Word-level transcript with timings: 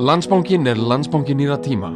Landsbankin 0.00 0.64
er 0.64 0.78
landsbankin 0.80 1.36
nýra 1.36 1.58
tíma. 1.60 1.90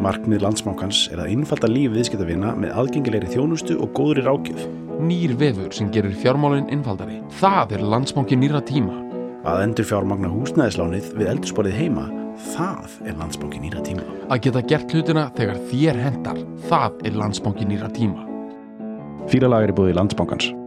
Markmið 0.00 0.40
landsbankans 0.40 1.02
er 1.12 1.20
að 1.20 1.34
innfalda 1.34 1.68
líf 1.68 1.90
viðskiptavina 1.92 2.54
með 2.56 2.72
aðgengilegri 2.80 3.28
þjónustu 3.28 3.76
og 3.76 3.90
góðri 3.92 4.24
rákjöf. 4.24 4.62
Nýr 5.04 5.34
vefur 5.36 5.68
sem 5.76 5.90
gerir 5.92 6.14
fjármálinn 6.16 6.70
innfaldari. 6.72 7.18
Það 7.42 7.76
er 7.76 7.84
landsbankin 7.92 8.40
nýra 8.40 8.62
tíma. 8.64 8.96
Að 9.44 9.66
endur 9.66 9.90
fjármagna 9.90 10.32
húsnæðislánið 10.32 11.12
við 11.18 11.30
eldursporið 11.34 11.76
heima, 11.76 12.06
það 12.54 12.96
er 13.04 13.20
landsbankin 13.20 13.66
nýra 13.66 13.84
tíma. 13.84 14.08
Að 14.32 14.42
geta 14.48 14.64
gert 14.72 14.96
hlutina 14.96 15.28
þegar 15.36 15.60
þér 15.68 16.02
hendar. 16.06 16.42
Það 16.72 17.04
er 17.04 17.20
landsbankin 17.20 17.72
nýra 17.74 17.92
tíma. 17.92 18.24
Fýralag 19.28 19.68
er 19.68 19.76
í 19.76 19.80
búið 19.82 19.98
landsbankans. 20.00 20.48
Jæja, 20.48 20.61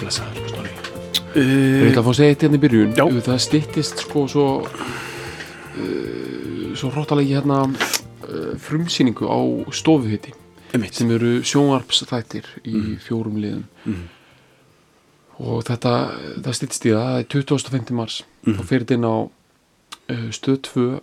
Blessaður. 0.00 0.48
Snorri. 0.50 0.70
Ég 0.70 0.80
Uh, 1.34 1.88
ætla 1.90 1.98
að 1.98 2.06
fá 2.06 2.10
að 2.12 2.16
segja 2.20 2.30
eitt 2.34 2.42
hérna 2.44 2.58
í 2.58 2.62
byrjun. 2.62 2.92
Já. 2.94 3.04
Það 3.26 3.38
styttist 3.42 4.02
sko 4.04 4.20
svo, 4.30 4.44
uh, 5.78 6.74
svo 6.78 6.90
hróttalegi 6.94 7.34
hérna 7.34 7.62
uh, 7.66 8.52
frumsýningu 8.62 9.26
á 9.26 9.38
stofuhiti 9.74 10.32
Einmitt. 10.74 10.94
sem 10.94 11.10
eru 11.10 11.40
sjónvarpsþættir 11.46 12.46
í 12.66 12.96
fjórum 13.02 13.38
liðum. 13.42 13.64
Mhm. 13.84 14.04
Og 15.44 15.64
þetta, 15.66 15.92
það 16.44 16.54
styttist 16.60 16.86
í 16.86 16.92
það, 16.94 17.08
það 17.08 17.18
er 17.18 17.26
25. 17.34 17.90
mars. 17.98 18.20
Mhm. 18.46 18.54
Þá 18.54 18.62
fyrir 18.70 18.84
þetta 18.86 19.10
á 19.10 19.18
stöð 20.30 20.58
2 20.68 21.00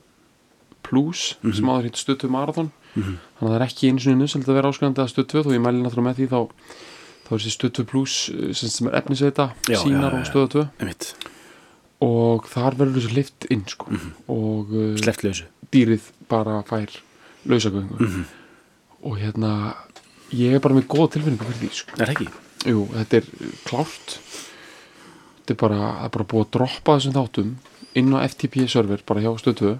plus 0.83 1.35
sem 1.41 1.67
áður 1.67 1.83
hitt 1.89 1.99
stöð 1.99 2.17
2 2.23 2.29
marathon. 2.31 2.71
Mhm. 2.95 3.17
Þannig 3.39 3.43
að 3.43 3.51
það 3.51 3.59
er 3.59 3.67
ekki 3.67 3.89
einu 3.91 3.99
sinni 3.99 4.23
nöðsöld 4.23 4.47
að 4.47 4.55
vera 4.55 4.71
áskrifandi 4.71 5.03
að 5.03 5.11
stöð 5.11 5.27
2 5.35 5.43
þó 5.43 5.51
ég 5.55 5.61
mæli 5.63 5.83
náttúrulega 5.83 6.07
með 6.07 6.15
því 6.21 6.27
þá 6.31 6.39
þá 7.31 7.35
er 7.37 7.43
þessi 7.45 7.53
stöð 7.55 7.71
2 7.79 7.83
plus 7.87 8.15
uh, 8.35 8.49
sem, 8.59 8.89
er 8.89 8.97
efnisveita, 8.99 9.45
sínar 9.71 10.17
og 10.17 10.25
stöð 10.27 10.49
2 10.57 10.63
Einmitt. 10.83 11.05
og 12.03 12.49
þar 12.51 12.75
verður 12.81 12.97
þessu 12.99 13.13
hlift 13.15 13.47
inn 13.55 13.63
sko. 13.71 13.87
og 14.27 14.73
uh, 14.75 14.89
Sleft 14.99 15.23
lausu. 15.23 15.47
dýrið 15.71 16.09
bara 16.31 16.57
fær 16.67 16.91
lausagöngu 17.47 18.11
og 19.07 19.15
hérna 19.21 19.53
ég 20.35 20.57
er 20.57 20.63
bara 20.63 20.75
með 20.75 20.89
góða 20.91 21.13
tilfinningu 21.15 21.47
fyrir 21.47 21.61
því 21.63 21.71
sko. 21.79 21.95
Er? 22.03 22.11
Jú, 22.67 22.83
þetta 22.99 23.21
er 23.21 23.31
uh, 23.31 23.55
klárt 23.69 24.17
þetta 25.39 25.55
er 25.55 25.61
bara, 25.63 25.79
bara 26.11 26.27
búið 26.35 26.45
að 26.49 26.51
droppa 26.57 26.97
þessum 26.99 27.15
þáttum 27.15 27.55
inn 27.97 28.11
á 28.11 28.27
FTP 28.27 28.67
server 28.71 29.01
bara 29.07 29.23
hjá 29.23 29.31
stöðu 29.39 29.77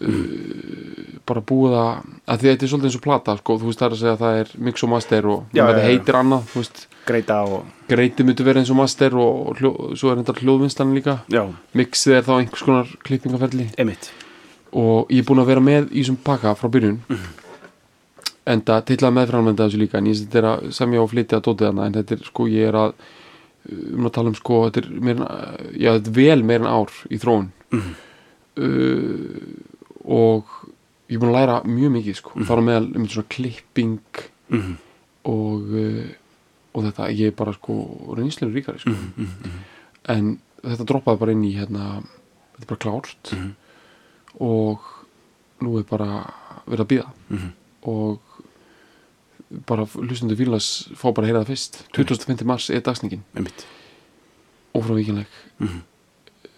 uh, 0.00 1.18
bara 1.28 1.42
búið 1.46 1.74
að 1.78 1.90
að 2.32 2.40
því 2.42 2.48
þetta 2.50 2.64
er 2.66 2.70
svolítið 2.72 2.88
eins 2.88 2.96
og 2.98 3.04
plata 3.04 3.34
sko, 3.38 3.56
þú 3.60 3.68
veist 3.68 3.82
það 3.82 3.86
er 3.88 3.94
að 3.96 4.00
segja 4.02 4.14
að 4.16 4.22
það 4.24 4.38
er 4.42 4.48
mix 4.68 4.82
og 4.86 4.90
master 4.92 5.28
og 5.32 5.42
Já, 5.52 5.62
þetta 5.66 5.76
já, 5.78 5.82
já. 5.82 5.88
heitir 5.90 6.18
annað 6.22 6.48
þú 6.52 6.62
veist, 6.62 6.80
Greita 7.06 7.36
og... 7.50 7.62
greiti 7.90 8.22
myndi 8.26 8.44
vera 8.46 8.60
eins 8.62 8.70
og 8.70 8.78
master 8.78 9.14
og 9.18 9.56
hljó, 9.58 9.72
svo 9.98 10.10
er 10.12 10.20
þetta 10.22 10.36
hljóðvinslan 10.38 10.92
líka. 10.94 11.16
Já, 11.34 11.42
mixið 11.74 12.14
er 12.20 12.26
þá 12.28 12.32
einhvers 12.38 12.62
konar 12.66 12.92
klippingaferli 13.06 13.66
einmitt. 13.76 14.10
og 14.72 15.10
ég 15.12 15.18
er 15.24 15.26
búin 15.28 15.42
að 15.42 15.50
vera 15.50 15.60
með 15.66 15.90
í 15.90 16.00
þessum 16.04 16.20
pakka 16.24 16.54
frá 16.56 16.70
byrjun. 16.72 17.00
En 18.52 18.62
það 18.66 18.84
tillaði 18.88 19.14
meðframlenda 19.18 19.66
þessu 19.68 19.78
líka 19.82 19.98
en 19.98 20.06
ég 20.10 20.22
þetta 20.22 20.38
er 20.40 20.46
að 20.52 20.70
semja 20.78 21.02
og 21.02 21.10
flytja 21.12 21.38
að 21.38 21.44
dótið 21.50 21.68
hana 21.72 21.84
en 21.90 21.98
þetta 21.98 22.16
er 22.16 22.22
sko 22.30 22.46
ég 22.50 22.70
er 22.70 22.78
að 22.80 22.94
um 23.98 24.06
að 24.08 24.14
tala 24.16 24.32
um 24.32 24.38
sko 24.38 24.62
þetta 24.68 24.80
er, 24.82 24.88
meir, 25.06 25.20
en- 25.20 25.68
já, 25.78 25.90
þetta 25.98 26.10
er 26.10 26.16
vel 26.16 26.42
meir 26.48 26.62
en 26.64 26.70
ár 26.70 26.96
í 27.10 27.18
þróun. 27.22 27.50
Uh, 28.52 29.71
og 30.04 30.44
ég 31.08 31.16
er 31.16 31.20
búin 31.22 31.32
að 31.34 31.38
læra 31.40 31.56
mjög 31.68 31.92
mikið 31.96 32.16
sko. 32.18 32.32
Mm. 32.36 32.46
þar 32.48 32.58
á 32.58 32.62
meðal 32.68 32.88
um 32.96 33.06
svona 33.08 33.28
klipping 33.28 33.98
Mhm. 34.52 34.76
og 35.24 35.62
uh, 35.72 36.08
og 36.74 36.84
þetta. 36.84 37.06
Ég 37.12 37.26
er 37.28 37.36
bara 37.36 37.52
sko 37.52 37.74
reynslega 38.16 38.52
ríkari 38.54 38.80
sko. 38.80 38.90
En 40.08 40.38
þetta 40.64 40.84
droppaði 40.88 41.18
bara 41.20 41.32
inn 41.32 41.44
í 41.44 41.52
hérna 41.56 42.02
þetta 42.56 42.62
er 42.62 42.70
bara 42.70 42.80
klárt. 42.84 43.32
Og 44.40 44.80
nú 45.60 45.78
er 45.78 45.84
bara 45.84 46.32
verið 46.66 46.80
að 46.80 46.90
býða 46.92 47.52
og 47.84 48.20
bara 49.68 49.84
hlustundu 49.84 50.36
fílas 50.38 50.88
fá 50.96 51.12
bara 51.12 51.26
að 51.26 51.30
heyra 51.30 51.42
það 51.44 51.50
fyrst. 51.52 51.82
25. 51.92 52.44
mars 52.48 52.70
er 52.70 52.80
dagsningin 52.80 53.22
Einmitt. 53.36 53.66
ófrávíkinleg 54.74 55.26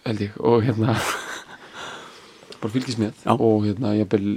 held 0.05 0.19
ég. 0.21 0.31
Og 0.39 0.63
hérna 0.63 0.95
bara 2.61 2.73
fylgist 2.73 2.99
með. 3.01 3.13
Já. 3.25 3.31
og 3.35 3.65
hérna 3.65 3.93
jafnvel 3.97 4.29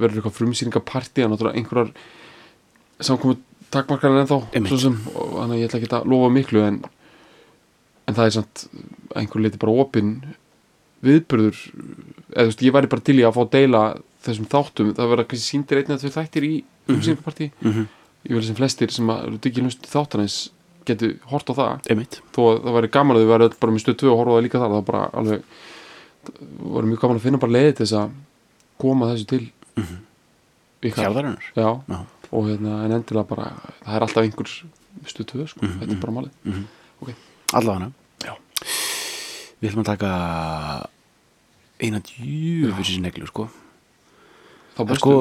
verður 0.00 0.20
eitthvað 0.20 0.36
frumsýningapartí 0.38 1.24
að 1.24 1.30
náttúrulega 1.32 1.60
einhverjar 1.60 1.92
samkomu 3.00 3.36
takmarkarinn 3.74 4.22
ennþá 4.24 4.38
sem, 4.80 4.96
og 5.14 5.32
þannig 5.40 5.56
að 5.56 5.60
ég 5.60 5.68
ætla 5.70 5.80
ekki 5.82 5.92
að 5.98 6.06
lofa 6.12 6.30
miklu 6.32 6.62
en, 6.64 6.80
en 8.06 8.14
það 8.16 8.26
er 8.30 8.34
samt 8.38 8.66
að 8.70 9.20
einhver 9.22 9.42
leiti 9.44 9.58
bara 9.62 9.74
opinn 9.84 10.12
viðburður. 11.06 11.58
Eða 12.32 12.46
þú 12.46 12.50
veist, 12.50 12.62
ég 12.66 12.74
væri 12.76 12.90
bara 12.92 13.04
til 13.06 13.18
í 13.20 13.24
að 13.26 13.34
fá 13.36 13.42
að 13.44 13.50
deila 13.56 13.82
þessum 14.26 14.48
þáttum, 14.50 14.92
það 14.96 15.10
verða 15.12 15.26
kannski 15.30 15.46
síndir 15.50 15.80
einn 15.82 15.92
eða 15.92 16.02
tvö 16.02 16.12
þættir 16.16 16.46
í 16.48 16.54
Mhm. 17.62 17.86
ég 18.26 18.34
vil 18.34 18.42
sem 18.46 18.54
flestir 18.58 18.90
sem 18.90 19.06
að 19.10 19.26
eru 19.26 19.38
ekki 19.38 19.62
hlust 19.62 19.86
þáttanins 19.90 20.36
getur 20.86 21.16
hort 21.30 21.50
á 21.50 21.54
það. 21.58 21.80
Einmitt. 21.90 22.20
þó 22.32 22.40
að 22.54 22.60
það 22.64 22.74
væri 22.78 22.90
gaman 22.94 23.16
að 23.16 23.22
þau 23.26 23.30
væri 23.32 23.46
öll 23.48 23.56
bara 23.60 23.72
með 23.72 23.82
stöð 23.84 23.96
2 24.02 24.10
og 24.12 24.18
horfa 24.20 24.36
það 24.36 24.44
líka 24.46 24.60
þar 24.62 24.74
það 24.76 24.84
bara 24.86 25.10
alveg 25.18 25.42
var 26.76 26.82
mjög 26.88 27.00
gaman 27.02 27.18
að 27.20 27.24
finna 27.26 27.38
bara 27.42 27.52
leiði 27.56 27.74
til 27.76 27.86
þess 27.86 27.96
að 28.00 28.10
koma 28.82 29.10
þessu 29.12 29.26
til 29.30 29.42
ykkar 30.86 31.04
Hjálðarinnar. 31.06 31.46
já, 31.56 31.68
Já. 31.88 31.98
og 32.32 32.48
hérna 32.50 32.84
en 32.84 32.92
endilega 32.98 33.28
bara 33.28 33.46
það 33.84 33.94
er 33.96 34.04
alltaf 34.06 34.24
einhver 34.24 34.50
stöð 35.06 35.26
2 35.32 35.46
sko. 35.52 35.60
þetta 35.66 35.92
er 35.92 36.02
bara 36.02 36.16
málið 36.18 36.64
Allavega. 37.54 37.92
Já. 38.24 38.32
Við 39.62 39.68
ætlum 39.70 39.84
að 39.84 39.90
taka 39.92 40.10
eina 41.80 42.00
djúfisins 42.02 43.02
neglu, 43.04 43.26
sko. 43.30 43.46
þá 44.76 44.80
En 44.82 44.88
bestu 44.90 45.00
sko, 45.04 45.12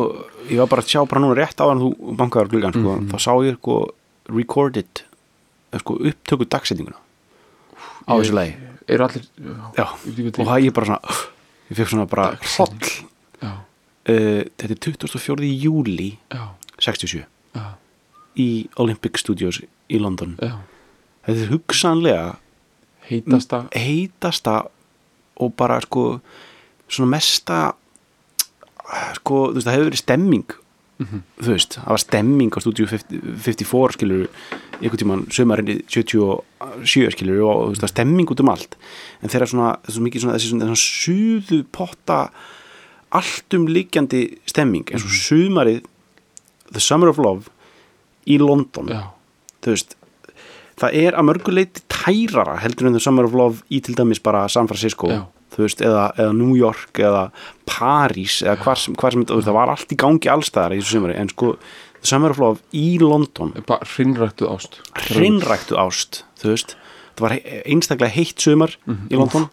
ég 0.49 0.57
var 0.63 0.67
bara 0.71 0.81
að 0.81 0.89
sjá 0.89 1.03
bara 1.07 1.21
núna 1.21 1.35
rétt 1.37 1.59
á 1.61 1.65
hann 1.69 1.83
þú 1.83 2.15
bankaður 2.17 2.49
gluggan, 2.51 2.73
sko. 2.75 2.95
Þá 3.11 3.17
sá 3.21 3.31
ég, 3.45 3.59
sko, 3.59 3.75
recorded, 4.31 5.03
eh, 5.71 5.79
sko, 5.79 5.99
upptöku 6.01 6.47
dagsetninguna 6.49 6.97
á 8.09 8.11
þessu 8.17 8.33
lagi. 8.33 8.55
Eru 8.87 9.05
allir 9.07 9.25
Já. 9.77 9.85
Og 9.85 10.47
það 10.49 10.65
ég 10.65 10.73
bara 10.75 10.85
svona, 10.91 11.15
ég 11.69 11.77
fekk 11.79 11.89
svona 11.93 12.05
bara 12.11 12.27
já, 13.41 13.53
Uh, 14.05 14.43
þetta 14.61 14.67
er 14.75 14.79
24. 14.85 15.47
júli 15.63 16.11
já, 16.29 16.43
67 16.77 17.23
já, 17.55 17.63
í 18.37 18.67
Olympic 18.77 19.17
Studios 19.17 19.57
í 19.89 19.97
London. 19.97 20.35
Þetta 21.25 21.39
er 21.41 21.49
hugsanlega 21.49 22.35
heitasta 23.09 23.63
heitasta 23.73 24.59
og 25.41 25.55
bara 25.57 25.79
sko 25.81 26.19
svona 26.87 27.09
mesta 27.15 27.57
sko, 29.17 29.47
þú 29.49 29.57
veist, 29.57 29.65
það 29.65 29.73
hefur 29.79 29.89
verið 29.89 30.03
stemming 30.03 30.55
þú 30.99 31.51
veist, 31.51 31.77
það 31.81 31.91
var 31.91 32.03
stemming 32.03 32.55
á 32.55 32.59
stúdíu 32.63 32.87
50 32.87 33.39
54 33.43 33.97
skilur 33.97 34.27
einhvern 34.79 35.01
tímann 35.01 35.25
sömarinn 35.33 35.81
77 35.91 37.11
skilur 37.15 37.41
og 37.43 37.63
þú 37.63 37.71
veist, 37.73 37.81
það 37.81 37.87
var 37.87 37.93
stemming 37.93 38.31
út 38.31 38.43
um 38.43 38.53
allt. 38.53 38.77
En 39.21 39.33
þeirra 39.33 39.49
svona, 39.51 39.73
þessi 39.87 40.05
mikið 40.05 40.25
svona 40.25 40.37
þessi 40.37 40.53
svona, 40.53 40.69
svona 40.69 40.85
suðu 40.85 41.59
potta 41.75 42.21
alltum 43.15 43.67
liggjandi 43.71 44.23
stemming 44.49 44.87
eins 44.91 45.05
og 45.05 45.19
sumarið 45.19 45.83
The 46.71 46.81
Summer 46.81 47.11
of 47.11 47.19
Love 47.21 47.51
í 48.25 48.39
London 48.41 48.89
já, 48.89 49.03
þú 49.61 49.75
veist 49.75 49.93
það 50.79 50.97
er 50.99 51.15
að 51.15 51.27
mörguleiti 51.29 51.83
tærara 51.91 52.57
heldur 52.63 52.89
en 52.89 52.97
The 52.97 53.03
Summer 53.03 53.27
of 53.27 53.35
Love 53.37 53.63
í 53.71 53.81
til 53.83 53.95
dæmis 53.97 54.21
bara 54.23 54.45
San 54.51 54.67
Francisco. 54.67 55.11
Já. 55.11 55.23
Þú 55.55 55.63
veist, 55.65 55.81
eða, 55.81 56.05
eða 56.19 56.33
New 56.35 56.55
York 56.59 56.99
eða 56.99 57.25
París 57.69 58.41
eða 58.45 58.57
hvar 58.63 58.79
sem, 58.81 58.95
hvar 58.99 59.15
sem 59.15 59.25
það 59.25 59.55
var 59.57 59.71
allt 59.73 59.91
í 59.95 59.97
gangi 59.99 60.29
allstæðar 60.31 60.75
í 60.75 60.81
þessu 60.81 60.97
sumari 60.99 61.17
en 61.21 61.31
sko 61.33 61.55
The 61.55 62.09
Summer 62.11 62.35
of 62.35 62.39
Love 62.43 62.59
í 62.77 62.99
London. 63.01 63.55
Bara 63.65 63.87
hrinnrættuð 63.95 64.51
ást. 64.51 64.75
Hreinræktu 65.07 65.77
ást 65.81 66.23
þú 66.41 66.51
veist, 66.53 66.75
það 67.17 67.23
var 67.25 67.35
einstaklega 67.65 68.13
heitt 68.13 68.37
sumar 68.43 68.75
Mhm. 68.85 69.07
í 69.09 69.15
London 69.17 69.49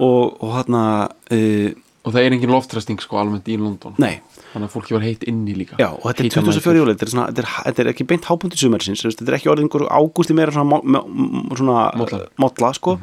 og, 0.00 0.38
og 0.40 0.54
hérna 0.56 0.82
uh, 1.10 1.70
og 2.00 2.14
það 2.14 2.22
er 2.24 2.32
engin 2.32 2.48
loftræsting 2.54 3.00
sko 3.02 3.18
almennt 3.20 3.44
í 3.52 3.58
London. 3.60 3.92
Nei, 4.00 4.22
þannig 4.54 4.70
að 4.70 4.72
fólki 4.72 4.94
var 4.96 5.02
heitt 5.04 5.26
inni 5.28 5.52
líka. 5.52 5.76
Já, 5.76 5.90
og 5.92 6.06
þetta 6.08 6.22
er 6.22 6.28
Heita 6.30 6.40
24 6.46 6.78
júli, 6.80 6.94
þetta 6.94 7.04
er, 7.04 7.10
svona, 7.12 7.26
þetta, 7.36 7.64
þetta 7.76 7.92
ekki 7.92 8.06
beint 8.08 8.24
hápunkti 8.30 8.56
sumarisins, 8.62 9.02
þetta 9.04 9.28
er 9.28 9.36
ekki 9.36 9.50
orðið 9.52 9.66
einhver 9.66 9.84
ágústi 9.92 10.32
meira 10.38 10.54
svona, 10.56 11.02
svona 11.60 11.82
modla, 12.40 12.72
sko. 12.78 12.94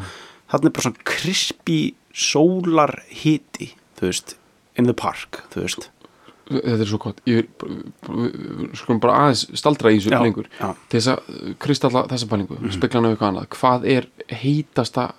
Þarna 0.50 0.72
er 0.72 0.74
bara 0.80 0.86
svona 0.88 1.06
krispi 1.14 1.78
sólar 2.18 2.96
hiti, 3.12 3.72
þú 4.00 4.10
veist 4.10 4.36
in 4.78 4.90
the 4.90 4.96
park, 4.98 5.44
þú 5.54 5.64
veist. 5.66 5.88
Þetta 6.48 6.80
er 6.80 6.88
svo 6.88 7.00
gott. 7.04 7.18
Ég 7.28 7.50
skulum 8.80 9.02
bara 9.04 9.18
aðeins 9.26 9.44
staldra 9.60 9.92
í 9.92 9.98
þessu 9.98 10.14
Já, 10.14 10.22
lengur. 10.24 10.48
já. 10.56 10.70
til 10.88 11.02
þess 11.02 11.12
að 11.12 11.56
kristalla 11.60 12.06
þessa 12.08 12.30
pælingu 12.32 12.56
mm 12.56 12.64
-hmm. 12.64 12.78
spekla 12.78 13.02
hann 13.02 13.10
eitthvað 13.12 13.28
annað. 13.28 13.50
Hvað 13.58 13.86
er 13.86 14.08
heitasta 14.32 15.14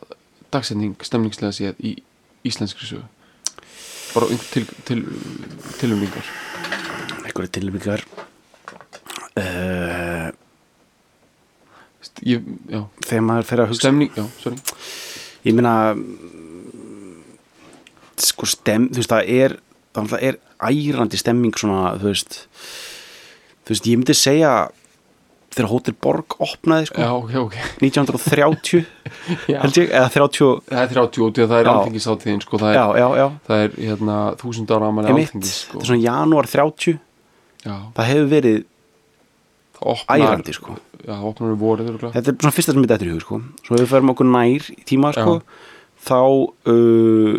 dagsetning 0.51 0.97
stemningslega 1.05 1.53
séð 1.53 1.75
í 1.85 1.97
íslenskri 2.45 2.87
sögu? 2.87 3.05
Bara 4.15 4.27
einhver 4.27 4.49
til, 4.53 4.67
til, 4.85 5.05
tilumlingar 5.79 6.25
einhverju 7.39 7.51
tilbyggar 7.53 8.05
uh, 9.37 10.31
ég, 12.25 12.43
já, 12.69 12.83
þegar 13.07 13.25
maður 13.29 13.49
fer 13.49 13.63
að 13.63 13.71
hugsa 13.73 13.85
stemning, 13.85 14.11
já, 14.17 14.25
sorry. 14.43 14.59
Ég 15.47 15.55
mm, 15.55 16.38
sko 18.25 18.49
stem, 18.49 18.89
þú 18.93 19.03
veist 19.03 19.15
það 19.15 19.33
er 19.39 19.57
það 19.99 20.27
er 20.31 20.39
ærandi 20.59 21.19
stemming 21.21 21.59
svona, 21.59 21.95
þú 21.99 22.11
veist 22.11 22.43
þú 23.65 23.75
veist, 23.75 23.89
ég 23.89 24.01
myndi 24.01 24.17
segja 24.17 24.53
þegar 25.55 25.71
Hótel 25.73 25.95
Borg 25.99 26.37
opnaði 26.45 26.89
sko, 26.91 27.03
já, 27.03 27.11
ok, 27.17 27.35
ok. 27.41 27.57
1930 27.83 28.83
já. 29.53 29.59
held 29.65 29.81
ég, 29.81 29.91
eða 29.91 30.11
30 30.15 30.51
það 30.69 30.83
er 30.83 30.93
30 30.95 31.25
út 31.27 31.39
í 31.39 31.45
að 31.45 31.53
það 31.53 31.63
er 31.63 31.71
alþingisáttíðin 31.73 32.43
sko, 32.45 32.61
það 32.63 32.73
er, 32.75 32.81
já, 33.01 33.07
já, 33.19 33.27
það 33.49 33.63
er 33.65 33.79
hérna, 33.79 34.19
þúsund 34.43 34.75
ára 34.77 34.91
emitt 34.93 35.13
alþingis 35.15 35.55
sko. 35.63 35.73
þetta 35.73 35.85
er 35.85 35.91
svona 35.91 36.05
janúar 36.05 36.51
30 36.53 36.99
já, 37.65 37.77
það 37.97 38.11
hefur 38.13 38.29
verið 38.35 38.61
það 39.79 39.95
opnar 39.95 40.23
ærandi 40.29 40.55
sko. 40.57 40.77
Við 40.99 41.53
vorið 41.61 41.91
þetta 42.03 42.33
er 42.33 42.39
svona 42.43 42.55
fyrsta 42.55 42.75
sem 42.75 42.83
er 42.83 42.91
þetta 42.91 43.07
í 43.07 43.13
hug 43.13 43.23
sko. 43.23 43.39
Svo 43.65 43.79
við 43.79 43.91
förum 43.93 44.13
okkur 44.13 44.29
nær 44.29 44.71
í 44.75 44.83
tíma 44.89 45.13
sko 45.15 45.39
þá 46.09 46.19
uh, 46.19 47.39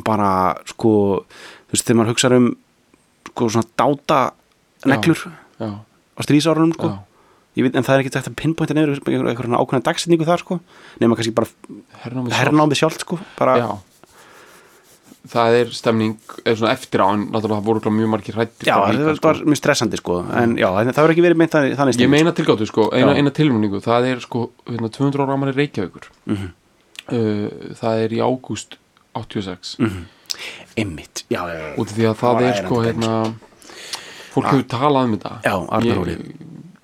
bara 0.00 0.56
sko 0.70 0.92
þú 1.28 1.74
veist 1.74 1.84
þegar 1.88 1.98
maður 2.00 2.12
hugsa 2.14 2.32
um 2.36 2.50
sko 3.32 3.48
svona 3.52 3.68
dáta 3.76 4.20
neglur 4.88 5.20
já, 5.60 5.68
á 6.16 6.20
strísárunum 6.24 6.74
sko. 6.76 6.90
Já, 7.52 7.64
veit, 7.66 7.76
en 7.76 7.84
það 7.84 7.94
er 7.94 8.02
ekki 8.02 8.12
þetta 8.16 8.34
pinpointa 8.40 8.76
nefnir 8.76 8.98
eitthvað 8.98 9.56
ákveðna 9.60 9.86
dagsetningu 9.86 10.28
þar 10.28 10.42
sko. 10.42 10.58
Nema 11.00 11.16
kannski 11.18 11.34
bara 11.36 11.48
hernámið 12.04 12.80
sjálft. 12.80 13.04
sko 13.04 13.18
bara, 13.38 13.56
já. 13.60 13.70
Það 15.32 15.56
er 15.60 15.68
stemning 15.70 16.16
eða 16.50 16.72
eftir 16.72 16.98
á 17.04 17.06
en 17.14 17.28
náttúrulega 17.30 17.60
það 17.60 17.68
voru 17.68 17.92
mjög 17.94 18.10
margir 18.10 18.34
hrættir 18.34 18.66
já, 18.66 18.74
það 18.74 19.12
er 19.12 19.20
bara 19.22 19.46
mjög 19.46 19.60
stressandi 19.60 20.00
sko. 20.00 20.18
En 20.34 20.56
já, 20.58 20.66
það 20.66 20.98
verður 20.98 21.14
ekki 21.14 21.26
verið 21.28 21.38
meint 21.38 21.54
þannig, 21.54 21.76
þannig 21.78 22.02
ég 22.02 22.10
meina 22.10 22.32
tilgáttu 22.34 22.66
sko, 22.66 22.88
eina, 22.90 23.12
Já. 23.12 23.20
eina 23.22 23.34
tilmynningu 23.36 23.82
það 23.84 24.08
er 24.10 24.24
sko 24.24 24.48
hérna, 24.66 24.90
200 24.90 25.22
ára 25.22 25.36
amali 25.38 25.54
Reykjavíkur. 25.54 26.08
Mhm. 26.26 26.50
uh, 27.12 27.74
það 27.78 28.02
er 28.02 28.16
í 28.16 28.22
ágúst 28.24 28.80
86 29.14 29.72
sko. 29.76 29.84
einmitt, 30.76 31.24
já, 31.30 31.42
já, 31.48 31.54
já, 31.54 31.74
út 31.78 31.88
af 31.90 31.96
því 31.96 32.06
að 32.08 32.16
það 32.22 32.42
er 32.48 32.54
sko 32.64 32.76
hérna 32.86 33.34
fólk 34.32 34.46
hefur 34.48 34.64
talað 34.72 35.04
um 35.08 35.16
þetta 35.18 35.32
Já, 35.44 35.54
Arnarhóli. 35.76 36.14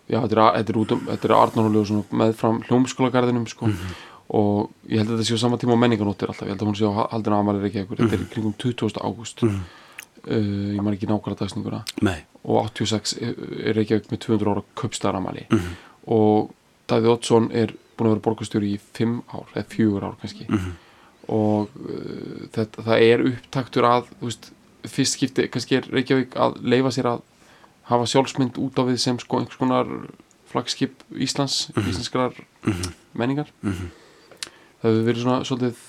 Þetta 0.08 0.25
er, 0.25 0.64
þetta 0.64 0.72
er, 0.72 0.76
um, 0.78 1.06
þetta 1.08 1.28
er 1.28 1.34
Arnarhóli 1.38 1.80
og 1.84 2.12
meðfram 2.22 2.62
hljómskólagarðinum 2.69 3.46
sko 3.48 3.66
Mhm. 3.66 3.94
og 4.28 4.70
ég 4.88 4.98
held 5.00 5.08
að 5.08 5.16
þetta 5.19 5.28
séu 5.30 5.38
sama 5.40 5.56
tíma 5.56 5.72
og 5.72 5.78
menninganóttir 5.80 6.28
alltaf, 6.28 6.44
ég 6.46 6.52
held 6.52 6.60
að 6.60 6.69
hún 6.69 6.76
séu 6.76 6.92
haldin 7.10 7.32
að 7.32 7.38
amali 7.40 7.62
Reykjavíkur 7.64 7.96
þetta 7.96 8.04
Mhm. 8.04 8.20
er 8.20 8.26
í 8.26 8.32
kringum 8.34 8.54
20. 8.58 9.00
ágúst 9.00 9.42
uh, 9.42 10.75
ég 10.76 10.82
man 10.82 10.92
ekki 10.94 11.06
nákvæmlega 11.08 11.38
dagsninguna 11.40 11.84
nei 12.02 12.25
og 12.44 12.64
86 12.69 13.16
er 13.22 13.75
Reykjavík 13.75 14.10
með 14.12 14.19
200 14.19 14.52
ára 14.52 14.62
köpstaramali 14.76 15.46
Mhm. 15.50 15.76
og 16.06 16.50
Davíð 16.88 17.08
Oddsson 17.12 17.50
er 17.52 17.72
búin 17.98 18.08
að 18.08 18.14
vera 18.16 18.20
borgarstjóri 18.20 18.75
í 18.76 18.80
5 18.94 19.22
ár, 19.32 19.44
eða 19.54 19.64
4 19.69 20.00
ár 20.04 20.16
kannski 20.20 20.46
Mhm. 20.48 20.72
Og 21.28 21.75
uh, 21.84 22.46
þetta, 22.54 22.84
það 22.86 23.04
er 23.08 23.26
upptaktur 23.32 23.88
að 23.88 24.08
veist, 24.22 24.50
fyrst 24.88 25.19
skipti 25.19 25.48
kannski 25.52 25.80
er 25.80 25.90
Reykjavík 25.92 26.36
að 26.40 26.58
leifa 26.64 26.92
sér 26.94 27.10
að 27.12 27.22
hafa 27.90 28.08
sjálfsmynd 28.08 28.58
út 28.60 28.80
á 28.80 28.82
við 28.88 28.98
sem 29.02 29.19
sko 29.20 29.40
einhvers 29.40 29.60
konar 29.60 29.88
flagskip 30.48 31.02
Íslands, 31.12 31.69
íslenskrar 31.76 32.36
menningar. 33.16 33.50
Það 34.80 34.86
hefur 34.88 35.06
verið 35.08 35.25
svona 35.25 35.44
svolítið 35.44 35.80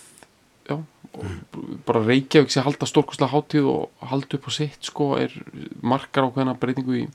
já, 0.70 0.76
og 1.20 1.60
bara 1.88 2.04
Reykjavík 2.06 2.52
sé 2.54 2.64
halda 2.66 2.88
stórkostlega 2.90 3.32
hátíð 3.34 3.70
og 3.72 4.08
halda 4.12 4.40
upp 4.40 4.48
á 4.48 4.52
sitt 4.52 4.90
sko 4.90 5.10
er 5.20 5.34
markar 5.82 6.28
ákveðna 6.28 6.58
breytingu 6.60 6.98
í, 7.02 7.06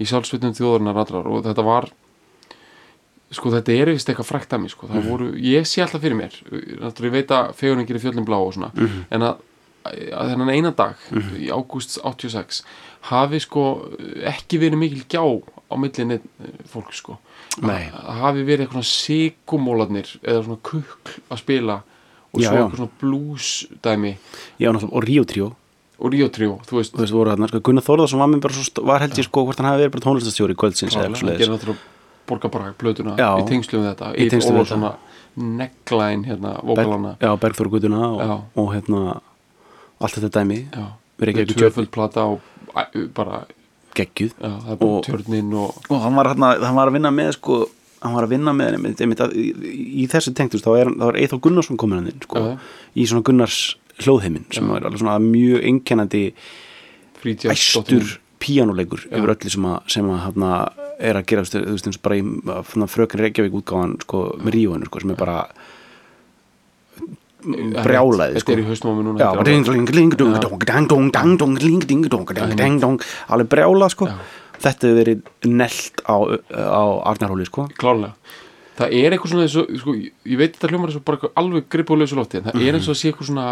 í 0.00 0.08
sjálfsveitum 0.08 0.56
þjóðarinnar 0.58 1.00
allrar. 1.04 1.28
Og 1.32 1.44
þetta 1.48 1.66
var 1.66 1.88
sko 3.32 3.52
þetta 3.54 3.74
er 3.76 3.92
vist 3.92 4.10
eitthvað 4.10 4.28
frækt 4.28 4.54
að 4.54 4.62
mér 4.64 4.74
sko. 4.74 4.88
Það 4.90 5.08
voru, 5.08 5.30
ég 5.40 5.68
sé 5.68 5.82
alltaf 5.84 6.02
fyrir 6.04 6.18
mér 6.18 6.36
náttúrulega 6.82 7.08
ég 7.08 7.16
veit 7.16 7.34
að 7.36 7.54
fegurinn 7.58 7.88
gerir 7.88 8.02
fjöllin 8.02 8.28
blá 8.28 8.38
og 8.38 8.52
svona 8.56 8.72
en 9.12 9.26
að, 9.28 9.40
að 9.88 10.32
þennan 10.32 10.52
eina 10.52 10.72
dag 10.76 11.06
í 11.38 11.48
ágúst 11.52 11.98
86 12.02 12.62
hafi 13.12 13.40
sko 13.42 13.64
ekki 14.30 14.60
verið 14.62 14.82
mikil 14.82 15.06
gjá 15.10 15.24
á 15.24 15.74
millinni 15.80 16.20
fólk 16.70 16.92
sko. 16.94 17.16
Að 17.62 18.20
hafi 18.20 18.44
verið 18.44 18.66
eitthvað 18.66 18.86
sigumólarnir 18.90 20.12
eða 20.22 20.44
svona 20.44 20.62
kukl 20.68 21.16
að 21.32 21.42
spila 21.42 21.80
og 22.32 22.40
Já, 22.40 22.48
svo 22.48 22.60
eitthvað 22.60 22.78
svona 22.78 23.00
blues 23.00 23.48
dæmi 23.84 24.14
já, 24.60 24.68
náttúrulega, 24.70 24.92
og 24.92 25.08
Ríó 25.08 25.26
Tríó 25.28 25.50
og 26.02 26.10
Ríó 26.10 26.26
Tríó, 26.34 26.56
þú 26.66 26.80
veist. 26.80 26.96
Þú 26.96 27.04
veist, 27.04 27.50
sko, 27.52 27.60
Gunnar 27.62 27.84
Þórðarsson 27.86 28.22
var, 28.22 28.54
var 28.88 29.04
held 29.04 29.18
ég 29.20 29.26
sko 29.28 29.44
hvort 29.46 29.60
hann 29.60 29.68
hafi 29.70 29.84
verið 29.84 29.92
bara 29.94 30.06
tónlistastjóri 30.08 30.56
kvöldsins 30.58 30.96
eða 30.98 31.12
eitthvað 31.12 31.82
borgarbrak 32.28 32.76
blötuna 32.80 33.16
Já. 33.18 33.30
í 33.40 33.44
tengslum 33.48 33.82
við 33.84 33.90
þetta 33.94 34.12
Í 34.16 34.28
tengslum 34.30 34.58
við 34.60 34.70
þetta. 34.72 34.92
neckline 35.36 36.24
hérna, 36.28 36.52
vokalana 36.62 37.16
Berg, 37.18 37.24
já, 37.24 37.36
Bergþór 37.40 37.70
Gutuna 37.72 38.00
Já. 38.00 38.30
og, 38.30 38.44
og 38.56 38.72
hérna 38.74 39.20
allt 40.02 40.16
þetta 40.18 40.30
dæmi 40.40 40.58
já, 40.72 40.86
með 41.18 41.32
ekki 41.32 41.54
tvöföld 41.56 41.90
plata 41.94 42.24
og 42.26 42.40
bara, 43.14 43.44
geggjuð 43.94 44.32
já, 44.40 44.52
Og- 44.80 45.08
og 45.08 45.80
og 45.90 46.00
hann 46.02 46.14
var, 46.16 46.26
hérna, 46.34 46.52
hann 46.64 46.74
var 46.76 46.88
að 46.88 46.92
vinna 46.98 47.10
með 47.14 47.32
sko, 47.38 47.66
hann 48.02 48.14
var 48.14 48.24
að 48.26 48.28
vinna 48.34 48.52
með 48.52 48.74
einmitt, 48.78 49.00
einmitt, 49.00 49.20
að, 49.20 49.32
í, 49.36 49.52
í 50.02 50.06
þessu 50.10 50.34
tengtust 50.34 50.64
þá 50.66 50.72
er, 50.80 50.86
þá 50.98 51.06
er 51.12 51.20
Eithor 51.22 51.40
Gunnarsson 51.40 51.76
komin 51.80 51.98
hann 52.02 52.08
inn 52.12 52.20
sko, 52.24 52.38
Já. 52.38 52.58
í 52.96 53.06
svona 53.06 53.22
Gunnars 53.24 53.76
hljóðheiminn 54.02 54.46
sem 54.52 54.70
er 54.74 54.86
alveg 54.88 54.98
svona 55.02 55.18
mjög 55.22 55.62
einkennandi 55.68 56.22
frítjast 57.22 57.76
æstur 57.76 58.18
píjánuleikur 58.42 59.04
yfir 59.08 59.34
öllu 59.36 59.52
sem 59.54 59.66
að, 59.70 59.76
sem 59.94 60.08
að 60.12 60.22
hana, 60.26 60.52
er 60.98 61.18
að 61.20 61.28
gera 61.30 61.44
þú 61.46 61.62
veist 61.76 62.02
bara 62.04 62.18
í 62.18 62.24
svona, 62.72 62.88
fröken 62.90 63.22
Reykjavík 63.22 63.56
útgáðan 63.62 63.96
sko, 64.04 64.24
með 64.42 64.56
ríóinu 64.58 64.90
sko, 64.90 65.02
sem 65.04 65.14
er 65.14 65.20
bara 65.22 65.38
brjálaði 67.42 68.36
þetta 68.36 68.44
sko. 68.44 68.54
er 68.54 68.62
í 68.62 68.66
haustum 68.68 68.92
á 68.92 68.94
mig 68.94 69.06
núna 69.06 69.18
Já, 69.22 69.26
þetta 69.30 69.42
er 69.42 69.48
ding, 69.48 69.64
alveg- 69.64 69.74
ding, 69.74 69.96
ding, 69.96 70.14
dong, 70.20 70.36
dong, 70.44 70.62
dang, 70.68 70.86
dong, 70.92 71.10
dang, 71.10 71.34
dong, 71.40 71.56
ding, 71.58 71.82
ding, 71.88 72.06
dong, 72.12 72.26
dang, 72.30 72.54
dang, 72.58 72.78
dong, 72.82 73.02
alveg 73.28 73.50
brjála 73.50 73.88
sko. 73.90 74.08
Þetta 74.62 74.86
hefur 74.86 74.98
verið 75.00 75.22
nelt 75.50 76.02
á, 76.06 76.16
á 76.54 76.82
Arnarhóli 77.10 77.48
sko. 77.48 77.66
klárlega. 77.74 78.14
Það 78.78 78.94
er 78.98 79.14
eitthvað 79.14 79.32
svona 79.32 79.48
sko, 79.50 79.94
ég 79.98 80.38
veit 80.38 80.54
þetta 80.54 80.70
hljómar 80.70 80.94
alveg 81.34 81.66
grip 81.68 81.90
og 81.90 81.98
lausu 81.98 82.16
lofti 82.16 82.38
en 82.38 82.46
það 82.46 82.62
er 82.62 82.78
eins 82.78 82.86
og 82.88 82.94
að 82.94 83.00
sé 83.02 83.10
eitthvað 83.10 83.28
svona 83.32 83.46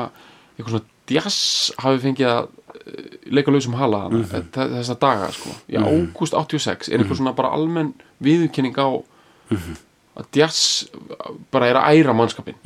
eitthvað 0.56 0.76
svona 0.76 0.86
djass 1.10 1.70
hafi 1.82 2.02
fengið 2.06 2.30
að 2.30 2.40
eh, 2.80 3.12
leika 3.36 3.52
lausum 3.52 3.76
hala 3.78 4.06
mm 4.08 4.24
-hmm. 4.24 4.50
þessa 4.56 4.98
daga 5.00 5.30
sko. 5.34 5.54
Í 5.68 5.76
ágúst 5.76 6.34
86 6.34 6.88
er 6.88 6.98
eitthvað 6.98 7.20
svona 7.20 7.36
bara 7.36 7.52
almenn 7.54 7.94
viðurkenning 8.22 8.78
á 8.78 8.88
að 10.20 10.26
djass 10.34 10.88
bara 11.52 11.70
er 11.70 11.78
að 11.78 12.00
æra 12.00 12.14
mannskapin 12.16 12.58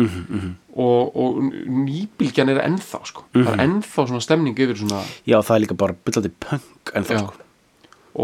og, 0.74 1.16
og 1.16 1.40
nýbylgjan 1.68 2.52
er 2.52 2.62
ennþá 2.64 3.00
sko. 3.08 3.26
Það 3.34 3.52
er 3.52 3.62
ennþá 3.66 4.06
svona 4.08 4.24
stemning 4.24 4.58
yfir 4.58 4.80
svona 4.80 5.02
já, 5.28 5.38
það 5.38 5.54
er 5.56 5.64
líka 5.66 5.78
bara 5.84 5.96
byllandi 6.06 6.32
punk 6.46 6.94
en 6.94 7.06
það 7.06 7.18
Já. 7.18 7.22
sko. 7.26 7.44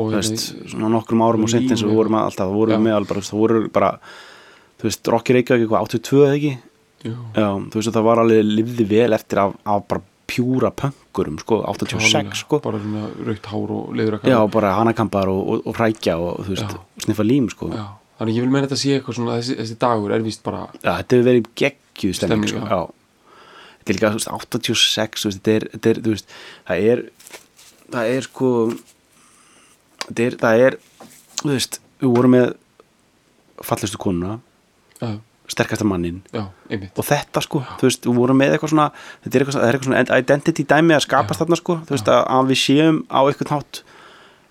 og 0.00 0.10
veist, 0.14 0.46
svona 0.72 0.90
nokkrum 0.92 1.22
árum 1.26 1.46
og 1.46 1.52
sent 1.52 1.70
eins 1.70 1.84
og 1.84 1.92
við 1.92 2.00
vorum 2.00 2.18
að 2.18 2.30
alltaf, 2.30 2.48
það 2.48 2.58
voru 2.58 2.76
Já. 2.76 2.82
með 2.86 2.96
alveg 2.96 3.12
bara, 3.12 3.26
það 3.28 3.44
voru 3.44 3.62
bara 3.76 3.92
þú 4.80 4.88
veist, 4.88 5.12
Rocky 5.14 5.36
Reykjavík 5.36 5.66
eitthvað 5.66 5.88
82 5.88 6.24
eða 6.24 6.38
ekki? 6.38 6.54
Jú, 7.00 7.16
já, 7.36 7.48
þú 7.72 7.80
veist, 7.80 7.92
það 7.96 8.08
var 8.08 8.22
alveg 8.24 8.48
lifði 8.48 8.88
vel 8.90 9.16
eftir 9.16 9.44
af, 9.44 9.54
af 9.64 9.84
bara 9.88 10.06
pjúra 10.30 10.70
punkurum 10.70 11.38
sko, 11.42 11.58
86 11.66 12.44
sko. 12.44 12.60
Bara 12.64 12.78
svona 12.82 13.08
raukt 13.26 13.48
hár 13.50 13.72
og 13.76 13.90
leður 13.98 14.20
já, 14.30 14.38
bara 14.54 14.74
hanakampar 14.78 15.28
og, 15.32 15.40
og, 15.56 15.66
og 15.66 15.76
hrækja 15.80 16.14
og 16.22 16.44
þú 16.46 16.54
veist, 16.54 16.76
Já. 16.76 17.04
sniffa 17.06 17.26
lím 17.26 17.48
sko. 17.52 17.68
Já, 17.74 17.84
þannig 18.20 18.38
ég 18.38 18.46
vil 18.46 18.52
meina 18.54 18.68
þetta 18.68 18.78
sé 18.84 18.94
eitthvað 18.98 19.18
svona 19.18 19.36
þessi, 19.40 19.58
þessi 19.60 19.78
dagur 19.82 20.14
er 20.14 20.24
víst 20.26 20.42
bara 20.46 20.62
Já, 20.78 20.92
þetta 21.00 21.18
hefur 21.18 21.28
verið 21.30 21.50
geggjuð 21.64 22.16
Stemning, 22.20 22.48
sko. 22.54 22.62
já. 22.70 22.80
Þetta 23.80 23.90
er 23.92 23.96
líka, 23.98 24.12
þú 24.14 24.20
veist, 24.20 24.32
86 24.36 25.24
þú 25.24 25.30
veist, 25.30 25.40
þetta 25.40 25.56
er, 25.58 25.68
þetta 25.74 25.90
er, 25.94 26.00
þú 26.06 26.14
veist, 26.14 26.34
það 26.70 26.88
er 26.94 27.04
það 27.90 28.10
er 28.14 28.26
sko 28.28 28.50
þetta 30.06 30.26
er, 30.28 30.36
það 30.44 30.64
er 30.68 30.78
þú 31.40 31.52
veist, 31.54 31.80
við 32.00 32.14
vorum 32.16 32.34
með 32.36 32.52
fallestu 33.66 33.98
konuna, 34.00 34.38
já, 35.00 35.10
sterkasta 35.50 35.86
mannin. 35.88 36.20
Já, 36.34 36.44
og 36.90 37.06
þetta 37.06 37.42
sko, 37.44 37.62
þú 37.80 37.88
veist, 37.88 38.06
við 38.06 38.20
vorum 38.20 38.38
með 38.40 38.56
eitthvað 38.56 38.74
svona 38.74 38.90
þetta 39.24 39.32
er 39.32 39.44
eitthvað, 39.44 39.56
það 39.56 39.68
er 39.68 39.78
eitthvað 39.78 39.90
svona 39.90 40.20
identity 40.24 40.66
dæmi 40.70 40.96
að 40.96 41.06
skapast 41.06 41.42
þarna 41.42 41.58
sko, 41.60 41.80
þú 41.88 41.96
veist, 41.96 42.12
að, 42.12 42.22
að 42.36 42.52
við 42.52 42.62
séum 42.62 43.02
á 43.10 43.20
eitthvað 43.24 43.52
nátt 43.56 43.82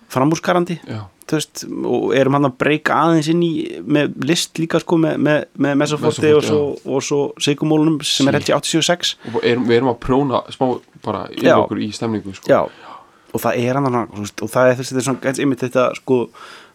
framúrskarandi. 0.09 0.79
Já, 0.89 1.01
þú 1.29 1.37
veist, 1.37 1.63
og 1.93 2.13
erum 2.17 2.37
hann 2.37 2.49
að 2.49 2.55
breyka 2.63 2.99
aðeins 3.03 3.29
inn 3.31 3.43
í 3.45 3.51
með 3.85 4.15
list 4.25 4.59
líka 4.61 4.81
sko 4.81 4.97
með, 5.01 5.19
með, 5.25 5.43
með 5.61 5.75
Messoforti, 5.83 6.31
og 6.35 6.45
svo, 6.45 6.61
og 6.89 7.05
svo 7.05 7.19
Sigumólunum 7.41 7.99
sem 8.07 8.29
er 8.29 8.39
held 8.39 8.49
í 8.49 8.55
86 8.57 9.13
og 9.33 9.43
erum, 9.43 9.67
við 9.69 9.79
erum 9.79 9.91
að 9.93 9.99
próna 10.07 10.41
smá 10.53 10.71
bara 11.05 11.27
yfir 11.29 11.51
Já. 11.51 11.57
okkur 11.59 11.83
í 11.85 11.91
stemningu 11.95 12.33
sko. 12.35 12.49
Já, 12.49 12.95
og 13.29 13.43
það 13.43 13.61
er 13.61 13.79
hann 13.79 14.01
veist, 14.17 14.41
og 14.41 14.51
það 14.51 14.71
er 14.71 14.79
þessi, 14.79 14.95
þetta 14.95 15.03
er 15.03 15.07
svona, 15.09 15.35
einmitt 15.45 15.63
þetta 15.67 15.85
sko, 15.99 16.19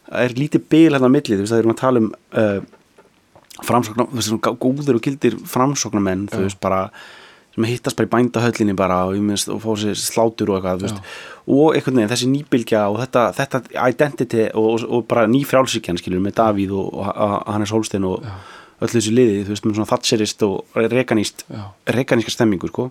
það 0.07 0.29
er 0.29 0.39
lítið 0.39 0.67
bil 0.77 0.87
hérna 0.87 1.11
á 1.11 1.15
milli 1.17 1.35
þú 1.35 1.43
veist, 1.43 1.55
það 1.55 1.65
erum 1.65 1.75
að 1.75 1.83
tala 1.83 2.05
um 2.05 2.11
uh, 2.15 2.81
framsóknar, 3.63 4.09
þú 4.11 4.19
veist, 4.19 4.31
svona 4.33 4.57
góðir 4.65 4.99
og 4.99 5.05
gildir 5.05 5.37
framsóknarmenn, 5.49 6.27
þú 6.33 6.47
veist, 6.47 6.61
bara 6.63 6.89
sem 7.55 7.67
hittast 7.71 7.99
bara 7.99 8.09
í 8.09 8.11
bændahöllinni 8.11 8.75
bara 8.75 9.05
og, 9.07 9.19
minnst, 9.23 9.51
og 9.53 9.61
fá 9.63 9.71
sér 9.79 9.99
slátur 9.99 10.51
og 10.51 10.59
eitthvað, 10.59 10.87
veist. 10.89 11.13
Og 11.47 11.77
einhvern 11.77 12.01
veginn, 12.01 12.11
þessi 12.11 12.31
nýbylgja 12.33 12.83
og 12.91 12.99
þetta, 13.05 13.29
þetta 13.37 13.61
identity 13.85 14.49
og, 14.59 14.83
og, 14.89 15.05
bara 15.11 15.29
ný 15.31 15.45
frjálsíkjan, 15.47 16.01
skilur, 16.01 16.23
með 16.25 16.39
Davíð 16.41 16.75
og, 16.75 16.91
og, 16.99 17.37
Hannes 17.47 17.75
Holstein 17.75 18.09
og 18.09 18.27
Já. 18.27 18.35
öll 18.81 18.91
þessu 18.97 19.15
liði, 19.15 19.45
þú 19.47 19.55
veist, 19.55 19.69
með 19.69 19.79
svona 19.79 19.93
thatcherist 19.93 20.47
og 20.49 20.83
reganíska 21.95 22.35
stemmingu, 22.35 22.73
sko. 22.73 22.89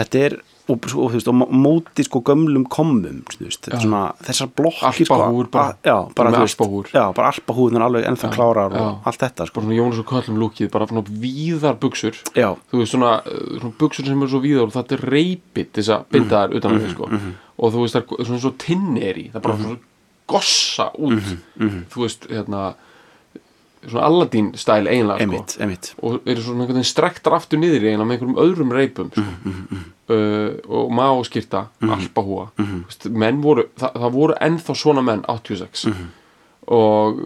Þetta 0.00 0.24
er 0.24 0.38
og, 0.72 0.86
og, 0.96 1.12
veist, 1.14 1.28
og 1.30 1.36
mó- 1.38 1.48
móti 1.52 2.04
sko 2.06 2.20
gömlum 2.26 2.64
kommum 2.72 3.20
þú 3.30 3.44
veist, 3.46 3.68
er 3.68 3.78
svona, 3.82 4.02
þessar 4.26 4.50
blokkir 4.58 5.06
sko, 5.06 5.14
Alpahúfur 5.18 5.50
bara. 5.52 5.76
já, 5.84 5.96
bara, 6.16 6.32
alpahúfur. 6.42 6.90
já, 6.94 7.04
bara 7.14 7.30
alpahúðunar 7.32 7.86
alveg 7.86 8.06
ennþá 8.10 8.30
klárar 8.34 8.72
og 8.80 9.06
allt 9.10 9.20
þetta 9.22 9.46
sko. 9.50 9.60
bara 9.60 9.76
Jónas 9.78 9.98
og 10.02 10.06
Köllum 10.12 10.38
lúkið 10.42 10.70
bara 10.72 10.86
svona 10.90 11.04
víðar 11.22 11.78
buksur 11.78 12.16
já, 12.34 12.50
þú 12.72 12.82
veist 12.82 12.92
svona, 12.96 13.12
uh, 13.22 13.58
svona 13.60 13.74
buksur 13.78 14.06
sem 14.06 14.22
eru 14.22 14.28
svo 14.32 14.40
víðar 14.44 14.66
og 14.70 14.76
þetta 14.76 14.98
er 14.98 15.06
reypið 15.12 15.72
til 15.72 15.82
þess 15.82 15.94
að 15.98 16.04
binda 16.12 16.42
þær 16.46 16.56
utan 16.56 16.76
að 16.76 16.86
þig 16.86 16.94
sko. 16.96 17.10
og 17.62 17.72
þú 17.72 17.82
veist 17.86 17.94
það 17.98 18.16
er 18.18 18.24
svona 18.30 18.40
svo 18.46 18.54
tinn 18.58 18.96
er 18.96 19.14
í 19.20 19.26
það 19.30 19.36
er 19.36 19.46
bara 19.48 19.58
svona 19.62 19.78
gossa 20.32 20.90
út 20.96 21.36
þú 21.92 22.02
veist 22.06 22.26
hérna 22.30 22.74
svona 23.82 24.04
Aladdin 24.06 24.52
stæl 24.54 24.86
eiginlega 24.86 25.24
sko. 25.26 25.32
og 26.06 26.20
eru 26.30 26.40
svona 26.44 26.62
einhvern 26.62 26.78
veginn 26.78 26.86
strektar 26.86 27.34
aftur 27.34 27.58
niður 27.58 27.82
eiginlega 27.82 28.06
með 28.06 28.14
einhverjum 28.14 28.38
öðrum 28.44 28.70
reipum 28.76 29.08
sko. 29.10 29.24
Uh, 30.12 30.48
og 30.68 30.92
máskýrta 30.94 31.64
alpahúa 31.82 32.50
Vist, 32.88 33.08
menn 33.10 33.40
voru, 33.44 33.66
það, 33.80 33.96
það 34.04 34.12
voru 34.18 34.36
ennþá 34.48 34.76
svona 34.82 35.02
menn 35.06 35.24
86 35.28 35.86
og 36.72 37.22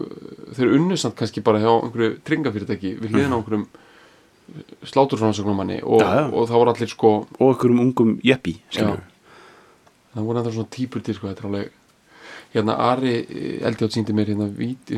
þeir 0.57 0.71
unnu 0.79 0.95
samt 0.97 1.15
kannski 1.19 1.43
bara 1.45 1.59
hjá 1.61 1.69
einhverju 1.75 2.15
tryggingafyrirtæki 2.25 2.95
við 2.97 3.11
hliðin 3.13 3.35
á 3.35 3.37
einhverjum 3.37 3.67
sláturfrannsóknumanni 4.87 5.81
og, 5.83 6.01
Já, 6.01 6.07
já. 6.21 6.25
og 6.31 6.47
það 6.49 6.61
voru 6.61 6.73
allir 6.73 6.91
sko 6.91 7.11
og 7.37 7.49
einhverjum 7.51 7.81
ungum 7.83 8.13
jeppi 8.25 8.55
það 10.15 10.23
voru 10.29 10.39
ennþá 10.41 10.53
svona 10.55 10.71
típur 10.73 11.03
til 11.05 11.17
sko, 11.17 11.29
þetta 11.29 11.43
er 11.43 11.49
alveg 11.51 11.73
hérna 12.55 12.77
Ari 12.87 13.13
Eldjátt 13.67 13.93
síndi 13.97 14.15
mér 14.15 14.31
hérna 14.31 14.47
vít, 14.49 14.89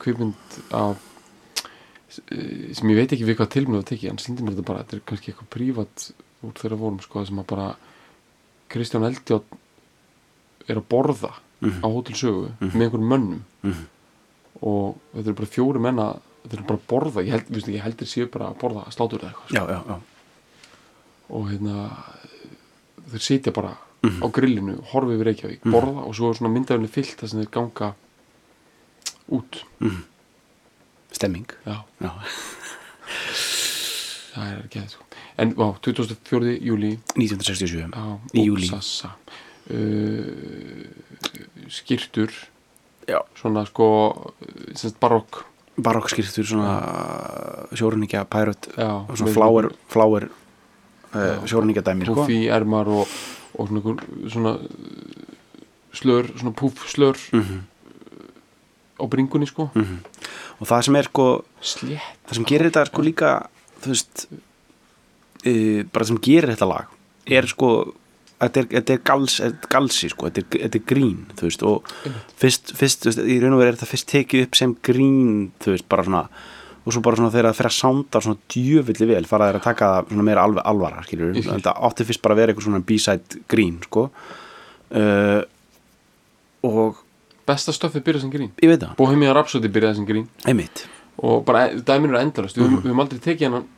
kvipmynd 0.00 0.58
af 0.78 1.02
eh, 2.30 2.70
sem 2.72 2.88
ég 2.92 3.00
veit 3.02 3.12
ekki 3.12 3.26
við 3.26 3.40
hvað 3.40 3.50
tilmjöð 3.56 3.82
að 3.82 3.88
teki, 3.90 4.08
hann 4.12 4.22
síndi 4.22 4.44
mér 4.46 4.54
þetta 4.56 4.68
bara 4.70 4.84
þetta 4.84 4.96
er 4.96 5.04
kannski 5.10 5.32
eitthvað 5.32 5.50
prívat 5.56 6.06
úr 6.42 6.52
þeirra 6.58 6.78
vorum 6.80 7.00
sko, 7.04 7.24
sem 7.28 7.38
að 7.42 7.46
bara 7.52 7.68
Kristján 8.72 9.04
Eldjátt 9.06 9.56
er 10.68 10.78
að 10.80 10.86
borða 10.88 11.32
á 11.62 11.86
hótelsögu 11.86 12.48
með 12.60 12.80
einhverjum 12.86 13.08
mönnum. 13.12 13.42
Mhm. 13.62 13.84
og 14.62 14.96
þetta 15.14 15.26
eru 15.28 15.34
bara 15.38 15.50
fjóri 15.50 15.80
menna 15.82 16.04
þetta 16.42 16.54
eru 16.56 16.64
bara 16.68 16.78
að 16.78 16.86
borða, 16.90 17.22
ég, 17.24 17.30
held, 17.34 17.48
viðst, 17.50 17.68
ég 17.72 17.82
heldur 17.82 18.06
séu 18.10 18.26
bara 18.30 18.48
að 18.50 18.58
borða 18.60 18.82
slátur 18.94 19.18
eða 19.22 19.30
eitthvað 19.32 19.48
sko. 19.48 19.54
já, 19.56 19.62
já, 19.70 19.80
já, 19.88 19.96
og 21.30 21.48
hérna 21.50 21.76
þeir 23.12 23.24
sitja 23.26 23.52
bara 23.54 23.72
á 24.02 24.26
grillinu 24.34 24.76
horfa 24.92 25.14
yfir 25.16 25.26
Reykjavík, 25.30 25.62
borða 25.70 26.02
og 26.06 26.14
svo 26.14 26.30
er 26.30 26.38
svona 26.38 26.52
myndaðurinn 26.54 26.90
fyllt 26.94 27.18
þar 27.22 27.28
sem 27.30 27.42
þeir 27.42 27.50
ganga 27.54 27.92
út. 29.32 29.60
Stemming. 31.12 31.46
Já, 31.66 31.76
já, 32.02 32.10
það 34.32 34.46
er 34.48 34.62
ekki 34.64 34.80
það 34.82 34.90
sko. 34.94 35.04
En 35.38 35.54
vá, 35.56 35.72
24. 35.80 36.58
júli 36.60 36.98
1967 37.16 37.90
á 37.94 38.18
Í. 38.34 38.44
Sassa 38.68 39.14
uh, 39.70 40.86
skýrtur 41.72 42.30
já, 43.08 43.18
svona 43.38 43.64
sko 43.66 43.86
semst 44.76 44.98
barokk. 45.02 45.44
Barokkskýrtur 45.82 46.44
svona 46.44 46.72
sjórningja, 47.72 48.26
pærut 48.28 48.68
já, 48.76 48.90
og 49.08 49.16
svona 49.16 49.32
flower, 49.32 49.70
flower 49.88 50.26
uh, 51.14 51.40
sjórningja 51.48 51.80
dæmi 51.86 52.04
sko. 52.04 52.14
puffi 52.20 52.42
ermar 52.52 52.90
og, 52.92 53.08
og 53.56 53.70
svona, 53.72 53.96
svona 54.28 54.52
slör, 55.96 56.28
svona 56.38 56.52
puff 56.56 56.84
slör 56.92 57.16
Mhm. 57.32 57.62
á 59.00 59.04
bringunni 59.08 59.46
sko. 59.48 59.70
Og 60.60 60.68
það 60.68 60.82
sem 60.84 60.96
er 60.96 61.08
sko 61.08 61.44
slétt. 61.60 62.12
það 62.28 62.34
sem 62.36 62.44
gerir 62.44 62.68
þetta 62.70 62.86
sko 62.92 63.02
líka 63.02 63.30
þú 63.82 63.88
veist 63.96 64.26
uh, 65.46 65.82
bara 65.92 66.08
sem 66.08 66.20
gerir 66.22 66.54
þetta 66.54 66.70
lag 66.70 66.94
er 67.26 67.46
sko 67.50 67.72
þetta 68.42 68.62
er, 68.64 68.70
þetta 68.72 68.96
er 68.96 69.04
gals, 69.06 69.36
er 69.40 69.52
galsi 69.70 70.08
sko 70.10 70.26
þetta 70.30 70.42
er, 70.42 70.64
þetta 70.64 70.80
er 70.80 70.88
grín 70.94 71.20
þú 71.38 71.46
veist 71.46 71.62
og 71.68 71.92
fyrst, 72.40 72.72
fyrst 72.78 73.04
þú 73.04 73.10
veist, 73.12 73.22
í 73.22 73.36
raun 73.42 73.54
og 73.54 73.62
verið 73.62 73.72
er 73.74 73.78
þetta 73.78 73.92
fyrst 73.92 74.10
tekið 74.10 74.48
upp 74.48 74.58
sem 74.58 74.74
grín 74.88 75.22
þú 75.62 75.76
veist 75.76 75.88
bara 75.92 76.06
svona 76.08 76.24
og 76.82 76.90
svo 76.90 77.02
bara 77.06 77.14
svona 77.14 77.30
þegar 77.30 77.46
það 77.52 77.58
fer 77.60 77.68
að 77.68 77.76
sánda 77.76 78.20
svona 78.24 78.40
djöfulli 78.50 79.06
vel 79.12 79.26
fara 79.30 79.50
þeir 79.52 79.58
að 79.60 79.66
taka 79.68 79.90
svona 80.08 80.24
meira 80.26 80.42
alveg 80.48 80.64
alvara 80.66 81.04
skilur 81.06 81.30
Ég 81.36 81.44
skil. 81.44 81.52
þetta 81.60 81.74
átti 81.86 82.06
fyrst 82.08 82.22
bara 82.24 82.34
að 82.34 82.40
vera 82.42 82.54
eitthvað 82.54 82.66
svona 82.66 82.80
b-side 82.88 83.42
grín 83.52 83.76
sko. 83.86 84.02
Uh, 84.90 85.42
og 86.66 86.98
besta 87.46 87.74
stöfið 87.74 88.04
byrjað 88.08 88.24
sem 88.24 88.32
grín. 88.34 88.50
Ég 88.62 88.72
veit 88.72 88.82
það, 88.82 88.96
Bohemian 88.98 89.34
Rhapsody 89.36 89.70
byrjaði 89.72 90.00
sem 90.00 90.08
grín. 90.10 90.26
Einmitt. 90.42 90.84
Og 91.22 91.44
bara 91.46 91.68
dæmin 91.70 92.10
eru 92.10 92.18
endalast 92.18 92.58
við, 92.58 92.66
við 92.74 92.88
höfum 92.88 93.04
aldrei 93.04 93.22
tekið 93.22 93.46
hennan 93.46 93.70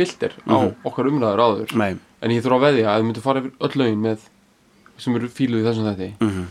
filter 0.00 0.36
á 0.48 0.56
okkar 0.88 1.10
umræður 1.12 1.44
áður. 1.46 1.76
Nei. 1.80 1.92
en 2.20 2.34
ég 2.34 2.42
þurfa 2.44 2.58
að 2.60 2.66
veðja 2.68 2.88
að 2.92 3.02
við 3.02 3.10
myndum 3.10 3.26
fara 3.26 3.42
yfir 3.44 3.52
öll 3.68 3.78
lögin 3.80 4.02
með 4.08 4.24
sem 5.00 5.16
eru 5.16 5.30
fíluð 5.32 5.62
í 5.62 5.68
þessum 5.68 5.86
þetta 5.92 6.10
mm 6.24 6.48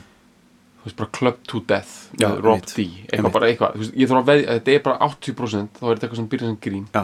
þú 0.79 0.87
veist 0.87 0.99
bara 0.99 1.11
Club 1.11 1.39
to 1.47 1.59
Death 1.67 1.95
Já, 2.19 2.29
Rob 2.39 2.55
einmitt. 2.55 2.71
D. 2.75 2.85
Eitthvað 3.11 3.33
bara 3.35 3.47
eitthvað. 3.49 3.73
Veist, 3.81 3.95
ég 3.99 4.09
þurfa 4.09 4.21
að 4.23 4.29
veðja 4.29 4.45
að 4.47 4.59
þetta 4.59 4.71
er 4.75 4.83
bara 4.85 5.09
80% 5.09 5.79
þá 5.79 5.83
er 5.83 5.89
þetta 5.89 6.05
eitthvað 6.07 6.19
sem 6.21 6.29
byrjað 6.31 6.49
sem 6.53 6.59
grín 6.65 6.85
já, 6.93 7.03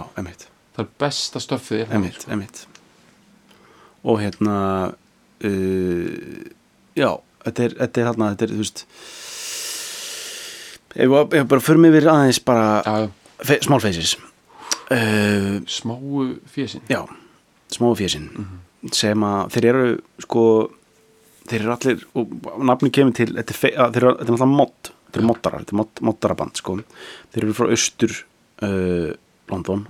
það 0.75 0.83
er 0.85 0.91
besta 1.03 1.41
stöfið 1.43 1.81
er 1.81 1.89
það, 1.89 1.97
Emitt, 1.99 2.25
emitt 2.35 2.61
og 4.05 4.21
hérna 4.21 4.55
uh, 5.49 6.45
já, 6.95 7.09
þetta 7.47 7.65
er, 7.65 7.75
þetta 7.81 8.01
er 8.01 8.09
hérna, 8.11 8.29
þetta 8.35 8.47
er, 8.47 8.53
þú 8.55 8.63
veist 8.63 8.85
ef 10.95 11.15
við 11.35 11.49
bara 11.51 11.65
förum 11.67 11.89
yfir 11.89 12.09
aðeins 12.13 12.39
bara 12.47 12.69
Já, 12.85 12.95
uh, 14.91 15.53
smáu 15.67 16.25
fjesin 16.51 16.83
já, 16.91 17.01
smáu 17.73 17.95
fjesinn 17.97 18.29
sem 18.93 19.23
að 19.25 19.55
þeir 19.55 19.69
eru 19.71 19.85
sko 20.21 20.43
þeir 21.49 21.61
eru 21.61 21.73
allir, 21.73 22.03
og 22.17 22.35
nafni 22.65 22.91
kemur 22.93 23.15
til 23.17 23.31
þetta 23.33 23.55
er, 23.55 23.79
þeir 23.95 24.03
eru, 24.03 24.13
er 24.19 24.35
alltaf 24.35 24.51
mod 24.51 24.91
þetta 25.15 25.21
eru 25.21 25.29
moddarar, 25.29 25.63
þetta 25.63 25.75
er 25.75 25.79
mod, 25.79 26.03
moddaraband 26.09 26.59
sko. 26.59 26.77
Þeir 27.33 27.45
eru 27.45 27.55
frá 27.55 27.71
austur 27.71 28.13
uh, 28.65 29.11
London. 29.51 29.85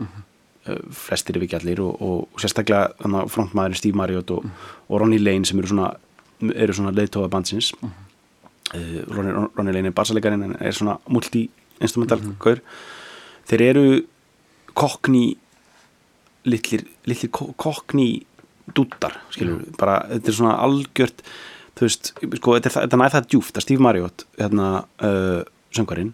Uh, 0.65 0.81
flestir 0.97 1.37
ef 1.37 1.45
ekki 1.45 1.59
allir 1.59 1.81
og, 1.83 2.01
og, 2.01 2.25
og 2.33 2.41
sérstaklega 2.41 3.25
frontmaðurinn 3.33 3.79
Steve 3.79 3.97
Marriott 3.97 4.33
og, 4.33 4.47
og 4.89 5.01
Ronnie 5.01 5.21
Lane 5.21 5.45
sem 5.45 5.61
eru 5.61 5.71
svona 5.71 5.91
eru 6.53 6.75
svona 6.75 6.93
leiðtóða 6.95 7.31
bandsins. 7.33 7.71
Uh, 7.81 9.01
Ronnie, 9.09 9.47
Ronnie 9.57 9.77
Lane 9.77 9.91
er 9.91 9.97
bassalegarinn 9.97 10.45
en 10.49 10.57
er 10.59 10.75
svona 10.75 10.99
multi-instrumental 11.09 12.21
gaur. 12.41 12.61
Þeir 13.49 13.65
eru 13.69 13.87
kokni 14.77 15.25
litlir, 16.45 16.85
litlir 17.09 17.31
kokni 17.33 18.09
dúttar, 18.75 19.19
skilur 19.33 19.61
við, 19.61 19.75
bara 19.79 19.99
þetta 20.09 20.31
er 20.31 20.37
svona 20.39 20.55
algjört 20.65 21.21
þú 21.75 21.87
veist, 21.87 22.11
sko, 22.39 22.55
þetta 22.57 22.71
er, 22.71 22.87
er 22.87 23.01
næð 23.01 23.15
það 23.17 23.29
djúft 23.33 23.59
að 23.59 23.65
Steve 23.65 23.85
Marriott, 23.85 24.25
hérna 24.39 24.69
uh, 25.05 25.41
söngarinn, 25.75 26.13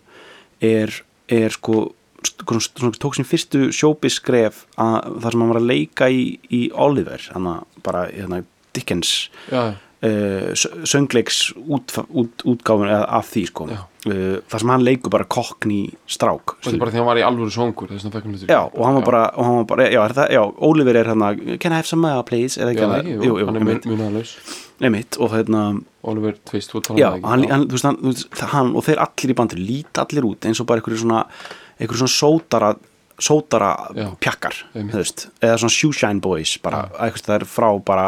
er 0.64 0.94
er 1.32 1.54
sko, 1.56 1.86
sko 2.28 2.60
svona, 2.60 2.98
tók 3.00 3.16
sín 3.16 3.28
fyrstu 3.28 3.70
sjóbiskref 3.76 4.66
að 4.82 4.98
það 5.22 5.30
sem 5.30 5.44
hann 5.44 5.54
var 5.54 5.62
að 5.62 5.70
leika 5.70 6.10
í, 6.12 6.26
í 6.52 6.66
Oliver, 6.76 7.24
hann 7.32 7.54
bara, 7.86 8.08
hérna, 8.12 8.42
Dickens. 8.76 9.30
Já, 9.52 9.74
söngleiks 10.02 11.52
út, 11.62 11.94
út, 12.10 12.42
útgáfun 12.50 12.90
eða 12.90 13.06
af 13.20 13.28
því 13.30 13.44
sko. 13.52 13.68
Já. 13.70 13.82
uh, 14.10 14.40
þar 14.50 14.64
sem 14.64 14.72
hann 14.74 14.86
leikur 14.88 15.14
bara 15.14 15.28
kokni 15.30 15.82
strák 16.10 16.56
og 16.56 16.64
þetta 16.64 16.74
er 16.74 16.82
bara 16.82 16.94
því 16.94 17.02
hann 17.02 17.10
var 17.12 17.20
í 17.22 17.26
alvöru 17.28 17.54
songur 17.54 17.92
að 17.94 18.48
Já, 18.50 18.62
og 18.66 18.82
hann 18.82 18.98
var 18.98 19.06
bara, 19.06 19.22
hann 19.38 19.60
var 19.60 19.68
bara 19.70 19.88
já, 19.94 20.00
er 20.02 20.16
það, 20.18 20.34
já, 20.34 20.42
Oliver 20.70 20.98
er 21.04 21.12
hérna 21.12 21.30
Can 21.62 21.76
I 21.76 21.82
have 21.84 21.90
some 21.90 22.02
more 22.02 22.26
please? 22.26 22.58
Já, 22.58 22.66
ekki 22.72 22.82
hann? 22.82 22.96
ekki, 22.98 23.18
jú, 23.30 23.38
hann 23.46 23.62
er 23.62 23.68
og 25.22 25.36
hérna 25.36 25.64
Oliver 26.10 26.40
Twist, 26.50 26.74
talaði 26.74 27.22
hann, 27.22 27.46
hann, 27.46 27.68
hann, 27.86 28.16
hann 28.56 28.72
og 28.74 28.88
þeir 28.88 29.04
allir 29.06 29.36
í 29.36 29.38
bandur 29.38 29.62
líta 29.62 30.08
allir 30.08 30.32
út 30.32 30.50
eins 30.50 30.64
og 30.64 30.70
bara 30.72 30.82
einhverju 30.82 31.04
svona 31.04 31.22
einhverju 31.78 32.02
svona 32.02 32.16
sótara 32.18 32.74
sótara 33.22 33.72
pjakkar 34.18 34.58
eða 34.74 35.62
svona 35.62 35.76
shoeshine 35.76 36.24
boys 36.24 36.56
bara, 36.64 36.88
eitthvað 36.98 37.28
það 37.28 37.38
er 37.38 37.48
frá 37.54 37.70
bara 37.86 38.08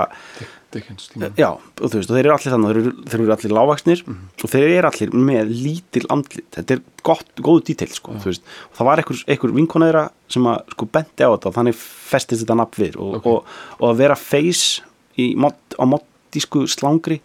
Dickens 0.74 1.10
tíma. 1.14 1.30
Já, 1.40 1.50
og 1.54 1.86
þú 1.90 2.00
veist, 2.00 2.10
og 2.12 2.18
þeir 2.18 2.26
eru 2.26 2.34
allir 2.36 2.54
þannig 2.54 2.70
þeir 2.74 2.80
eru, 2.82 2.92
þeir 3.14 3.22
eru 3.24 3.34
allir 3.36 3.54
lágvaksnir 3.58 4.02
Mhm. 4.08 4.24
og 4.44 4.50
þeir 4.54 4.66
eru 4.78 4.90
allir 4.90 5.14
með 5.30 5.54
lítil 5.64 6.06
andlit. 6.10 6.48
Þetta 6.58 6.72
er 6.78 6.82
gott, 7.04 7.30
góðu 7.40 7.64
dítill 7.70 7.94
sko, 7.94 8.12
þú 8.20 8.32
veist. 8.32 8.44
Og 8.72 8.78
það 8.80 8.86
var 8.90 8.98
einhver, 9.04 9.24
einhver 9.28 9.54
vinkonaðira 9.60 10.04
sem 10.30 10.44
að 10.44 10.62
sko 10.76 10.86
benti 10.98 11.24
á 11.24 11.30
þetta 11.34 11.48
og 11.52 11.54
þannig 11.60 11.76
festist 11.78 12.44
þetta 12.46 12.58
nafn 12.58 12.82
við 12.84 12.98
og, 12.98 13.16
Ok. 13.22 13.26
og, 13.26 13.46
og 13.80 13.90
að 13.94 13.98
vera 14.04 14.16
face 14.16 14.82
í 15.18 15.36
mod, 15.38 15.54
á 15.78 15.86
moddísku 15.86 16.66
slangri 16.68 17.20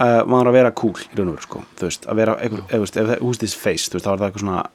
uh, 0.00 0.22
var 0.24 0.46
að 0.48 0.52
vera 0.56 0.70
cool 0.72 0.94
í 0.96 1.16
raun 1.18 1.28
og 1.28 1.36
veru 1.36 1.44
sko, 1.44 1.62
þú 1.76 1.84
veist, 1.90 2.06
að 2.08 2.16
vera 2.16 2.36
einhver, 2.40 2.62
ef, 2.64 2.70
þú 2.72 2.80
veist, 2.86 2.96
ef 2.96 3.06
það 3.10 3.18
who's 3.20 3.38
this 3.42 3.54
face, 3.54 3.88
þú 3.90 3.98
veist, 3.98 4.06
þá 4.06 4.12
er 4.14 4.16
það 4.22 4.30
eitthvað 4.30 4.44
svona 4.46 4.66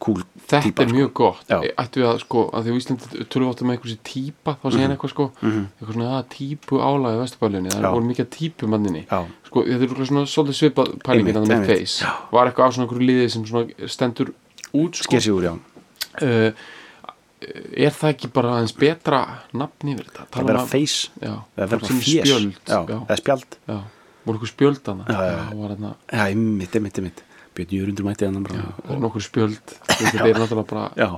cool 0.00 0.22
Þetta 0.48 0.64
típa, 0.64 0.84
er 0.86 0.92
mjög 0.96 1.10
gott. 1.18 1.42
Já. 1.50 1.58
Ættu 1.82 2.00
við 2.00 2.06
að 2.08 2.18
sko 2.22 2.42
að 2.56 2.64
því 2.64 2.72
á 2.72 2.78
Íslandi 2.80 3.08
við 3.20 3.48
átt 3.50 3.62
um 3.64 3.72
einhversi 3.74 3.96
típa 4.08 4.54
þá 4.56 4.64
segja 4.70 4.86
hann 4.86 4.94
eitthvað 4.94 5.12
sko 5.12 5.26
eitthvað 5.42 5.90
svona 5.92 6.06
að 6.16 6.30
típu 6.32 6.80
álæði 6.80 7.20
vesturbælinni 7.20 7.72
það 7.74 7.84
er 7.84 7.96
voru 7.98 8.08
mikið 8.08 8.30
típu 8.32 8.70
manninni. 8.72 9.02
Sko 9.44 9.64
þetta 9.66 9.76
er 9.76 9.84
örugglega 9.90 10.08
svona 10.08 10.24
svolítið 10.32 10.58
svipað 10.62 10.94
pælingin 11.04 11.36
þannig 11.36 11.52
með 11.52 11.68
face. 11.74 12.14
Var 12.32 12.50
eitthvað 12.50 12.64
á 12.64 12.70
svona 12.72 12.86
einhverju 12.86 13.10
liði 13.10 13.28
sem 13.34 13.44
svona 13.50 13.92
stendur 13.92 14.32
út 14.72 15.02
sko? 15.02 15.20
Úr, 15.36 15.50
uh, 15.52 16.50
er 17.84 17.94
það 18.00 18.14
ekki 18.14 18.32
bara 18.40 18.56
aðeins 18.56 18.76
betra 18.80 19.22
nafn 19.52 19.92
yfir 19.92 20.08
þetta? 20.08 20.24
Að 20.24 20.32
Tala 20.32 20.48
vera 20.48 20.64
um 20.64 20.72
eða 21.28 21.70
vera 21.74 21.92
sem 21.92 22.02
fjés 22.08 22.32
já, 22.32 22.80
eða 22.88 23.20
spjald. 23.20 23.60
Voru 23.68 24.40
eitthvað 24.40 24.50
spjöld 24.56 24.88
hana 24.88 25.04
Já, 25.12 25.18
Björn 27.58 27.74
Jörundur 27.74 28.06
mætti 28.06 28.28
hann 28.28 28.44
bara. 28.46 28.68
Er 28.88 29.00
nokkur 29.02 29.24
spjöld. 29.24 29.74
Þetta 29.90 30.28
er 30.28 30.38
náttúrulega 30.38 30.68
bara 30.70 31.10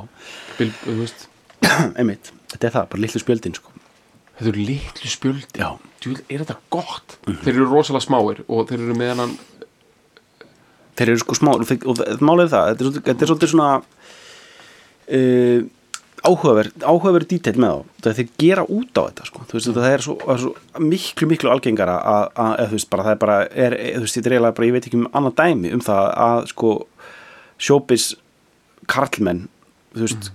bil, 0.59 0.73
þú 0.83 0.97
veist, 1.03 1.27
einmitt. 2.01 2.33
Þetta 2.55 2.67
er 2.71 2.75
það, 2.79 2.89
bara 2.95 3.05
litlu 3.05 3.21
spjöldin 3.23 3.57
sko. 3.61 3.75
Þetta 4.41 4.49
eru 4.55 4.63
litlu 4.71 5.09
spjöldi 5.13 5.61
Já. 5.61 5.69
Djúl, 6.01 6.17
er 6.33 6.41
þetta 6.47 6.57
gott? 6.73 7.19
Þeir 7.29 7.51
eru 7.59 7.67
rosalega 7.69 8.07
smáir 8.07 8.39
og 8.49 8.71
þeir 8.71 8.87
eru 8.87 8.95
með 8.97 9.11
hann 9.21 9.35
Þeir 10.97 11.13
eru 11.13 11.21
sko 11.21 11.37
smá 11.37 11.51
og 11.53 11.61
og 11.61 11.99
það- 12.01 12.25
málið 12.25 12.47
er 12.47 12.53
það 12.55 12.81
þetta 13.05 13.13
er 13.27 13.31
svolítið 13.31 13.53
svona 13.53 13.69
uh, 15.19 15.61
áhugaverð 16.27 16.85
áhugaverð 16.85 17.29
dítill 17.31 17.61
með 17.61 17.71
þá. 17.73 18.01
Það 18.05 18.19
þeir 18.19 18.33
gera 18.43 18.65
út 18.67 18.99
á 18.99 19.03
þetta 19.03 19.29
sko. 19.29 19.45
veist, 19.53 19.71
það 19.77 19.89
er 19.91 20.05
svo, 20.05 20.17
það 20.21 20.33
er 20.35 20.43
svo 20.45 20.83
miklu 20.91 21.29
miklu 21.31 21.53
algengara 21.53 21.97
að, 22.01 22.27
að, 22.35 22.51
að 22.51 22.67
þú 22.73 22.79
veist, 22.79 22.91
bara 22.93 23.07
það 23.07 23.15
er 23.15 23.23
bara 23.23 23.39
er, 23.49 23.77
þú 23.95 24.03
veist, 24.05 24.19
þetta 24.19 24.31
er 24.31 24.37
eiginlega 24.37 24.59
bara, 24.59 24.69
ég 24.69 24.77
veit 24.77 24.91
ekki 24.91 25.01
um 25.01 25.09
annað 25.21 25.39
dæmi 25.41 25.73
um 25.77 25.85
það 25.87 26.11
að 26.27 26.43
sko 26.53 26.75
sjópis 27.61 28.07
karlmenn 28.91 29.43
þú 29.97 30.07
veist, 30.07 30.31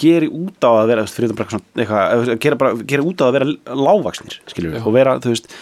geri 0.00 0.30
út 0.32 0.64
á 0.64 0.70
að 0.70 0.92
vera 0.92 1.04
þú 1.04 1.08
veist, 1.08 1.18
fyrir 1.18 1.32
þetta 1.32 1.40
bara 1.40 1.62
eitthvað, 1.84 2.32
gera, 2.44 2.60
bara, 2.60 2.86
gera 2.92 3.06
út 3.06 3.20
á 3.20 3.24
að 3.28 3.36
vera 3.38 3.52
lágvaksnir 3.84 4.40
skilur 4.50 4.76
við, 4.76 4.84
og 4.84 4.96
vera, 4.96 5.16
þú 5.20 5.34
veist 5.34 5.52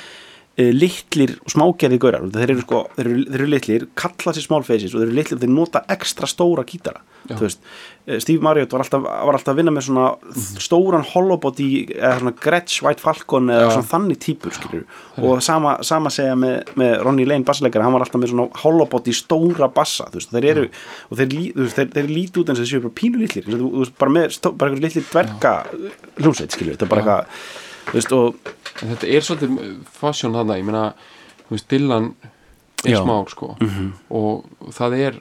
litlir 0.59 1.37
og 1.39 1.53
smágerði 1.53 2.01
gaurar. 2.03 2.25
Þeir 2.35 2.51
eru 2.51 2.63
sko, 2.65 2.81
þeir 2.97 3.07
eru, 3.07 3.21
þeir 3.29 3.39
eru 3.39 3.51
litlir, 3.53 3.85
kalla 3.99 4.33
sér 4.35 4.43
small 4.43 4.65
faces 4.67 4.95
og 4.95 5.03
þeir 5.03 5.07
eru 5.07 5.19
litlir, 5.21 5.39
þeir 5.45 5.53
nota 5.55 5.83
ekstra 5.95 6.27
stóra 6.27 6.65
gítara, 6.67 7.05
eh, 8.09 8.19
Steve 8.19 8.43
Marriott 8.43 8.75
var 8.75 8.83
alltaf, 8.83 9.05
var 9.07 9.39
alltaf 9.39 9.53
að 9.53 9.61
vinna 9.61 9.75
með 9.77 9.87
svona 9.87 10.09
stóran 10.65 11.07
holobot 11.13 11.63
í 11.63 11.69
eða 11.93 12.17
svona 12.19 12.35
Gretsch 12.43 12.83
White 12.83 13.05
Falcon 13.05 13.53
eða 13.55 13.69
Já. 13.69 13.71
svona 13.77 13.91
þannig 13.93 14.21
típur 14.25 14.57
skilur 14.57 14.85
og 15.23 15.45
sama, 15.47 15.77
sama 15.87 16.11
segja 16.11 16.35
með, 16.35 16.75
með 16.81 16.97
Ronny 17.07 17.29
Lane 17.29 17.47
bassleikar, 17.47 17.87
hann 17.87 17.95
var 17.95 18.07
alltaf 18.07 18.23
með 18.25 18.35
svona 18.35 18.49
holobot 18.65 19.07
í 19.07 19.15
stóra 19.15 19.71
bassa, 19.71 20.09
veist, 20.15 20.35
þeir 20.35 20.51
eru 20.57 20.67
og 21.13 21.23
þeir, 21.23 22.11
líti 22.11 22.43
út 22.43 22.51
eins 22.51 22.65
og 22.67 22.89
bara 22.89 22.99
pínu 22.99 23.23
litlir, 23.23 23.47
bara 24.01 24.17
með 24.19 24.35
stó, 24.41 24.51
bara 24.59 24.75
litlir 24.75 25.07
dverga 25.07 25.57
hljómsveit, 26.19 26.51
skilur, 26.51 26.75
þetta 26.75 26.89
er 26.89 26.95
bara 26.97 27.05
eitthvað 27.05 27.67
veist, 27.93 28.13
og 28.13 28.37
þetta 28.81 29.09
er 29.09 29.25
svolítið 29.27 29.85
fasjón 29.99 30.37
þarna, 30.37 30.59
ég 30.61 30.67
meina 30.69 30.95
Dylan 31.69 32.11
er 32.85 32.93
Já. 32.93 33.03
smár 33.03 33.29
sko. 33.33 33.55
Og 34.11 34.45
það 34.75 34.99
er 34.99 35.21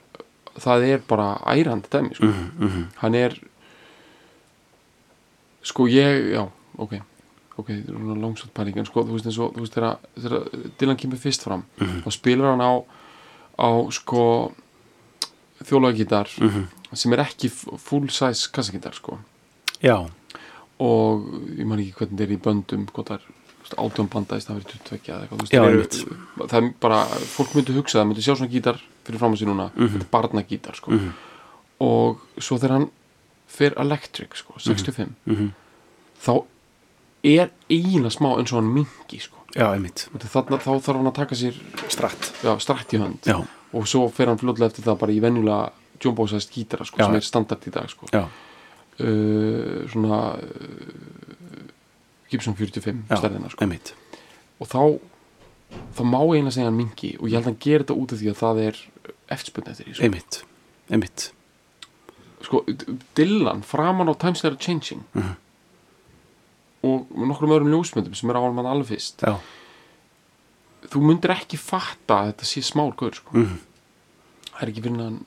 það 0.58 0.88
er 0.88 1.04
bara 1.08 1.28
ærandi 1.46 1.90
dæmi 1.94 2.16
sko. 2.18 2.32
hann 3.02 3.16
er 3.16 3.38
sko 5.64 5.88
ég, 5.92 6.32
já, 6.34 6.48
ok. 6.78 6.98
Ok, 7.58 7.72
langsvægt 8.22 8.54
pæling 8.54 8.78
en 8.78 8.86
sko, 8.86 9.02
þú 9.04 9.16
veist 9.16 9.26
eins 9.26 9.40
og, 9.42 9.56
þú 9.56 9.64
veist 9.66 9.74
þegar, 9.74 10.46
Dylan 10.78 10.98
kemur 11.00 11.18
fyrst 11.18 11.42
fram, 11.42 11.64
þá 11.80 12.10
spilar 12.14 12.54
hann 12.54 12.62
á 12.62 12.74
á 13.58 13.70
sko 13.90 14.54
þjólaugítar 15.66 16.30
sem 16.94 17.14
er 17.14 17.24
ekki 17.26 17.50
full 17.50 18.06
size 18.14 18.52
kassagítar 18.54 18.94
sko. 18.94 19.18
Já, 19.82 20.06
og 20.80 21.24
ég 21.58 21.66
man 21.66 21.80
ekki 21.80 21.94
hvernig 21.98 22.18
þetta 22.18 22.24
er 22.28 22.36
í 22.36 22.42
böndum 22.48 22.86
hvort 22.94 23.08
það 23.08 23.20
er 23.20 23.34
átjón 23.84 24.08
banda 24.10 24.38
í 24.38 24.42
stað 24.44 24.60
fyrir 24.62 24.82
22 24.88 25.12
eða 25.12 25.22
eitthvað, 25.28 25.50
Já, 25.52 25.64
eru- 25.68 26.48
það 26.48 26.58
er 26.64 26.74
bara, 26.80 27.00
fólk 27.36 27.56
myndi 27.58 27.74
hugsa 27.76 28.00
það 28.00 28.06
myndi 28.12 28.24
sjá 28.24 28.36
svona 28.38 28.52
gítar 28.54 28.78
fyrir 29.04 29.20
fram 29.20 29.34
að 29.34 29.42
sér 29.42 29.50
núna. 29.52 29.66
Mhm. 29.76 29.88
þetta 29.98 30.06
er 30.06 30.12
barnagítar 30.14 30.76
sko. 30.76 30.92
Og 31.80 32.22
svo 32.40 32.58
þegar 32.58 32.72
hann 32.78 32.90
fer 33.48 33.74
electric 33.78 34.36
sko, 34.36 34.54
Mhm. 34.54 34.64
65 34.64 35.52
þá 36.24 36.46
er 37.24 37.50
eina 37.70 38.10
smá 38.10 38.38
eins 38.38 38.54
og 38.54 38.62
hann 38.62 38.74
mingi 38.74 39.20
sko. 39.20 39.36
Já, 39.56 39.74
einmitt. 39.74 40.08
Þannig 40.14 40.62
þá 40.62 40.80
þarf 40.80 40.96
hann 40.96 41.08
að 41.08 41.14
taka 41.16 41.36
sér 41.36 41.56
stratt, 41.90 42.32
já, 42.44 42.54
strætt 42.60 42.94
í 42.94 43.00
hönd. 43.02 43.20
Já, 43.26 43.42
og 43.74 43.84
svo 43.88 44.10
fer 44.12 44.28
hann 44.28 44.38
fljóðlega 44.38 44.70
eftir 44.72 44.84
það 44.86 45.00
bara 45.00 45.12
í 45.12 45.20
venjulega 45.20 45.72
jumbo-sæst 46.00 46.52
gítara 46.54 46.86
sko, 46.86 46.98
sem 46.98 47.16
er 47.16 47.22
standard 47.22 47.62
í 47.66 47.72
dag 47.74 47.90
sko. 47.90 48.06
Uh, 48.14 48.28
svona 48.98 50.20
uh, 50.36 51.70
Gibson 52.32 52.56
45 52.58 53.06
já, 53.10 53.18
stærðina 53.22 53.50
sko. 53.54 53.66
og 54.60 54.68
þá 54.68 54.82
þá 55.96 56.02
má 56.08 56.20
eiginlega 56.24 56.56
segja 56.56 56.68
hann 56.70 56.78
mingi 56.80 57.12
og 57.20 57.28
ég 57.30 57.36
held 57.38 57.44
að 57.46 57.50
hann 57.52 57.60
gerir 57.64 57.84
þetta 57.86 57.98
út 58.02 58.14
af 58.16 58.20
því 58.22 58.30
að 58.32 58.40
það 58.42 58.62
er 58.68 58.80
eftirspunni 59.36 59.72
eftir 59.74 59.86
því 59.90 59.94
sko. 59.98 60.04
einmitt, 60.08 60.40
einmitt 60.90 61.26
sko, 62.48 62.64
Dylan 63.18 63.62
framan 63.68 64.10
á 64.10 64.16
Times 64.18 64.42
They 64.42 64.50
Are 64.52 64.58
Changing 64.60 65.04
Mhm. 65.14 65.36
og 66.88 67.08
nokkrum 67.28 67.52
öðrum 67.56 67.72
ljósmyndum 67.74 68.16
sem 68.16 68.30
er 68.30 68.38
á 68.38 68.42
hann 68.46 68.66
alveg 68.66 68.88
fyrst 68.94 69.24
já, 69.26 69.36
þú 70.88 71.02
myndir 71.04 71.34
ekki 71.36 71.58
fatta 71.60 72.22
að 72.22 72.30
þetta 72.32 72.46
sé 72.48 72.62
smár 72.64 72.96
gaur 72.96 73.12
sko. 73.18 73.34
Mhm. 73.34 73.58
það 74.54 74.62
er 74.64 74.70
ekki 74.72 74.84
fyrir 74.86 75.02
hann 75.04 75.26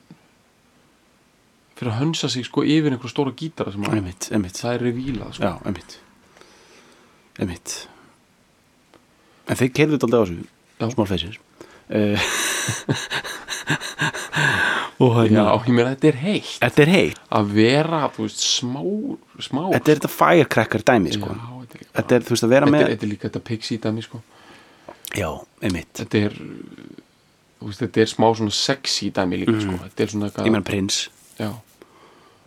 fyrir 1.81 1.91
að 1.95 1.99
hönsa 2.03 2.29
sig 2.29 2.45
sko 2.45 2.61
yfir 2.63 2.93
einhver 2.93 3.09
stóra 3.11 3.33
gítara 3.33 3.73
sem 3.73 3.81
að 3.87 3.97
einmitt, 3.97 4.29
einmitt 4.31 4.59
það 4.61 4.75
er 4.77 4.83
revílað 4.87 5.31
sko. 5.33 5.43
já, 5.49 5.53
einmitt 5.65 5.97
einmitt 7.41 7.75
en 9.49 9.57
þeir 9.59 9.71
kerðu 9.79 9.97
þetta 9.97 10.07
aldrei 10.07 10.21
á 10.21 10.25
þessu 10.29 10.45
Já. 10.81 10.85
small 10.93 11.09
faces 11.09 11.35
uh, 11.89 12.17
og 15.01 15.15
já, 15.25 15.41
hérna 15.41 15.45
ég 15.65 15.73
meina 15.75 15.91
þetta 15.95 16.09
er 16.11 16.17
heitt 16.21 16.51
þetta 16.61 16.83
er 16.85 16.91
heitt 16.93 17.21
að 17.39 17.51
vera, 17.55 18.01
þú 18.13 18.25
veist, 18.27 18.43
smá 18.45 18.81
smá 19.41 19.61
þetta 19.73 19.93
er 19.95 20.01
þetta 20.01 20.11
firecracker 20.13 20.85
dæmi 20.91 21.15
sko. 21.15 21.31
já, 21.33 21.47
þetta 21.63 21.79
er, 21.81 21.87
þetta 21.97 22.15
er, 22.19 22.25
þú 22.27 22.35
veist, 22.35 22.45
að 22.47 22.53
vera 22.55 22.67
þetta 22.69 22.75
með 22.77 22.85
er, 22.85 22.91
þetta 22.95 23.07
er 23.07 23.11
líka 23.15 23.27
þetta 23.29 23.43
pixie 23.49 23.81
dæmi 23.87 24.05
sko. 24.05 24.21
já, 25.17 25.29
einmitt 25.65 25.93
þetta 26.03 26.21
er 26.27 26.37
veist, 27.61 27.81
þetta 27.85 28.03
er 28.05 28.11
smá 28.13 28.27
svona 28.37 28.55
sexy 28.61 29.09
dæmi 29.17 29.41
líka 29.41 29.57
sko. 29.65 29.79
þetta 29.87 30.05
er 30.07 30.13
svona 30.15 30.31
Mhm. 30.31 30.45
ég 30.47 30.51
meina 30.57 30.67
prins, 30.69 31.01
já, 31.41 31.49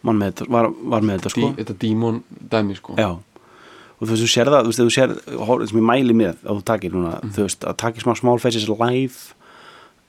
mann 0.04 0.18
með 0.20 0.32
þetta 0.34 0.48
var, 0.52 0.68
var 0.94 1.00
með 1.08 1.18
þetta 1.18 1.30
sko 1.34 1.40
dí, 1.48 1.62
þetta 1.62 1.78
demon 1.84 2.22
dæmi 2.52 2.76
sko. 2.78 2.94
já 3.00 3.08
og 3.94 4.08
þú 4.08 4.10
veist, 4.10 4.24
þú 4.24 4.30
sér 4.34 4.48
það, 4.52 4.62
þú 4.66 4.70
veist, 4.72 4.82
þú 4.82 4.94
sér 4.98 5.12
hor- 5.46 5.66
sem 5.70 5.78
ég 5.80 5.86
mæli 5.88 6.14
með 6.18 6.34
að 6.44 6.58
þú 6.58 6.62
takir 6.70 6.92
núna 6.92 7.12
Mhm. 7.22 7.30
þú 7.36 7.42
veist, 7.46 7.60
að 7.64 7.76
takir 7.82 8.02
smá 8.04 8.14
small 8.18 8.38
faces 8.38 8.68
live 8.68 9.16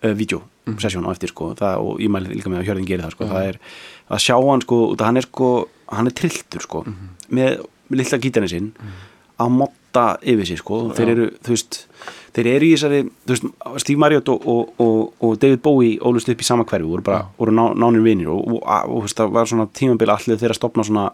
uh, 0.03 0.13
video 0.13 0.41
Mhm. 0.67 0.79
session 0.81 1.05
á 1.05 1.11
eftir 1.13 1.29
sko, 1.29 1.53
það, 1.55 1.77
og 1.79 1.99
ég 1.99 2.09
mæli 2.09 2.33
líka 2.35 2.49
með 2.49 2.59
að 2.61 2.65
hjörðin 2.67 2.87
gerir 2.89 3.03
það 3.05 3.11
sko, 3.15 3.25
það 3.25 3.47
er 3.49 3.59
að 4.09 4.19
sjá 4.25 4.35
hann 4.49 4.61
sko, 4.61 4.75
út 4.91 4.97
að 4.99 5.05
hann 5.05 5.17
er 5.17 5.21
sko 5.29 5.67
hann 5.89 6.07
er 6.07 6.11
trilltur 6.11 6.61
sko, 6.61 6.83
Mhm. 6.83 7.09
með, 7.31 7.65
með 7.89 7.97
lilla 8.01 8.17
gítarni 8.19 8.49
sinn 8.49 8.73
að 9.41 9.49
motta 9.59 10.05
yfir 10.23 10.47
sig 10.47 10.59
sko, 10.61 10.81
þeir 10.95 11.11
eru 11.15 11.25
þú 11.43 11.53
veist, 11.55 11.79
þeir 12.35 12.47
eru 12.53 12.67
í 12.67 12.73
þessari 12.75 12.99
þú 13.07 13.33
veist, 13.35 13.45
Steve 13.83 13.99
Marriott 14.03 14.29
og, 14.33 14.45
og, 14.51 14.73
og, 14.83 15.01
og 15.23 15.37
David 15.41 15.61
Bowie 15.63 15.97
ólust 16.03 16.29
upp 16.31 16.43
í 16.43 16.47
sama 16.47 16.65
hverfi, 16.67 16.87
voru 16.87 17.03
bara, 17.05 17.21
voru 17.39 17.53
ná, 17.55 17.65
nánir 17.79 18.03
vinir 18.05 18.31
og, 18.31 18.59
það 19.11 19.31
var 19.35 19.49
svona 19.51 19.67
tímabil 19.75 20.11
allir 20.15 20.39
þeirra 20.41 20.57
stopna 20.57 20.83
svona 20.87 21.09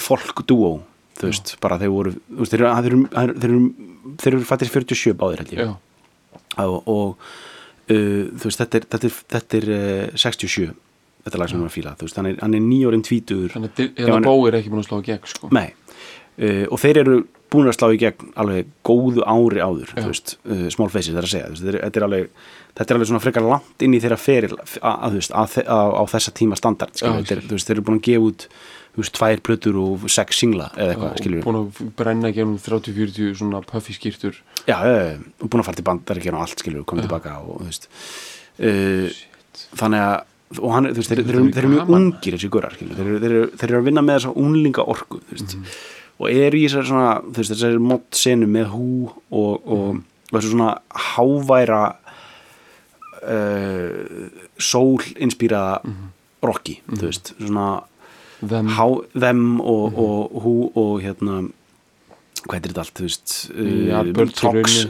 folk 0.00 0.42
duo 0.48 0.74
þú 1.20 1.28
veist, 1.28 1.54
bara 1.60 1.76
þeir 1.80 1.92
voru 1.92 2.12
þú 2.16 2.40
veist, 2.42 2.54
þeir, 2.54 2.64
eru- 2.66 2.74
þeir, 2.80 3.00
þeir, 3.12 3.34
þeir, 3.40 3.54
eru- 3.54 4.14
þeir 4.24 4.38
fættir 4.48 4.70
47 4.72 5.16
báðir 5.20 5.42
held 5.42 5.52
ég. 5.56 5.72
Já, 6.56 6.66
og, 6.68 7.26
uh, 7.90 8.22
þú 8.40 8.46
veist, 8.48 8.62
þetta 8.62 8.80
er, 8.80 8.86
þetta 8.94 9.08
er, 9.10 9.18
þetta 9.36 9.58
er 9.60 9.68
uh, 9.76 10.16
67 10.16 10.70
þetta 11.20 11.36
lag 11.42 11.50
sem 11.50 11.58
hann 11.58 11.66
var 11.66 11.70
að 11.70 11.76
fíla, 11.76 11.90
þú 12.00 12.06
veist, 12.08 12.16
hann 12.16 12.30
er, 12.30 12.62
nýjórinn 12.64 13.02
tvítugur. 13.04 13.52
Þannig 13.52 14.14
að 14.16 14.24
bói 14.24 14.48
er 14.48 14.56
ekki 14.62 14.70
búin 14.72 14.80
að 14.80 14.86
slá 14.88 15.00
gegn 15.04 15.28
sko. 15.28 15.50
Nei, 15.52 15.66
uh, 16.40 16.64
og 16.72 16.80
þeir 16.82 17.02
eru 17.04 17.18
búin 17.50 17.66
að 17.66 17.74
slá 17.80 17.88
í 17.90 17.98
gegn 17.98 18.32
alveg 18.38 18.68
góðu 18.86 19.24
ári 19.26 19.58
áður 19.64 19.88
þú 19.96 20.06
veist, 20.12 20.36
uh, 20.46 20.66
small 20.70 20.90
faces 20.92 21.10
það 21.14 21.22
er 21.22 21.26
að 21.28 21.32
segja. 21.34 21.48
Veist, 21.50 21.64
þetta, 21.74 21.98
er 22.00 22.06
alveg, 22.06 22.28
þetta 22.78 22.86
er 22.94 22.98
alveg 23.00 23.08
svona 23.10 23.22
frekar 23.24 23.46
langt 23.48 23.82
inn 23.86 23.96
í 23.96 24.02
þeirra 24.04 24.20
feril 24.22 24.52
á 24.60 26.02
þessa 26.12 26.34
tíma 26.38 26.58
standard 26.58 26.94
ég 27.00 27.26
þeir, 27.26 27.40
þeir 27.50 27.74
eru 27.74 27.86
búin 27.88 27.98
að 27.98 28.06
gefa 28.06 28.28
út 28.30 28.46
veist, 29.00 29.14
tvær 29.18 29.42
plötur 29.46 29.76
og 29.82 30.06
sex 30.10 30.38
singla 30.44 30.68
eða 30.76 30.94
eitthvað, 30.94 31.18
skilur 31.22 31.42
og 31.42 31.48
búin 31.50 31.58
að 31.60 31.82
brenna 31.98 32.30
gegnum 32.34 32.56
30-40 32.62 33.34
svona 33.38 33.60
puffy 33.66 33.94
skýrtur. 33.98 34.38
Já, 34.70 34.78
og 35.42 35.46
búin 35.50 35.62
að 35.62 35.68
fara 35.72 35.78
til 35.80 35.86
bandaríkjana 35.90 36.38
og 36.40 36.46
allt, 36.46 36.62
skilur, 36.62 36.86
komið 36.90 37.06
tilbaka 37.08 37.36
og 37.42 37.62
uh, 37.66 39.22
þannig 39.78 40.04
að 40.08 40.18
og 40.58 40.72
hann, 40.74 40.88
þeir, 40.90 41.06
þeir, 41.06 41.18
þeir 41.54 41.60
eru 41.62 41.68
mjög 41.70 41.90
ungir 41.94 42.34
þessi 42.34 42.48
gurar, 42.50 42.72
skilur, 42.74 42.96
þeir, 42.98 43.06
eru- 43.12 43.20
þeir, 43.22 43.34
eru- 43.36 43.50
þeir 43.60 43.70
eru 43.70 43.78
að 43.78 43.84
vinna 43.86 44.02
með 44.02 44.16
þessa 44.18 44.32
unglinga 44.42 44.86
orku, 44.90 45.20
þú 45.28 45.36
veist 45.36 45.52
og 46.20 46.28
er 46.28 46.54
í 46.56 46.66
þessar 46.66 46.88
svona, 46.90 47.12
þú 47.24 47.40
veist, 47.40 47.52
þessari 47.54 47.82
mótt 47.82 48.18
senu 48.20 48.48
með 48.50 48.72
hú 48.74 48.88
og, 49.08 49.52
og, 49.64 50.00
og 50.30 50.34
þessu 50.36 50.52
svona 50.52 50.72
háværa 51.10 51.84
uh, 53.24 54.28
sól 54.60 55.00
inspíraða 55.16 55.80
rocki, 56.44 56.80
þú 56.92 57.06
veist, 57.08 57.32
svona 57.38 57.70
Them, 58.40 58.70
há, 58.72 58.86
them 59.12 59.40
og, 59.60 59.98
og 60.00 60.36
hú 60.40 60.52
og 60.72 61.02
hérna 61.04 61.42
hvað 62.46 62.54
er 62.56 62.70
þetta 62.70 62.80
allt, 62.86 62.94
þú 62.96 63.04
veist 63.04 63.34
Ja, 63.90 63.98
uh, 64.00 64.22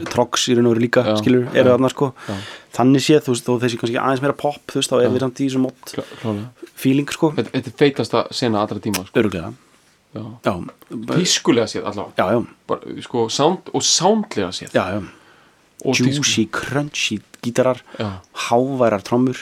trox, 0.07 0.45
í 0.47 0.55
raun 0.55 0.69
og 0.69 0.77
veru 0.77 0.85
líka, 0.85 1.03
Já, 1.03 1.17
skilur, 1.19 1.49
eru 1.51 1.67
já, 1.67 1.73
þarna 1.73 1.89
sko. 1.91 2.07
já. 2.29 2.37
þannig 2.77 3.03
séð, 3.03 3.25
þú 3.25 3.33
veist, 3.35 3.49
þó 3.49 3.57
þessi 3.65 3.81
kannski 3.81 3.99
aðeins 3.99 4.23
meira 4.23 4.37
pop, 4.39 4.61
þú 4.71 4.79
veist, 4.79 4.93
þá 4.93 5.01
er 5.01 5.11
við 5.11 5.25
samt 5.25 5.41
í 5.43 5.49
þessum 5.49 5.67
mótt 5.67 5.91
feeling, 6.79 7.11
sko, 7.11 7.33
þetta, 7.35 7.51
er 7.59 7.75
feitasta 7.83 8.23
sena 8.31 8.63
allra 8.63 8.79
tíma 8.79 9.03
sko. 9.03 9.19
öruglega 9.19 9.51
tískulega 11.15 11.67
séð 11.71 11.87
allavega. 11.91 12.41
Sko, 13.05 13.27
sound, 13.31 13.71
og 13.73 13.83
soundlega 13.85 14.51
séð. 14.55 14.75
Juicy, 15.81 16.45
crunchy 16.53 17.21
gítarar 17.41 17.79
háværar 18.47 19.01
trommur 19.01 19.39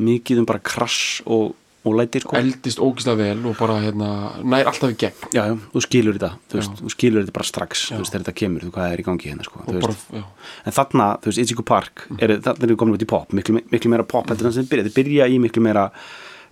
mikið 0.00 0.38
um 0.40 0.46
bara 0.46 0.60
krass 0.62 1.18
og, 1.26 1.56
og 1.84 1.96
lætir, 1.98 2.22
sko. 2.22 2.36
Eldist 2.38 2.78
ógislega 2.80 3.18
vel 3.18 3.42
og 3.50 3.56
bara 3.58 3.80
hérna, 3.82 4.10
nær 4.44 4.70
alltaf 4.70 4.92
í 4.94 4.96
gegn. 5.00 5.26
Já, 5.34 5.42
já, 5.50 5.56
þú 5.74 5.82
skilur 5.84 6.16
þetta, 6.16 6.30
þú 6.48 6.60
veist, 6.60 6.78
þú 6.84 6.92
skilur 6.94 7.24
þetta 7.24 7.34
bara 7.36 7.48
strax, 7.50 7.82
veist, 7.96 8.12
þegar 8.12 8.22
þetta 8.24 8.36
kemur, 8.38 8.64
þú 8.64 8.72
hvað 8.76 8.94
er 8.94 9.02
í 9.02 9.06
gangi 9.08 9.32
hérna, 9.32 9.44
sko, 9.48 9.64
bara, 9.66 10.24
en 10.64 10.76
þarna, 10.78 11.08
þú 11.20 11.32
veist, 11.32 11.42
Ichigo 11.42 11.66
Park 11.66 12.06
er, 12.20 12.36
þarna 12.38 12.64
er 12.68 12.72
við 12.72 12.80
komin 12.84 12.96
út 12.96 13.04
í 13.04 13.10
pop, 13.10 13.34
miklu, 13.36 13.60
miklu 13.74 13.92
meira 13.92 14.06
pop 14.08 14.30
þetta 14.30 14.54
byrja, 14.70 14.86
þið 14.88 14.96
byrja 15.00 15.28
í 15.28 15.40
miklu 15.42 15.64
meira 15.66 15.88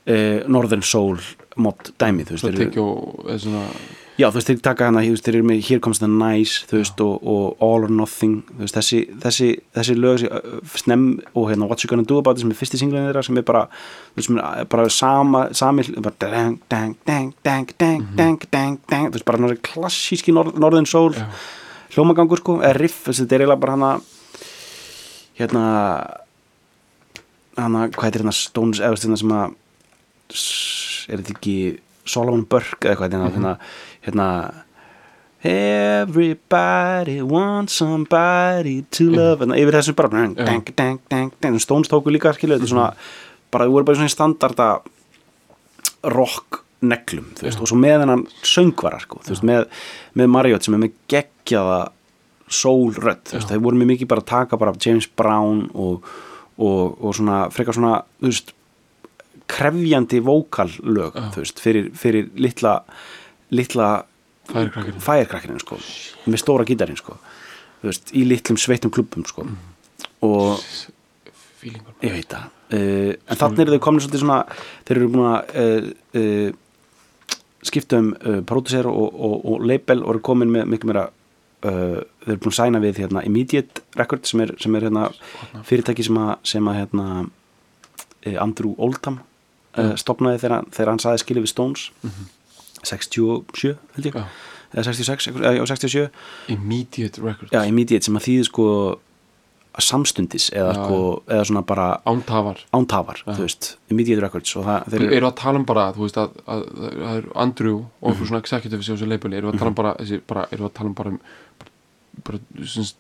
uh, 0.09 0.49
Northern 0.49 0.83
Soul 0.83 1.21
mod 1.59 1.91
dæmi, 1.99 2.25
þú 2.27 2.37
veist, 2.37 3.49
já, 4.19 4.29
þú 4.29 4.37
veist, 4.37 4.51
þeir 4.51 4.61
taka 4.63 4.87
hana 4.89 5.03
þeir 5.03 5.39
eru 5.41 5.47
með 5.49 5.63
Here 5.67 5.83
Comes 5.83 5.99
the 5.99 6.09
Nice, 6.11 6.63
þú 6.71 6.79
veist 6.79 7.03
og, 7.03 7.27
og 7.27 7.65
All 7.65 7.87
or 7.89 7.93
Nothing, 7.93 8.41
þú 8.53 8.63
veist, 8.63 8.79
þessi 8.79 9.01
þessi, 9.25 9.49
þessi 9.75 9.97
lög, 9.99 10.25
uh, 10.29 10.61
snem 10.79 11.07
og 11.33 11.49
hérna 11.51 11.69
What 11.71 11.83
You 11.83 11.91
Gonna 11.91 12.07
Do 12.07 12.21
About 12.23 12.39
It, 12.39 12.45
sem 12.45 12.55
er 12.55 12.61
fyrsti 12.61 12.81
singlunni 12.81 13.11
þeirra 13.11 13.27
sem 13.27 13.43
er 13.43 13.47
bara, 13.49 13.67
þú 14.13 14.21
veist, 14.21 14.31
sem 14.31 14.41
er 14.43 14.71
bara 14.71 14.89
sama, 14.95 15.45
sami, 15.59 15.87
bara 15.99 16.15
dang, 16.23 16.59
dang, 16.71 16.97
dang, 17.09 17.33
dang, 17.43 17.73
dang, 17.83 18.09
dang, 18.19 18.41
dang, 18.55 18.81
dang 18.87 19.11
þú 19.11 19.19
veist, 19.19 19.29
bara 19.29 19.43
náttúrulega 19.43 19.67
klassíski 19.73 20.35
Soul 20.89 21.15
Já. 21.19 21.27
hljómagangur, 21.97 22.39
sko, 22.39 22.61
eða 22.63 22.77
riff 22.79 23.03
þessi, 23.09 23.25
þetta 23.25 23.35
er 23.35 23.47
eiginlega 23.47 23.63
bara 23.67 23.77
hana 23.77 23.93
hérna 25.39 25.65
hana, 27.59 27.89
hvað 27.91 28.07
heitir 28.07 28.23
hérna 28.23 28.35
Stones, 28.37 28.79
eða 28.79 28.95
hérna 28.95 29.19
sem 29.19 29.35
að 29.35 29.57
er 30.33 31.21
þetta 31.21 31.37
ekki 31.37 31.59
Solomon 32.09 32.47
Burke 32.49 32.89
eða 32.89 32.95
eitthvað 32.95 33.15
hérna, 33.15 33.31
hérna, 33.37 33.55
hérna 34.07 34.29
Everybody 35.39 37.21
wants 37.23 37.77
somebody 37.79 38.83
to 38.91 39.05
love 39.13 39.45
en 39.45 39.55
yfir 39.55 39.77
þessu 39.77 39.95
bara 39.95 40.11
dang, 40.11 40.35
dang, 40.35 40.65
dang, 40.75 41.31
dang, 41.39 41.59
Stones 41.63 41.91
tóku 41.91 42.11
líka 42.11 42.33
þetta 42.59 42.67
er 42.67 42.73
svona 42.73 42.89
bara, 43.53 43.69
þú 43.69 43.77
voru 43.77 43.87
bara 43.87 43.95
í 43.95 44.01
svona 44.01 44.17
standarda 44.17 44.69
rock 46.11 46.65
neglum, 46.83 47.31
þú 47.39 47.47
veist, 47.47 47.63
og 47.63 47.71
svo 47.71 47.79
með 47.79 48.03
hennan 48.05 48.25
söngvara, 48.47 49.01
sko, 49.03 49.23
veist, 49.27 49.47
með, 49.47 49.65
með 50.19 50.29
Marriott 50.35 50.67
sem 50.67 50.77
er 50.77 50.83
með 50.85 50.99
geggjaða 51.11 51.81
veist, 52.49 53.49
þeir 53.51 53.63
voru 53.63 53.79
með 53.79 53.93
mikið 53.95 54.11
bara 54.11 54.25
að 54.25 54.31
taka 54.31 54.59
bara 54.61 54.75
James 54.83 55.09
Brown 55.19 55.67
og, 55.75 56.07
og, 56.59 56.99
og 56.99 57.17
svona, 57.19 57.45
frekar 57.55 57.79
svona, 57.79 57.99
þú 58.19 58.31
veist 58.33 58.55
krefjandi 59.49 60.21
vókallög, 60.25 61.17
fyrir, 61.59 61.91
fyrir 61.97 62.29
litla 62.37 62.79
litla 63.55 63.89
fæirkrakkerinn, 64.49 65.61
sko 65.61 65.79
með 66.29 66.41
stóra 66.41 66.67
gítarinn, 66.69 66.99
sko 67.01 67.19
veist, 67.85 68.13
í 68.17 68.25
litlum 68.27 68.59
sveittum 68.61 68.93
klubbum, 68.95 69.27
sko. 69.29 69.45
Og 70.27 70.63
fílingur 71.59 72.07
ég 72.07 72.17
veit 72.17 72.33
það. 72.33 72.49
Uh, 72.69 73.13
en 73.25 73.39
þannig 73.41 73.63
eru 73.65 73.77
þau 73.77 73.85
komin 73.87 74.03
svolítið 74.05 74.23
svona 74.25 74.41
þeir 74.85 74.99
eru 74.99 75.13
búin 75.15 75.29
að 75.31 75.55
uh, 75.63 75.87
uh, 76.21 76.51
skipta 77.65 78.01
um 78.03 78.11
pródusser 78.47 78.87
og, 78.87 79.07
og, 79.09 79.39
og 79.49 79.65
label 79.67 80.05
og 80.05 80.13
eru 80.13 80.21
komin 80.25 80.53
með 80.53 80.69
miklu 80.75 80.93
meira 80.93 81.09
þeir 81.59 82.29
eru 82.31 82.39
búin 82.45 82.53
að 82.53 82.59
sæna 82.61 82.81
við 82.85 83.01
hérna, 83.03 83.25
Immediate 83.27 83.83
Record 83.99 84.29
sem 84.31 84.45
er, 84.45 84.53
sem 84.63 84.77
er 84.79 84.85
hérna, 84.87 85.09
fyrirtæki 85.67 86.05
sem 86.07 86.21
að, 86.23 86.29
sem 86.47 86.69
að 86.71 86.79
hérna, 86.79 87.07
Andrew 88.39 88.77
Oldham 88.79 89.19
uh, 89.79 89.95
stopnaði 90.01 90.43
þegar, 90.45 90.69
þegar 90.75 90.93
hann 90.93 91.03
saði 91.03 91.25
skilið 91.25 91.47
við 91.47 91.53
Stones. 91.55 91.89
67 92.87 93.75
held 93.97 94.09
ég. 94.09 94.15
Já. 94.15 94.25
eða 94.75 94.87
66, 94.91 95.29
eða 95.35 95.53
já, 95.57 95.63
67 95.73 96.09
immediate 96.55 97.23
records. 97.25 97.53
Já, 97.55 97.63
Immediate 97.67 98.07
sem 98.07 98.19
að 98.19 98.27
þýði 98.29 98.49
sko 98.51 98.67
samstundis 99.79 100.49
eða 100.51 100.73
Já, 100.75 100.79
sko 100.81 101.01
eða 101.31 101.45
svona 101.47 101.63
bara 101.67 101.87
ántafar 102.09 102.63
ántafar, 102.75 103.21
þú 103.27 103.45
veist, 103.45 103.69
Immediate 103.93 104.25
Records 104.25 104.55
það, 104.57 104.97
eru, 104.99 105.11
erum 105.15 105.31
að 105.31 105.37
tala 105.39 105.61
um 105.61 105.67
bara, 105.69 105.85
þú 105.95 106.07
veist 106.07 106.19
að, 106.19 106.39
að, 106.47 106.65
að, 106.67 106.97
að 106.99 107.19
er 107.21 107.29
Andrew 107.45 107.77
og 107.79 108.09
einhver 108.11 108.31
svona 108.31 108.43
executive 108.43 108.83
sem 108.87 108.99
þessu 108.99 109.11
leipuli, 109.11 109.39
erum 109.39 109.53
við 109.53 109.59
að 109.59 109.63
tala 109.63 109.73
um 109.73 109.79
bara, 109.79 109.93
þessi, 110.01 110.21
bara 110.33 110.47
við 110.51 110.65
að 110.67 110.75
tala 110.81 110.91
um 110.91 110.97
bara 110.99 111.15
um 111.15 111.21
bara, 112.25 112.39
syns, 112.65 112.95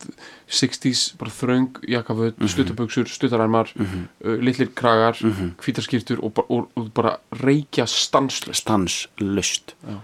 60s, 0.48 1.14
bara 1.20 1.32
þröng 1.32 1.80
jakkaföt, 1.88 2.38
mm 2.38 2.50
stuttabuxur, 2.52 3.08
stuttararmar 3.10 3.70
uh, 3.78 4.36
litlir 4.42 4.70
kragar, 4.74 5.18
mm 5.22 5.54
hvítarskýrtur 5.62 6.22
og, 6.24 6.38
og, 6.48 6.68
og 6.78 6.92
bara 6.96 7.16
reykja 7.42 7.86
stanslust 7.88 8.62
stanslust 8.62 9.74
Já. 9.86 9.98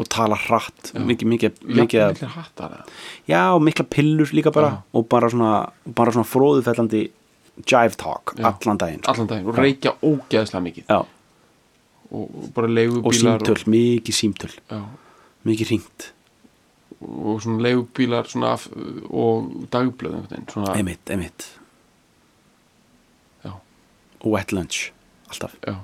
og 0.00 0.08
tala 0.08 0.36
hratt. 0.46 0.92
Mikið, 0.94 1.28
mikið, 1.28 1.62
litlir 1.66 2.34
hattar 2.34 2.84
já, 3.28 3.42
og 3.52 3.62
mikla 3.62 3.84
pillur 3.84 4.30
líka 4.32 4.52
bara. 4.54 4.68
Já. 4.70 4.82
og 4.98 5.08
bara 5.08 5.30
svona, 5.30 5.54
bara 5.84 6.12
svona 6.14 6.28
fróðufellandi 6.28 7.08
jive 7.66 7.96
talk 8.00 8.34
Já. 8.38 8.46
allan 8.52 8.78
daginn 8.78 9.02
sko. 9.02 9.12
allan 9.12 9.26
daginn. 9.30 9.48
Og 9.50 9.58
reykja 9.58 9.96
ógeðslega 10.02 10.62
mikið. 10.68 10.94
Og 12.10 12.48
bara 12.54 12.66
leigu 12.66 13.02
og 13.04 13.12
bílar 13.12 13.38
símtöl, 13.38 13.66
mikið 13.70 14.16
símtöl. 14.16 14.54
Mikið 15.46 15.70
hringt, 15.70 16.10
og 17.00 17.38
svona 17.42 17.62
leigubílar 17.64 18.28
svona 18.28 18.52
af, 18.56 18.66
og 19.10 19.50
dagblöð 19.72 20.26
svona, 20.52 20.74
emitt, 20.78 21.10
emitt 21.10 21.46
já, 23.44 23.52
og 24.20 24.28
wet 24.34 24.52
lunch, 24.52 24.90
alltaf. 25.30 25.54
Já. 25.66 25.76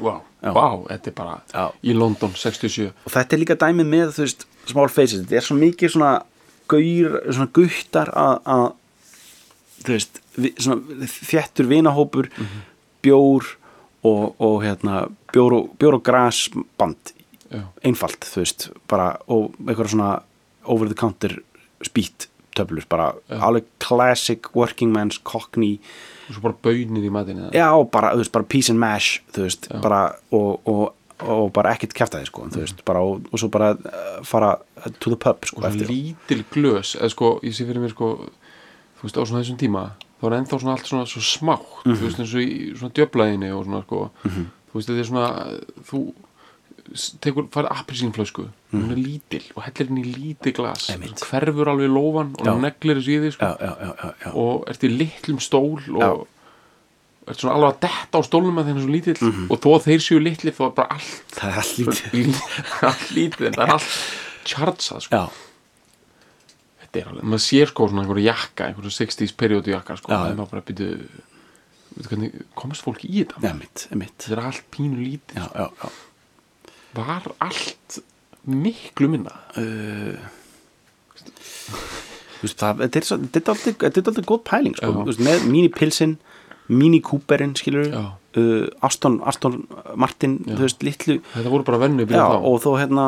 Wow, 0.00 0.22
Já. 0.42 0.50
wow, 0.54 0.86
þetta 0.90 1.10
er 1.10 1.14
bara 1.14 1.34
Já. 1.52 1.66
í 1.82 1.92
London 1.94 2.32
67 2.34 2.88
og 3.06 3.12
þetta 3.14 3.36
er 3.36 3.42
líka 3.42 3.54
dæmið 3.58 3.86
með 3.90 4.14
þú 4.16 4.24
veist, 4.24 4.46
small 4.66 4.88
faces, 4.90 5.20
þetta 5.22 5.36
er 5.38 5.46
svo 5.46 5.56
mikið 5.58 5.92
svona 5.94 6.12
gaur, 6.68 7.18
svona 7.30 7.50
guttar 7.54 8.10
að, 8.14 8.72
þú 9.84 9.92
veist 9.94 10.22
svona 10.58 11.10
þjættur 11.14 11.68
vinahópur 11.70 12.30
bjór 13.04 13.50
og, 14.04 14.34
og 14.42 14.56
hérna 14.64 15.04
bjór 15.32 15.58
og, 15.60 15.68
bjór 15.78 15.98
og 16.00 16.02
grasband. 16.06 17.14
já, 17.14 17.23
einfalt, 17.84 18.24
þú 18.28 18.42
veist, 18.42 18.68
bara 18.90 19.10
og 19.28 19.54
eitthvað 19.64 19.92
svona 19.94 20.12
over 20.64 20.88
the 20.88 20.96
counter 20.98 21.38
spýtt 21.84 22.28
töflur, 22.54 22.84
bara 22.88 23.12
alveg 23.42 23.66
classic 23.82 24.46
working 24.54 24.92
man's 24.94 25.18
cockney. 25.26 25.80
Og 26.28 26.36
svo 26.36 26.44
bara 26.46 26.54
bönir 26.64 27.04
í 27.04 27.10
matinu 27.12 27.50
já, 27.52 27.66
bara, 27.92 28.12
þú 28.14 28.22
veist, 28.22 28.32
bara 28.32 28.46
peace 28.48 28.70
and 28.72 28.80
mash 28.80 29.18
veist, 29.36 29.66
bara 29.82 30.14
og, 30.32 30.62
og, 30.70 30.94
og 31.20 31.50
bara 31.52 31.74
ekkert 31.74 31.92
kæftaði, 31.98 32.30
sko, 32.30 32.46
þú 32.54 32.62
veist 32.62 32.80
bara, 32.88 33.02
og, 33.04 33.26
og 33.28 33.42
svo 33.42 33.50
bara 33.52 33.74
uh, 33.74 34.22
fara 34.24 34.54
to 35.00 35.12
the 35.12 35.18
pub, 35.20 35.44
sko, 35.44 35.60
og 35.60 35.76
lítil 35.90 36.44
glös 36.54 36.94
eða 36.96 37.10
sko, 37.12 37.34
ég 37.44 37.52
sé 37.56 37.66
fyrir 37.68 37.82
mér 37.82 37.92
sko 37.92 38.14
þú 39.00 39.08
veist, 39.08 39.18
á 39.20 39.22
svona 39.26 39.42
þessum 39.42 39.60
tíma 39.60 39.84
þá 40.20 40.28
er 40.30 40.36
ennþá 40.38 40.60
svona 40.62 40.76
allt 40.78 40.88
svona 40.88 41.08
svo 41.10 41.20
smátt 41.26 41.82
þú 41.84 42.00
veist, 42.06 42.22
eins 42.22 42.32
og 42.38 42.40
í 42.46 42.70
svona 42.78 42.94
djöflaðinni 42.96 43.50
og 43.52 43.66
svona 43.66 43.82
sko, 43.84 44.00
þú 44.24 44.78
veist, 44.78 44.88
þetta 44.88 45.02
er 45.02 45.10
svona 45.10 45.28
þú 45.90 46.04
tekur, 47.24 47.46
farið 47.54 47.70
appelsínflösku 47.80 48.44
hún 48.74 48.90
er 48.92 48.98
lítil 49.00 49.42
og 49.54 49.64
hellir 49.64 49.88
henni 49.88 50.02
í 50.04 50.12
lítið 50.12 50.56
glas. 50.58 50.88
Hverfur 51.24 51.70
alveg 51.72 51.88
í 51.88 51.92
lófan 51.94 52.34
og 52.38 52.48
Já. 52.48 52.54
neglir 52.60 52.98
þessu 53.00 53.14
í 53.14 53.18
því 53.22 53.30
sko, 53.36 53.48
já, 53.48 53.56
já, 53.64 53.72
já, 53.80 53.92
já, 54.02 54.10
já. 54.24 54.32
og 54.44 54.68
ert 54.72 54.84
í 54.84 54.90
litlum 54.92 55.40
stól 55.42 55.80
og 55.94 56.26
ert 57.30 57.40
svona 57.40 57.54
alveg 57.56 57.70
að 57.72 57.80
detta 57.86 58.20
á 58.20 58.22
stólnum 58.28 58.60
að 58.60 58.68
þeim 58.68 58.76
er 58.80 58.84
svo 58.84 58.94
lítill. 58.96 59.32
Og 59.48 59.62
þó 59.64 59.68
að 59.78 59.86
þeir 59.88 60.04
séu 60.04 60.20
litli 60.20 60.52
þá 60.52 60.62
er 60.66 60.74
bara 60.76 60.98
allt 60.98 61.38
það 61.38 61.48
er 61.48 61.58
allt 61.62 63.08
lítið. 63.16 63.46
En 63.48 63.56
það 63.56 63.64
er 63.64 63.74
allt 63.78 63.92
chartsað 64.44 65.06
sko. 65.06 65.20
já, 65.22 65.24
þetta 66.84 67.00
er 67.00 67.12
alveg, 67.12 67.28
maður 67.32 67.44
sér 67.46 67.70
sko 67.72 67.86
svona 67.88 68.04
einhverju 68.04 68.26
jakka, 68.28 68.66
einhverju 68.68 68.92
60s 68.98 69.32
periodu 69.40 69.72
jakka 69.72 69.96
sko, 69.96 70.10
Já, 70.12 70.18
það 70.18 70.26
já. 70.26 70.32
er 70.34 70.40
maður 70.40 70.52
bara 70.52 70.66
veitu 70.68 72.08
hvernig, 72.08 72.34
komast 72.58 72.84
fólk 72.84 73.04
í 73.06 73.22
þetta? 73.22 73.40
Já, 73.40 73.54
þetta 73.94 74.34
er 74.34 74.42
allt 74.50 74.66
pínu 74.74 74.98
lítið 75.00 75.38
já, 75.40 75.46
já, 75.54 75.68
já 75.80 75.88
var 76.96 77.28
allt 77.44 78.00
miklu 78.44 79.08
minna. 79.12 79.34
Þetta 82.44 83.00
er, 83.00 83.06
aldrei 84.10 84.26
góð 84.28 84.42
pæling 84.44 84.76
sko. 84.76 84.90
Skilur 87.58 87.88
Já. 87.92 88.02
uh, 88.40 88.66
Aston, 88.84 89.20
Aston 89.28 89.62
Martin 90.00 90.38
litlu 90.84 91.18
þetta 91.34 91.52
voru 91.52 91.66
bara 91.66 91.80
vennu 91.84 92.06
og 92.40 92.60
þó 92.64 92.70
hérna 92.80 93.06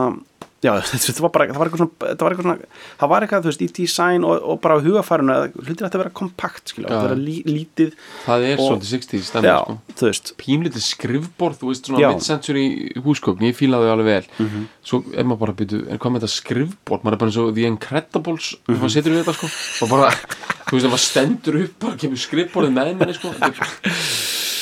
já, 0.67 0.73
þetta 1.07 1.23
var 1.25 1.33
bara, 1.37 1.47
það 1.53 1.61
var 1.63 1.69
eitthvað 1.71 1.83
svona 1.83 2.11
það 2.11 2.25
var 2.27 2.35
eitthvað, 2.35 2.47
svona, 2.49 2.71
það 3.03 3.11
var 3.13 3.27
eitthvað 3.27 3.45
þú 3.47 3.51
veist, 3.53 3.63
í 3.63 3.69
design 3.79 4.27
og, 4.27 4.35
og 4.53 4.61
bara 4.65 4.77
á 4.77 4.85
hugafærinu 4.87 5.35
að 5.37 5.45
hlutir 5.63 5.87
ætti 5.89 5.99
að 5.99 6.03
vera 6.03 6.13
kompakt, 6.21 6.73
skilur, 6.73 6.91
Já. 6.91 6.97
það 6.97 7.07
vera 7.07 7.19
lí, 7.23 7.37
lítið 7.47 7.95
það 8.27 8.47
er 8.51 8.63
svolítið 8.63 8.91
60s 8.97 9.29
stemmi 9.31 9.51
já, 9.53 9.57
sko. 9.63 9.77
þú 10.01 10.09
veist 10.11 10.33
pínlítið 10.43 10.85
skrifborð, 10.87 11.59
þú 11.63 11.71
veist 11.73 11.91
svona. 11.91 12.01
Mhm. 12.03 12.17
mid-century 12.17 12.67
húsgögn, 13.07 13.47
ég 13.51 13.57
fílaði 13.59 13.93
alveg 13.95 14.11
vel 14.11 14.51
svo 14.87 15.03
er 15.15 15.25
maður 15.29 15.43
bara 15.45 15.55
að 15.57 15.61
byrja, 15.63 15.83
en 15.95 15.99
hvað 16.03 16.15
með 16.17 16.27
þetta 16.27 16.35
skrifborð 16.37 17.07
maður 17.07 17.17
er 17.19 17.23
bara 17.23 17.31
eins 17.33 17.41
og 17.43 17.53
The 17.57 17.67
Incredibles 17.71 18.49
mm 18.57 18.75
Mhm. 18.77 18.81
maður 18.83 18.95
setur 18.97 19.13
við 19.17 19.23
þetta 19.25 19.37
sko 19.39 19.87
og 19.87 19.91
bara, 19.95 20.11
þú 20.67 20.77
veist, 20.77 20.89
það 20.91 21.05
stendur 21.07 21.61
upp 21.65 21.79
bara 21.87 21.97
kemur 22.03 22.21
skrifborðið 22.27 22.75
með 22.77 22.93
manni 23.01 23.15
sko 23.17 23.31
er 23.37 23.61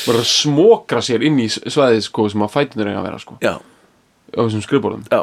bara 0.05 0.21
smokra 0.29 1.01
sér 1.01 1.23
inn 1.25 1.39
í 1.41 1.47
svæðið 1.49 2.03
sko 2.09 2.27
sem 2.29 2.43
að 2.45 2.53
fætunur 2.53 2.91
eiga 2.91 3.01
að 3.01 3.07
vera 3.09 3.21
sko 3.23 3.37
já, 3.41 3.55
á 3.57 4.41
þessum 4.45 4.65
skrifborðum 4.67 5.05
já, 5.09 5.23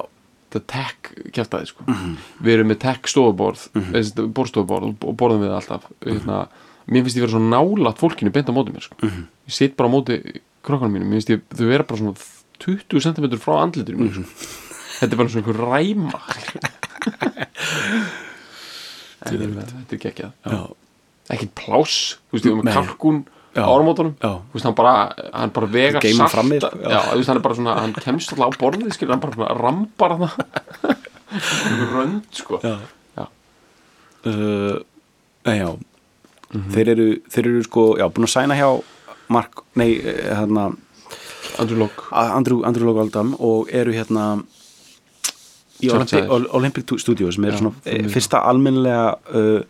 þetta 0.52 0.62
tech 0.68 1.14
kjæftæði 1.32 1.68
sko 1.72 1.84
Mhm. 1.88 2.18
við 2.44 2.54
erum 2.58 2.68
með 2.72 2.80
tech 2.80 3.08
stofuborð 3.08 3.68
mm 3.74 3.82
-hmm. 3.82 4.34
borðstofuborð 4.34 4.84
og- 5.04 5.16
borðum 5.18 5.42
við 5.46 5.56
alltaf 5.56 5.84
hérna, 6.06 6.48
mér 6.88 7.04
finnst 7.04 7.18
ég 7.18 7.22
vera 7.26 7.32
svo 7.32 7.40
nálat 7.40 7.98
fólkinu 7.98 8.32
beint 8.32 8.50
á 8.50 8.54
móti 8.54 8.72
mér 8.76 8.82
sko 8.84 8.96
Mhm. 9.02 9.28
ég 9.48 9.52
sit 9.54 9.78
bara 9.78 9.90
á 9.90 9.92
móti 9.94 10.42
krokkanum 10.64 10.92
mínum, 10.94 11.08
mér 11.10 11.22
finnst 11.22 11.30
ég 11.30 11.42
þau 11.56 11.68
vera 11.68 11.84
bara 11.84 12.00
svona 12.00 12.14
20 12.60 13.00
cm 13.00 13.38
frá 13.40 13.62
andlitur 13.64 13.96
mínu 13.96 14.12
Mhm. 14.12 14.24
sko. 14.24 14.34
þetta 15.00 15.12
er 15.12 15.18
bara 15.18 15.30
svona 15.30 15.42
einhver 15.42 15.58
ræma 15.58 16.22
En 19.24 19.38
þetta 19.38 19.94
er 19.94 19.98
geggjað 20.02 20.32
ekki 21.32 21.48
pláss, 21.56 22.18
þú 22.28 22.34
veist, 22.36 22.46
ég 22.46 22.56
var 22.58 22.66
með 22.66 22.74
Nei. 22.74 22.74
Kalkún 23.54 23.64
Já. 23.64 23.68
á 23.68 23.72
áramótunum 23.76 24.14
Já. 24.22 24.32
þú 24.40 24.54
veist, 24.54 24.66
hann 24.66 24.76
bara, 24.76 25.16
hann 25.34 25.52
bara 25.52 25.68
vegar 25.68 26.02
frammi, 26.30 26.60
sko, 26.60 26.78
já. 26.84 26.90
já, 26.90 27.16
veist, 27.16 27.30
hann 27.30 27.42
bara 27.42 27.56
svona, 27.56 27.76
hann 27.82 27.94
kemst 27.94 28.32
alltaf 28.34 28.56
á 28.56 28.60
borðið 28.60 28.94
skilur, 28.96 29.12
hann 29.12 29.22
bara 29.22 29.56
rambar 29.56 30.12
hann 30.18 30.30
rönd, 31.94 32.24
sko 32.32 32.60
já. 32.64 32.78
Já. 33.18 33.28
Uh, 34.26 34.80
já. 35.44 35.76
þeir 36.72 36.90
eru 36.96 37.10
þeir 37.30 37.48
eru 37.48 37.64
sko, 37.64 37.98
já, 38.00 38.08
búin 38.08 38.28
að 38.28 38.36
sæna 38.36 38.56
hjá 38.56 38.70
Mark, 39.32 39.64
nei, 39.80 39.96
eh, 39.96 40.36
hérna 40.36 40.74
Andrew 41.60 41.80
Locke 41.80 42.04
Andrew, 42.12 42.66
Andrew 42.68 42.86
Logaldam 42.88 43.36
og 43.40 43.70
eru 43.72 43.94
hérna 43.96 44.44
í 45.82 45.90
Olympic. 45.90 46.30
Olympic 46.54 46.94
Studios 47.00 47.36
sem 47.36 47.48
er 47.48 47.58
svona 47.58 47.74
e, 47.88 48.04
fyrsta 48.12 48.44
almennlega 48.46 49.16
uh, 49.34 49.64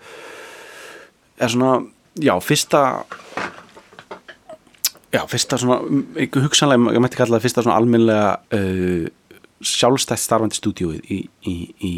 er 1.39 1.51
svona 1.53 1.77
já, 2.19 2.33
fyrsta 2.43 2.81
já, 5.13 5.23
fyrsta 5.29 5.59
svona 5.61 5.81
hugsanlega, 6.35 6.93
ég 6.95 7.03
mætti 7.03 7.19
kalla 7.19 7.37
það 7.37 7.47
fyrsta 7.47 7.65
svona 7.65 7.79
almennlega 7.79 8.29
uh, 8.57 9.09
sjálfstætt 9.61 10.17
starfandi 10.17 10.57
stúdíóið 10.57 11.11
í, 11.13 11.17
í, 11.45 11.53
í, 11.85 11.91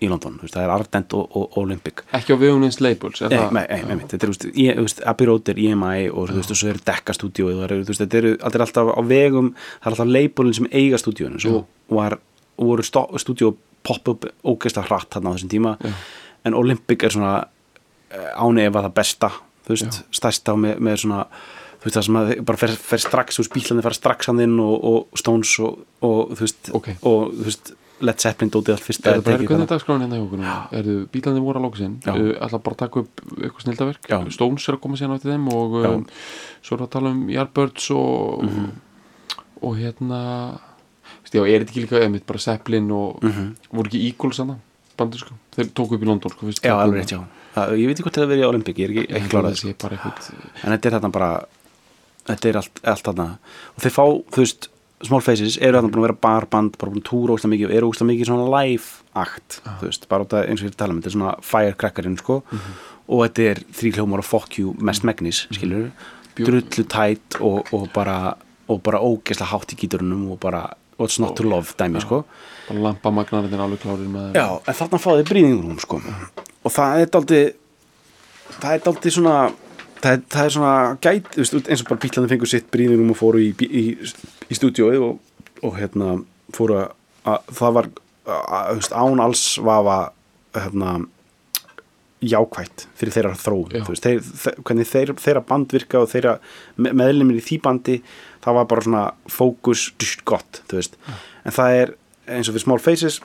í 0.00 0.08
London, 0.08 0.38
veist, 0.40 0.54
það 0.54 0.64
er 0.64 0.72
Ardent 0.72 1.16
og, 1.16 1.34
og 1.36 1.58
Olympic. 1.60 2.00
Ekki 2.16 2.32
á 2.32 2.40
vegumins 2.40 2.80
labels 2.80 3.20
er 3.20 3.34
Nei, 3.34 3.66
nei, 3.68 3.82
nei, 3.90 4.06
þetta 4.08 4.28
er, 4.30 4.80
veist, 4.80 5.02
Abbey 5.12 5.28
Road 5.28 5.50
er 5.52 5.60
EMI 5.60 6.08
og 6.08 6.30
þú 6.30 6.38
veist, 6.38 6.54
og 6.54 6.60
svo 6.62 6.72
er 6.72 6.80
Dekka 6.86 7.16
stúdíóið 7.18 7.62
eru, 7.66 7.82
þetta 7.90 8.20
eru 8.22 8.32
alltaf 8.40 8.92
á 8.96 9.00
vegum, 9.04 9.52
það 9.82 9.90
er 9.90 9.92
alltaf 9.92 10.12
labelin 10.16 10.56
sem 10.56 10.70
eiga 10.72 11.00
stúdíóinu, 11.02 11.42
svo 11.42 11.64
var 11.92 12.16
voru 12.56 12.86
stúdíó 12.86 13.52
pop-up 13.84 14.28
ógeðslega 14.46 14.88
hratt 14.88 15.12
þarna 15.12 15.32
á 15.32 15.36
þessum 15.36 15.52
tíma. 15.52 15.76
Já. 15.82 15.92
en 16.44 16.54
Olympic 16.58 17.04
er 17.04 17.12
svona 17.14 17.34
áni 18.12 18.66
ef 18.66 18.76
að 18.76 18.86
það 18.88 18.94
besta, 18.96 19.30
þú 19.66 19.74
veist, 19.74 19.98
stærsta 20.14 20.54
með, 20.58 20.80
með 20.82 21.02
svona 21.04 21.26
þú 21.82 21.88
veist 21.90 21.96
það 21.98 22.04
sem 22.06 22.18
að 22.22 22.32
bara 22.46 22.58
fer, 22.62 22.72
fer 22.78 22.98
strax 23.02 23.38
úr 23.42 23.48
spílandi 23.50 23.82
fara 23.82 23.98
strax 23.98 24.26
hann 24.30 24.40
inn 24.40 24.58
og, 24.62 24.74
og 24.86 25.18
Stones 25.18 25.52
og, 25.60 25.80
og 26.06 26.34
þú 26.38 26.44
veist, 26.46 26.70
Ok. 26.78 26.88
og 27.02 27.32
þú 27.34 27.46
veist 27.50 27.72
Led 28.02 28.18
Zeppelin 28.18 28.50
dótið 28.50 28.72
allt 28.74 28.82
fyrst 28.82 29.04
Er 29.06 29.12
það 29.20 29.22
bara 29.22 29.36
hvernig 29.38 29.50
þarna. 29.52 29.66
dagskráin 29.70 30.00
hérna 30.02 30.16
hjá 30.18 30.22
okkur 30.24 30.38
núna? 30.40 30.54
Erðu 30.74 30.94
bílandi 31.12 31.42
voru 31.44 31.60
að 31.60 31.66
lóka 31.68 31.78
sinn 31.78 31.92
uh, 32.10 32.46
ætla 32.46 32.58
bara 32.66 32.78
taka 32.80 33.02
upp 33.04 33.20
eitthvað 33.36 33.62
snildaverk 33.66 34.08
Já. 34.10 34.16
Stones 34.34 34.66
er 34.68 34.74
að 34.74 34.80
koma 34.82 34.98
síðan 34.98 35.14
á 35.14 35.16
eftir 35.20 35.30
þeim 35.36 35.46
og 35.54 35.76
um, 35.86 36.02
svo 36.66 36.78
er 36.78 36.82
að 36.82 36.90
tala 36.96 37.12
um 37.14 37.20
Yardbirds 37.30 37.90
og 37.94 38.42
Mhm. 38.42 38.72
og 39.62 39.76
hérna 39.78 40.20
veist, 41.22 41.34
já, 41.36 41.42
er 41.46 41.62
þetta 41.62 41.70
ekki 41.70 41.84
líka 41.84 42.00
einmitt 42.02 42.26
bara 42.26 42.38
Zeppelin 42.42 42.90
og 42.90 43.22
Mhm. 43.22 43.54
voru 43.70 43.86
ekki 43.92 44.02
Eagles 44.10 44.38
hana 44.42 44.58
bandur 44.98 45.18
sko, 45.22 45.34
þeir 45.54 45.70
tóku 45.72 45.94
upp 45.94 46.02
í 46.02 46.06
London 46.10 46.30
sko, 46.34 46.46
fyrst 46.50 46.62
Já, 46.66 46.74
alveg 46.82 47.02
rétt, 47.06 47.14
já 47.14 47.22
það, 47.54 47.78
Ég 47.78 47.86
veit 47.86 47.96
ekki 47.98 48.02
hvort 48.08 48.18
það 48.18 48.28
verið 48.32 48.42
í 48.42 48.48
Olympic, 48.50 48.76
ég 48.76 48.84
er 48.84 48.90
ekki, 48.90 49.14
ekki 49.14 49.30
klárað 49.30 49.54
það 49.62 49.70
eitthvað 49.70 50.64
en 50.64 50.72
þetta 50.78 50.86
er 50.90 50.98
þarna 50.98 51.12
bara 51.12 51.30
þetta 52.28 52.50
er 52.50 52.60
allt, 52.60 52.82
allt 52.94 53.08
þarna. 53.08 53.26
Og 53.76 53.84
þeir 53.84 53.96
fá, 53.96 54.04
þú 54.34 54.44
veist, 54.44 54.68
Small 55.02 55.24
Faces 55.26 55.56
eru 55.58 55.78
þarna 55.80 55.90
búin 55.90 56.02
að 56.04 56.06
vera 56.06 56.20
barband, 56.22 56.76
bara 56.78 56.92
búin 56.92 57.02
að 57.02 57.08
túra 57.08 57.34
óslega 57.34 57.52
mikið 57.56 57.70
og 57.70 57.76
eru 57.78 57.88
óslega 57.90 58.10
mikið 58.12 58.28
svona 58.28 58.50
live 58.52 59.18
act 59.18 59.56
þú 59.66 59.88
veist, 59.88 60.06
bara 60.12 60.26
út 60.26 60.36
af 60.38 60.46
eins 60.46 60.62
og 60.62 60.68
ég 60.68 60.70
er 60.70 60.76
að 60.76 60.82
tala 60.84 60.94
um 60.94 61.00
þetta 61.00 61.10
er 61.10 61.16
svona 61.16 61.32
firecrackerinn, 61.48 62.18
sko. 62.20 62.36
Og 63.10 63.24
þetta 63.24 63.48
er 63.50 63.62
þrý 63.80 63.90
hljómar 63.96 64.22
og 64.22 64.28
fuck 64.28 64.60
you 64.60 64.76
mest 64.78 65.02
megnis, 65.08 65.42
skilur 65.50 65.88
drullu 66.38 66.84
tætt 66.88 67.40
og, 67.42 67.66
og 67.74 67.88
bara 67.92 68.36
og 68.70 68.78
bara 68.86 69.02
ógeðslega 69.02 69.50
hátt 69.50 69.74
í 69.74 69.78
gíturunum 69.82 70.30
og 70.32 70.38
bara 70.40 70.62
what's 71.00 71.18
not 71.20 71.34
to 71.36 71.44
love 71.44 71.74
dæmi, 71.76 72.00
sko. 72.00 72.22
Bara 72.68 72.84
lampamagnarinn 72.86 73.52
er 73.56 73.64
alveg 73.64 73.82
klárir 73.82 74.08
með 74.08 74.38
Já, 74.38 74.46
en 74.62 74.78
þarna 74.78 75.02
fáið 75.02 75.26
brýðingunum 75.28 75.82
sko. 75.82 75.98
og 76.62 76.72
það 76.72 77.02
er 77.02 77.10
daldi 77.12 77.42
það 78.54 78.72
er 78.76 78.84
daldi 78.86 79.12
svona 79.12 79.36
það 80.02 80.22
það 80.34 80.44
er 80.48 80.54
svona 80.56 80.74
gæt 81.04 81.36
veist, 81.38 81.56
eins 81.62 81.82
og 81.84 81.88
bara 81.92 82.02
bílandi 82.02 82.32
fengur 82.32 82.50
sitt 82.50 82.68
brýðingum 82.74 83.12
og 83.14 83.18
fóru 83.20 83.42
í, 83.42 83.50
í, 83.66 83.84
í 84.50 84.58
stúdíóið 84.58 85.04
og, 85.06 85.18
og 85.62 85.76
hérna 85.78 86.16
fóru 86.56 86.80
að, 86.82 86.92
að 87.32 87.52
það 87.60 87.76
var 87.78 87.90
að, 88.26 88.70
veist, 88.80 88.96
án 88.98 89.22
alls 89.24 89.44
vafa 89.62 89.98
hérna 90.58 90.96
jákvætt 92.22 92.84
fyrir 92.94 93.14
þeirra 93.16 93.32
þróun 93.34 93.72
Já. 93.74 93.82
þeir, 93.98 94.20
þeir, 94.22 94.58
hvernig 94.62 94.86
þeir, 94.86 95.12
þeirra 95.18 95.42
band 95.48 95.72
virka 95.74 96.02
og 96.04 96.10
þeirra 96.12 96.36
me- 96.78 96.92
meðlimir 96.94 97.40
í 97.40 97.42
því 97.42 97.58
bandi 97.64 97.96
það 98.44 98.58
var 98.60 98.68
bara 98.70 98.84
svona 98.86 99.02
fókus 99.30 99.88
gott, 100.28 100.60
þú 100.70 100.78
veist. 100.78 100.94
En 101.42 101.54
það 101.56 101.78
er 101.80 101.94
eins 102.30 102.46
og 102.50 102.54
fyrir 102.54 102.62
Small 102.66 102.82
Faces 102.82 103.16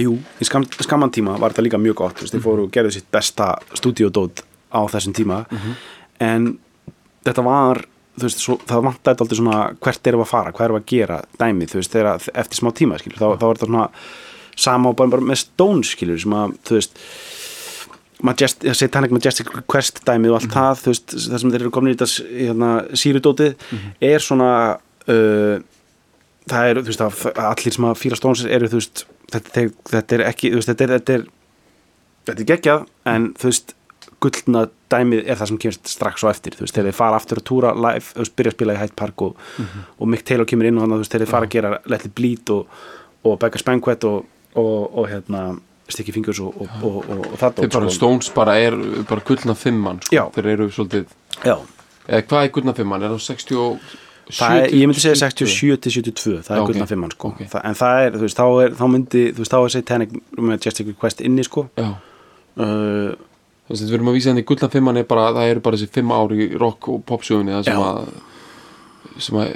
jú, 0.00 0.18
í 0.36 0.44
skam, 0.48 0.66
skamman 0.84 1.12
tíma 1.16 1.38
var 1.40 1.54
þetta 1.54 1.64
líka 1.64 1.80
mjög 1.80 1.96
gott, 2.02 2.18
þú 2.18 2.26
veist, 2.26 2.36
þeir 2.36 2.44
fóru 2.44 2.66
og 2.68 2.74
gerðu 2.76 2.92
sitt 2.98 3.08
besta 3.14 3.54
stúdíodót 3.72 4.44
á 4.74 4.82
þessum 4.90 5.14
tíma. 5.16 5.44
En 6.22 6.54
þetta 7.24 7.44
var 7.46 7.84
veist, 8.22 8.42
svo, 8.42 8.58
það 8.68 8.86
vantaði 8.88 9.24
aldrei 9.24 9.38
svona 9.38 9.60
hvert 9.82 10.08
erum 10.10 10.22
við 10.22 10.26
að 10.26 10.32
fara, 10.32 10.52
hvað 10.54 10.66
erum 10.66 10.78
við 10.78 10.84
að 10.84 10.92
gera 10.92 11.20
dæmið, 11.40 11.70
þú 11.72 11.80
veist, 11.80 11.94
þegar, 11.94 12.26
eftir 12.42 12.60
smá 12.60 12.70
tíma 12.78 12.98
skilur, 13.00 13.18
þá, 13.18 13.26
þá 13.40 13.46
var 13.46 13.58
þetta 13.58 13.70
svona 13.70 13.86
sama 14.64 14.90
og 14.90 14.98
bara, 14.98 15.12
bara 15.16 15.28
með 15.30 15.40
Stones 15.42 15.94
skilur, 15.96 16.20
sem 16.22 16.36
að, 16.38 16.58
þú 16.68 16.78
veist 16.78 17.02
Majest, 18.24 18.62
Satanic 18.78 19.12
Majestic 19.12 19.50
Quest 19.68 19.98
dæmið 20.06 20.32
og 20.32 20.38
allt 20.38 20.54
það, 20.54 20.82
þú 20.84 20.92
veist, 20.92 21.16
það 21.26 21.40
sem 21.42 21.54
þeir 21.54 21.64
eru 21.64 21.72
komin 21.74 21.92
í 21.92 21.96
þetta 21.98 22.28
hérna, 22.38 22.70
sírudótið 23.02 23.64
er 24.12 24.22
svona 24.24 24.50
uh, 25.10 25.56
það 26.48 26.70
er, 26.70 26.80
þú 26.80 26.92
veist, 26.92 27.04
að 27.04 27.42
allir 27.50 27.76
sem 27.76 27.88
að 27.90 27.98
fíla 28.00 28.20
Stones 28.20 28.44
eru, 28.46 28.70
þú 28.70 28.80
veist, 28.80 29.04
þetta, 29.34 29.66
þetta 29.90 30.16
er 30.16 30.26
ekki, 30.30 30.52
þú 30.54 30.60
veist, 30.60 30.70
þetta 30.70 30.86
er, 30.86 30.94
þetta 30.94 31.18
er 31.18 31.26
þetta 32.24 32.40
er 32.40 32.48
geggjað, 32.48 32.86
en 33.10 33.32
þú 33.36 33.50
veist 33.50 33.74
gullna 34.24 34.64
dæmið 34.92 35.22
er 35.24 35.38
það 35.40 35.50
sem 35.50 35.60
kemur 35.64 35.78
strax 35.92 36.24
á 36.24 36.28
eftir, 36.30 36.56
þú 36.56 36.64
veist, 36.64 36.76
þegar 36.76 36.90
þeir 36.90 36.98
fara 36.98 37.20
aftur 37.20 37.40
að 37.40 37.46
túra 37.50 37.74
live, 37.76 38.06
þú 38.10 38.24
veist, 38.24 38.34
byrja 38.40 38.52
að 38.52 38.56
spila 38.58 38.74
í 38.74 38.80
Hyde 38.80 38.98
Park 38.98 39.24
og, 39.28 39.44
og 39.98 40.10
Mick 40.10 40.26
Taylor 40.28 40.48
kemur 40.50 40.70
inn 40.70 40.80
og 40.80 40.84
þannig, 40.86 40.98
þú 40.98 41.04
veist, 41.04 41.14
þegar 41.14 41.24
þeir 41.26 41.34
fara 41.34 41.48
að 41.48 41.54
gera 41.56 41.72
Let 41.92 42.08
It 42.08 42.16
Bleed 42.18 42.54
og, 42.54 42.82
og 43.24 43.38
Becca's 43.42 43.66
Banquet 43.66 44.08
og, 44.10 44.26
og, 44.54 44.98
og 44.98 45.08
hérna 45.12 45.44
Sticky 45.88 46.12
Fingers 46.12 46.40
og, 46.40 46.54
og, 46.60 46.68
og, 46.82 46.96
og, 47.10 47.26
og 47.32 47.36
það 47.40 47.58
þeir 47.58 47.74
bara 47.74 47.92
Stones 47.92 48.30
bara 48.32 48.56
er 48.60 48.76
bara 49.08 49.24
gullna 49.26 49.56
fimmann 49.58 50.00
sko. 50.06 50.30
Þeir 50.36 50.48
eru 50.54 50.70
svolítið 50.72 51.12
Já, 51.44 51.58
eða 52.08 52.24
hvað 52.30 52.46
er 52.46 52.54
gullna 52.56 52.74
fimmann, 52.78 53.04
er 53.04 53.12
það 53.12 53.26
60 53.26 53.60
og 53.60 53.92
er, 54.32 54.70
ég 54.72 54.88
myndi 54.88 55.02
segja 55.04 55.28
70? 55.28 55.50
67 55.52 55.82
til 55.84 55.94
72 55.98 56.38
það 56.46 56.56
er 56.56 56.62
Ok, 56.62 56.70
gullna 56.70 56.88
fimmann 56.88 57.12
sko. 57.12 57.34
Ok. 57.34 57.44
það, 57.52 57.68
en 57.68 57.78
það 57.82 58.06
er, 58.06 58.16
þú 58.16 58.24
veist, 58.24 58.40
þá 58.40 58.64
er, 58.64 58.74
þá 58.80 58.84
myndi 58.94 59.24
þú 59.28 59.44
veist, 59.44 59.54
þá 59.54 59.58
er 59.60 59.74
Satanic 59.76 60.16
Majestic 60.40 60.92
Quest 61.02 61.20
inni 61.28 61.44
sko. 61.44 61.66
Uh, 61.76 61.92
að 62.64 63.12
við 63.82 63.96
erum 63.98 64.12
að 64.12 64.18
vísa 64.18 64.30
henni 64.32 64.44
gullna 64.46 64.70
fimmann 64.72 65.00
er 65.00 65.08
bara, 65.08 65.32
það 65.34 65.50
eru 65.54 65.64
bara 65.64 65.80
þessi 65.80 65.94
fimm 65.94 66.14
ár 66.14 66.34
í 66.36 66.48
rock 66.60 66.88
og 66.92 67.02
það 67.08 67.66
sem 67.66 67.82
að 67.82 68.14
sem 69.20 69.36
að 69.38 69.50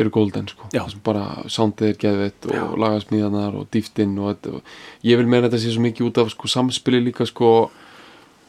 eru 0.00 0.10
golden 0.10 0.46
sko. 0.50 0.68
Sem 0.72 1.02
bara 1.06 1.24
soundið 1.52 1.92
er 1.92 1.98
geðvett 2.00 2.46
og 2.50 2.78
lagasmíðanar 2.82 3.58
og 3.60 3.68
dýftinn 3.74 4.16
ég 4.16 5.20
vil 5.20 5.28
meina 5.28 5.46
þetta 5.46 5.60
sé 5.62 5.74
svo 5.74 5.84
mikið 5.84 6.08
út 6.08 6.22
af 6.22 6.32
sko 6.32 6.50
samspili 6.50 7.02
líka 7.04 7.26
sko. 7.28 7.70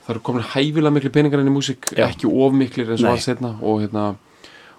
Það 0.08 0.14
eru 0.16 0.24
komin 0.24 0.48
hæfilega 0.54 0.96
miklu 0.96 1.12
peningar 1.14 1.44
inn 1.44 1.52
í 1.52 1.54
músík 1.54 1.92
ekki 2.00 2.30
of 2.32 2.56
miklir 2.56 2.94
eins 2.94 3.04
og 3.04 3.12
var 3.12 3.22
setna 3.22 3.58
og 3.60 3.82
hérna 3.84 4.06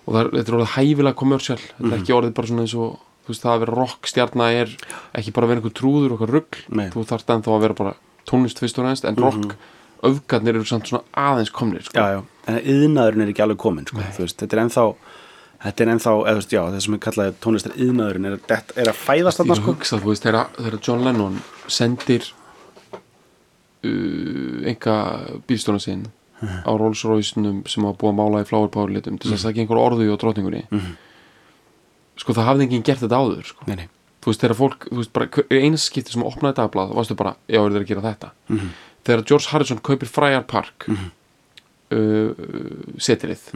og 0.08 0.16
er, 0.16 0.30
þetta 0.38 0.48
er 0.48 0.56
orðið 0.56 0.74
hæfilega 0.74 1.18
kommersial 1.20 1.60
þetta 1.60 1.90
er 1.90 1.98
ekki 1.98 2.16
orðið 2.16 2.36
bara 2.38 2.50
svona 2.50 2.64
eins 2.64 2.74
og 2.78 2.94
þú 3.26 3.34
veist 3.34 3.44
það 3.44 3.52
að 3.52 3.62
vera 3.64 3.76
rock 3.76 4.08
stjarna 4.08 4.46
er 4.56 4.70
ekki 5.20 5.34
bara 5.36 5.44
að 5.44 5.52
vera 5.52 5.60
einhver 5.60 5.74
trúður 5.76 6.14
og 6.14 6.14
eitthvað 6.16 6.32
rugg 6.32 6.60
Nei. 6.72 6.86
þú 6.94 7.04
þarft 7.10 7.34
ennþá 7.34 7.52
að 7.52 7.64
vera 7.66 7.76
bara 7.82 7.92
tónlist 8.28 8.62
fyrst 8.62 8.80
og 8.80 8.88
reynst 8.88 9.08
en 9.08 9.20
rock 9.20 9.52
öfgarnir 10.06 10.58
eru 10.58 10.68
samt 10.68 10.90
svona 10.90 11.04
aðeins 11.18 11.50
komnir 11.54 11.86
sko. 11.86 11.98
já, 11.98 12.18
já, 12.18 12.20
en 12.48 12.60
yðnaðurinn 12.62 13.24
er 13.24 13.32
ekki 13.32 13.44
alveg 13.44 13.60
komin 13.62 13.88
sko. 13.88 14.02
veist, 14.18 14.38
þetta 14.38 14.56
er 14.56 14.62
ennþá 14.64 14.84
þetta 15.64 15.84
er 15.84 15.92
ennþá, 15.94 16.12
eða 16.14 16.34
þú 16.34 16.42
veist, 16.42 16.52
já, 16.54 16.60
það 16.62 16.84
sem 16.84 16.94
er 16.94 17.02
kallað 17.06 17.38
tónlistar 17.42 17.74
yðnaðurinn 17.74 18.30
er, 18.30 18.36
er, 18.54 18.92
að 18.92 19.00
fæðast 19.00 19.40
þarna 19.40 19.56
ég 19.56 19.62
sko. 19.62 19.74
hugsa 19.74 19.98
þú 19.98 20.12
veist 20.12 20.28
þegar, 20.28 20.78
John 20.86 21.02
Lennon 21.06 21.40
sendir 21.66 22.28
uh, 23.82 24.70
enga 24.70 24.96
bílstóna 25.50 25.82
sinn 25.82 26.06
á 26.38 26.70
Rolls 26.70 27.02
Royce-num 27.02 27.64
sem 27.66 27.82
var 27.82 27.96
búið 27.98 28.12
að 28.12 28.18
mála 28.20 28.42
í 28.44 28.46
Flower 28.46 28.70
Power 28.70 28.92
litum 28.94 29.18
til 29.18 29.32
þess 29.32 29.42
að 29.42 29.48
sækja 29.48 29.64
einhver 29.64 29.80
orðu 29.82 30.06
og 30.14 30.20
drotningunni 30.22 30.62
sko 32.18 32.34
það 32.36 32.50
hafði 32.52 32.68
enginn 32.68 32.84
gert 32.86 33.02
þetta 33.02 33.18
áður 33.18 33.48
sko. 33.48 33.66
nei, 33.66 33.76
nei, 33.80 33.88
þú 34.22 34.30
veist 34.30 34.44
þegar 34.44 34.58
fólk, 34.58 34.86
þú 34.86 35.00
veist 35.00 35.14
bara 35.16 35.44
eins 35.58 35.86
skipti 35.90 36.14
sem 36.14 36.22
opnaði 36.26 36.60
dagblað, 36.60 36.94
varstu 36.94 37.16
bara, 37.18 37.34
já, 37.50 37.58
er 37.58 37.74
þeir 37.74 37.82
að 37.82 37.90
gera 37.90 38.06
þetta 38.06 38.30
þegar 39.08 39.26
George 39.26 39.52
Harrison 39.52 39.82
kaupir 39.84 40.10
Friar 40.12 40.44
Park 40.48 40.88
uh, 40.88 42.32
setrið 43.00 43.48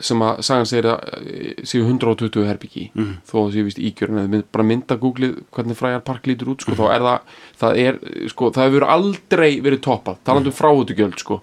sem 0.00 0.22
að 0.24 0.38
sagan 0.46 0.68
segir 0.68 0.86
að 0.88 1.18
eh, 1.28 1.64
séu 1.68 1.82
120 1.84 2.46
herbyggi 2.48 2.86
þó 3.28 3.34
að 3.42 3.50
séu 3.56 3.66
vist 3.66 3.80
ígjör 3.82 4.12
en 4.14 4.30
mynd, 4.32 4.46
bara 4.54 4.64
mynda 4.64 4.96
googlið 4.96 5.34
hvernig 5.52 5.76
Friar 5.76 6.00
Park 6.06 6.26
lítur 6.30 6.48
út 6.54 6.64
sko, 6.64 6.72
þá 6.78 6.84
er 6.94 7.04
það, 7.04 7.34
það 7.60 7.80
er, 7.82 7.98
sko, 8.32 8.48
það 8.56 8.68
hefur 8.70 8.86
aldrei 8.94 9.50
verið 9.60 9.82
toppað, 9.84 10.16
talandi 10.24 10.48
um 10.48 10.56
frávutugjöld 10.56 11.20
sko, 11.20 11.42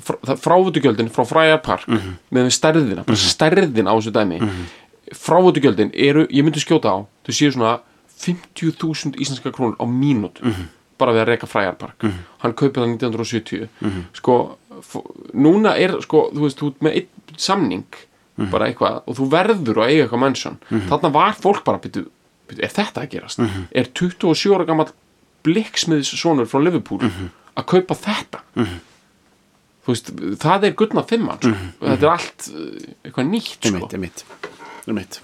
Fr 0.00 0.16
frávutugjöldin 0.40 1.12
frá 1.12 1.26
Friar 1.28 1.60
Park 1.64 1.84
með 2.32 2.48
stærðina 2.56 3.04
bara 3.04 3.20
stærðin 3.20 3.90
á 3.90 3.92
þessu 3.92 4.14
dæmi 4.16 4.40
frávutugjöldin 5.20 5.92
eru, 5.92 6.24
ég 6.32 6.46
myndi 6.46 6.64
skjóta 6.64 6.96
á 6.96 6.98
þau 7.04 7.34
séu 7.36 7.52
svona 7.52 7.76
50.000 8.20 9.20
íslenska 9.20 9.52
krónur 9.52 9.76
á 9.76 9.84
mínút 9.84 10.40
bara 11.00 11.14
við 11.16 11.22
að 11.24 11.28
reka 11.32 11.48
Friar 11.50 11.76
Park. 11.80 12.04
Hann 12.44 12.54
kaupið 12.60 12.82
það 12.82 12.92
1970 12.94 13.68
sko, 14.20 14.36
f- 14.80 15.02
núna 15.34 15.74
er 15.80 15.96
sko, 16.04 16.26
þú 16.34 16.44
veist, 16.46 16.60
þú 16.60 16.70
ert 16.74 16.86
með 16.86 17.00
einn 17.00 17.36
samning 17.40 17.98
bara 18.52 18.70
eitthvað 18.70 19.02
og 19.04 19.16
þú 19.18 19.26
verður 19.34 19.82
að 19.82 19.90
eiga 19.92 20.04
eitthvað 20.06 20.22
mannsjón 20.22 20.54
þarna 20.88 21.10
var 21.12 21.34
fólk 21.36 21.64
bara 21.66 21.80
byrju, 21.82 22.06
byrju, 22.48 22.62
er 22.64 22.70
þetta 22.72 23.02
að 23.02 23.10
gerast? 23.12 23.42
er 23.76 23.90
27 24.00 24.54
ára 24.56 24.64
gammal 24.68 24.86
blikksmiðs 25.44 26.14
sonur 26.20 26.48
frá 26.48 26.60
Liverpool 26.64 27.02
að 27.04 27.66
kaupa 27.74 27.96
þetta? 28.00 28.40
Þú 29.80 29.92
veist, 29.94 30.10
það 30.42 30.64
er 30.68 30.74
gullna 30.78 31.04
fimmann 31.08 31.40
sko. 31.40 31.52
þetta 31.84 32.06
er 32.06 32.12
allt 32.14 32.48
uh, 32.52 32.64
eitthvað 33.04 33.28
nýtt 33.30 33.54
sko. 33.56 33.68
einmitt, 33.70 33.94
einmitt, 33.96 34.24
einmitt. 34.88 35.20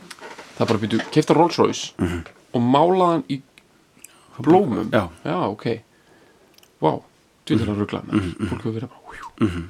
það 0.57 0.62
er 0.65 0.71
bara 0.71 0.83
byrju, 0.85 1.01
keifta 1.17 1.37
Rolls 1.37 1.59
Royce 1.61 2.23
og 2.57 2.65
málaðan 2.65 3.25
í 3.33 3.41
blómum? 4.44 4.90
Já. 4.92 5.09
ok. 5.46 5.66
Vá, 6.83 6.90
þú 7.46 7.57
veit 7.57 7.68
að 7.68 7.81
ruggla 7.81 8.03
með 8.07 8.29
fólk 8.51 8.61
hefur 8.61 8.77
verið 8.77 8.92
bara 8.92 9.16
hjú. 9.46 9.62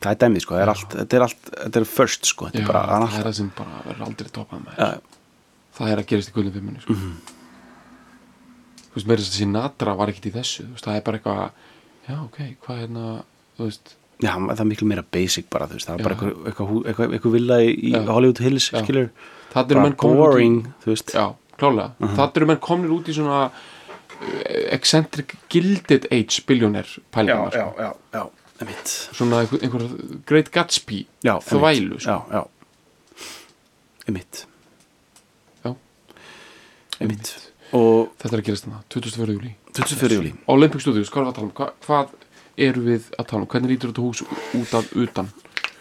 það 0.00 0.10
er 0.12 0.20
dæmið 0.24 0.44
sko, 0.44 0.54
það 0.56 0.62
er 0.64 0.72
allt, 0.74 0.96
þetta 0.98 1.16
er 1.18 1.24
allt 1.26 1.50
þetta 1.54 1.80
er 1.80 1.88
first 1.88 2.30
sko, 2.30 2.48
þetta 2.50 2.60
Já, 2.60 2.64
er 2.64 2.72
bara 2.72 2.80
það 2.80 2.90
er 2.90 3.00
það 3.00 3.06
allt, 3.06 3.18
er 3.20 3.28
það 3.28 3.36
sem 3.38 3.50
bara 3.60 3.82
verður 3.86 4.06
aldrei 4.08 4.32
toppað 4.36 4.64
með 4.66 4.80
já, 4.80 4.88
það 5.78 5.92
er 5.92 6.02
að 6.02 6.10
gerast 6.12 6.32
í 6.32 6.36
gullum 6.36 6.56
fimmunni 6.56 6.84
sko. 6.84 6.96
þú 8.84 8.96
veist, 8.96 9.08
meira 9.10 9.22
þess 9.22 9.32
að 9.32 9.38
Sinatra 9.38 9.96
var 10.00 10.12
ekkit 10.12 10.30
í 10.30 10.34
þessu, 10.36 10.66
þú 10.66 10.76
veist, 10.76 10.88
það 10.88 11.00
er 11.00 11.06
bara 11.08 11.20
eitthvað 11.20 11.42
já, 12.10 12.16
ok, 12.24 12.38
hvað 12.64 12.76
er 12.76 12.84
hérna 12.86 13.06
þú 13.60 13.68
veist, 13.68 13.94
já, 14.20 14.32
það 14.36 14.62
er 14.64 14.68
miklu 14.70 14.88
meira 14.90 15.04
basic 15.16 15.50
bara, 15.52 15.68
þú 15.70 15.78
veist, 15.78 15.90
það 15.90 16.00
er 16.00 16.08
bara 16.08 16.16
Já. 16.16 16.32
eitthvað, 16.50 17.14
eitthvað, 17.14 17.36
villa 17.36 17.60
í, 17.64 17.92
Já. 17.92 18.00
Hollywood 18.10 18.42
Hills, 18.44 18.70
Já. 18.72 18.80
skilur 18.84 19.10
það 19.52 19.74
eru 19.74 19.80
bara 19.84 19.94
komin 20.00 20.16
út 20.16 20.24
boring, 20.24 20.58
þú 20.84 20.92
veist. 20.92 21.14
Já, 21.16 21.26
klálega, 21.60 22.10
það 22.16 22.40
eru 22.40 22.48
menn 22.50 22.60
komin 22.64 22.94
út 22.96 23.08
í 23.10 23.14
svona 23.16 23.40
uh, 23.48 23.54
eccentric 24.74 25.36
gilded 25.52 26.08
age 26.10 26.42
billionaire 26.48 27.02
pælingar, 27.14 27.52
sko. 27.54 27.74
já, 27.78 27.90
já, 28.16 28.24
einmitt 28.60 28.94
svona 29.16 29.42
einhver, 29.44 29.62
einhver 29.64 29.86
Great 30.28 30.50
Gatsby 30.54 31.04
já, 31.24 31.36
þvælu, 31.46 32.00
já, 32.02 32.18
já 32.32 32.42
Já. 35.64 35.70
einmitt 37.00 37.36
og 37.70 38.10
þetta 38.18 38.34
er 38.34 38.40
að 38.40 38.46
gerast 38.48 38.64
þannig, 38.66 38.86
24. 38.90 39.34
júli 39.36 39.52
24. 39.76 40.16
júli 40.18 40.32
Olympic 40.50 40.82
Studios, 40.82 41.10
hvað 41.14 41.28
er 41.30 41.44
um? 41.44 41.52
Hva, 41.54 41.68
hvað 41.86 42.14
eru 42.60 42.82
við 42.88 43.06
að 43.14 43.28
tala 43.30 43.44
um? 43.44 43.50
Hvernig 43.52 43.70
lítur 43.76 43.92
þetta 43.92 44.02
hús 44.02 44.22
út 44.58 44.74
af 44.74 44.88
utan? 44.98 45.28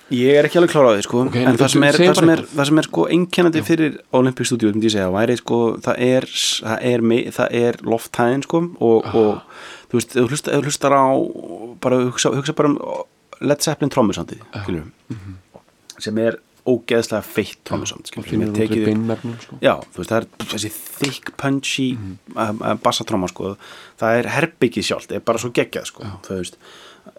Ég 0.10 0.40
er 0.40 0.48
ekki 0.48 0.58
alveg 0.58 0.72
klár 0.74 0.90
á 0.90 0.92
því 0.96 1.04
sko. 1.06 1.20
Ok, 1.28 1.36
en 1.38 1.58
það 1.60 1.72
sem 1.74 1.84
er, 1.86 1.98
það 2.00 2.16
sem 2.20 2.32
er, 2.34 2.42
það 2.56 2.70
sem 2.70 2.82
er 2.82 2.88
sko 2.88 3.06
einkennandi 3.14 3.62
fyrir 3.68 4.00
Olympic 4.18 4.50
Studio 4.50 4.72
ég 4.72 4.90
segja, 4.90 5.12
væri 5.14 5.38
sko 5.38 5.60
það 5.86 6.02
er, 6.06 6.28
það 6.64 6.88
er, 6.90 7.62
er 7.62 7.80
lofthæðin 7.86 8.46
sko 8.48 8.64
og, 8.80 9.06
Ah. 9.06 9.16
og 9.16 9.90
þú 9.92 10.00
veist, 10.00 10.18
þú 10.18 10.28
hlustar, 10.30 10.58
þú 10.58 10.70
hlustar 10.70 10.98
á 10.98 11.06
bara 11.86 12.02
hugsa, 12.08 12.34
hugsa 12.34 12.58
bara 12.58 12.74
um 12.74 12.80
Led 13.40 13.62
Zeppelin 13.64 13.94
trommusandið 13.94 14.42
skilur 14.64 14.90
sem 16.00 16.18
er 16.18 16.40
ógeðslega 16.70 17.24
feitt 17.26 17.62
trommusand 17.68 18.10
Það 18.10 18.12
skilur 18.14 18.30
finnir 18.30 18.52
í 18.52 18.58
tekið 18.58 18.86
beinmernum 18.90 19.38
sko. 19.42 19.58
Já, 19.64 19.74
þú 19.94 20.02
veist, 20.02 20.12
það 20.12 20.20
er 20.20 20.50
þessi 20.52 20.72
thick 21.00 21.32
punchy 21.40 21.88
mm 21.96 22.18
-hmm. 22.36 22.82
bassatróma 22.84 23.30
sko, 23.32 23.56
það 24.00 24.20
er 24.20 24.30
herbyggið 24.36 24.86
sjálft, 24.86 25.10
það 25.10 25.16
er 25.16 25.26
bara 25.26 25.40
svo 25.40 25.50
geggjað 25.50 25.86
sko, 25.86 26.04
þú 26.26 26.38
veist. 26.38 26.58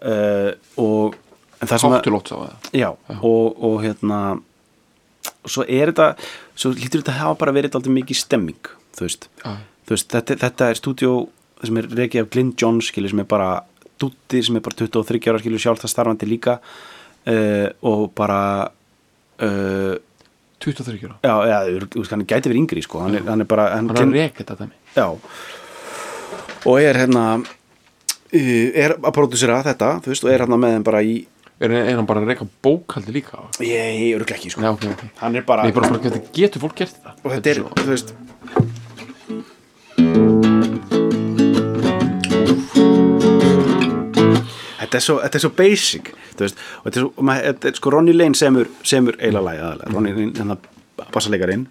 Uh, 0.01 0.51
og 0.77 1.15
Háttulótt 1.61 2.31
á 2.33 2.37
það. 2.37 2.71
Já, 2.73 2.89
og, 3.21 3.61
og 3.61 3.81
hérna 3.83 4.21
svo 5.45 5.65
er 5.67 5.91
þetta 5.91 6.07
svo 6.57 6.71
lítur 6.75 7.01
þetta 7.01 7.15
að 7.15 7.21
hafa 7.21 7.39
bara 7.43 7.55
verið 7.55 7.77
aldrei 7.77 7.93
mikið 7.99 8.19
stemming 8.21 8.71
þú 8.97 9.05
veist, 9.07 9.27
þú 9.41 9.95
veist 9.95 10.13
þetta, 10.13 10.37
þetta 10.45 10.69
er 10.69 10.79
stúdíó 10.79 11.13
sem 11.61 11.77
er 11.77 11.89
reikið 12.01 12.23
af 12.23 12.31
Glyn 12.33 12.53
Johns 12.57 12.89
skilur 12.91 13.13
sem 13.13 13.21
er 13.23 13.29
bara 13.29 13.51
dútti 14.01 14.41
sem 14.45 14.57
er 14.57 14.65
bara 14.65 14.77
23 14.81 15.21
ára 15.29 15.41
skilur 15.41 15.61
sjálf 15.61 15.81
það 15.83 15.93
starfandi 15.93 16.29
líka 16.29 16.57
uh, 16.61 17.67
og 17.85 18.07
bara 18.17 18.41
uh, 19.45 19.95
23 20.61 20.99
ára? 21.07 21.17
Já, 21.25 21.33
já, 21.49 21.57
þú 21.85 22.03
veist, 22.03 22.13
hann 22.13 22.27
gæti 22.29 22.51
verið 22.51 22.63
yngri 22.63 22.85
sko, 22.85 23.01
hann 23.05 23.17
er, 23.17 23.25
hann 23.29 23.45
er 23.45 23.49
bara 23.49 23.71
hann 23.75 23.89
Hann 23.93 24.13
er 24.13 24.27
reka 24.27 24.45
þetta 24.45 24.69
Já. 24.95 25.07
Og 26.69 26.77
er 26.77 26.99
hérna 27.01 27.25
uh, 27.41 28.67
Er 28.77 28.97
að 28.97 29.13
pródusera 29.15 29.61
þetta 29.65 29.95
veist 30.05 30.25
og 30.25 30.33
er 30.33 30.45
hérna 30.45 30.59
með 30.61 30.77
þeim 30.77 30.89
bara 30.89 31.05
í 31.05 31.15
Er, 31.61 31.69
er 31.69 31.93
hann 31.93 32.07
bara 32.09 32.23
að 32.23 32.31
reka 32.31 32.45
bókaldi 32.65 33.13
líka? 33.13 33.37
Ég, 33.61 33.69
ég 34.01 34.15
örglega 34.17 34.39
ekki 34.39 34.49
sko. 34.49 34.63
Já, 34.65 34.71
ok, 34.73 34.85
ok. 34.95 35.01
Hann 35.19 35.35
er 35.37 35.43
bara 35.45 35.67
Nei, 35.67 35.73
bara 35.75 35.91
svona, 35.91 36.01
getur, 36.01 36.23
getur 36.33 36.63
fólk 36.63 36.79
gert 36.79 36.95
þetta? 36.95 37.13
Og 37.21 37.35
þetta 37.35 37.51
er, 37.51 37.59
þú 37.61 37.91
veist 37.91 38.13
Þetta 44.81 44.97
er 44.97 45.05
svo, 45.05 45.19
þetta 45.21 45.37
er 45.37 45.45
svo 45.45 45.53
basic 45.61 46.11
þú 46.15 46.47
veist, 46.47 46.65
og 46.81 46.89
þetta 46.89 46.97
er, 46.97 47.05
svo, 47.05 47.27
maður, 47.29 47.47
þetta 47.51 47.69
er 47.69 47.79
sko 47.83 47.93
Ronny 47.93 48.17
Lane 48.17 48.41
semur, 48.41 48.73
semur 48.81 49.21
eiginlega 49.21 49.45
lagi 49.51 49.63
aðalega 49.67 49.93
Ronny 49.93 50.17
Lane, 50.17 50.33
hérna 50.41 50.57
bassalegarinn 51.13 51.69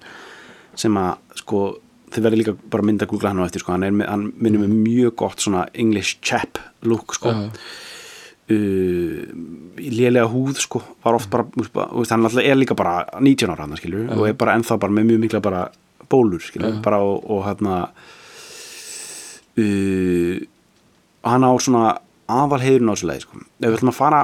sem 0.78 1.02
að 1.02 1.38
sko 1.42 1.66
þið 2.14 2.28
verður 2.28 2.44
líka 2.44 2.58
bara 2.62 2.86
að 2.86 2.92
mynda 2.92 3.10
að 3.10 3.16
googla 3.16 3.34
hann 3.34 3.42
á 3.42 3.48
eftir 3.50 3.66
sko, 3.66 3.74
hann, 3.74 3.90
er 3.90 4.06
hann 4.06 4.30
minnir 4.38 4.62
með 4.62 4.78
mjög 4.86 5.18
gott 5.26 5.42
svona 5.42 5.66
English 5.74 6.22
chap 6.22 6.62
look 6.86 7.18
sko. 7.18 7.34
Uh, 7.34 7.50
í 7.50 7.89
lélega 8.50 10.26
húð 10.30 10.58
sko, 10.58 10.82
var 11.04 11.18
oft 11.18 11.30
bara, 11.30 11.46
hann 11.46 12.24
alltaf 12.26 12.42
er 12.42 12.58
líka 12.58 12.74
bara 12.78 13.04
19 13.20 13.52
ára 13.52 13.66
hann 13.66 13.78
skilur 13.78 14.10
og 14.16 14.26
er 14.28 14.38
bara 14.38 14.56
ennþá 14.58 14.78
bara 14.80 14.96
með 14.96 15.12
mjög 15.12 15.20
mikla 15.24 15.42
bara 15.44 15.64
bólur 16.10 16.42
skilur, 16.42 16.80
bara 16.84 16.98
og, 17.04 17.22
og 17.30 17.44
hérna 17.46 17.80
uh, 19.60 20.38
hann 21.30 21.46
á 21.46 21.52
svona 21.62 21.84
aðal 22.30 22.62
heiðurinn 22.62 22.90
á 22.90 22.94
þessu 22.94 23.10
leið 23.10 23.26
sko. 23.26 23.42
ef 23.42 23.68
við 23.68 23.76
ætlum 23.78 23.92
að 23.92 23.98
fara 23.98 24.22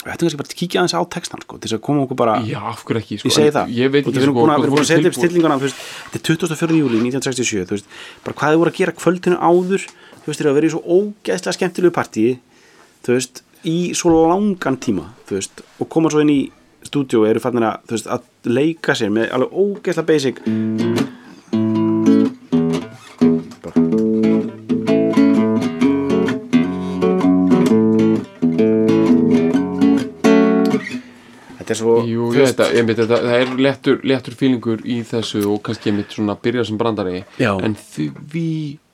við 0.00 0.12
ætlum 0.14 0.26
kannski 0.26 0.40
bara 0.40 0.50
að 0.50 0.58
kíkja 0.60 0.80
aðeins 0.80 0.96
á 0.96 1.02
textan 1.12 1.42
sko, 1.44 1.58
til 1.58 1.68
þess 1.68 1.76
að 1.76 1.82
koma 1.86 2.04
okkur 2.06 2.20
bara 2.20 2.36
Já, 2.46 2.60
af 2.72 2.84
hverju 2.88 3.02
ekki 3.02 3.18
sko, 3.20 3.28
ég 3.28 3.36
segi 3.36 3.54
það, 3.56 3.72
Ég 3.76 3.90
veit 3.92 4.04
ekki 4.04 4.14
sko 4.14 4.20
við 4.20 4.26
erum 4.28 4.38
búin 4.38 4.84
að 4.84 4.88
setja 4.88 5.10
upp 5.10 5.18
veist, 5.64 5.82
þetta 6.14 6.20
er 6.20 6.38
24. 6.46 6.78
júli 6.80 7.02
1967 7.10 7.66
þú 7.68 7.76
veist, 7.76 7.90
bara 8.24 8.38
hvað 8.40 8.54
þið 8.54 8.62
voru 8.62 8.72
að 8.72 8.78
gera 8.80 8.96
kvöldinu 8.96 9.40
áður 9.40 9.84
þú 9.90 10.30
veist, 10.30 10.40
eru 10.40 10.52
að 10.52 10.56
vera 10.60 10.70
í 10.70 10.72
svo 10.72 10.80
ógeðslega 10.86 11.58
skemmtilegu 11.58 11.96
partíi 11.98 12.38
þú 13.04 13.16
veist, 13.16 13.42
í 13.68 13.92
svo 13.96 14.24
langan 14.30 14.80
tíma 14.80 15.10
þú 15.28 15.38
veist, 15.38 15.62
og 15.80 15.88
koma 15.92 16.12
svo 16.12 16.24
inn 16.24 16.32
í 16.32 16.40
stúdíu 16.86 17.22
og 17.22 17.30
eru 17.30 17.42
fannir 17.44 17.68
að, 17.68 17.86
þú 17.88 17.96
veist, 17.98 18.10
að 18.16 18.54
leika 18.56 18.96
sér 18.96 19.12
með 19.14 19.32
alveg 19.36 19.56
ógeðslega 19.64 20.08
basic 20.08 20.44
þetta 31.60 31.74
er 31.74 31.78
svo 31.78 31.96
Jú, 32.08 32.28
þú 32.30 32.34
ég 32.34 32.44
veist, 32.44 32.58
veit 32.58 32.64
að, 32.64 32.76
ég 32.76 32.86
veit 32.88 33.02
að 33.02 33.10
það 33.12 33.34
er 33.36 33.52
léttur, 33.66 33.98
léttur 34.10 34.36
fílingur 34.38 34.84
í 34.84 35.00
þessu 35.06 35.42
og 35.50 35.60
kannski 35.66 35.92
einmitt 35.92 36.14
svona 36.16 36.36
byrja 36.42 36.64
sem 36.66 36.78
brandari 36.80 37.22
Já. 37.38 37.52
en 37.62 37.76
því 37.78 38.48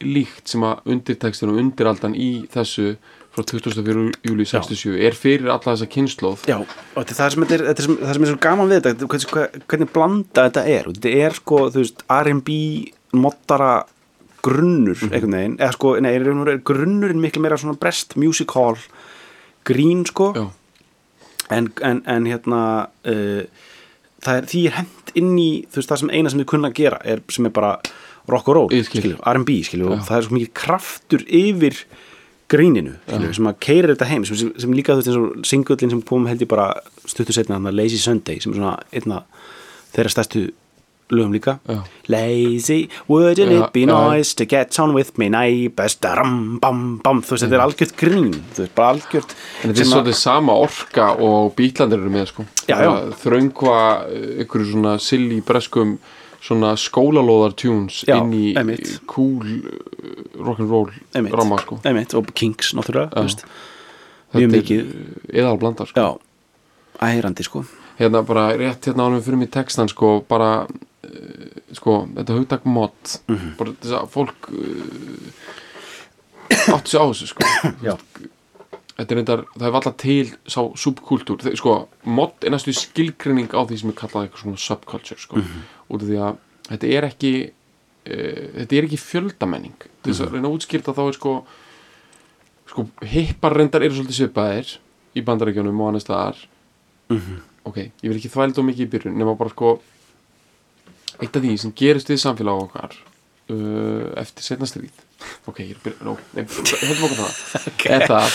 líkt 0.04 0.52
sem 0.52 0.64
að 0.66 0.90
undirtekstur 0.92 1.52
og 1.52 1.60
undiraldan 1.62 2.16
í 2.18 2.30
þessu 2.52 2.96
frá 3.36 3.44
24. 3.44 4.06
júli 4.24 4.46
67 4.48 4.96
er 5.06 5.16
fyrir 5.16 5.50
alla 5.52 5.74
þessa 5.74 5.88
kynnslóð 5.92 6.46
Já, 6.48 6.56
og 6.62 6.96
þetta 6.96 7.12
er 7.12 7.18
það 7.18 7.34
sem, 7.34 7.44
þetta 7.44 7.56
er, 7.56 7.64
þetta 7.68 7.82
er, 7.82 7.88
sem, 7.88 7.98
það 8.00 8.16
sem 8.16 8.26
er 8.26 8.32
svo 8.32 8.40
gaman 8.46 8.70
við 8.70 8.80
þetta 8.86 9.10
hvernig, 9.12 9.60
hvernig, 9.66 9.92
blanda 9.92 10.46
þetta 10.48 10.64
er? 10.72 10.88
Og 10.88 10.96
þetta 10.96 11.12
er 11.26 11.36
sko, 11.36 11.60
þú 11.74 11.84
veist, 11.84 12.04
R&B 12.16 12.56
mottara 13.16 13.72
grunnur 14.46 15.00
einhvern 15.08 15.36
veginn, 15.36 15.58
eða 15.60 15.74
sko, 15.74 15.94
nei, 16.02 16.12
er, 16.14 16.28
er 16.30 16.62
grunnurinn 16.66 17.22
miklu 17.22 17.42
meira 17.44 17.58
svona 17.60 17.78
brest 17.80 18.16
music 18.20 18.54
hall 18.56 18.78
grín, 19.66 20.04
sko. 20.06 20.30
En, 21.52 21.70
en, 21.86 22.02
en 22.10 22.26
hérna 22.26 22.60
uh, 23.06 23.66
það 24.22 24.40
er, 24.40 24.48
því 24.50 24.62
er 24.66 24.76
hent 24.80 25.12
inn 25.18 25.32
í 25.38 25.50
þú 25.70 25.80
veist, 25.80 25.90
það 25.92 26.02
sem 26.02 26.12
eina 26.14 26.32
sem 26.32 26.42
þið 26.42 26.50
kunna 26.52 26.70
að 26.72 26.78
gera 26.80 27.00
er, 27.06 27.22
sem 27.32 27.48
er 27.48 27.54
bara 27.54 27.76
rock 28.26 28.50
og 28.50 28.58
roll, 28.58 28.70
skil. 28.72 28.86
skilju, 29.02 29.18
R&B 29.22 29.60
skilju, 29.66 29.90
og 29.94 30.04
það 30.06 30.18
er 30.18 30.26
svo 30.26 30.36
mikið 30.36 30.52
kraftur 30.58 31.26
yfir 31.26 31.78
gríninu, 32.52 32.92
skilju, 33.08 33.32
sem 33.40 33.48
að 33.50 33.56
keirir 33.66 33.94
þetta 33.94 34.06
heim, 34.10 34.24
sem, 34.28 34.52
sem, 34.58 34.72
líka 34.76 34.94
þú 34.94 35.00
veist 35.02 35.08
eins 35.10 35.18
og 35.22 35.48
singullin 35.50 35.90
sem 35.96 36.02
kom 36.06 36.28
held 36.30 36.44
ég 36.44 36.48
bara 36.52 36.68
stuttu 37.06 37.34
setna 37.34 37.58
hann 37.58 37.72
Lazy 37.74 37.98
Sunday, 37.98 38.38
sem 38.40 38.52
er 38.54 38.60
svona 38.60 38.76
einna 38.94 39.24
þeirra 39.96 40.12
stærstu 40.14 40.44
lögum 41.14 41.34
líka 41.36 41.52
Já. 41.70 41.80
Lazy, 42.10 42.88
wouldn't 43.08 43.38
Já, 43.52 43.64
it 43.66 43.72
be 43.72 43.84
já. 43.86 43.94
nice 44.10 44.34
to 44.34 44.44
get 44.44 44.74
on 44.82 44.92
with 44.94 45.12
me 45.18 45.28
neighbors 45.30 45.94
daram, 46.02 46.58
bam, 46.62 46.98
bam, 47.04 47.20
þú 47.22 47.36
veist, 47.36 47.44
þetta 47.46 47.58
er 47.58 47.62
algjört 47.66 47.94
grín 48.00 48.32
þú 48.56 48.64
veist, 48.64 48.74
bara 48.74 48.88
algjört 48.96 49.34
en 49.62 49.70
þetta 49.70 49.80
er 49.80 49.86
að- 49.86 49.92
svolítið 49.92 50.18
sama 50.18 50.52
orka 50.66 51.06
og 51.22 51.54
bítlandir 51.58 52.00
eru 52.02 52.10
með 52.10 52.26
sko 52.32 52.46
Já, 52.66 52.78
já. 52.82 52.90
Að 52.90 53.14
þröngva 53.22 53.76
eh, 54.10 54.26
einhverju 54.42 54.70
svona 54.72 54.96
silly 54.98 55.40
breskum 55.46 55.98
svona 56.46 56.74
skólalóðar 56.78 57.54
tunes 57.58 58.02
Já, 58.06 58.16
inn 58.20 58.32
í 58.36 58.44
einmitt. 58.56 58.92
cool 59.10 59.42
eh, 59.42 60.20
rock'n'roll 60.38 60.92
ramma 61.34 61.58
sko 61.62 61.80
Einmitt, 61.84 62.14
og 62.14 62.30
Kings 62.38 62.72
náttúrulega 62.78 63.10
þú 63.16 63.24
veist. 63.26 63.44
Mjög 64.36 64.50
mikið 64.54 64.80
eh, 64.86 65.40
eðal 65.42 65.58
blanda 65.62 65.86
sko 65.90 66.00
já, 66.06 66.08
ærandi 67.02 67.44
sko 67.46 67.64
hérna 67.98 68.20
bara 68.28 68.50
rétt 68.60 68.86
hérna 68.90 69.06
ánum 69.08 69.22
fyrir 69.24 69.40
mig 69.40 69.50
textan 69.54 69.88
sko 69.88 70.18
bara 70.28 70.66
uh, 70.66 71.46
sko 71.72 72.02
þetta 72.14 72.36
hugtak 72.38 72.66
mod 72.68 72.92
Mhm. 73.28 73.54
bara 73.58 73.72
þess 73.80 73.94
að 74.02 74.10
fólk 74.12 74.50
uh, 74.52 75.30
áttu 76.76 76.88
sig 76.92 77.00
á 77.00 77.04
þessu 77.10 77.26
sko 77.32 77.42
Já. 77.82 77.96
Þetta 78.96 79.12
er 79.12 79.20
reyndar, 79.20 79.44
það 79.56 79.68
er 79.68 79.78
alltaf 79.78 79.96
til 80.00 80.30
sá 80.48 80.60
subkultúr, 80.80 81.44
sko 81.58 81.74
mod 82.08 82.46
er 82.46 82.54
næstu 82.54 82.72
skilgrinning 82.76 83.52
á 83.52 83.60
því 83.60 83.80
sem 83.82 83.92
er 83.92 83.98
kallað 83.98 84.26
eitthvað 84.26 84.44
svona 84.44 84.62
subculture 84.62 85.20
sko, 85.20 85.42
út 85.92 86.00
af 86.00 86.08
því 86.08 86.20
að 86.24 86.38
þetta 86.70 86.92
er 86.96 87.08
ekki 87.10 87.32
uh, 87.44 88.46
þetta 88.62 88.78
er 88.78 88.88
ekki 88.88 89.00
fjöldamenning. 89.02 89.88
Til 90.00 90.12
þess 90.12 90.24
að 90.24 90.36
reyna 90.36 90.50
að 90.50 90.56
útskýrta 90.58 90.96
þá 90.96 91.02
er 91.06 91.18
sko 91.18 91.34
sko 92.66 92.86
hippar 93.06 93.54
reyndar 93.54 93.84
eru 93.86 93.94
svolítið 93.94 94.22
svipaðir 94.22 94.72
í 95.16 95.22
bandarækjunum 95.26 95.82
og 95.84 95.92
annars 95.92 96.06
staðar. 96.06 96.40
Ok, 97.66 97.76
ég 98.02 98.08
vil 98.08 98.16
ekki 98.18 98.32
þvælda 98.32 98.62
of 98.62 98.66
mikið 98.66 98.86
í 98.86 98.90
byrjun 98.90 99.18
nema 99.18 99.36
bara 99.38 99.52
sko 99.52 99.76
eitt 101.20 101.36
af 101.36 101.42
því 101.42 101.52
sem 101.60 101.72
gerist 101.76 102.10
við 102.10 102.20
samfélag 102.22 102.64
okkar 102.66 102.96
uh, 103.50 104.12
eftir 104.22 104.44
setna 104.46 104.66
stríð. 104.68 105.02
Ok, 105.48 105.60
ég 105.64 105.70
er 105.72 105.78
að 105.78 105.84
byrja, 105.86 106.04
no, 106.06 106.14
nei, 106.36 106.44
höfum 106.44 107.04
okkur 107.06 107.20
það 107.20 107.90
er 107.96 108.02
það 108.06 108.34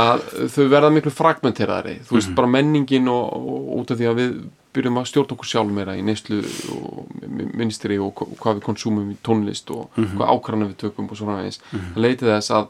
að 0.00 0.24
þau 0.52 0.64
verða 0.74 0.90
miklu 0.94 1.12
fragmenteraðari 1.16 1.94
þú 2.08 2.16
veist, 2.18 2.32
bara 2.36 2.50
menningin 2.52 3.08
og, 3.08 3.30
og 3.40 3.70
út 3.80 3.94
af 3.94 3.98
því 4.00 4.08
að 4.10 4.18
við 4.20 4.34
byrjum 4.76 4.98
að 5.00 5.08
stjórna 5.10 5.34
okkur 5.34 5.48
sjálf 5.50 5.72
meira 5.74 5.94
í 5.98 6.02
neyslu 6.06 6.42
og 6.76 7.24
ministri 7.58 7.96
og 7.98 8.12
hva- 8.20 8.28
hvað 8.42 8.58
við 8.60 8.66
konsumum 8.68 9.08
í 9.10 9.16
tónlist 9.26 9.72
og 9.74 9.88
hvað 9.96 10.34
ákvarðanir 10.36 10.70
við 10.74 10.78
tökum 10.84 11.08
og 11.10 11.18
svona 11.18 11.38
eins 11.46 11.58
það 11.72 11.98
leiti 12.04 12.28
þess 12.28 12.52
að 12.60 12.68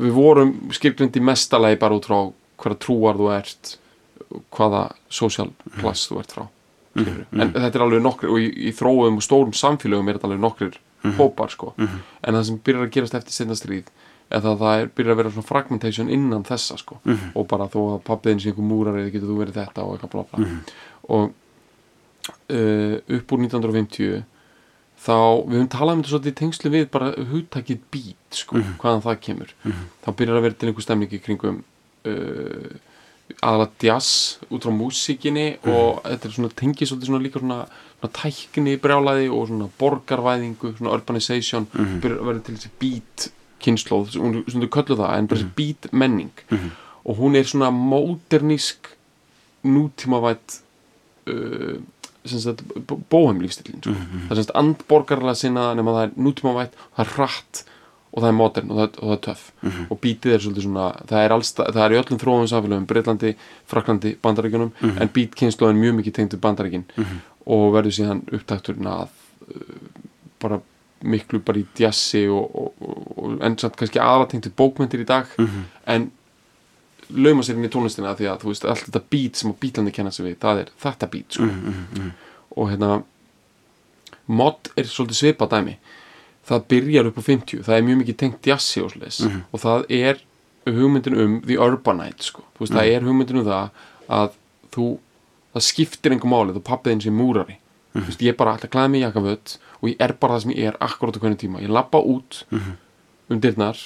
við 0.00 0.16
vorum 0.16 0.50
skilgrind 0.76 1.16
í 1.20 1.22
mestalagi 1.24 1.78
bara 1.80 1.96
út 2.00 2.08
frá 2.08 2.18
hverja 2.60 2.80
trúar 2.82 3.20
þú 3.20 3.28
ert 3.36 3.76
hvaða 4.56 4.82
social 5.12 5.52
class 5.78 6.08
þú 6.10 6.18
ert 6.24 6.34
frá 6.34 6.48
skilurðu. 6.94 7.26
en 7.32 7.52
þetta 7.54 7.78
er 7.78 7.84
alveg 7.86 8.02
nokkri 8.04 8.28
og 8.30 8.38
í, 8.40 8.46
í 8.68 8.72
þróum 8.76 9.18
og 9.20 9.26
stórum 9.26 9.52
samfélögum 9.56 10.08
er 10.08 10.18
þetta 10.18 10.30
alveg 10.30 10.40
nokkrir 10.44 10.78
hópar 11.16 11.48
sko. 11.50 11.74
En 11.80 12.34
það 12.36 12.42
sem 12.50 12.58
byrjar 12.66 12.86
að 12.86 12.90
gerast 12.96 13.14
eftir 13.16 13.32
setna 13.32 13.54
stríð 13.56 13.86
er 14.30 14.40
það 14.44 14.50
að 14.52 14.58
það 14.62 14.80
er, 14.80 14.90
byrjar 14.94 15.12
að 15.14 15.20
vera 15.22 15.30
svona 15.34 15.48
fragmentation 15.48 16.10
innan 16.12 16.44
þessa 16.46 16.76
sko. 16.78 16.98
Og 17.34 17.46
bara 17.50 17.66
þó 17.72 17.78
að 17.96 18.02
pappiðin 18.06 18.40
sé 18.42 18.50
einhver 18.52 18.66
múrari 18.68 19.00
eða 19.06 19.14
getur 19.14 19.30
þú 19.32 19.38
verið 19.40 19.56
þetta 19.62 19.86
og 19.86 19.94
eitthvað 19.96 20.12
blá 20.12 20.24
blá 20.30 20.44
og 21.10 21.32
uh, 22.50 22.96
upp 23.16 23.32
úr 23.32 23.40
1950 23.46 24.20
þá 25.00 25.16
við 25.48 25.56
höfum 25.56 25.70
talað 25.72 25.94
um 25.96 26.02
þetta 26.02 26.12
svolítið 26.12 26.32
í 26.34 26.38
tengslu 26.42 26.70
við 26.74 26.86
bara 26.92 27.08
hugtakið 27.30 27.78
beat 27.90 28.36
sko, 28.42 28.60
hvaðan 28.82 29.02
það 29.06 29.20
kemur. 29.24 29.54
Þá 30.04 30.08
byrjar 30.20 30.36
að 30.36 30.44
vera 30.44 30.54
til 30.60 30.68
einhver 30.68 30.84
stemning 30.84 31.14
í 31.16 31.20
kringum 31.24 31.62
uh, 32.04 32.74
aðalega 33.38 33.86
jazz 33.86 34.38
út 34.50 34.66
frá 34.66 34.72
músíkinni 34.74 35.46
og 35.68 36.00
þetta 36.04 36.28
er 36.28 36.34
svona 36.36 36.54
tengið 36.60 36.90
svolítið 36.90 37.10
svona 37.10 37.24
líka 37.24 37.42
svona, 37.42 37.58
svona 38.00 38.12
tækni 38.18 38.76
brjálaði 38.82 39.28
og 39.32 39.46
svona 39.50 39.68
borgarvæðingu 39.80 40.72
svona 40.78 40.94
urbanization 40.96 41.68
að 41.76 42.08
vera 42.26 42.42
til 42.46 42.56
þessi 42.56 42.72
beat 42.82 43.28
kynnslóð, 43.60 44.14
svona 44.16 44.44
svona 44.48 44.70
köllu 44.72 44.96
það 44.98 45.16
en 45.16 45.30
bara 45.30 45.42
þessi 45.42 45.54
beat 45.60 45.90
menning 45.92 46.44
og 47.04 47.16
hún 47.20 47.38
er 47.38 47.48
svona 47.48 47.70
módernísk 47.74 48.92
nútímavætt 49.64 50.60
uh, 51.28 51.80
sem 52.24 52.40
sagt, 52.40 52.62
bóheimlífstillin 53.12 53.80
sko. 53.80 53.96
það 54.28 54.34
er 54.34 54.42
sagt 54.42 54.56
andborgarlega 54.60 55.36
sinna 55.40 55.70
nema 55.76 55.94
það 55.96 56.06
er 56.06 56.16
nútímavætt, 56.20 56.78
það 56.96 57.04
er 57.06 57.12
hratt 57.16 57.64
og 58.10 58.22
það 58.22 58.28
er 58.28 58.36
modern 58.36 58.72
og 58.72 58.80
það, 58.80 58.96
og 58.98 59.06
það 59.06 59.16
er 59.16 59.22
töff. 59.26 59.44
Og 59.86 60.00
bítið 60.02 60.34
er 60.34 60.44
svolítið 60.44 60.66
svona 60.66 60.86
það 61.06 61.24
er, 61.24 61.34
allsta, 61.36 61.66
það 61.70 61.84
er 61.84 61.94
í 61.94 61.98
öllum 62.00 62.20
þróum 62.22 62.48
samfélögum 62.50 62.88
Breitlandi, 62.90 63.32
Fraklandi, 63.70 64.14
Bandaríkjunum 64.22 64.72
en 64.90 65.12
beat 65.14 65.36
kynnslóðin 65.38 65.78
mjög 65.80 65.98
mikið 66.00 66.16
tengt 66.18 66.34
við 66.34 66.42
Bandaríkin 66.46 66.86
og 67.50 67.66
verður 67.76 67.96
síðan 67.96 68.24
upptakturinn 68.34 68.90
að 68.90 69.06
uh, 69.06 69.76
bara 70.42 70.60
miklu 71.00 71.40
bara 71.44 71.60
í 71.60 71.66
djassi 71.76 72.26
og, 72.28 72.56
og, 72.56 72.88
og, 73.16 73.36
en 73.44 73.56
samt 73.60 73.78
kannski 73.80 74.02
aðra 74.02 74.26
tengt 74.28 74.50
við 74.50 74.56
bókmyndir 74.58 75.04
í 75.04 75.08
dag 75.08 75.30
en 75.88 76.10
lauma 77.10 77.44
sér 77.46 77.56
inn 77.56 77.66
í 77.66 77.70
tónlistina 77.72 78.12
því 78.18 78.28
að 78.30 78.42
þú 78.42 78.50
veist 78.52 78.66
allt 78.68 78.84
þetta 78.88 79.02
beat 79.14 79.40
sem 79.40 79.50
að 79.50 79.60
bítlandi 79.62 79.94
kenna 79.96 80.12
sig 80.14 80.26
við 80.26 80.36
það 80.42 80.64
er 80.64 80.74
þetta 80.84 81.08
beat 81.14 81.38
sko. 81.38 81.48
og 82.56 82.70
hérna 82.70 82.90
mod 84.30 84.70
er 84.78 84.90
svolítið 84.90 85.20
svipað 85.22 85.56
dæmi 85.56 85.78
það 86.50 86.66
byrjar 86.72 87.08
upp 87.10 87.20
á 87.20 87.22
50 87.28 87.62
það 87.66 87.76
er 87.78 87.86
mjög 87.86 87.98
mikið 88.02 88.16
tengt 88.24 88.50
jazzi 88.50 88.82
og 88.84 88.90
slis 88.94 89.20
og 89.52 89.60
það 89.62 89.86
er 90.00 90.20
hugmyndin 90.66 91.16
um 91.16 91.38
the 91.46 91.56
urbanite 91.56 92.22
sko. 92.26 92.42
veist 92.58 92.74
það 92.74 92.90
er 92.94 93.06
hugmyndin 93.06 93.40
um 93.40 93.46
það 93.46 93.70
að 94.10 94.34
þú, 94.74 94.86
það 95.54 95.64
skiptir 95.66 96.12
einhver 96.14 96.30
máli 96.30 96.54
þú 96.54 96.62
pappiðin 96.66 97.00
sem 97.06 97.14
múrari. 97.16 97.56
Þú 97.94 98.04
veist 98.06 98.22
ég 98.22 98.32
er 98.34 98.36
bara 98.38 98.52
alltaf 98.54 98.70
klæði 98.70 98.90
mig 98.92 99.00
í 99.00 99.04
jakaföt 99.06 99.54
og 99.80 99.88
ég 99.88 99.96
er 100.04 100.12
bara 100.20 100.36
það 100.36 100.42
sem 100.44 100.52
ég 100.54 100.68
er 100.70 100.76
akkurat 100.86 101.16
á 101.16 101.20
hvernig 101.22 101.40
tíma. 101.40 101.62
Ég 101.64 101.72
lappa 101.74 101.98
út 101.98 102.42
um 103.30 103.40
dyrnar 103.40 103.78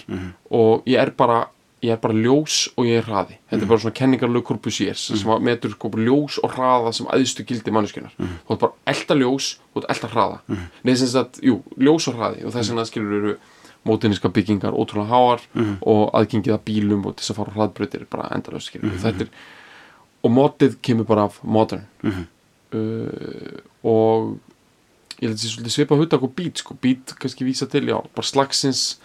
og 0.51 0.83
ég 0.89 0.99
er 1.01 1.11
bara 1.17 1.39
ég 1.85 1.93
er 1.95 2.01
bara 2.01 2.17
ljós 2.17 2.59
og 2.75 2.89
ég 2.89 3.01
er 3.01 3.09
hraði. 3.09 3.39
Þetta 3.51 3.67
er 3.67 3.71
bara 3.71 3.83
svona 3.85 3.99
kenningarlög 3.99 4.45
Corbusiers 4.49 5.07
sem 5.11 5.33
að 5.35 5.43
metur 5.49 5.75
sko 5.75 5.91
ljós 6.01 6.39
og 6.43 6.55
hraða 6.55 6.93
sem 6.97 7.11
aðstu 7.13 7.45
gildi 7.49 7.75
manneskjunar 7.75 8.15
þú 8.17 8.55
ert 8.55 8.63
bara 8.63 8.95
elda 8.95 9.19
ljós 9.21 9.51
og 9.75 9.89
elda 9.93 10.13
hraða. 10.13 10.61
Nei 10.87 10.95
sem 10.97 11.11
sagt, 11.11 11.43
jú, 11.45 11.61
ljós 11.77 12.09
og 12.11 12.17
hraði 12.21 12.47
og 12.47 12.55
þess 12.55 12.73
vegna 12.73 12.87
skilur 12.89 13.19
eru 13.19 13.35
mótiníska 13.85 14.31
byggingar 14.33 14.73
ótrúlega 14.73 15.13
háar 15.13 15.45
og 15.85 16.07
aðgengið 16.17 16.57
að 16.57 16.65
bílum 16.71 17.05
og 17.05 17.19
þess 17.19 17.35
að 17.35 17.41
fara 17.43 17.53
á 17.53 17.57
hraðbrautir 17.59 18.07
er 18.07 18.11
bara 18.11 18.31
endalaust 18.33 18.73
skilur. 18.73 18.97
Þetta 19.03 19.29
er 19.29 19.35
og 20.25 20.33
mótið 20.33 20.79
kemur 20.85 21.09
bara 21.09 21.29
af 21.29 21.41
modern. 21.45 21.85
Uh, 22.75 23.61
og 23.87 24.39
ég 25.21 25.29
held 25.29 25.37
að 25.37 25.43
sé 25.43 25.51
svolítið 25.53 25.75
svipa 25.77 25.99
hugtak 26.01 26.25
og 26.27 26.33
beat 26.35 26.63
sko, 26.63 26.77
beat 26.81 27.13
kannski 27.21 27.47
vísa 27.47 27.69
til, 27.71 27.85
já, 27.93 27.99
bara 28.17 28.27
slagsins 28.27 28.97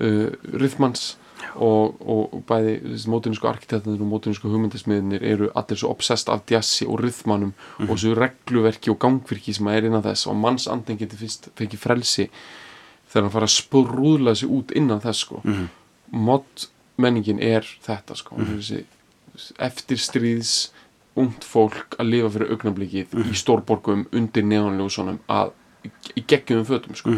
uh, 0.00 0.30
rithmans 0.54 1.16
og, 1.54 2.00
og, 2.00 2.36
bæði 2.48 2.78
mótunísku 3.10 3.48
arkitektanir 3.50 4.00
og 4.00 4.08
mótunísku 4.08 4.50
hugmyndismiðinir 4.50 5.24
eru 5.26 5.50
allir 5.58 5.80
svo 5.80 5.92
obsessed 5.92 6.32
af 6.32 6.44
djassi 6.48 6.86
og 6.88 7.02
rithmanum 7.02 7.52
og 7.82 7.94
þessu 7.94 8.14
regluverki 8.18 8.92
og 8.92 9.00
gangvirki 9.02 9.54
sem 9.56 9.68
er 9.72 9.88
innan 9.88 10.04
þess. 10.04 10.28
Og 10.30 10.38
manns 10.38 10.68
andin 10.70 11.00
getur 11.00 11.20
fyrst 11.20 11.50
fengið 11.58 11.82
frelsi 11.82 12.28
þegar 13.12 13.26
hann 13.26 13.34
fara 13.36 13.50
að 13.50 13.56
sprúðla 13.56 14.36
sig 14.38 14.52
út 14.52 14.74
innan 14.76 15.02
þess 15.04 15.26
sko. 15.26 15.42
Mod 16.12 16.68
menningin 17.00 17.40
er 17.42 17.66
þetta 17.84 18.16
sko. 18.18 18.38
Mm 18.38 18.60
þessi 18.60 18.84
eftirstríðs 19.64 20.72
ungt 21.16 21.44
fólk 21.44 21.96
að 22.00 22.10
lifa 22.10 22.30
fyrir 22.34 22.52
augnablikið 22.52 23.14
í 23.32 23.36
stórborgum 23.36 24.06
undir 24.16 24.44
neonljósunum 24.48 25.20
að 25.32 25.52
í 26.16 26.24
geggjum 26.28 26.64
fötum 26.68 26.96
sko. 26.96 27.14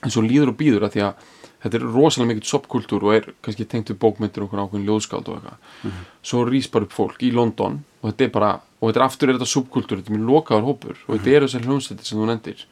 En 0.00 0.12
svo 0.12 0.22
líður 0.24 0.54
og 0.54 0.58
býður 0.58 0.86
að 0.86 0.96
því 0.96 1.04
að 1.08 1.28
þetta 1.62 1.76
er 1.80 1.84
rosalega 1.92 2.30
mikill 2.32 2.48
subkultúr 2.50 3.04
og 3.04 3.14
er 3.14 3.28
kannski 3.44 3.66
tengt 3.68 3.90
við 3.92 3.98
bókmyndir 4.00 4.42
og 4.42 4.48
okkur 4.48 4.62
ákveðin 4.64 4.86
ljóðskáld 4.88 5.28
og 5.28 5.38
eitthvað. 5.38 6.00
Svo 6.22 6.44
rís 6.48 6.68
bara 6.72 6.88
upp 6.88 6.96
fólk 6.96 7.22
í 7.26 7.30
London 7.36 7.80
og 8.00 8.10
þetta 8.10 8.24
er 8.24 8.34
bara, 8.34 8.50
og 8.80 8.88
þetta 8.90 9.00
er 9.02 9.06
aftur 9.06 9.28
er 9.28 9.38
þetta 9.38 9.50
subkultúr 9.54 10.00
þetta 10.00 10.12
er 10.12 10.18
mjög 10.18 10.30
lokaður 10.32 10.68
hópur 10.70 10.96
og 11.06 11.14
þetta 11.18 11.34
eru 11.36 11.48
þessar 11.50 11.66
hljómsveitir 11.68 12.08
sem 12.10 12.18
þú 12.20 12.28
nendir 12.30 12.64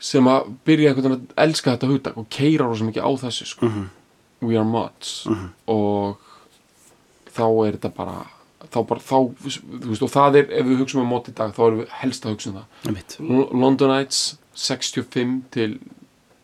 sem 0.00 0.24
að 0.32 0.50
byrja 0.64 0.90
einhvern 0.90 1.10
veginn 1.12 1.26
að 1.28 1.44
elska 1.44 1.74
þetta 1.74 1.90
hugtak 1.90 2.16
og 2.20 2.28
keira 2.32 2.64
rosa 2.70 2.86
mikið 2.88 3.04
á 3.04 3.10
þessu 3.20 3.46
sko. 3.50 3.68
We 4.40 4.56
Are 4.56 4.64
Mods. 4.64 5.26
Mhm. 5.28 5.48
og 5.68 6.16
þá 7.36 7.44
er 7.66 7.76
þetta 7.76 7.94
bara 7.94 8.14
þá 8.70 8.86
bara, 8.86 9.00
þá, 9.00 9.16
þú 9.40 9.88
veist, 9.90 10.02
og 10.04 10.10
það 10.12 10.36
er 10.40 10.52
ef 10.60 10.66
við 10.68 10.78
hugsaum 10.82 11.02
um 11.02 11.08
mod 11.10 11.28
í 11.28 11.34
dag, 11.34 11.52
þá 11.56 11.60
erum 11.66 11.80
við 11.82 11.94
helst 12.00 12.24
að 12.26 12.34
hugsa 12.34 12.50
um 12.50 12.58
það. 12.60 13.50
Londonites 13.52 14.20
65 14.54 15.42
til 15.50 15.80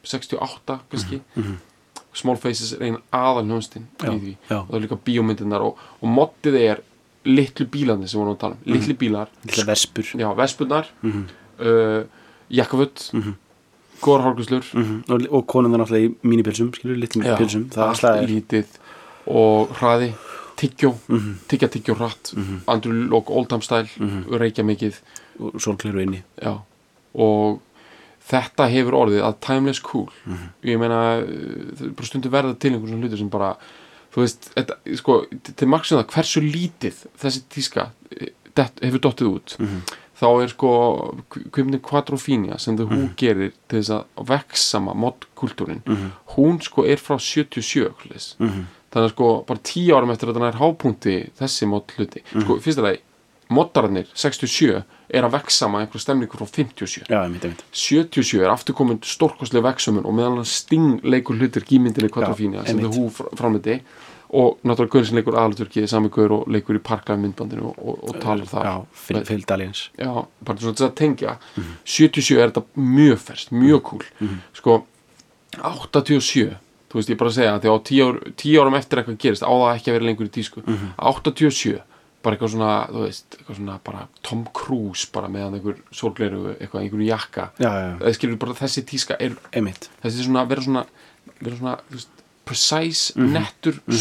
68 0.07 0.79
kannski. 0.91 1.21
Small 2.17 2.37
Faces 2.41 2.73
er 2.73 2.83
einn 2.87 2.97
aðal 3.13 3.45
hljónstinn 3.45 3.87
í 4.01 4.19
því. 4.21 4.37
já. 4.49 4.57
og 4.63 4.69
það 4.71 4.77
er 4.79 4.85
líka 4.87 4.97
bíómyndirnar 5.05 5.61
og, 5.67 5.77
og 6.01 6.09
moddið 6.09 6.55
er 6.63 6.79
litlu 7.27 7.67
bílarnir 7.67 8.09
sem 8.09 8.21
við 8.21 8.23
vorum 8.25 8.37
að 8.37 8.41
tala 8.45 8.55
um. 8.57 8.73
Litlu 8.73 8.95
bílar, 8.97 9.29
Lilla 9.45 9.65
vespur. 9.67 10.05
Já, 10.17 10.31
Mhm. 11.03 11.25
uh, 11.61 12.05
jakkaföld 12.51 13.11
mm 13.13 13.23
-hmm. 13.23 13.35
góðar 14.01 14.23
hálkuslur 14.23 14.65
Mhm. 14.75 15.03
og, 15.09 15.27
og 15.33 15.47
konun 15.47 15.75
er 15.75 15.79
náttúrulega 15.79 16.09
í 16.09 16.15
mínipilsum 16.23 16.73
skilur, 16.75 16.97
litlum 16.97 17.25
Já, 17.25 17.37
pilsum. 17.37 17.69
Það 17.71 17.89
allt 17.89 18.05
er. 18.05 18.27
lítið. 18.29 18.65
Og 19.27 19.69
hraði, 19.77 20.13
tyggjó 20.57 20.95
Mhm. 21.09 21.35
tyggja 21.49 21.69
tyggjó 21.69 21.95
hratt. 21.97 22.33
Mm 22.37 22.43
-hmm. 22.45 22.61
Andrew 22.73 22.93
Lok 23.11 23.31
Oldham 23.31 23.61
stæl, 23.63 23.89
reykja 24.39 24.65
mikið. 24.65 24.95
Og 25.41 25.53
sólkleru 25.61 26.01
inni. 26.03 26.23
Já. 26.43 26.59
og 27.19 27.61
þetta 28.31 28.69
hefur 28.73 28.97
orðið 29.03 29.23
að 29.23 29.41
timeless 29.41 29.81
cool 29.83 30.09
Mhm. 30.27 30.49
ég 30.65 30.79
meina 30.79 31.01
uh, 31.19 31.75
það 31.77 31.87
er 31.87 31.95
bara 31.99 32.07
stundu 32.11 32.31
verða 32.33 32.59
til 32.59 32.73
einhvern 32.73 32.89
svona 32.91 33.03
hlutur 33.07 33.19
sem 33.19 33.29
bara 33.31 33.57
þú 34.17 34.23
veist, 34.25 34.51
þetta, 34.57 34.75
sko, 34.97 35.21
til- 35.45 35.55
til 35.55 35.69
margsum 35.69 35.99
það 36.01 36.11
hversu 36.15 36.41
lítið 36.43 37.07
þessi 37.21 37.43
tíska 37.53 37.91
eh, 38.21 38.29
dett, 38.55 38.81
hefur 38.83 38.99
dottið 39.01 39.29
út 39.35 39.57
Mhm. 39.61 39.83
þá 40.17 40.43
er 40.43 40.49
sko 40.49 40.71
kvimni 41.53 41.79
Quadrofinia 41.85 42.59
sem 42.59 42.77
The 42.77 42.87
Who 42.87 43.11
gerir 43.17 43.53
til 43.69 43.81
þess 43.83 43.91
að 43.91 44.27
veksama 44.27 44.95
modkultúrin 44.95 45.83
Mhm. 45.85 46.11
hún 46.37 46.63
sko 46.63 46.85
er 46.87 46.97
frá 46.97 47.19
77 47.21 47.93
hlis. 48.05 48.35
Mhm. 48.41 48.65
þannig 48.91 49.11
að 49.11 49.13
sko 49.13 49.45
bara 49.47 49.59
10 49.63 49.93
árum 49.93 50.11
eftir 50.11 50.29
að 50.29 50.35
þetta 50.37 50.49
er 50.49 50.59
hápunkti 50.61 51.31
þessi 51.39 51.67
mod 51.69 51.87
hluti 51.99 52.23
Mhm. 52.33 52.43
sko 52.45 52.57
fyrst 52.61 52.79
að 52.79 52.85
það 52.87 52.99
moddararnir 53.53 54.09
67 54.15 54.81
er 55.15 55.23
að 55.27 55.37
veksama 55.37 55.85
einhver 55.85 56.03
stemningu 56.03 56.35
frá 56.39 56.47
57 56.51 57.05
já, 57.07 57.21
einmitt, 57.23 57.45
einmitt. 57.47 57.63
77 57.71 58.41
er 58.43 58.51
aftur 58.51 58.75
komin 58.75 58.99
stórkostlega 59.07 59.69
veksumun 59.69 60.07
og 60.09 60.17
meðan 60.19 60.41
hann 60.41 60.49
Sting 60.51 61.01
leikur 61.07 61.39
hlutur 61.39 61.63
gímyndinni 61.69 62.11
Quadrofinia 62.11 62.65
sem 62.67 62.81
Who 62.83 63.07
fr- 63.15 63.31
framleiti 63.39 63.79
og 64.37 64.57
náttúrulega 64.67 64.91
Gaur 64.97 65.05
sem 65.07 65.17
leikur 65.21 65.37
aðalutverkið 65.39 65.87
sami 65.93 66.11
Gaur 66.11 66.33
og 66.41 66.49
leikur 66.51 66.75
í 66.75 66.83
parklæð 66.83 67.21
myndbandinu 67.23 67.69
og, 67.71 67.79
og, 67.79 68.01
og 68.11 68.19
talar 68.25 68.49
þar. 68.51 68.67
Já, 68.67 69.23
Phil 69.31 69.45
Dalians 69.47 69.85
Já, 69.95 70.11
bara 70.43 70.59
svona 70.59 70.75
þess 70.81 70.89
að 70.89 70.97
tengja. 70.99 71.37
77 71.87 72.41
er 72.43 72.51
þetta 72.51 72.65
mjög 72.83 73.23
ferst, 73.29 73.55
mjög 73.55 73.83
cool 73.93 74.35
sko, 74.59 74.81
87 75.63 76.57
þú 76.91 76.99
veist, 77.01 77.11
ég 77.11 77.19
bara 77.21 77.31
að 77.31 77.37
segja, 77.39 77.55
því 77.63 77.71
á 77.71 77.77
10, 77.91 78.03
ár, 78.07 78.19
10 78.43 78.59
árum 78.63 78.77
eftir 78.79 79.01
eitthvað 79.01 79.19
gerist, 79.23 79.43
á 79.47 79.51
það 79.53 79.73
ekki 79.77 79.91
að 79.91 79.97
vera 79.97 80.07
lengur 80.07 80.29
í 80.29 80.33
tísku. 80.37 80.63
87, 81.03 81.73
bara 82.27 82.37
eitthvað 82.37 82.53
svona 82.57 82.71
þú 82.91 83.05
veist, 83.07 83.37
eitthvað 83.39 83.59
svona 83.61 83.79
bara 83.87 84.03
Tom 84.27 84.43
Cruise 84.59 85.07
bara 85.15 85.29
meðan 85.31 85.55
einhver 85.61 85.79
sorgleiru 85.95 86.43
eitthvað, 86.57 86.83
einhverju 86.83 87.07
jakka, 87.09 87.45
já, 87.63 87.71
já, 87.71 87.93
eða 88.03 88.15
skilur 88.19 88.41
bara 88.43 88.57
þessi 88.59 88.83
tíska 88.91 89.17
er, 89.23 89.37
einmitt. 89.55 89.89
þessi 90.03 90.27
svona, 90.27 90.43
vera 90.51 90.67
svona 90.67 90.85
vera 91.41 91.57
svona, 91.61 91.77
veist 91.95 92.09
precise, 92.47 93.13
Mhm. 93.17 93.33
nettur, 93.35 93.73
mm 93.87 93.95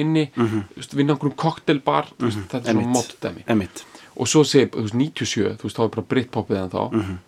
inni 0.00 0.26
þú 0.36 0.76
veist, 0.76 0.94
vinna 0.96 1.12
einhverjum 1.16 1.36
mm 2.18 2.24
veist, 2.28 2.38
þetta 2.48 2.68
er 2.68 2.72
svona 2.72 2.86
einmitt. 3.48 3.84
og 4.16 4.26
svo 4.28 4.44
segir, 4.44 4.70
þú 4.70 4.82
veist, 4.86 4.94
97 4.94 5.56
þú 5.58 5.62
veist, 5.68 5.76
þá 5.76 5.84
er 5.84 5.88
bara 5.96 6.06
Britpopið 6.08 6.56
en 6.62 6.70
þá. 6.70 6.92
Mhm. 6.92 7.18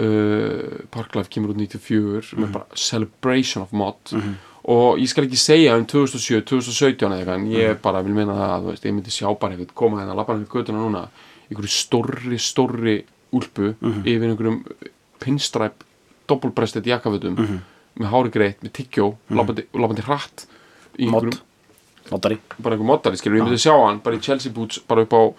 uh, 0.00 0.78
Parklife 0.90 1.28
kemur 1.28 1.52
út 1.52 1.56
94 1.60 2.32
Mhm. 2.32 2.40
með 2.44 2.52
bara 2.52 2.66
Celebration 2.74 3.62
of 3.62 3.72
Mod. 3.72 3.96
Og 4.12 4.22
ég 4.68 5.08
skal 5.08 5.24
ekki 5.24 5.36
segja 5.40 5.76
um 5.78 5.86
2007, 5.86 6.42
2017 6.44 7.08
eða 7.08 7.18
eitthvað, 7.20 7.34
en 7.34 7.46
ég 7.50 7.70
Mhm. 7.74 7.80
bara 7.82 8.02
vil 8.02 8.12
meina 8.14 8.32
það 8.32 8.50
að, 8.56 8.64
veist, 8.70 8.84
ég 8.84 8.92
myndi 8.94 9.10
sjá 9.10 9.38
bara 9.38 9.54
eitthvað, 9.56 9.74
koma 9.74 10.00
hérna, 10.02 10.14
lappa 10.16 10.34
hérna 10.34 10.46
göttuna 10.46 10.78
núna, 10.84 11.08
einhverju 11.50 11.68
stórri, 11.68 12.38
stórri 12.38 13.04
úlpu 13.32 13.74
Mhm. 13.80 14.02
yfir 14.04 14.28
einhverjum 14.30 14.64
pinstræp 15.20 15.72
doppelbrestet 16.28 16.84
jakkafötum 16.84 17.34
Mhm. 17.38 17.58
með 17.98 18.06
hári 18.10 18.30
greitt, 18.30 18.60
með 18.62 18.72
tyggjó 18.72 19.16
lappandi, 19.30 19.64
lappandi 19.74 20.02
hratt 20.02 20.46
í 20.98 21.06
einhverjum 21.06 21.38
Moddari. 22.10 22.38
Bara 22.60 22.74
einhver 22.76 22.86
moddari, 22.86 23.16
skilur, 23.16 23.36
ég 23.38 23.44
myndi 23.44 23.58
sjá 23.58 23.86
hann 23.86 23.98
bara 24.00 24.16
í 24.16 24.20
Chelsea 24.20 24.50
boots, 24.52 24.78
bara 24.78 25.02
upp 25.02 25.10
á 25.12 25.34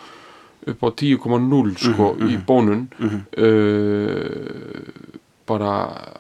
upp 0.68 0.80
á 0.84 0.90
10,0 0.96 1.76
sko 1.78 2.16
í 2.22 2.38
bónun. 2.46 2.88
Uh, 3.36 4.92
bara 5.48 5.72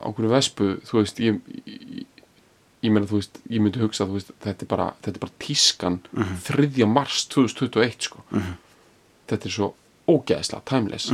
á 0.01 0.07
hverju 0.11 0.29
vespu 0.33 0.81
þú 0.83 0.97
veist, 0.99 1.19
ég 1.23 1.39
ég, 1.65 2.05
ég 2.81 2.91
meina, 2.93 3.05
þú 3.09 3.19
veist, 3.19 3.37
ég 3.51 3.61
myndi 3.61 3.81
hugsa 3.83 4.07
veist, 4.09 4.31
þetta 4.41 4.65
er 4.65 4.71
bara, 4.71 4.87
þetta 5.03 5.17
er 5.19 5.23
bara 5.25 5.37
tískan 5.45 5.99
3. 6.47 6.87
mars 6.89 7.25
2021 7.33 8.07
sko. 8.09 8.23
Þetta 9.31 9.47
er 9.47 9.55
svo 9.55 9.71
ógeðslega 10.11 10.65
timeless, 10.67 11.11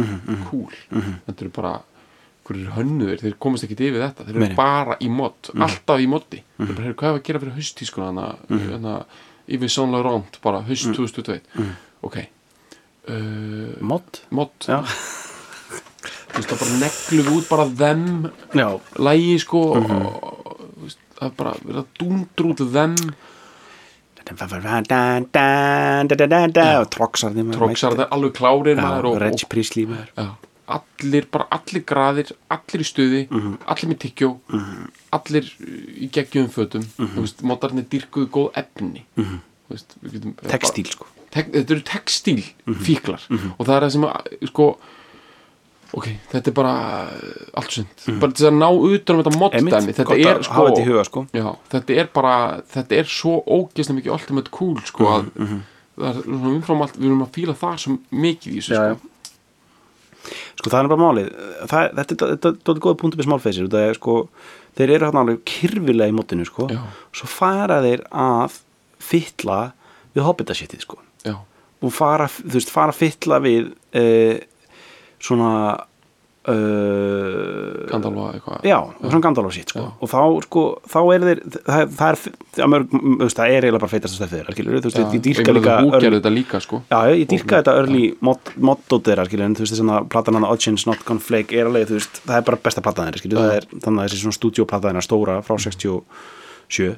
cool. 0.50 0.74
Þetta 0.92 1.44
eru 1.44 1.54
bara 1.54 1.74
hverju 2.48 2.72
hönnuðir, 2.78 3.20
þeir 3.20 3.36
komast 3.44 3.66
ekki 3.68 3.76
yfir 3.90 4.00
þetta. 4.06 4.24
Þeir 4.30 4.38
eru 4.40 4.56
bara 4.56 4.96
í 5.04 5.10
mod, 5.12 5.50
alltaf 5.54 6.00
í 6.00 6.08
moddi 6.08 6.40
þeir 6.56 6.72
bara, 6.78 6.94
hvað 7.02 7.10
er 7.10 7.20
að 7.20 7.26
gera 7.28 7.42
fyrir 7.44 7.58
haustískuna 7.60 8.08
þannig 8.48 8.88
að 8.94 9.18
yfir 9.58 9.72
Saint 9.72 9.92
Laurent 9.96 10.40
bara 10.44 10.64
haust 10.68 10.90
2021 10.96 11.76
ok. 12.08 12.18
Uh, 13.08 13.76
Mod? 13.88 14.22
Mod, 14.36 14.52
já, 14.68 14.82
þú 16.32 16.42
veist 16.42 16.50
það 16.52 16.64
bara 16.64 16.80
neglum 16.82 17.28
við 17.28 17.38
út 17.38 17.52
bara 17.52 17.68
þeim 17.80 18.08
já, 18.60 18.68
lægi 19.00 19.38
sko 19.44 19.62
og, 19.80 19.94
það 21.18 21.30
er 21.30 21.34
bara 21.40 21.54
verið 21.64 21.80
að 21.82 21.88
dúndra 22.02 22.52
út 22.54 22.66
þeim 22.78 22.98
og 26.82 26.90
Troxarði 26.98 27.46
tróksar 27.56 27.96
það 27.96 28.04
er 28.04 28.14
alveg 28.18 28.34
klárir 28.38 28.82
og 29.08 29.20
já, 30.18 30.28
allir, 30.78 31.28
bara 31.32 31.48
allir 31.56 31.84
graðir 31.88 32.34
allir 32.52 32.84
í 32.84 32.88
stuði, 32.88 33.22
allir 33.72 33.92
með 33.94 34.00
tyggjó 34.04 34.32
allir 35.16 35.52
í 35.96 36.10
geggjum 36.12 36.50
fötum 36.52 36.84
þú 36.98 37.24
veist, 37.24 37.44
moddarnir 37.48 37.88
dyrkuðu 37.94 38.28
góð 38.36 38.50
efni 38.64 39.06
veist, 39.72 39.96
getum 40.04 40.36
Textíl 40.52 40.90
sko 40.92 41.08
tek, 41.32 41.50
þetta 41.54 41.74
eru 41.76 41.84
textíl 41.88 42.44
fíklar 42.84 43.24
og 43.32 43.64
það 43.68 43.76
er 43.78 43.86
það 43.88 43.94
sem 43.96 44.06
að, 44.08 44.30
sko 44.52 44.68
ok, 45.94 46.08
þetta 46.34 46.52
er 46.52 46.56
bara 46.58 46.74
uh, 47.08 47.60
allt 47.62 47.72
sund, 47.78 48.06
bara 48.20 48.32
til 48.36 48.48
að 48.50 48.58
ná 48.60 48.68
utan 48.68 49.16
um 49.16 49.24
þetta 49.24 49.40
moddæmi, 49.40 49.72
þetta 49.96 50.18
er 50.20 50.42
sko 50.44 50.66
í 50.76 50.86
huga 50.88 51.04
sko. 51.08 51.26
Já, 51.34 51.48
þetta 51.72 51.98
er 52.04 52.10
bara, 52.14 52.34
þetta 52.74 52.98
er 53.00 53.06
svo 53.12 53.38
ógeðslega 53.46 54.00
mikið 54.02 54.16
ultimate 54.18 54.52
cool 54.52 54.78
sko 54.86 55.08
að 55.14 55.30
það 55.98 56.10
er 56.12 56.18
svona 56.28 56.52
umfram 56.56 56.82
allt, 56.86 56.98
við 57.00 57.08
erum 57.10 57.24
að 57.26 57.32
fíla 57.40 57.56
það 57.58 57.78
svo 57.86 57.96
mikið 58.12 58.52
í 58.52 58.60
þessu 58.62 58.76
Já, 58.76 58.98
sko. 58.98 59.14
Sko 60.58 60.72
það 60.74 60.80
er 60.84 60.90
bara 60.92 61.00
málið. 61.02 61.28
Það, 61.72 61.90
Þetta 61.98 62.16
er- 62.28 62.40
þetta 62.44 62.74
góða 62.84 62.98
punktum 63.00 63.20
með 63.22 63.28
smálfeysir 63.30 63.68
það 63.72 63.86
er 63.88 63.98
sko, 64.00 64.16
þeir 64.78 64.92
eru 64.98 65.06
hann 65.08 65.20
alveg 65.22 65.44
kyrfilega 65.48 66.12
í 66.12 66.16
mótinu 66.18 66.46
sko, 66.50 66.68
Já. 66.74 66.82
svo 67.16 67.30
fara 67.32 67.78
þeir 67.86 68.04
að 68.12 68.58
fytla 69.00 69.60
við 70.18 70.26
hobbitashitið 70.28 70.84
sko. 70.84 70.98
Já, 71.24 71.38
og 71.82 71.94
fara, 71.94 72.28
þú 72.28 72.56
veist, 72.58 72.72
fara 72.74 72.92
að 72.92 73.00
fytla 73.00 73.40
við 73.46 73.70
uh, 73.96 74.38
svona 75.24 75.52
uh, 76.48 77.88
Gandalfa 77.90 78.28
eitthvað. 78.36 78.66
Já, 78.68 78.78
svona 79.02 79.20
Gandalf 79.24 79.54
sitt 79.56 79.72
sko. 79.74 79.84
Og 80.04 80.12
þá, 80.12 80.20
sko, 80.46 80.64
þá 80.88 80.98
er 81.16 81.26
þeir 81.28 81.42
það, 81.68 81.84
það 81.98 82.08
er, 82.10 82.68
mörg, 82.72 82.96
það 83.34 83.44
er 83.56 83.68
eiginlega 83.68 83.82
bara 83.84 83.92
feitast 83.92 84.24
að 84.24 84.36
skilur, 84.56 84.80
þú 84.84 84.92
veist, 84.92 85.00
ég 85.18 85.24
dýrka 85.28 85.56
líka 85.58 85.78
þú 85.84 86.02
gerði 86.06 86.20
þetta 86.22 86.34
líka 86.36 86.62
sko. 86.64 86.82
Já, 86.92 86.98
ég 87.14 87.28
dýrka 87.34 87.62
þetta 87.62 87.76
early 87.82 88.04
mod- 88.30 88.54
mottót 88.70 89.10
þeirra, 89.10 89.28
en 89.48 89.58
þú 89.58 89.66
veist, 89.66 89.76
þess 89.76 89.86
að 89.98 90.10
platan 90.14 90.40
hann 90.40 90.50
Audience 90.50 90.90
Not 90.90 91.04
Gone 91.08 91.24
Flake 91.24 91.58
er 91.60 91.70
alveg, 91.72 91.88
þú 91.92 92.00
veist, 92.00 92.22
það 92.26 92.40
er 92.42 92.48
bara 92.52 92.62
besta 92.70 92.86
platan 92.86 93.12
þeirra, 93.12 93.48
er 93.58 93.70
þannig 93.76 94.04
að 94.04 94.10
þessi 94.10 94.24
svona 94.24 94.40
stúdíoplata 94.40 94.92
þeirra 94.92 95.06
stóra 95.06 95.40
frá 95.46 95.58
67 95.68 96.92
uh, 96.92 96.94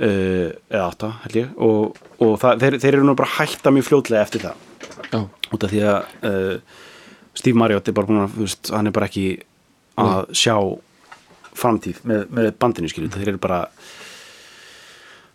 eða 0.00 0.84
8, 0.90 1.12
held 1.26 1.40
ég 1.40 1.50
og, 1.60 1.98
og 2.20 2.36
það, 2.40 2.62
þeir, 2.64 2.78
þeir 2.84 2.94
eru 2.98 3.08
nú 3.10 3.16
bara 3.18 3.34
hætta 3.38 3.72
mjög 3.74 3.88
fljótlega 3.90 4.24
eftir 4.26 4.46
það. 4.48 4.66
Út 5.50 5.64
af 5.66 5.72
því 5.72 5.80
að 5.90 6.24
uh, 6.28 6.78
Steve 7.34 7.58
Marriott 7.58 7.88
er 7.88 7.96
bara 7.96 8.08
búin 8.10 8.22
að, 8.24 8.36
veist, 8.42 8.70
hann 8.74 8.90
er 8.90 8.94
bara 8.94 9.08
ekki 9.10 9.26
að 10.00 10.30
sjá 10.36 10.54
framtíð 11.60 12.04
með, 12.08 12.28
með 12.36 12.52
bandinu, 12.62 12.90
skilur, 12.90 13.12
þeir 13.14 13.34
eru 13.34 13.42
bara 13.42 13.64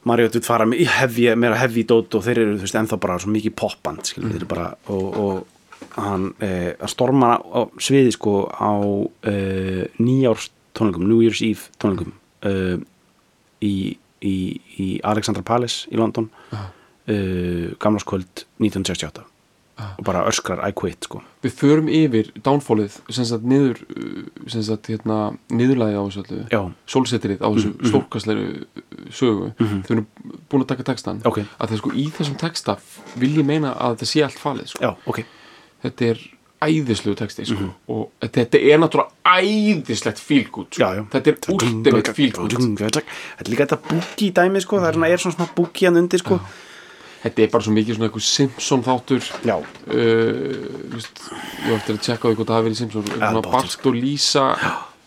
Marriott 0.06 0.38
vil 0.38 0.46
fara 0.46 0.68
hefji, 0.70 1.32
meira 1.40 1.58
hefji 1.58 1.86
dót 1.90 2.14
og 2.18 2.26
þeir 2.26 2.44
eru, 2.44 2.58
veist, 2.62 2.78
ennþá 2.78 3.00
bara 3.02 3.18
svo 3.22 3.34
mikið 3.34 3.56
popband, 3.58 4.06
skilur, 4.10 4.34
þeir 4.34 4.44
eru 4.44 4.50
bara 4.52 4.68
og, 4.94 5.20
og 5.22 5.92
hann, 5.98 6.30
eh, 6.46 6.74
hann 6.80 6.92
stormar 6.92 7.42
á 7.42 7.66
sviði, 7.82 8.14
sko, 8.16 8.46
á 8.52 8.74
eh, 9.32 9.86
nýjárs 10.00 10.50
tónleikum 10.76 11.08
New 11.08 11.24
Year's 11.24 11.42
Eve 11.46 11.72
tónleikum 11.82 12.14
eh, 12.46 12.78
í, 13.66 13.76
í, 14.22 14.36
í 14.82 14.90
Alexandra 15.04 15.46
Palace 15.46 15.90
í 15.92 16.00
London 16.00 16.30
uh, 16.52 17.72
gamlarskvöld 17.82 18.46
1968 18.62 19.24
og 19.76 20.04
bara 20.08 20.24
öskrar 20.30 20.62
I 20.64 20.72
quit 20.76 21.04
sko. 21.04 21.20
Við 21.44 21.56
förum 21.60 21.90
yfir 21.92 22.30
downfallið 22.46 22.96
niður 23.44 23.82
uh, 23.92 24.78
hérna 24.88 25.18
niðurlæði 25.52 25.98
á 26.00 26.04
þessu 26.06 26.22
öllu. 26.24 26.44
Já, 26.54 26.62
sólsettrið 26.88 27.44
á 27.44 27.50
þessu 27.50 27.72
mm 27.74 27.90
stórkastleru 27.92 28.46
sögu. 29.12 29.50
Þau 29.60 29.92
eru 29.98 30.06
búin 30.50 30.64
að 30.64 30.70
taka 30.72 30.88
textan 30.92 31.20
ok, 31.28 31.42
að 31.60 31.74
það 31.74 31.82
sko 31.82 31.92
í 31.92 32.06
þessum 32.16 32.38
texta 32.40 32.78
vil 33.20 33.34
ég 33.36 33.48
meina 33.48 33.74
að 33.76 33.98
þetta 33.98 34.12
sé 34.12 34.24
allt 34.26 34.40
falið 34.42 34.72
sko. 34.72 34.84
já, 34.86 34.96
ok. 35.12 35.22
Þetta 35.86 36.08
er 36.14 36.24
æðislegu 36.66 37.18
texti 37.20 37.46
sko. 37.50 37.68
og 37.92 38.06
þetta 38.24 38.62
er 38.62 38.80
náttúrulega 38.80 39.12
æðislegt 39.44 40.22
fílgút 40.24 40.78
sko. 40.80 41.08
Þetta 41.12 41.34
er 41.34 41.52
ultimate 41.52 42.16
fílgút 42.16 42.56
Þetta 42.56 43.04
er 43.04 43.52
líka 43.52 43.68
þetta 43.68 43.82
búki 43.92 44.32
dæmi 44.32 44.64
sko. 44.64 44.80
Það 44.80 44.88
er, 44.94 45.00
svona, 45.00 45.12
er 45.12 45.26
svona 45.26 45.38
smá 45.38 45.52
búki 45.60 45.90
hann 45.90 46.00
undir 46.00 46.24
sko 46.24 46.40
þetta 47.26 47.42
er 47.46 47.52
bara 47.54 47.66
svo 47.66 47.74
mikið 47.76 47.98
svona 47.98 48.08
eitthvað 48.10 48.26
Simpson 48.30 48.84
þáttur. 48.86 49.30
Já, 49.48 49.56
uh, 49.58 50.68
veist, 50.94 51.24
ég 51.66 51.72
var 51.72 51.80
eftir 51.80 51.98
að 51.98 52.04
tjekka 52.06 52.22
á 52.22 52.28
því 52.30 52.36
hvort 52.40 52.52
það 52.52 52.60
hafi 52.60 52.68
verið 52.70 52.80
Simpson 52.82 53.10
eitthvað 53.16 53.50
Bart 53.52 53.90
og 53.90 53.98
Lisa 53.98 54.46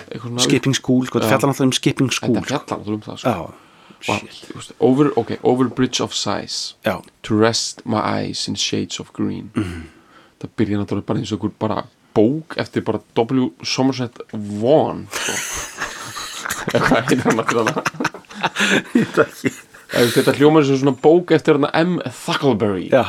eitthvað 0.09 0.29
svona 0.33 0.47
skipping 0.49 0.77
school 0.79 1.07
sko, 1.07 1.21
þetta 1.21 1.31
fjallar 1.33 1.53
náttúrulega 1.53 1.69
um 1.69 1.77
skipping 1.79 2.13
school 2.15 2.35
þetta 2.39 2.49
fjallar 2.49 2.81
náttúrulega 2.83 2.99
um 2.99 3.05
það 3.07 3.19
sko. 3.23 3.35
þú 4.09 4.57
veist, 4.59 4.73
over, 4.81 5.11
okay, 5.21 5.39
over 5.43 5.69
bridge 5.69 6.01
of 6.05 6.15
sighs 6.15 6.75
to 7.23 7.39
rest 7.39 7.83
my 7.85 8.01
eyes 8.03 8.47
in 8.49 8.55
shades 8.57 9.01
of 9.01 9.13
green. 9.13 9.51
Mhm. 9.55 9.87
það 10.43 10.55
byrja 10.57 10.83
náttúrulega 10.83 11.07
bara 11.07 11.19
eins 11.23 11.33
og 11.33 11.39
einhver 11.41 11.57
bara 11.59 11.79
bók 12.15 12.57
eftir 12.59 12.83
bara 12.87 13.01
W. 13.15 13.51
Somerset 13.63 14.19
Vaughan 14.33 15.07
sko. 15.13 15.33
eða 16.73 16.85
hvað 16.89 16.99
heitir 16.99 17.25
hann 17.27 17.39
náttúrulega? 17.43 17.83
Eða, 18.95 19.25
þú 19.27 19.51
veist, 19.51 19.68
þetta 19.93 20.37
hljómar 20.37 20.67
sem 20.69 20.79
svona 20.81 20.97
bók 21.03 21.33
eftir 21.37 21.59
M. 21.59 21.99
Thuckleberry 22.25 22.89
já 22.93 23.05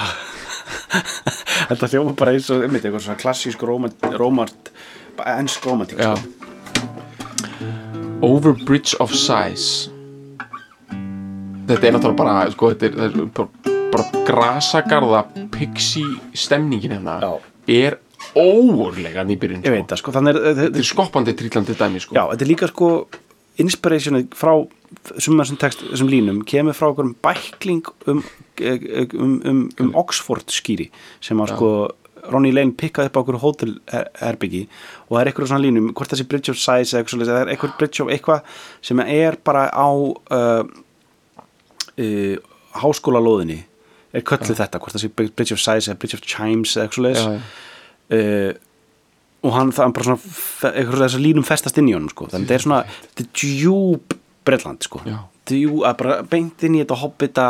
þetta 1.69 1.89
hljóma 1.93 2.15
bara 2.17 2.33
eins 2.35 2.49
og 2.53 2.63
einmitt, 2.65 2.85
eitthvað 2.85 3.05
svona 3.05 3.19
klassísk 3.19 3.63
rómant 3.63 4.71
ennsk 5.19 5.65
sko. 5.65 6.13
Over 8.23 8.53
Bridge 8.65 8.95
of 8.99 9.13
Sighs 9.15 9.89
Þetta 11.69 11.85
er 11.85 11.93
náttúrulega 11.93 12.17
bara 12.17 12.35
sko, 12.49 12.71
þetta 12.73 12.87
er, 12.87 12.95
það 12.97 13.17
er 13.19 13.27
bara, 13.93 14.23
grasagarða 14.25 15.19
pixie 15.53 16.17
stemningin 16.33 16.95
hérna 16.97 17.19
er 17.69 17.99
óurlega 18.33 19.23
nýbyrjun 19.27 19.61
sko, 19.99 20.13
Þetta 20.15 20.33
þetta, 20.33 20.69
er 20.81 20.87
skoppandi 20.87 21.35
trillandi 21.37 21.75
dæmi 21.77 22.01
sko. 22.01 22.17
já, 22.17 22.23
þetta 22.31 22.45
er 22.45 22.49
líka 22.49 22.71
sko 22.71 22.89
inspirationið 23.61 24.33
frá 24.39 24.55
summa 25.21 25.45
þessum 25.45 25.59
text, 25.61 25.83
þessum 25.85 26.09
línum 26.09 26.41
kemur 26.49 26.77
frá 26.77 26.89
okkur 26.89 27.13
bækling 27.23 27.85
um, 28.09 28.23
um, 28.65 29.33
um, 29.51 29.63
um 29.81 29.91
Oxford 29.99 30.49
skýri 30.53 30.89
sem 31.23 31.39
að 31.41 31.53
sko 31.55 31.71
Ronny 32.29 32.51
Lane 32.53 32.75
pikkaði 32.77 33.09
upp 33.09 33.19
á 33.19 33.21
okkur 33.21 33.39
hótelherbyggi 33.43 34.65
og 35.07 35.13
það 35.13 35.21
er 35.21 35.31
eitthvað 35.31 35.51
svona 35.51 35.63
línum 35.63 35.89
hvort 35.95 36.13
þessi 36.13 36.27
Bridge 36.29 36.53
of 36.53 36.59
Sighs 36.59 36.93
eða 36.93 37.03
eitthvað 37.03 37.25
það 37.29 37.41
er 37.41 37.51
eitthvað 37.53 37.75
Bridge 37.79 38.03
of 38.03 38.13
eitthvað 38.13 38.61
sem 38.89 39.03
er 39.05 39.39
bara 39.45 39.65
á 39.71 39.89
uh, 39.89 40.63
uh, 41.95 42.35
háskólalóðinni 42.81 43.61
er 44.09 44.25
kölluð 44.25 44.57
þetta, 44.57 44.81
hvort 44.81 44.97
þessi 44.97 45.11
Bridge 45.13 45.55
of 45.55 45.61
Sighs 45.61 45.89
eða 45.89 45.99
Bridge 46.01 46.17
of 46.17 46.25
Chimes 46.25 46.75
eða 46.75 46.87
eitthvað 46.87 46.99
svoleiðis 46.99 47.25
já. 47.25 47.37
uh, 48.17 48.65
og 49.39 49.55
hann 49.55 49.69
það 49.71 49.85
er 49.85 49.93
bara 49.95 50.07
svona 50.09 50.73
eitthvað 50.73 51.03
þess 51.05 51.19
að 51.19 51.23
línum 51.23 51.45
festast 51.47 51.77
inn 51.79 51.91
í 51.91 51.95
honum 51.95 52.11
sko. 52.11 52.27
þannig 52.33 52.49
að 52.49 52.49
þetta 52.49 52.57
er 52.57 52.65
svona, 52.65 52.79
þetta 53.05 53.23
er 53.23 53.29
djúb 53.39 54.18
Bretland 54.49 54.85
sko. 54.87 55.01
Já. 55.07 55.17
djú, 55.49 55.81
að 55.87 55.97
bara 56.01 56.19
beint 56.29 56.63
inn 56.67 56.77
í 56.77 56.83
þetta 56.83 56.99
hobbita 56.99 57.47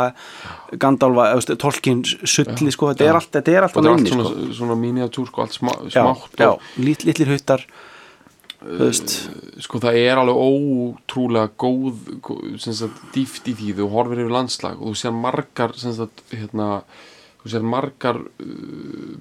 Gandalfa, 0.80 1.56
Tolkien 1.60 2.00
sulli 2.06 2.72
sko, 2.72 2.92
þetta 2.92 3.08
er 3.08 3.18
allt, 3.18 3.30
þetta 3.34 3.52
er 3.52 3.66
allt 3.66 3.76
Þetta 3.76 3.88
er 3.88 3.92
allt 3.92 4.06
inni 4.06 4.14
svona, 4.14 4.32
sko. 4.32 4.56
svona 4.60 4.76
miniatúr 4.80 5.28
sko, 5.28 5.44
allt 5.44 5.56
smá, 5.58 5.72
já, 5.84 6.00
smátt 6.00 6.40
já, 6.40 6.50
og 6.54 6.80
lit, 6.80 7.04
litlir 7.08 7.32
huttar 7.34 7.66
þú 8.60 8.80
veist. 8.84 9.14
sko 9.64 9.80
það 9.80 9.98
er 10.00 10.20
alveg 10.20 10.40
ótrúlega 10.44 11.52
góð, 11.60 12.02
góð 12.24 12.82
dýft 13.14 13.48
í 13.48 13.56
því 13.56 13.76
þú 13.78 13.88
horfir 13.94 14.24
yfir 14.24 14.34
landslag 14.36 14.80
og 14.80 14.92
þú 14.92 15.00
sér 15.00 15.16
margar 15.16 15.76
sagt, 15.80 16.24
hérna, 16.32 16.68
þú 17.42 17.54
sér 17.54 17.64
margar 17.76 18.20
uh, 18.20 19.16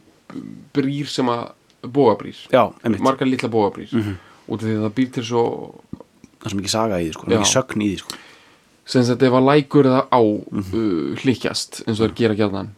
brýr 0.76 1.10
sem 1.10 1.32
að 1.32 1.48
einmitt, 2.84 3.04
margar 3.04 3.30
litla 3.30 3.50
bógabrýr 3.50 3.90
mm 3.94 4.02
-hmm. 4.02 4.16
af 4.54 4.60
því 4.62 4.76
að 4.76 4.84
það 4.84 4.94
býr 4.98 5.12
til 5.12 5.24
svo 5.24 5.44
það 6.40 6.46
er 6.46 6.50
svo 6.54 6.60
mikið 6.60 6.70
saga 6.74 7.00
í 7.00 7.06
því 7.10 7.14
sko, 7.14 7.26
mikið 7.28 7.54
sögn 7.54 7.82
í 7.82 7.90
því 7.94 8.00
sko 8.00 8.18
sem 8.90 9.04
sagt 9.06 9.22
ef 9.24 9.34
að 9.38 9.46
lækur 9.52 9.86
það 9.86 10.06
á 10.10 10.22
Mhm. 10.52 10.74
uh, 10.74 11.16
hlikjast 11.22 11.84
eins 11.88 12.00
og 12.00 12.10
þeir 12.10 12.16
gera 12.16 12.36
gjarnan 12.36 12.70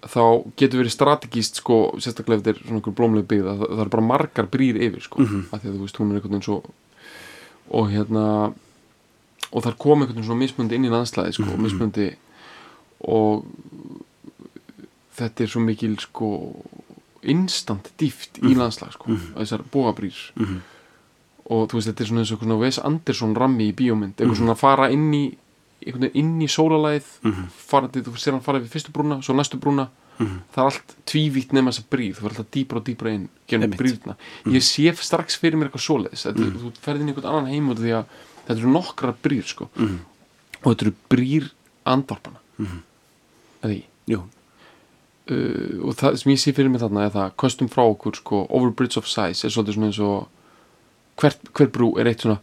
þá 0.00 0.22
getur 0.56 0.80
verið 0.80 0.94
strategíst 0.96 1.54
sko, 1.60 1.92
sérstaklega 2.00 2.38
ef 2.38 2.42
þetta 2.44 2.50
er 2.56 2.62
svona 2.64 2.78
einhver 2.80 2.94
blómlega 2.96 3.28
byggð 3.28 3.48
að 3.50 3.58
það, 3.60 3.68
það 3.76 3.80
er 3.84 3.88
bara 3.96 4.06
margar 4.06 4.46
brýr 4.48 4.76
yfir 4.80 5.02
sko, 5.04 5.18
Mhm. 5.20 5.42
af 5.52 5.60
því 5.62 5.68
að 5.68 5.74
þú 5.76 5.80
veist 5.84 5.96
hún 6.00 6.10
er 6.10 6.14
einhvern 6.16 6.32
veginn 6.32 6.42
svo 6.48 6.62
og 7.70 7.90
hérna 7.90 8.54
og 9.52 9.62
þar 9.62 9.76
kom 9.78 10.00
einhvern 10.00 10.14
veginn 10.16 10.24
svona 10.30 10.40
mismundi 10.40 10.74
inn 10.74 10.84
í 10.84 10.90
landslæði 10.90 11.32
sko, 11.34 11.44
Mhm. 11.52 11.60
mismundi 11.62 12.14
og 13.04 13.44
þetta 15.18 15.42
er 15.44 15.46
svo 15.52 15.60
mikil 15.60 15.96
sko 16.00 16.28
instant 17.22 17.90
dýft 18.00 18.40
í 18.40 18.54
landslag 18.56 18.92
sko, 18.96 19.04
þessar 19.36 19.64
bóabrýr 19.70 20.16
Mhm. 20.36 20.60
Og 21.50 21.68
þú 21.70 21.78
veist 21.80 21.90
þetta 21.90 22.04
er 22.04 22.10
svona 22.10 22.22
eins 22.24 22.32
og 22.34 22.42
svona 22.44 22.58
Wes 22.60 22.78
Anderson 22.86 23.36
rammi 23.36 23.70
í 23.70 23.76
bíómynd. 23.76 24.16
Eitthvað 24.20 24.38
svona 24.38 24.54
að 24.54 24.62
fara 24.62 24.90
inn 24.94 25.08
í 25.16 25.24
einhvern 25.80 26.04
veginn 26.06 26.20
inn 26.36 26.44
í 26.44 26.48
sólalæð 26.50 27.06
fara 27.56 27.88
til, 27.88 28.02
þú 28.04 28.12
sér 28.20 28.34
hann 28.36 28.44
fara 28.44 28.60
við 28.60 28.72
fyrstu 28.74 28.92
brúna 28.92 29.16
svo 29.24 29.32
næstu 29.38 29.56
brúna, 29.60 29.86
það 30.52 30.58
er 30.60 30.66
allt 30.68 30.90
tvívítt 31.08 31.54
nema 31.56 31.72
þess 31.72 31.80
að 31.80 31.86
brýð, 31.94 32.10
þú 32.18 32.24
verður 32.26 32.42
alltaf 32.42 32.50
dýpra 32.56 32.80
og 32.80 32.84
dýpra 32.84 33.12
inn 33.16 33.22
genum 33.48 33.64
Einmitt. 33.64 33.80
brýðna, 33.80 34.16
ég 34.52 34.66
sé 34.66 34.92
strax 35.00 35.38
fyrir 35.40 35.56
mér 35.56 35.70
eitthvað 35.70 35.86
svoleiðis, 35.86 36.26
þetta, 36.28 36.48
þú 36.60 36.72
ferð 36.84 37.00
inn 37.00 37.08
í 37.08 37.14
einhvern 37.14 37.30
annan 37.30 37.48
heim 37.48 37.70
af 37.72 37.80
því 37.80 37.94
að 37.96 38.18
þetta 38.44 38.58
eru 38.58 38.74
nokkrar 38.74 39.14
brýr 39.24 39.48
sko, 39.48 39.70
og 40.60 40.66
þetta 40.68 40.84
eru 40.84 40.92
brýr 41.14 41.48
andvarpana 41.88 42.42
eða 43.64 43.72
ekki 43.72 44.12
jú, 44.12 44.20
uh, 45.32 45.88
og 45.88 45.96
það 45.96 46.20
sem 46.20 46.34
ég 46.34 46.42
sé 46.44 46.52
fyrir 46.52 46.68
mig 46.68 46.84
þarna 46.84 47.06
er 47.08 47.14
það 47.16 47.32
kostum 47.40 47.72
frá 47.72 47.86
okkur 47.88 48.20
sko 48.20 48.44
Over 48.50 48.70
Bridge 48.76 49.00
of 49.00 49.08
Sighs 49.08 49.44
er 49.44 49.54
svolítið 49.56 49.78
svona 49.78 49.88
eins 49.88 50.02
og 50.04 50.28
hver, 51.20 51.36
hver 51.56 51.70
brú 51.74 51.92
er 52.00 52.10
eitt 52.10 52.24
svona 52.24 52.38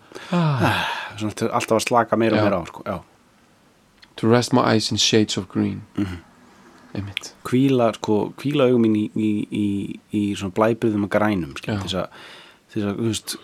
svona 1.18 1.34
til- 1.36 1.50
alltaf 1.50 1.78
að 1.80 1.86
slaka 1.88 2.18
meira 2.20 2.38
og 2.38 2.40
Já. 2.40 2.44
meira 2.50 2.62
á 2.62 2.66
sko, 2.70 2.84
já. 2.86 2.98
To 4.18 4.30
rest 4.32 4.54
my 4.54 4.62
eyes 4.74 4.92
in 4.92 4.98
shades 4.98 5.38
of 5.38 5.48
green. 5.50 5.82
Einmitt. 6.96 7.34
Kvíla, 7.46 7.92
sko, 7.98 8.32
kvíla 8.40 8.66
augum 8.70 8.82
mín 8.88 8.96
í, 8.98 9.06
í, 9.14 9.30
í, 9.52 10.00
í 10.14 10.22
svona 10.40 10.54
blæbriðum 10.56 11.04
og 11.06 11.12
grænum 11.14 11.54
Já. 11.62 11.76
þess 11.84 11.94
að, 12.02 12.08
þess 12.74 12.88
að 12.88 12.98
þú 13.02 13.08
veist, 13.12 13.36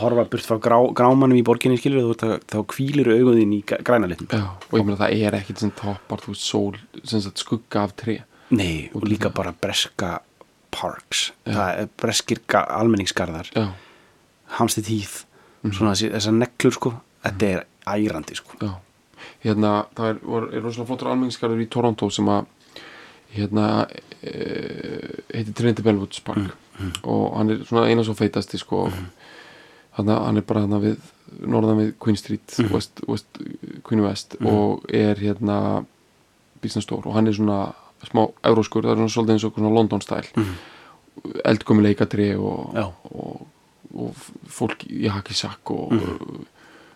horfa 0.00 0.24
burt 0.30 0.46
frá 0.46 0.58
grá, 0.62 0.76
grámanum 0.94 1.38
í 1.40 1.42
borginni 1.46 1.78
skilur, 1.80 2.12
að- 2.14 2.44
þá 2.46 2.58
kvílir 2.70 3.10
augun 3.10 3.40
þín 3.40 3.54
í 3.58 3.62
græna 3.66 4.06
litum 4.12 4.28
Já, 4.30 4.44
og 4.70 4.78
ég 4.78 4.84
meina 4.86 5.00
það 5.00 5.16
er 5.26 5.38
ekkit 5.40 5.58
sem 5.64 5.72
toppar 5.74 6.22
þú 6.22 6.34
veist 6.36 6.46
sól, 6.46 6.76
sem 7.02 7.20
sagt 7.24 7.42
skugga 7.42 7.82
af 7.88 7.96
tre 7.96 8.20
nei, 8.50 8.90
og 8.94 9.02
líka 9.08 9.32
bara 9.34 9.52
breska 9.52 10.20
parks, 10.70 11.32
það 11.46 11.78
er 11.82 11.88
breskir 11.98 12.38
almenningsgarðar, 14.50 14.56
Já, 14.56 14.56
hamstið 14.58 14.90
hýð 14.92 15.16
svona 15.76 15.96
þessar 15.98 16.36
neglur 16.36 16.76
sko. 16.76 16.94
Þetta 17.24 17.50
er 17.50 17.66
ærandi 17.90 18.38
sko. 18.38 18.56
Já. 18.60 18.72
Hérna, 19.44 19.72
það 19.96 20.12
er, 20.12 20.18
var, 20.24 20.48
er 20.48 20.64
rosalega 20.64 20.88
flottur 20.88 21.12
almenningskarður 21.12 21.62
í 21.64 21.68
Toronto 21.72 22.08
sem 22.12 22.28
að 22.32 22.48
hérna 23.34 23.66
e, 24.20 24.34
heitir 25.30 25.54
Trinity 25.56 25.84
Bellwoods 25.86 26.22
Park. 26.24 26.56
Og 27.04 27.24
hann 27.36 27.52
er 27.52 27.64
svona 27.68 27.86
eina 27.90 28.04
svo 28.06 28.16
feitasti 28.16 28.60
sko. 28.60 28.86
Hann, 29.96 30.08
hann 30.08 30.40
er 30.40 30.46
bara 30.46 30.64
hann 30.64 30.80
við 30.80 30.98
norðan 31.44 31.78
við 31.82 31.94
Queen 32.00 32.18
Street 32.18 32.56
West, 32.72 33.02
West, 33.08 33.40
Queen 33.86 34.04
West. 34.06 34.38
Og 34.40 34.86
er 34.88 35.20
hérna 35.20 35.84
store 36.84 37.08
og 37.08 37.16
hann 37.16 37.28
er 37.28 37.36
svona 37.36 37.70
smá 38.08 38.26
euróskur, 38.48 38.84
það 38.84 38.92
er 38.92 39.00
svona 39.00 39.14
svolítið 39.14 39.36
eins 39.36 39.46
og 39.46 39.56
svona 39.56 39.72
London 39.74 40.02
stæl 40.04 40.28
mm. 40.36 40.52
eldkomi 41.50 41.84
leikatri 41.84 42.30
og, 42.36 42.76
og, 43.10 43.42
og 43.94 44.16
fólk 44.50 44.84
í 44.88 45.08
hakisakk 45.10 45.72
og 45.74 45.94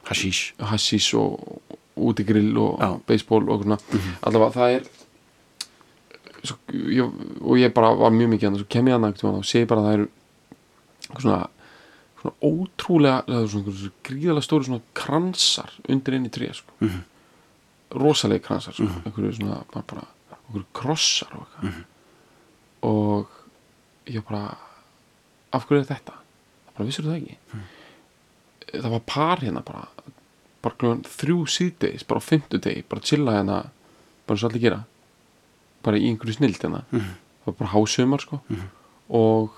hashish 0.08 0.54
hassís 0.58 1.08
og 1.18 1.62
útigrill 1.94 2.58
og 2.58 2.82
Já. 2.82 2.90
baseball 3.06 3.48
og 3.50 3.62
svona 3.62 3.78
allavega 4.22 4.54
það 4.54 4.76
er 4.76 4.86
svo, 6.44 6.58
ég, 6.72 7.16
og 7.40 7.58
ég 7.58 7.72
bara 7.74 7.94
var 7.98 8.14
mjög 8.14 8.34
mikið 8.34 8.48
hann 8.48 8.60
svo 8.60 8.68
kem 8.68 8.90
ég 8.90 9.08
ekkert 9.08 9.24
og 9.30 9.46
sé 9.46 9.64
ég 9.64 9.70
bara 9.70 9.80
að 9.80 9.88
það 9.88 9.98
eru 9.98 10.08
svona, 11.20 11.40
svona 12.20 12.34
ótrúlega 12.50 13.40
svona, 13.48 13.76
svona 13.78 14.04
gríðalega 14.10 14.46
stóri 14.48 14.68
svona 14.68 14.84
kransar 14.94 15.72
undir 15.88 16.18
einn 16.18 16.28
í 16.28 16.34
tré 16.34 16.52
sko. 16.52 16.72
mm 16.80 16.88
-hmm. 16.88 17.02
rosalegi 18.02 18.44
kransar 18.44 18.74
sko. 18.74 18.90
einhverju 19.06 19.32
svona 19.32 19.64
bara, 19.72 19.84
bara 19.86 20.06
einhverju 20.46 20.66
krossar 20.72 21.32
og, 21.32 21.46
mm 21.62 21.84
og 22.84 23.26
ég 24.06 24.24
bara 24.28 24.56
af 25.52 25.64
hverju 25.66 25.80
er 25.80 25.88
þetta? 25.88 26.23
Bara 26.74 26.86
vissir 26.88 27.06
það 27.06 27.18
ekki? 27.20 27.36
Það 28.74 28.90
var 28.96 29.04
par 29.06 29.42
hérna 29.44 29.62
bara 29.66 29.84
bara 30.64 30.94
þrjú 31.04 31.44
síðdeis 31.50 32.06
bara 32.08 32.22
á 32.22 32.24
fimmtudegi, 32.24 32.84
bara 32.88 33.04
chilla 33.04 33.36
hérna 33.36 33.58
bara 34.26 34.40
svo 34.40 34.48
allir 34.48 34.62
gera. 34.64 34.80
Bara 35.84 36.00
í 36.00 36.08
einhverju 36.08 36.38
snild 36.38 36.56
hérna. 36.62 36.84
Það 36.90 37.10
það 37.44 37.50
var 37.50 37.58
bara 37.60 37.72
hásumar 37.74 38.22
sko. 38.24 38.40
Mhm. 38.48 38.68
og 39.14 39.50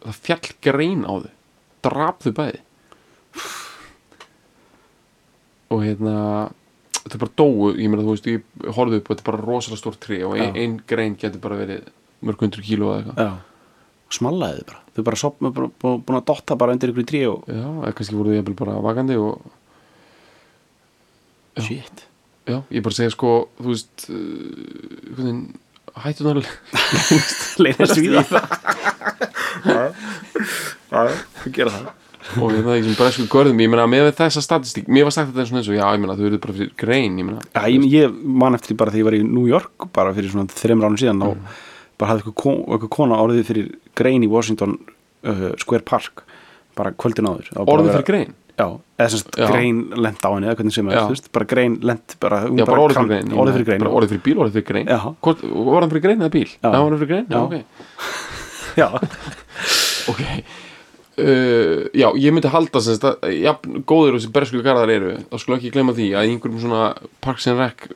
það 0.00 0.20
fjall 0.24 0.52
grein 0.64 1.02
á 1.04 1.12
þau. 1.20 1.30
Drap 1.84 2.22
þau 2.24 2.32
bæði. 2.32 2.60
Og 5.68 5.82
hérna 5.84 6.14
þetta 7.04 7.20
bara 7.20 7.34
dóu, 7.36 7.68
ég 7.76 7.88
meina 7.90 8.04
þú 8.04 8.14
veist 8.14 8.28
ég 8.28 8.72
horfði 8.76 9.00
upp 9.00 9.10
þetta 9.12 9.22
er 9.24 9.28
bara 9.28 9.42
rosalega 9.44 9.80
stórt 9.82 10.00
tré 10.00 10.22
og 10.24 10.36
ein, 10.38 10.56
ein 10.56 10.78
grein 10.88 11.14
getur 11.20 11.40
bara 11.44 11.58
verið 11.60 11.86
mörg 12.24 12.40
hundru 12.44 12.64
kíló 12.64 12.94
eða 12.94 13.02
eitthvað 13.04 13.20
smallaði 14.14 14.60
þið 14.62 14.66
bara, 14.70 14.80
þau 14.96 15.02
bara 15.08 15.18
sopna 15.20 15.50
bara, 15.52 15.68
bara, 15.82 15.98
búin 16.08 16.18
að 16.20 16.26
dotta 16.30 16.56
bara 16.56 16.72
undir 16.76 16.92
ykkur 16.92 17.04
í 17.04 17.08
trí 17.10 17.22
og 17.28 17.44
já, 17.50 17.64
eða 17.84 17.94
kannski 17.98 18.16
voru 18.18 18.36
jafnvel 18.38 18.56
bara 18.58 18.78
vakandi 18.84 19.16
og 19.20 19.38
Já. 21.58 21.62
shit. 21.66 22.04
Já, 22.48 22.60
ég 22.72 22.82
bara 22.86 22.94
segja 22.96 23.10
sko 23.12 23.30
þú 23.58 23.72
veist 23.74 24.04
uh, 24.08 25.14
hvernig, 25.18 25.48
hættunar 26.04 26.38
leina 27.64 27.88
svíða 27.90 28.22
já, 29.66 29.82
já, 30.92 31.02
þú 31.42 31.52
gera 31.56 31.72
það. 31.74 31.88
Og 32.42 32.50
hérna 32.52 32.74
í 32.76 32.82
þessum 32.82 32.96
bresku 32.98 33.24
görðum 33.32 33.60
ég 33.62 33.70
meina 33.72 33.86
með 33.88 34.10
þessa 34.18 34.42
statistík, 34.44 34.88
mér 34.92 35.06
var 35.08 35.14
sagt 35.16 35.30
þetta 35.32 35.44
eins 35.46 35.68
og 35.70 35.76
já, 35.78 35.84
ég 35.94 36.02
meina 36.02 36.16
þau 36.18 36.26
eru 36.28 36.40
bara 36.42 36.56
fyrir 36.58 36.72
grein 36.80 37.16
ég 37.20 37.26
meina, 37.28 37.44
Já, 37.54 37.62
ég, 37.72 37.86
ég 37.94 38.18
man 38.42 38.56
eftir 38.58 38.74
því 38.74 38.78
bara 38.82 38.92
þegar 38.94 39.00
ég 39.02 39.08
var 39.08 39.16
í 39.18 39.22
New 39.28 39.46
York 39.48 39.86
bara 39.96 40.12
fyrir 40.16 40.32
svona 40.34 40.48
þreim 40.52 40.84
ránum 40.84 40.98
síðan 41.00 41.22
Mm. 41.24 41.30
og 41.32 41.36
bara 41.98 42.12
hafði 42.12 42.22
eitthvað, 42.22 42.36
kon, 42.44 42.58
eitthvað 42.68 42.92
kona 42.94 43.16
orðið 43.24 43.46
fyrir 43.48 43.70
grein 43.98 44.24
í 44.26 44.30
Washington 44.30 44.76
uh, 45.26 45.48
Square 45.62 45.84
Park 45.88 46.24
bara 46.78 46.92
kvöldin 46.94 47.26
áður 47.30 47.48
var 47.56 47.64
bara 47.66 47.80
orðið 47.82 47.96
fyrir 47.98 48.08
grein 48.12 48.36
Já, 48.58 48.66
eða 48.98 49.10
semst 49.12 49.36
grein 49.38 49.76
lent 50.02 50.24
á 50.26 50.30
henni 50.34 50.48
eða 50.50 50.56
hvernig 50.58 50.74
sem 50.74 50.88
er, 50.90 51.20
bara 51.36 51.46
grein 51.46 51.76
lent 51.86 52.16
bara, 52.22 52.40
hún 52.48 52.58
já, 52.58 52.64
bara 52.66 52.82
orðið 52.88 52.96
kann- 52.98 53.10
fyrir 53.12 53.20
grein 53.22 53.38
orðið 53.38 53.54
fyrir 53.58 53.68
grein 53.68 53.82
bara 53.84 53.92
orðið 54.00 54.10
fyrir 54.14 54.24
bíl, 54.24 54.38
orðið 54.42 54.56
fyrir 54.56 54.66
grein. 54.72 54.88
Hvort, 55.22 55.44
orðið 55.76 55.92
fyrir 55.92 56.04
grein 56.08 56.24
eða 56.24 56.32
bíl? 56.34 56.48
Já. 56.58 56.70
Orðið 56.80 57.04
fyrir 57.04 57.12
grein? 57.12 57.26
Já, 57.30 57.38
Já. 57.38 57.44
ok 57.44 57.54
Já, 58.78 58.88
ok 60.10 60.22
uh, 61.18 61.86
já, 62.02 62.08
ég 62.22 62.34
myndi 62.34 62.50
halda 62.52 62.82
semst 62.84 63.06
að 63.08 63.30
já, 63.38 63.52
góður 63.88 64.16
og 64.16 64.20
þessi 64.20 64.32
bersku 64.34 64.64
garðar 64.66 64.92
eru 64.96 65.14
þá 65.30 65.38
skulle 65.42 65.58
ekki 65.60 65.72
glemma 65.74 65.94
því 65.96 66.10
að 66.18 66.26
í 66.28 66.34
einhverjum 66.34 66.62
svona 66.66 66.82
Parks 67.24 67.46
and 67.50 67.62
Rec 67.62 67.88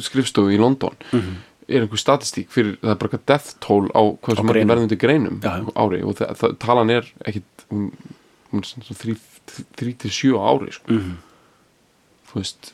skrifstofu 0.00 0.52
í 0.54 0.60
London 0.60 0.94
Mhm. 1.12 1.34
Er 1.68 1.80
einhver 1.84 2.00
statistík 2.00 2.50
fyrir, 2.52 2.76
það 2.82 2.90
er 2.90 2.98
bara 3.00 3.08
eitthvað 3.10 3.26
death 3.26 3.54
toll 3.64 3.86
á 3.96 4.02
hvað 4.20 4.36
sem 4.36 4.46
greinum. 4.50 4.70
verðundi 4.74 4.98
greinum 5.00 5.40
Já, 5.40 5.52
já. 5.58 5.64
á 5.64 5.80
ári 5.84 6.02
og 6.04 6.14
það, 6.18 6.34
það, 6.40 6.56
talan 6.64 6.90
er 6.90 7.12
ekkit 7.24 7.64
er 7.72 8.66
svona 8.68 8.98
þrí, 9.00 9.14
þrí 9.80 9.94
til 9.98 10.10
sjö 10.10 10.34
ári 10.40 10.72
sko. 10.76 10.92
Mhm. 10.92 11.14
þú 12.30 12.34
veist 12.40 12.72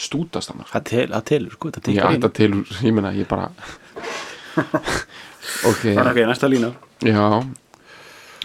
stútast 0.00 0.48
hann 0.52 0.64
það, 0.64 0.84
tel, 0.84 1.06
það 1.12 1.24
telur, 1.32 1.52
sko, 1.58 1.70
það 1.70 1.82
tekar 1.90 2.14
ætta 2.18 2.32
til, 2.38 2.52
ég 2.86 2.92
meina, 2.94 3.10
ég 3.12 3.28
bara 3.28 3.50
ok, 5.70 5.84
Ok, 6.06 6.16
næsta 6.26 6.48
lína 6.48 6.72
já 7.02 7.44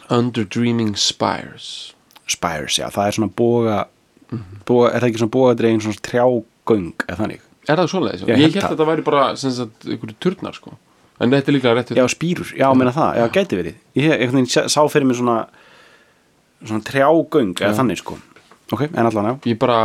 Under 0.09 0.43
Dreaming 0.45 0.95
Spires 0.97 1.93
Spires, 2.27 2.77
já, 2.79 2.89
það 2.89 3.07
er 3.07 3.11
svona 3.19 3.31
boga, 3.35 3.85
Mhm. 4.31 4.61
boga 4.65 4.89
er 4.95 4.99
það 5.01 5.09
ekki 5.11 5.19
svona 5.21 5.31
bogadregin 5.35 5.81
svona 5.81 6.01
trjágöng 6.01 6.93
eða 7.07 7.17
þannig 7.19 7.41
Er 7.65 7.79
það 7.81 7.91
svoleiðis? 7.91 8.25
Ég 8.25 8.41
Ég, 8.41 8.53
held 8.53 8.63
að 8.63 8.73
þetta 8.75 8.89
væri 8.89 9.05
bara 9.05 9.27
sagt, 9.35 9.87
einhverju 9.87 10.17
turnar 10.21 10.57
sko. 10.57 10.75
En 11.19 11.31
þetta 11.31 11.51
er 11.51 11.55
líka 11.55 11.75
rétt 11.75 11.93
Já, 11.95 12.05
spýrur, 12.11 12.49
já, 12.59 12.67
meina 12.75 12.91
það, 12.95 13.21
já, 13.21 13.25
gæti 13.37 13.59
verið. 13.59 13.77
Ég 13.95 14.25
veginn 14.33 14.49
sá 14.51 14.81
fyrir 14.91 15.07
mig 15.07 15.19
svona 15.19 15.37
svona 16.65 16.83
trjágöng 16.87 17.53
eða 17.55 17.77
þannig, 17.77 18.01
sko. 18.01 18.17
Ok, 18.73 18.87
en 18.89 19.05
allan, 19.05 19.31
já. 19.31 19.35
Ég 19.51 19.59
bara 19.61 19.79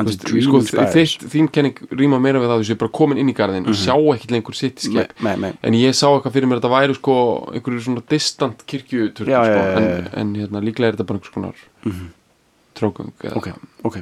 veist, 0.00 0.24
sko, 0.24 0.62
þitt, 0.92 1.26
Þín 1.32 1.48
kenning 1.52 1.80
rýma 1.92 2.18
meira 2.22 2.40
við 2.40 2.50
það 2.50 2.62
Þessu 2.62 2.72
ég 2.72 2.78
er 2.78 2.80
bara 2.80 2.94
komin 2.96 3.20
inn 3.20 3.30
í 3.30 3.36
garðin 3.36 3.68
og 3.68 3.76
sjá 3.76 3.94
ekkit 4.14 4.32
lengur 4.34 4.56
sitt 4.56 4.86
nei. 4.88 5.52
En 5.60 5.76
ég 5.76 5.96
sá 5.96 6.06
eitthvað 6.08 6.38
fyrir 6.38 6.48
mér 6.48 6.60
að 6.60 6.64
þetta 6.64 6.72
væri 6.72 6.96
sko 6.96 7.16
einhverju 7.52 7.84
svona 7.86 8.04
distant 8.12 8.64
kirkjuturnar 8.68 9.50
sko, 9.50 9.66
en, 9.82 10.08
en 10.22 10.34
hérna, 10.40 10.64
líklega 10.64 10.92
er 10.92 10.96
þetta 10.96 11.08
bara 11.10 11.20
einhvers 11.20 11.36
konar 11.36 11.62
mm 11.84 11.92
-hmm. 11.92 12.10
eða 13.28 13.36
Ok, 13.36 13.52
ok 13.84 14.00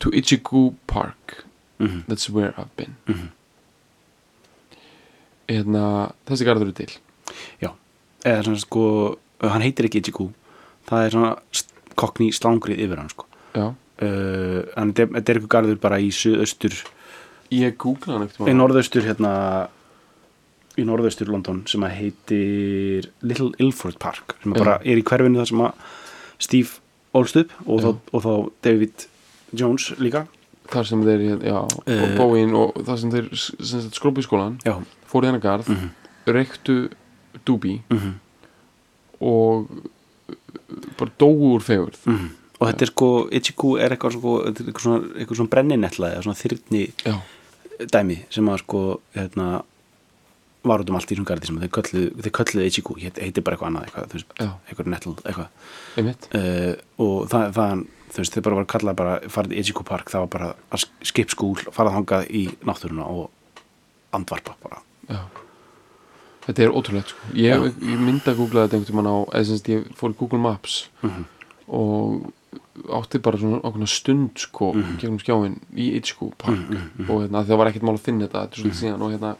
To 0.00 0.10
Ichigu 0.10 0.74
Park. 0.86 1.44
Mhm. 1.80 2.04
That's 2.08 2.28
where 2.30 2.52
I've 2.58 2.74
been. 2.76 2.96
Hérna, 5.48 6.12
Þessi 6.28 6.44
garður 6.46 6.68
er 6.72 6.76
til. 6.76 6.90
Já, 7.62 7.70
eða 8.26 8.42
svona, 8.44 8.60
sko 8.60 8.82
hann 9.40 9.62
heitir 9.64 9.86
ekki 9.88 10.02
Ichiku 10.02 10.26
það 10.88 11.04
er 11.06 11.14
svona 11.14 11.30
kokni 11.98 12.28
slangrið 12.36 12.82
yfir 12.84 13.00
hann, 13.00 13.08
sko. 13.12 13.24
Já, 13.54 13.66
uh, 13.68 14.60
en 14.76 14.92
þetta 14.92 15.16
er- 15.16 15.38
eitthvað 15.38 15.48
garður 15.54 15.80
bara 15.80 15.98
í 16.02 16.10
suðaustur 16.12 16.74
ég 17.50 17.76
googla 17.80 18.18
hann 18.18 18.26
ekkert 18.28 18.48
í 18.52 18.56
norðaustur 18.56 19.06
hérna 19.08 19.32
í 20.78 20.84
norðaustur 20.84 21.28
London 21.32 21.62
sem 21.66 21.80
að 21.82 21.96
heitir 21.96 23.08
Little 23.22 23.52
Ilford 23.58 23.98
Park 23.98 24.36
sem 24.42 24.52
að 24.52 24.56
Já. 24.58 24.64
bara 24.64 24.74
er 24.84 24.96
í 25.00 25.02
hverfinu 25.02 25.40
þar 25.40 25.48
sem 25.48 25.58
að 25.64 25.72
Steve 26.38 26.68
ólst 27.14 27.36
upp 27.40 27.52
og, 27.66 27.98
og 28.12 28.22
þá 28.22 28.50
David 28.62 29.06
Jones 29.54 29.92
líka 29.98 30.26
þar 30.68 30.84
sem 30.84 31.02
þeir, 31.02 31.20
hérna, 31.30 31.44
já, 31.48 31.60
Eh. 31.86 32.02
uh, 32.02 32.16
bóin 32.18 32.54
og 32.54 32.74
þar 32.84 32.98
sem 32.98 33.10
þeir 33.10 33.28
í 34.20 34.24
skólan 34.26 34.58
Já, 34.64 34.74
fóru 35.08 35.24
í 35.24 35.30
hennar 35.30 35.40
garð, 35.40 35.68
Mhm. 35.68 35.88
reyktu 36.26 36.90
dúbi 37.46 37.80
mm 37.90 38.14
og 39.20 39.66
uh, 39.70 40.34
bara 40.98 41.10
dóu 41.18 41.56
úr 41.56 41.60
fegurð 41.64 41.96
-hmm. 42.06 42.28
og 42.60 42.68
þetta 42.68 42.82
er 42.82 42.86
sko 42.92 43.28
Ichiku 43.32 43.76
er 43.78 43.90
eitthvað, 43.96 44.12
sko, 44.18 44.34
þetta 44.46 44.60
er 44.62 44.66
eitthvað 44.68 44.82
svona, 44.84 45.08
eitthvað 45.18 45.36
svona 45.36 45.50
brenninetla 45.50 46.06
eða 46.14 46.22
svona 46.22 46.38
þyrni 46.42 46.92
já, 47.04 47.14
dæmi 47.92 48.18
sem 48.30 48.46
að 48.48 48.58
sko 48.58 49.00
hérna 49.16 49.62
var 50.64 50.80
út 50.80 50.90
um 50.90 50.96
allt 50.96 51.10
í 51.10 51.14
þessum 51.14 51.24
garði 51.26 51.46
sem 51.46 51.58
þau 51.58 51.68
kölluðu, 51.68 52.22
þau 52.22 52.30
kölluðu 52.30 52.66
Ichiku, 52.66 52.94
heit- 53.00 53.18
heitir 53.18 53.42
bara 53.42 53.56
eitthvað 53.56 53.68
annað 53.70 53.84
eitthvað, 53.86 54.06
þú 54.08 54.12
veist, 54.12 54.26
Já. 54.38 54.50
eitthvað 54.68 54.86
netl 54.86 55.14
eitthvað 55.24 55.48
einmitt 55.96 56.28
uh, 56.34 56.74
og 56.98 57.28
það, 57.28 57.52
það 57.54 57.86
þú 58.12 58.22
veist, 58.22 58.34
þau 58.34 58.42
bara 58.42 58.56
var 58.60 58.64
kallað 58.66 58.96
bara 58.96 59.18
farið 59.28 59.52
í 59.52 59.58
Ichiku 59.62 59.84
Park, 59.84 60.10
það 60.10 60.20
var 60.24 60.30
bara 60.36 60.54
að 60.72 60.86
skip 61.02 61.30
skúl 61.34 61.54
farað 61.72 61.98
þangað 61.98 62.30
í 62.30 62.42
náttúruna 62.64 63.06
og 63.06 63.30
andvarpa 64.12 64.54
bara 64.62 64.80
já. 65.08 65.20
þetta 66.46 66.62
er 66.64 66.72
ótrúlegt 66.72 67.08
sko. 67.12 67.20
ég, 67.34 67.68
ég 67.84 67.98
myndi 68.00 68.24
að 68.32 68.36
googla 68.40 68.64
þetta 68.66 68.78
einhvern 68.78 68.90
tímann 68.92 69.12
á 69.12 69.16
eða 69.36 69.44
sem 69.44 69.74
ég 69.74 69.86
fór 69.94 70.10
í 70.14 70.18
Google 70.18 70.38
Maps 70.40 70.88
Mhm. 71.02 71.24
og 71.68 72.32
átti 72.94 73.18
bara 73.20 73.36
svona 73.36 73.60
okkur 73.60 73.86
stund 73.88 74.38
sko, 74.38 74.72
Mhm. 74.72 74.96
gegnum 74.98 75.18
skjáin 75.20 75.58
í 75.76 76.00
Ichiku 76.00 76.30
Park 76.38 76.56
og 77.08 77.20
hérna, 77.28 77.44
það 77.44 77.56
var 77.58 77.66
ekkert 77.68 77.82
mál 77.82 77.94
að 77.98 78.00
finna 78.06 78.26
þetta 78.28 78.48
þetta 78.48 78.58
er 78.58 78.64
Mhm. 78.64 78.70
svolítið 78.70 78.80
síðan 78.80 79.02
og 79.02 79.10
hérna 79.12 79.36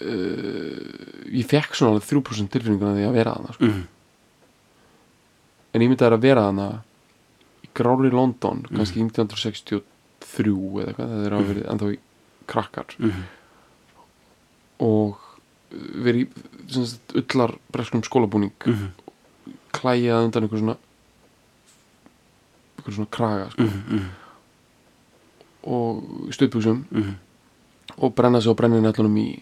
uh, 0.00 1.28
ég 1.30 1.46
fekk 1.46 1.74
svona 1.76 1.94
alveg 1.94 2.06
3% 2.08 2.50
tilfinninguna 2.54 2.94
því 2.96 3.06
að 3.08 3.16
vera 3.18 3.34
þarna 3.36 3.54
sko. 3.56 3.64
mm. 3.68 3.82
En 5.74 5.80
ég 5.82 5.88
myndi 5.88 6.04
að 6.04 6.20
vera 6.20 6.42
þarna 6.48 6.68
í 7.64 7.68
grári 7.74 8.10
London 8.12 8.64
Mhm. 8.70 8.76
kannski 8.76 9.00
1963 9.00 9.82
eða 10.80 10.86
eitthvað 10.88 11.08
það 11.10 11.26
er 11.26 11.32
að 11.38 11.48
verið 11.50 11.66
ennþá 11.72 11.92
í 11.94 11.98
krakkar 12.46 12.96
Mm. 12.98 13.22
og 14.80 15.16
verið 15.70 16.26
í 16.26 16.28
sagt, 16.72 17.14
ullar 17.14 17.54
breskum 17.72 18.02
skólabúning 18.02 18.52
Mm. 18.66 18.90
klæjað 19.72 20.24
undan 20.24 20.42
einhver 20.44 20.58
svona 20.58 20.76
einhver 22.78 22.94
svona 22.94 23.10
kraga 23.10 23.50
sko, 23.50 23.62
Mm. 23.62 24.08
og 25.62 26.02
stöðbuxum 26.32 26.84
Mm. 26.90 27.14
og 27.98 28.14
brenna 28.14 28.40
sig 28.40 28.50
á 28.50 28.54
brenninellunum 28.56 29.16
í 29.16 29.40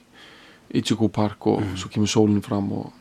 Ichigo 0.74 1.09
Park 1.09 1.47
og 1.47 1.61
Mhm. 1.62 1.76
svo 1.76 1.89
kemur 1.89 2.07
sólinn 2.09 2.43
fram 2.43 2.72
og 2.72 2.93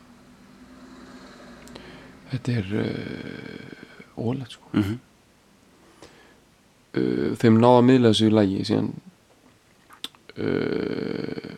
þetta 2.32 2.56
er 2.60 2.72
uh, 2.82 4.24
ólegt 4.28 4.56
sko. 4.56 4.72
Mm. 4.72 4.96
uh, 6.98 7.28
þeim 7.40 7.60
náða 7.62 7.82
að 7.82 7.86
miðla 7.90 8.12
þessu 8.14 8.28
í 8.28 8.34
lægi 8.38 8.66
síðan 8.68 8.90
uh, 10.38 11.52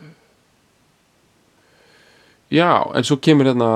já, 2.50 2.70
en 2.94 3.08
svo 3.08 3.20
kemur 3.22 3.50
hérna 3.50 3.70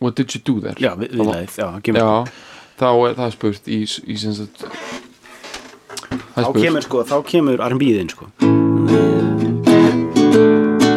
what 0.00 0.18
did 0.18 0.34
you 0.34 0.42
do 0.44 0.60
there? 0.60 0.76
Já, 0.80 0.92
við, 0.98 1.14
viðlæðið, 1.16 1.62
já, 1.62 1.70
kemur. 1.84 2.04
Já 2.04 2.50
þá 2.78 2.88
er 2.90 3.18
það 3.18 3.34
spurt 3.36 3.68
í, 3.70 3.80
í 3.86 4.16
sagt 4.18 4.64
þá 6.34 6.40
spurt. 6.42 6.58
kemur 6.58 6.86
sko, 6.86 7.02
þá 7.06 7.16
kemur 7.28 7.62
R&B-þinn 7.62 8.10
sko. 8.10 8.30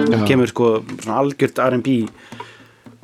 Já, 0.07 0.17
kemur 0.25 0.49
sko 0.49 0.71
algjört 1.13 1.61
R&B 1.67 1.99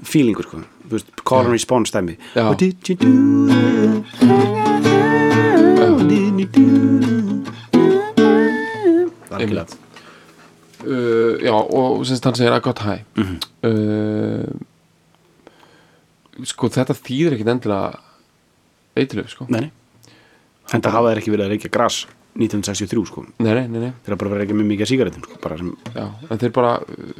feelingur 0.03 0.45
sko. 0.47 0.63
Veist, 0.91 1.07
call 1.23 1.45
and 1.45 1.53
response 1.53 1.91
Já. 1.91 2.47
What 2.47 2.59
did 2.59 2.89
you 2.89 2.95
do? 2.95 4.03
What 5.79 6.07
did 6.07 6.39
you 6.39 6.47
do? 6.47 7.43
Algjörlega. 9.33 9.67
Uh, 10.83 11.39
já, 11.39 11.53
og 11.53 12.05
sem 12.05 12.15
sagt 12.17 12.25
hann 12.25 12.35
segir 12.35 12.53
I 12.53 12.59
got 12.59 12.79
high. 12.79 13.03
Mhm. 13.15 13.37
uh, 13.63 14.47
sko 16.43 16.67
þetta 16.67 16.93
þýðir 16.97 17.33
ekkit 17.37 17.47
endilega 17.53 17.99
eitthilöf 18.97 19.29
sko. 19.31 19.45
Þetta 20.67 20.91
hafa 20.91 21.11
þeir 21.11 21.21
ekki 21.21 21.33
verið 21.33 21.45
að 21.45 21.51
reykja 21.53 21.71
gras 21.71 21.97
1963 22.33 23.05
sko. 23.05 23.23
Nei, 23.45 23.53
nei, 23.53 23.67
nei, 23.77 23.91
þeir 24.05 24.15
bara 24.17 24.31
verið 24.33 24.47
ekki 24.47 24.55
með 24.57 24.69
mikið 24.71 24.89
sígarettum 24.89 25.25
sko, 25.27 25.35
bara 25.43 25.57
sem, 25.59 25.67
Já, 25.93 26.05
en 26.33 26.39
þeir 26.41 26.53
bara 26.55 26.71
uh, 26.81 27.11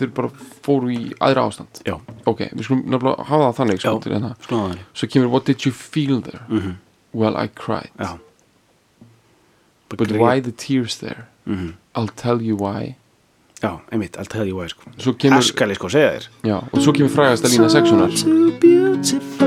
þeir 0.00 0.10
bara 0.16 0.30
fóru 0.66 0.90
í 0.90 1.12
aðra 1.22 1.44
ástand. 1.46 1.82
Já, 1.86 1.94
ok, 2.26 2.42
við 2.56 2.66
skulum 2.66 2.82
nefnilega 2.90 3.28
hafa 3.28 3.44
það 3.50 3.58
þannig 3.60 3.82
sko, 3.84 3.92
Já. 3.92 4.00
til 4.06 4.14
hérna. 4.16 4.32
þannig. 4.48 4.82
Svo 4.98 5.10
kemur 5.14 5.30
what 5.36 5.46
did 5.46 5.66
you 5.66 5.72
feel 5.76 6.18
there? 6.26 6.42
Mhm. 6.48 6.74
well 7.12 7.36
I 7.38 7.46
cried. 7.46 7.90
Já. 7.98 8.18
But 9.90 10.10
why 10.18 10.40
the 10.40 10.52
tears 10.52 10.98
there? 10.98 11.26
Mhm. 11.46 11.74
I'll 11.94 12.10
tell 12.14 12.42
you 12.42 12.56
why. 12.56 12.96
Já, 13.62 13.78
einmitt, 13.92 14.16
allt 14.18 14.32
hefði 14.32 14.50
ég 14.50 14.58
væði 14.58 14.70
sko. 14.74 15.14
Kemur, 15.20 15.42
Askali 15.44 15.74
sko, 15.76 15.88
segja 15.92 16.12
þér. 16.16 16.28
Já, 16.48 16.56
og 16.72 16.78
svo 16.80 16.92
kemur 16.96 17.10
frægast 17.12 17.44
að 17.44 17.54
lína 17.54 17.70
sexunar. 17.70 18.10
Too 18.18 18.50
beautiful. 18.58 19.46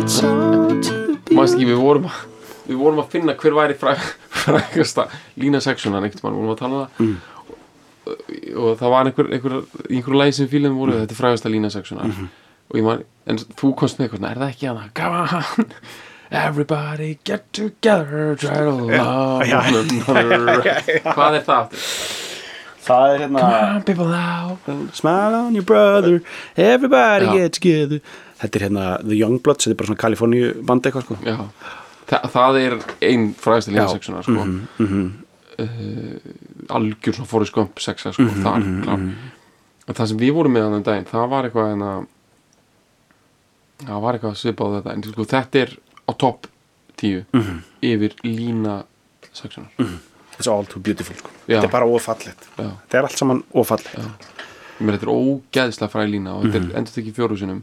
It's 0.00 0.22
all 0.24 0.80
too 0.82 1.04
maður 1.34 1.54
ekki, 1.54 1.66
við 1.68 1.80
vorum 1.82 2.06
að 2.08 2.22
við 2.68 2.80
vorum 2.80 3.02
að 3.02 3.10
finna 3.16 3.36
hver 3.40 3.56
væri 3.58 3.76
fræg, 3.80 3.98
frægasta 4.44 5.08
lína 5.40 5.60
sexunar 5.64 6.04
einhvern 6.04 6.22
veginn, 6.22 6.38
við 6.38 6.40
vorum 6.40 6.54
að 6.54 6.62
tala 6.62 6.74
um 6.74 6.80
það. 6.84 6.90
Mm. 7.04 7.16
og, 7.44 8.16
og 8.64 8.80
það 8.80 8.94
var 8.96 9.10
einhver, 9.10 9.30
einhver 9.36 9.58
í 9.90 9.98
einhverju 9.98 10.22
lægi 10.22 10.38
sem 10.40 10.50
fílum 10.52 10.80
voru, 10.80 10.98
þetta 11.02 11.16
er 11.16 11.20
frægasta 11.20 11.52
lína 11.52 11.70
sexunar. 11.74 12.08
Mhm. 12.10 12.32
og 12.72 12.80
ég 12.80 12.84
man, 12.88 13.04
en 13.28 13.38
þú 13.60 13.74
komst 13.76 14.00
með 14.00 14.08
eitthvað, 14.08 14.30
er 14.30 14.42
það 14.42 14.52
ekki 14.54 14.68
hana? 14.72 14.90
Come 14.96 15.16
on. 15.22 15.72
Everybody 16.34 17.18
get 17.24 17.52
together 17.52 18.34
try 18.34 18.64
to 18.64 18.70
love 18.70 19.44
hvað 21.14 21.36
er 21.36 21.44
það 21.44 21.58
aftur? 21.58 21.84
Það 22.84 23.12
er 23.12 23.22
hérna 23.24 23.42
come 23.44 23.76
on 23.76 23.84
people 23.86 24.08
now 24.08 24.58
Smile 24.92 25.34
on 25.38 25.54
your 25.54 25.64
brother. 25.64 26.20
Everybody 26.56 27.26
Já. 27.26 27.32
get 27.38 27.52
together. 27.52 28.00
Þetta 28.42 28.58
er 28.58 28.66
hérna 28.66 28.88
The 29.04 29.16
Youngbloods 29.20 29.64
Þetta 29.64 29.72
er 29.76 29.78
bara 29.80 29.90
svona 29.92 30.02
Kaliforníu 30.02 30.50
band 30.66 30.88
eitthvað 30.88 31.06
sko. 31.06 31.16
Já, 31.24 31.38
Þa, 32.06 32.18
það 32.34 32.58
er 32.60 32.74
ein 33.02 33.34
frægasta 33.34 33.70
lína 33.72 33.86
Já. 33.86 33.92
sexunar 33.96 34.22
sko. 34.22 34.32
Mhm, 34.32 34.68
mhm. 34.78 35.12
uh, 35.58 36.18
algjör 36.74 37.14
svona 37.14 37.26
Forrest 37.30 37.52
Gump 37.54 37.78
sexa 37.80 38.12
sko, 38.12 38.22
Mhm, 38.22 38.42
þar 38.42 38.66
klár. 38.84 39.00
en 39.88 39.94
það 39.94 40.08
sem 40.08 40.18
við 40.18 40.32
vorum 40.34 40.52
með 40.52 40.66
þannig 40.68 40.84
daginn 40.84 41.04
það 41.06 41.28
var 41.30 41.44
eitthvað 41.48 41.72
en 41.72 41.82
að 41.82 42.06
það 43.84 44.00
var 44.02 44.14
eitthvað 44.18 44.36
svipað 44.40 44.66
á 44.66 44.74
þetta 44.80 44.92
en 44.94 45.02
sko, 45.02 45.24
þetta 45.34 45.62
er 45.62 45.76
á 46.08 46.12
topp 46.18 46.46
10 46.96 47.24
Mhm. 47.32 47.62
yfir 47.82 48.14
lína 48.24 48.84
sexunar 49.32 49.70
It's 50.36 50.48
all 50.48 50.64
too 50.66 50.80
beautiful 50.80 51.14
sko. 51.14 51.30
Þetta 51.46 51.62
er 51.64 51.68
bara 51.70 51.86
ofallett 51.86 52.48
já, 52.58 52.70
Þetta 52.88 52.98
er 52.98 53.02
allt 53.02 53.18
saman. 53.18 53.44
Mér, 53.54 54.98
þetta 54.98 55.06
er 55.06 55.14
ógeðslega 55.14 55.90
fræg 55.92 56.10
lína 56.10 56.34
og 56.34 56.42
þetta 56.46 56.60
Mhm. 56.60 56.70
er 56.70 56.76
endur 56.78 57.02
ekki 57.02 57.12
fjóru 57.14 57.38
sinum 57.38 57.62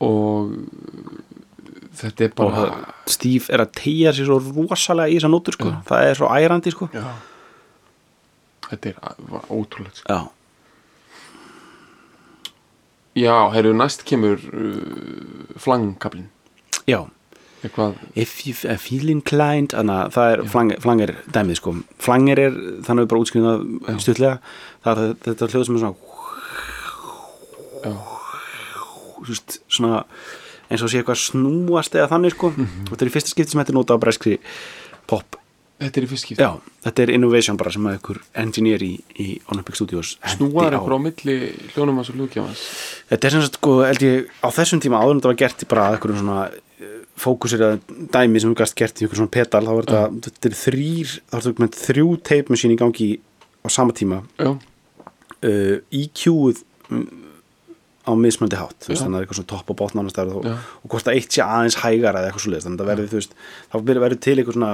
og 0.00 0.52
þetta 2.00 2.24
er 2.26 2.30
Og 2.30 2.36
bara 2.36 2.56
það- 2.56 3.10
Steve 3.16 3.52
er 3.54 3.62
að 3.64 3.72
tegja 3.80 4.12
sér 4.16 4.26
svo 4.28 4.38
rosalega 4.70 5.08
í 5.12 5.16
þessa 5.18 5.30
nótur 5.32 5.56
sko. 5.56 5.68
Já. 5.72 5.82
Það 5.90 6.10
er 6.10 6.14
svo 6.20 6.28
ærandi 6.36 6.72
sko. 6.74 6.88
Já. 6.92 7.04
þetta 8.70 8.86
er 8.90 8.96
var 9.30 9.44
ótrúlegt 9.50 9.96
sko. 10.02 10.06
Já. 10.12 10.28
Já, 13.16 13.36
heyrðu, 13.54 13.72
næst 13.80 14.02
kemur 14.04 14.36
uh, 14.52 15.54
flangkablin 15.56 16.26
Já. 16.86 17.06
Eitthvað 17.64 17.94
inclined 19.14 19.72
Þannig 19.72 19.94
að 19.94 20.10
það 20.16 20.32
er 20.34 20.42
flang, 20.52 20.72
flanger 20.84 21.12
dæmið 21.32 21.56
sko. 21.62 21.72
Flanger 22.04 22.38
er, 22.42 22.58
þannig 22.84 23.00
að 23.00 23.06
við 23.06 23.08
bara 23.12 23.22
útskriðum 23.24 23.48
það 23.86 24.02
stutlega 24.04 24.36
Það 24.84 25.00
er 25.06 25.14
þetta 25.24 25.48
hljóð 25.54 25.64
sem 25.66 25.78
er 25.78 25.82
svona 25.86 25.96
já, 27.86 27.94
svona 29.78 30.04
eins 30.70 30.82
og 30.82 30.90
sé 30.92 31.00
eitthvað 31.00 31.22
snúast 31.22 31.94
eða 31.96 32.10
þannig 32.14 32.36
sko. 32.36 32.52
Mhm. 32.56 32.86
þetta 32.90 33.02
er 33.04 33.10
í 33.10 33.16
fyrsta 33.16 33.32
skipti 33.34 33.54
sem 33.54 33.60
þetta 33.62 33.74
er 33.74 33.78
notað 33.80 33.98
á 33.98 34.04
breskri 34.04 34.38
pop. 35.06 35.36
Þetta 35.76 36.00
er 36.00 36.04
í 36.06 36.08
fyrst 36.08 36.24
skipt 36.24 36.40
já, 36.40 36.50
þetta 36.86 37.02
er 37.04 37.10
innovation 37.12 37.56
bara 37.60 37.70
sem 37.74 37.84
að 37.84 37.98
ykkur 37.98 38.20
engineer 38.40 38.80
í, 38.80 38.94
í 39.20 39.26
Olympic 39.52 39.76
Studios 39.76 40.14
á. 40.72 40.80
ykkur 40.80 40.94
á 40.96 41.00
milli 41.04 41.34
hljónum 41.74 41.98
hans 42.00 42.08
og 42.08 42.16
hljókjámas 42.16 42.62
þetta 43.10 43.28
er 43.28 43.34
sem 43.34 43.44
sagt 43.44 43.58
sko, 43.60 43.74
held 43.84 44.04
ég, 44.06 44.30
á 44.40 44.48
þessum 44.56 44.80
tíma 44.80 45.02
áður 45.02 45.12
en 45.12 45.20
þetta 45.20 45.32
var 45.34 45.40
gert 45.42 45.64
í 45.66 45.68
bara 45.68 45.84
einhverjum 45.92 46.22
svona 46.22 46.46
eh, 46.48 46.96
fókusir 47.20 47.60
eða 47.66 48.00
dæmi 48.16 48.40
sem 48.40 48.54
þú 48.54 48.58
gast 48.62 48.78
gert 48.80 48.96
í 48.96 49.04
einhverjum 49.04 49.26
svona 49.26 49.34
pedal 49.36 49.62
þá 49.68 49.72
er 49.74 49.84
þetta, 49.90 50.02
þetta 50.30 50.48
er 50.48 50.56
þrýr 50.62 51.12
þá 51.20 51.36
er 51.36 51.46
þetta 51.50 51.84
þrjú 51.84 52.08
tape 52.30 52.56
machine 52.56 52.72
í 52.72 52.80
gangi 52.80 53.10
á 53.60 53.68
sama 53.68 53.92
tíma. 53.92 54.22
Uh, 55.44 55.76
EQ-uð 55.92 56.64
mm, 56.88 57.25
á 58.06 58.12
mismöndi 58.14 58.56
hátt 58.60 58.86
þannig 58.86 59.00
að 59.02 59.06
það 59.10 59.16
er 59.18 59.24
eitthvað 59.26 59.38
svona 59.40 59.50
topp 59.52 59.70
og 59.72 59.76
botn 59.80 60.10
staðar 60.12 60.36
og, 60.38 60.46
og 60.84 60.90
hvort 60.92 61.08
að 61.10 61.16
eitt 61.18 61.32
sé 61.36 61.42
aðeins 61.42 61.78
hægar 61.82 62.14
eða 62.20 62.28
eitthvað 62.30 62.44
svo 62.44 62.52
leiðist, 62.52 62.66
þannig 62.68 62.80
að 62.80 62.86
það 62.86 62.90
verður, 62.92 63.10
þú 63.10 63.18
veist 63.20 63.36
þá 63.72 63.76
verður 63.90 64.04
verður 64.06 64.20
til 64.26 64.36
eitthvað 64.38 64.56
svona 64.56 64.72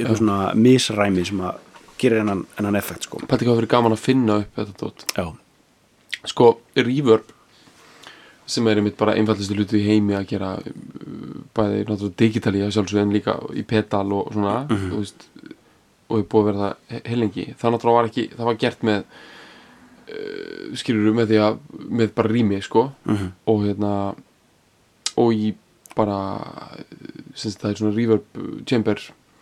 eitthvað 0.00 0.20
svona 0.20 0.38
misræmi 0.66 1.24
sem 1.28 1.40
að 1.46 1.62
gerir 1.96 2.20
hennan, 2.20 2.42
hennan 2.58 2.76
effekt 2.76 3.06
sko. 3.08 3.22
Pæti 3.24 3.46
hvað 3.48 3.62
verið 3.62 3.70
gaman 3.72 3.94
að 3.96 4.02
finna 4.04 4.34
upp 4.42 4.58
þetta 4.60 4.74
dót 4.82 5.04
já, 5.16 5.26
sko, 6.28 6.48
reverb 6.76 7.30
sem 8.46 8.66
er 8.70 8.78
einmitt 8.78 8.98
bara 9.00 9.14
einfallistu 9.18 9.56
hluti 9.56 9.80
í 9.80 9.86
heimi 9.88 10.14
að 10.14 10.26
gera 10.30 10.52
uh, 10.60 10.66
bæði 11.56 11.80
náttúrulega 11.88 12.18
digitali 12.20 12.60
að 12.62 12.74
sjálfsög 12.76 13.00
en 13.02 13.14
líka 13.16 13.38
í 13.58 13.64
pedal 13.66 14.04
og 14.14 14.28
svona 14.34 14.58
Mhm. 14.68 14.90
þú 14.92 15.00
veist, 15.00 15.24
og 16.06 16.20
er 16.20 16.26
búið 16.30 16.42
að 16.42 16.46
vera 16.52 16.60
það 16.66 17.00
heilengi 17.10 17.46
það 17.58 17.72
náttúrulega 17.74 17.96
var 17.98 18.10
ekki, 18.12 18.26
það 18.36 18.46
var 18.50 18.60
gert 18.62 18.84
með 18.86 19.00
uh, 20.08 20.74
skilur 20.78 21.12
með 21.16 21.30
því 21.32 21.38
að 21.42 21.58
með 21.90 22.14
bara 22.14 22.28
rými 22.32 22.62
sko. 22.62 22.92
Mhm. 23.04 23.32
og 23.46 23.62
hérna 23.66 23.92
og 25.16 25.32
í 25.32 25.54
bara 25.96 26.18
sem 27.34 27.50
sagt, 27.50 27.62
það 27.62 27.70
er 27.70 27.78
svona 27.80 27.94
reverb 27.96 28.40
chamber 28.68 28.96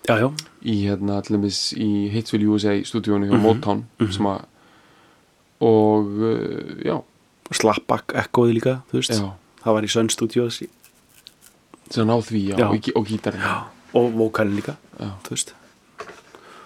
já, 0.06 0.14
já, 0.20 0.28
í 0.62 0.74
hérna 0.86 1.20
til 1.26 1.34
dæmis 1.36 1.72
í 1.74 1.88
Hitsville 2.12 2.46
USA 2.52 2.76
stúdíónu 2.86 3.26
hjá 3.26 3.34
Mhm, 3.34 3.42
Motown 3.42 3.84
sem 4.12 4.26
að 4.26 4.44
og 5.64 6.06
uh, 6.20 6.74
já, 6.84 6.96
slapback 7.54 8.14
ekkoði 8.24 8.58
líka, 8.60 8.76
það 8.92 9.72
var 9.78 9.82
í 9.86 9.90
Sun 9.90 10.08
Studios 10.10 10.60
í- 10.62 10.68
sem 11.90 12.06
ná 12.08 12.16
því 12.22 12.40
já. 12.54 12.56
Og, 12.68 12.88
og 12.96 13.06
gítarinn. 13.06 13.44
Og 13.94 14.12
vokalinn 14.18 14.56
líka, 14.58 14.74
Já. 14.98 15.10
þú 15.22 15.30
veist. 15.30 15.52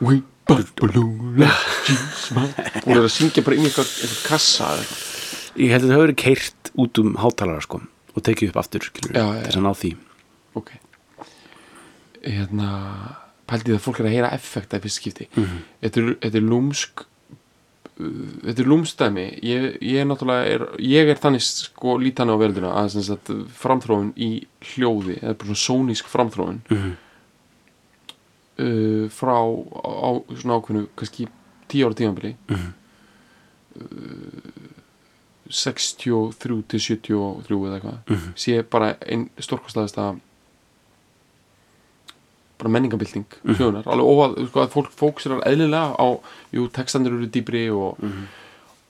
We 0.01 0.15
balloon 0.15 0.25
like 0.49 1.53
Jesus 1.89 2.31
man 2.37 2.49
og 2.85 2.91
er 2.95 3.03
að 3.05 3.13
syngja 3.13 3.45
bara 3.45 3.59
inn 3.59 3.67
í 3.67 3.71
eitthvað, 3.71 3.93
kassa 4.27 4.73
eða? 4.75 4.83
Eitthvað. 4.87 5.63
ég 5.65 5.73
held 5.75 5.83
að 5.85 5.89
það 5.89 5.95
hefur 5.97 6.07
verið 6.07 6.21
keirt 6.25 6.71
út 6.79 7.01
um 7.03 7.15
hátalara 7.23 7.65
sko 7.65 7.81
og 8.15 8.25
tekið 8.27 8.51
upp 8.53 8.61
aftur, 8.63 8.89
til 8.97 9.13
þess 9.13 9.57
að 9.59 9.63
ná 9.63 9.71
því. 9.79 9.91
Ok. 10.59 10.71
Hérna 12.25 12.71
pældi 13.49 13.73
það 13.73 13.79
að 13.79 13.85
fólk 13.85 14.01
er 14.03 14.09
að 14.09 14.15
heyra 14.17 14.33
effekta 14.37 14.81
í 14.81 14.83
fyrst 14.85 15.01
skipti. 15.01 15.29
Mhm. 15.37 15.61
þetta 15.85 16.01
er, 16.03 16.09
þetta 16.25 16.41
er 16.41 16.47
lúmsk 16.49 17.05
uh, 17.05 18.07
þetta 18.45 18.63
er 18.65 18.71
lúmstæmi 18.73 19.27
ég, 19.47 19.67
ég 19.83 20.01
er 20.03 20.09
náttúrulega 20.11 20.55
er, 20.55 20.65
ég 20.83 21.13
er 21.13 21.21
þannig 21.23 21.45
sko 21.47 21.97
lítani 22.03 22.35
á 22.35 22.39
verðina 22.41 22.73
að 22.83 22.99
sagt, 23.07 23.31
framþróun 23.63 24.11
í 24.17 24.33
hljóði 24.73 25.21
eða 25.23 25.37
bara 25.39 25.53
svona 25.55 25.65
sónísk 25.67 26.11
framþróun. 26.13 26.61
Mhm. 26.69 26.97
Uh, 28.59 29.09
frá 29.09 29.37
á, 29.39 30.11
svona 30.39 30.59
ákveðnu 30.61 30.87
kannski 30.97 31.29
10 31.69 31.85
ára 31.87 31.95
tímanbili 31.95 32.37
Mhm. 32.49 32.73
uh, 33.81 34.75
63 35.51 36.63
til 36.69 36.81
73 36.81 37.65
eða 37.65 37.79
eitthvað 37.81 37.99
Mhm. 38.11 38.33
sé 38.37 38.63
bara 38.71 38.97
einn 39.07 39.29
stórkostæðasta 39.39 40.19
bara 42.59 42.69
menningabilding 42.71 43.25
Mhm. 43.45 43.55
sögunar, 43.55 43.85
alveg 43.87 44.07
óvað 44.07 44.49
sko, 44.49 44.61
að 44.61 44.73
fólk 44.75 44.91
fókusirar 44.91 45.43
eðlilega 45.47 45.97
á, 45.97 46.21
jú, 46.53 46.69
textandir 46.69 47.13
eru 47.15 47.27
dýbri 47.27 47.71
og, 47.71 47.99
Mhm. 48.03 48.25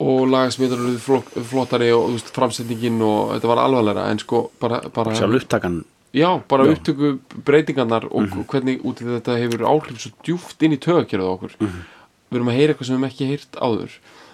og 0.00 0.28
lagasmiður 0.28 0.78
eru 0.78 0.98
flottari 1.44 1.90
og 1.92 2.08
þú 2.08 2.12
veist, 2.16 2.32
framsetningin 2.32 3.00
og 3.02 3.34
þetta 3.36 3.46
var 3.48 3.58
alvarlega 3.58 4.10
en 4.10 4.18
sko 4.18 4.50
bara, 4.60 4.80
bara 4.88 5.12
sjálf 5.14 5.34
upptakan 5.42 5.84
Já, 6.18 6.30
bara 6.50 6.66
Já. 6.66 6.72
upptöku 6.74 7.12
breytingarnar 7.46 8.08
og 8.10 8.32
hvernig 8.50 8.82
út 8.84 9.02
í 9.02 9.06
þetta 9.08 9.36
hefur 9.38 9.64
áhrif 9.70 10.00
svo 10.02 10.10
djúft 10.26 10.62
inn 10.66 10.74
í 10.74 10.80
tögakerfið 10.82 11.28
á 11.28 11.34
okkur 11.36 11.54
við 11.58 12.36
erum 12.40 12.50
að 12.52 12.58
heyra 12.58 12.74
eitthvað 12.74 12.88
sem 12.88 12.96
við 12.96 12.98
hefum 12.98 13.08
ekki 13.12 13.28
heyrt 13.30 13.58
áður. 13.62 13.92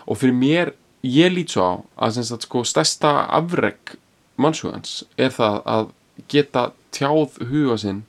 Og 0.09 0.18
fyrir 0.18 0.35
mér, 0.39 0.72
ég 1.05 1.30
lít 1.35 1.53
svo 1.55 1.62
á 1.68 1.72
að 2.07 2.14
sem 2.16 2.26
sagt 2.30 2.47
sko 2.49 2.64
stærsta 2.66 3.12
afreg 3.39 3.95
mannshugans 4.41 5.05
er 5.20 5.30
það 5.30 5.61
að 5.76 5.91
geta 6.32 6.64
tjáð 6.95 7.37
huga 7.51 7.76
sinn 7.78 8.01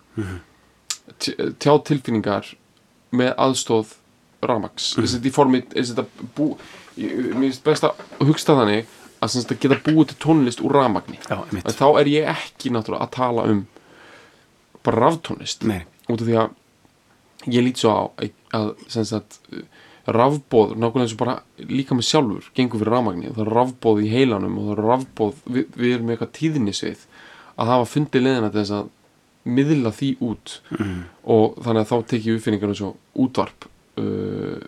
t- 1.19 1.35
tjáð 1.61 1.83
tilfinningar 1.89 2.49
með 3.15 3.33
aðstóð 3.45 3.93
ramax 4.45 4.91
mm. 4.95 5.03
þess 5.05 5.17
að 5.19 5.27
í 5.29 5.33
formi 5.33 5.61
þess 5.73 5.93
að 6.01 6.09
bú, 6.37 6.47
ég- 6.99 7.33
mér 7.33 7.47
finnst 7.49 7.63
best 7.65 7.85
að 7.87 8.01
hugsta 8.25 8.55
þannig 8.57 8.89
að 9.25 9.33
að 9.55 9.61
geta 9.65 9.77
búið 9.85 10.07
til 10.11 10.17
tónlist 10.25 10.61
úr 10.65 10.75
en 11.65 11.75
þá 11.79 11.87
er 12.01 12.11
ég 12.11 12.29
ekki 12.35 12.71
náttúrulega 12.73 13.07
að 13.07 13.15
tala 13.17 13.47
um 13.51 13.65
bara 14.85 15.01
raftónlist. 15.07 15.65
Út 15.65 16.21
af 16.21 16.27
því 16.27 16.37
að 16.41 16.49
ég 17.53 17.63
lít 17.65 17.81
svo 17.81 17.89
á 17.93 18.01
að, 18.21 18.33
að 18.53 18.69
rafbóð, 20.05 20.75
nákvæmlega 20.77 21.01
eins 21.07 21.13
og 21.15 21.21
bara 21.23 21.35
líka 21.57 21.95
með 21.97 22.05
sjálfur 22.05 22.49
gengur 22.57 22.81
fyrir 22.83 22.93
rafmagni, 22.93 23.31
það 23.33 23.41
er 23.47 23.53
rafbóð 23.57 24.01
í 24.05 24.09
heilanum 24.11 24.59
og 24.61 24.67
það 24.67 24.75
er 24.75 24.83
rafbóð, 24.91 25.39
við, 25.55 25.65
við 25.81 25.93
erum 25.95 26.05
með 26.05 26.13
eitthvað 26.15 26.35
tíðnisvið 26.37 27.05
að 27.55 27.71
hafa 27.71 27.87
fundið 27.89 28.25
leiðina 28.27 28.51
til 28.53 28.59
þess 28.61 28.75
að 28.77 28.91
miðla 29.55 29.91
því 29.97 30.09
út. 30.25 30.53
Mm. 30.77 30.99
og 31.35 31.57
þannig 31.65 31.81
að 31.81 31.89
þá 31.89 31.97
tek 32.11 32.27
ég 32.29 32.37
uppfinningar 32.39 32.71
eins 32.73 32.83
og 32.85 33.25
útvarp 33.25 33.67
uh, 34.01 34.61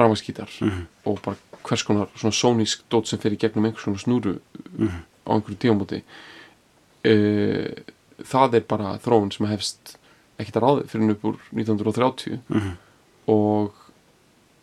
rafmaskítar 0.00 0.52
Mhm. 0.60 0.84
og 1.08 1.20
bara 1.24 1.36
hvers 1.66 1.82
konar 1.86 2.08
svona 2.16 2.32
sónísk 2.36 2.82
dót 2.90 3.06
sem 3.10 3.18
fer 3.18 3.32
í 3.32 3.38
gegnum 3.40 3.64
einhvers 3.68 3.84
konar 3.84 3.98
snúru 4.02 4.38
Mhm. 4.78 5.00
á 5.26 5.30
einhverju 5.34 5.58
tíamóti 5.60 6.02
uh, 7.04 7.72
það 8.24 8.54
er 8.58 8.64
bara 8.68 8.94
þróun 9.02 9.32
sem 9.32 9.46
hefst 9.50 9.96
ekkert 10.40 10.56
að 10.60 10.64
ráði 10.66 10.88
fyrir 10.88 11.10
upp 11.14 11.24
úr 11.30 11.36
1930 11.52 12.38
Mhm. 12.48 12.72
og 13.28 13.72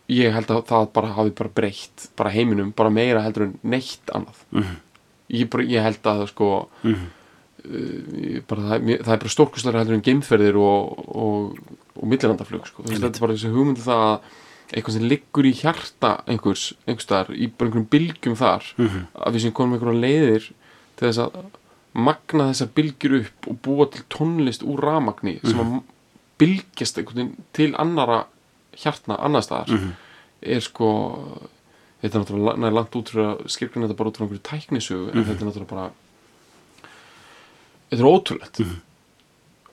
ég 0.08 0.32
held 0.32 0.46
að 0.48 0.64
það 0.66 0.92
bara 0.92 1.12
hafi 1.12 1.30
bara 1.30 1.50
breytt 1.54 2.08
bara 2.16 2.30
heiminum, 2.30 2.72
bara 2.74 2.90
meira 2.90 3.22
heldur 3.22 3.42
en 3.48 3.58
neitt 3.62 4.06
annað 4.14 4.38
Mhm. 4.52 4.76
ég, 5.30 5.48
bara, 5.50 5.62
ég 5.64 5.82
held 5.82 6.02
að 6.02 6.26
sko 6.28 6.68
uh, 6.84 8.40
bara, 8.48 8.62
það, 8.62 8.82
mér- 8.86 9.02
það 9.04 9.12
er 9.12 9.22
bara 9.22 9.34
stórkuslega 9.34 9.78
heldur 9.82 9.94
en 9.98 10.02
geimferðir 10.06 10.56
og, 10.56 11.08
og, 11.16 11.58
og 11.98 12.04
millilandaflug 12.08 12.66
sko. 12.66 12.82
Þetta 12.84 13.06
er 13.16 13.20
bara 13.20 13.34
þessi 13.34 13.50
hugmyndu 13.52 13.82
það 13.82 14.04
að 14.06 14.20
eitthvað 14.72 14.92
sem 14.98 15.08
liggur 15.08 15.46
í 15.48 15.52
hjarta 15.56 16.10
einhvers, 16.28 16.74
einhvers 16.86 17.06
staðar, 17.08 17.30
í 17.34 17.46
bara 17.48 17.70
einhverjum 17.70 17.88
bylgjum 17.90 18.36
þar 18.36 18.64
Mhm. 18.76 19.06
að 19.14 19.32
við 19.34 19.40
sem 19.40 19.52
komum 19.52 19.78
einhverja 19.78 20.00
leiðir 20.00 20.50
til 20.96 21.08
þess 21.08 21.18
að 21.18 21.44
magna 21.94 22.50
þessar 22.52 22.68
bylgjur 22.74 23.20
upp 23.20 23.48
og 23.48 23.62
búa 23.62 23.86
til 23.90 24.02
tónlist 24.10 24.62
úr 24.62 24.78
ramagni 24.84 25.40
sem 25.44 25.58
að 25.58 25.82
bylgjast 26.38 26.98
einhvern 26.98 27.16
veginn 27.16 27.44
til 27.52 27.74
annara 27.74 28.26
hjartna 28.76 29.16
annar 29.18 29.42
staðar 29.42 29.68
Mhm. 29.72 29.92
er 30.42 30.60
sko 30.60 31.40
þetta 32.02 32.14
er 32.14 32.20
náttúrulega 32.24 32.72
langt 32.74 32.94
út 32.94 33.08
fyrir 33.10 33.24
að 33.38 33.48
skilgrina 33.48 33.88
þetta 33.88 33.96
bara 33.96 34.10
út 34.10 34.16
frá 34.16 34.26
einhverju 34.28 34.42
tæknisögu 34.42 35.08
en 35.16 35.24
þetta 35.24 35.40
er 35.42 35.48
náttúrulega 35.48 35.68
bara 35.68 35.90
þetta 37.90 38.02
er 38.02 38.10
ótrúlegt 38.12 38.58
Mhm. 38.60 38.80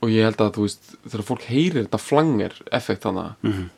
og 0.01 0.09
ég 0.09 0.23
held 0.23 0.37
að 0.37 0.53
þú 0.55 0.61
veist 0.65 0.95
þegar 1.07 1.23
fólk 1.29 1.41
heyrir 1.49 1.83
þetta 1.87 1.99
flanger 1.99 2.53
effekt 2.71 3.03
þannig 3.03 3.35
Mhm. 3.43 3.69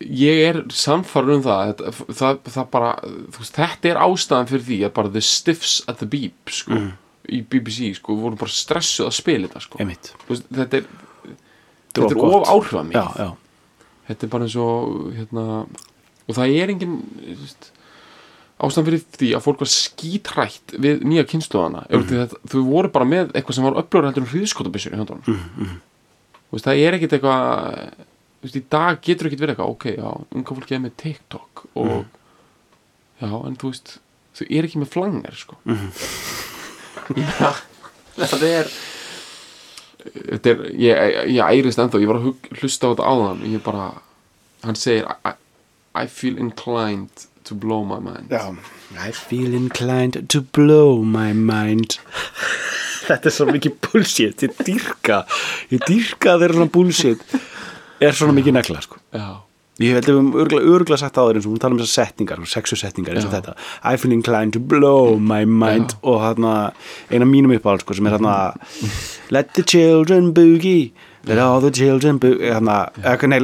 Ég 0.00 0.42
er 0.50 0.58
samfarið 0.76 1.34
um 1.38 1.42
það, 1.46 1.70
þetta, 1.70 2.14
það, 2.20 2.38
það 2.56 2.66
bara, 2.74 2.90
veist, 3.38 3.54
þetta 3.56 3.90
er 3.92 4.00
ástæðan 4.04 4.50
fyrir 4.50 4.64
því 4.66 4.78
að 4.88 4.94
bara 4.98 5.12
the 5.14 5.22
stiffs 5.24 5.78
at 5.88 5.98
the 6.02 6.06
beep 6.12 6.52
sko, 6.52 6.74
Mhm. 6.76 6.90
í 7.32 7.40
BBC 7.48 7.94
sko, 7.96 8.14
voru 8.20 8.36
bara 8.38 8.52
stressuð 8.52 9.08
að 9.08 9.16
spila 9.16 9.48
þetta 9.48 9.62
sko. 9.64 9.78
Veist, 10.28 10.48
þetta 10.52 10.82
er 10.82 10.86
Þetta 11.96 12.12
er 12.12 12.18
of 12.52 12.72
Já, 12.92 13.06
já. 13.16 13.30
þetta 14.08 14.22
er 14.26 14.28
bara 14.28 14.44
eins 14.44 14.56
og 14.60 15.14
hérna, 15.16 15.44
og 16.28 16.34
það 16.36 16.52
er 16.60 16.68
engin 16.74 16.98
veist, 17.40 17.70
ástæðan 18.60 18.84
fyrir 18.90 19.04
því 19.16 19.30
að 19.32 19.44
fólk 19.46 19.62
var 19.64 19.70
skítrætt 19.72 20.74
við 20.76 21.00
nýja 21.08 21.24
kynnslóðana 21.24 21.86
mm. 21.88 22.36
Þau 22.52 22.60
voru 22.68 22.92
bara 22.92 23.08
með 23.08 23.32
eitthvað 23.32 23.54
sem 23.54 23.64
var 23.64 23.80
upplöður 23.80 24.10
heldur 24.10 24.26
en 24.26 24.28
hríðskotabissur 24.34 24.92
í 24.92 25.00
höndunum 25.00 25.80
veist, 26.52 26.66
það 26.68 26.82
er 26.84 26.98
ekkit 26.98 27.16
eitthvað 27.16 27.90
þú 28.40 28.46
veist, 28.48 28.56
í 28.60 28.64
dag 28.70 29.00
getur 29.02 29.28
ekkit 29.30 29.40
verið 29.44 29.54
eitthvað 29.56 29.72
ok, 29.74 29.86
já, 29.96 30.10
unga 30.36 30.56
fólki 30.58 30.74
er 30.76 30.82
með 30.84 30.96
TikTok 31.02 31.64
og 31.74 31.86
Mhm. 31.86 32.04
já, 33.22 33.30
en 33.46 33.56
þú 33.56 33.70
veist 33.72 33.98
þau 34.36 34.46
er 34.50 34.64
ekki 34.68 34.78
með 34.82 34.92
flanger, 34.92 35.34
sko 35.34 35.56
Mhm. 35.64 35.88
já, 37.16 37.52
það 38.16 38.42
er 38.50 38.70
þetta 40.06 40.50
er, 40.52 40.60
ég, 40.78 41.16
ég 41.34 41.42
ærist 41.42 41.78
ennþá 41.82 42.00
ég 42.02 42.10
var 42.10 42.20
að 42.20 42.34
hlusta 42.60 42.86
á 42.86 42.92
þetta 42.94 43.08
áðan 43.10 43.40
ég 43.52 43.62
bara, 43.64 43.88
hann 44.64 44.74
segir 44.78 45.08
I, 45.24 45.32
I 45.96 46.06
feel 46.06 46.36
inclined 46.38 47.26
to 47.46 47.54
blow 47.54 47.84
my 47.84 47.98
mind 48.02 48.30
Já. 48.30 48.54
I 48.98 49.10
feel 49.12 49.54
inclined 49.54 50.28
to 50.30 50.40
blow 50.40 51.02
my 51.02 51.32
mind 51.32 51.98
Þetta 53.06 53.28
er 53.30 53.34
svo 53.34 53.46
mikið 53.50 53.74
bullshit 53.86 54.42
Ég 54.46 54.54
dýrka 54.66 55.20
Ég 55.70 55.82
dýrka 55.86 56.36
þeirra 56.40 56.56
svona 56.58 56.72
bullshit 56.74 57.22
Er 58.00 58.16
svona 58.16 58.34
mikið 58.36 58.56
negla 58.58 58.82
sko. 58.84 59.00
Ég 59.76 59.92
held 59.92 60.06
að 60.08 60.14
við 60.16 60.36
örgulega, 60.40 60.68
örgulega 60.72 61.00
sagt 61.02 61.18
áður 61.20 61.36
eins 61.36 61.46
og 61.48 61.52
við 61.52 61.60
tala 61.60 61.76
um 61.76 61.80
þessar 61.82 62.06
setningar, 62.06 62.38
sexu 62.48 62.78
setningar 62.80 63.18
eins 63.18 63.26
og 63.28 63.34
þetta. 63.34 63.52
I 63.84 63.98
feel 64.00 64.14
inclined 64.16 64.54
to 64.56 64.60
blow 64.60 65.18
my 65.20 65.44
mind 65.44 65.92
Já. 65.92 65.98
og 66.00 66.22
hérna 66.22 66.52
eina 67.12 67.28
mínum 67.28 67.52
uppáhald 67.58 67.84
sko, 67.84 67.98
sem 67.98 68.08
er 68.08 68.16
hérna 68.16 68.36
Let 69.34 69.52
the 69.58 69.62
children 69.62 70.32
boogie 70.32 70.94
Let 71.26 71.38
all 71.42 71.60
the 71.60 71.70
children 71.74 72.20
hérna, 72.20 72.76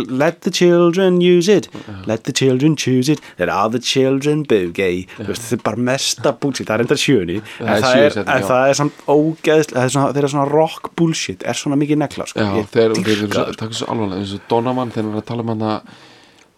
Let 0.09 0.43
the 0.43 0.51
children 0.51 1.20
use 1.20 1.49
it 1.49 1.68
Let 2.07 2.24
the 2.24 2.33
children 2.33 2.76
choose 2.76 3.09
it 3.09 3.20
Let 3.39 3.49
all 3.49 3.70
the 3.70 3.80
children 3.80 4.45
boogie 4.47 5.07
Þetta 5.18 5.57
er 5.57 5.62
bara 5.64 5.76
mesta 5.91 6.33
bullshit, 6.33 6.68
það 6.68 6.74
er 6.78 6.85
enda 6.87 6.99
sjöni 7.03 7.41
en, 7.41 7.83
það 7.83 7.97
er, 8.05 8.16
en 8.22 8.30
já. 8.30 8.47
það 8.53 8.68
er 8.68 8.78
samt 8.80 9.03
ógeðslega 9.11 9.78
það 9.80 9.89
er 9.89 9.95
svona, 9.97 10.14
þeirra 10.16 10.33
svona 10.35 10.47
rock 10.53 10.93
bullshit 10.99 11.43
er 11.43 11.59
svona 11.59 11.78
mikið 11.83 12.01
negla 12.05 12.28
sko. 12.30 12.39
já 12.41 12.53
þeir, 12.55 12.70
þeir, 12.76 12.97
dýrka 12.97 13.11
þeir, 13.11 13.26
það, 13.26 13.53
sko. 13.53 13.59
það 13.59 13.68
er 13.68 13.78
svo 13.80 13.91
alvarlega 13.97 14.22
eins 14.22 14.35
og 14.39 14.49
Donovan 14.53 14.95
þegar 14.95 15.09
hann 15.09 15.14
er 15.18 15.22
að 15.24 15.28
tala 15.33 15.47
um 15.47 15.53
hann 15.55 15.68
að 15.72 15.93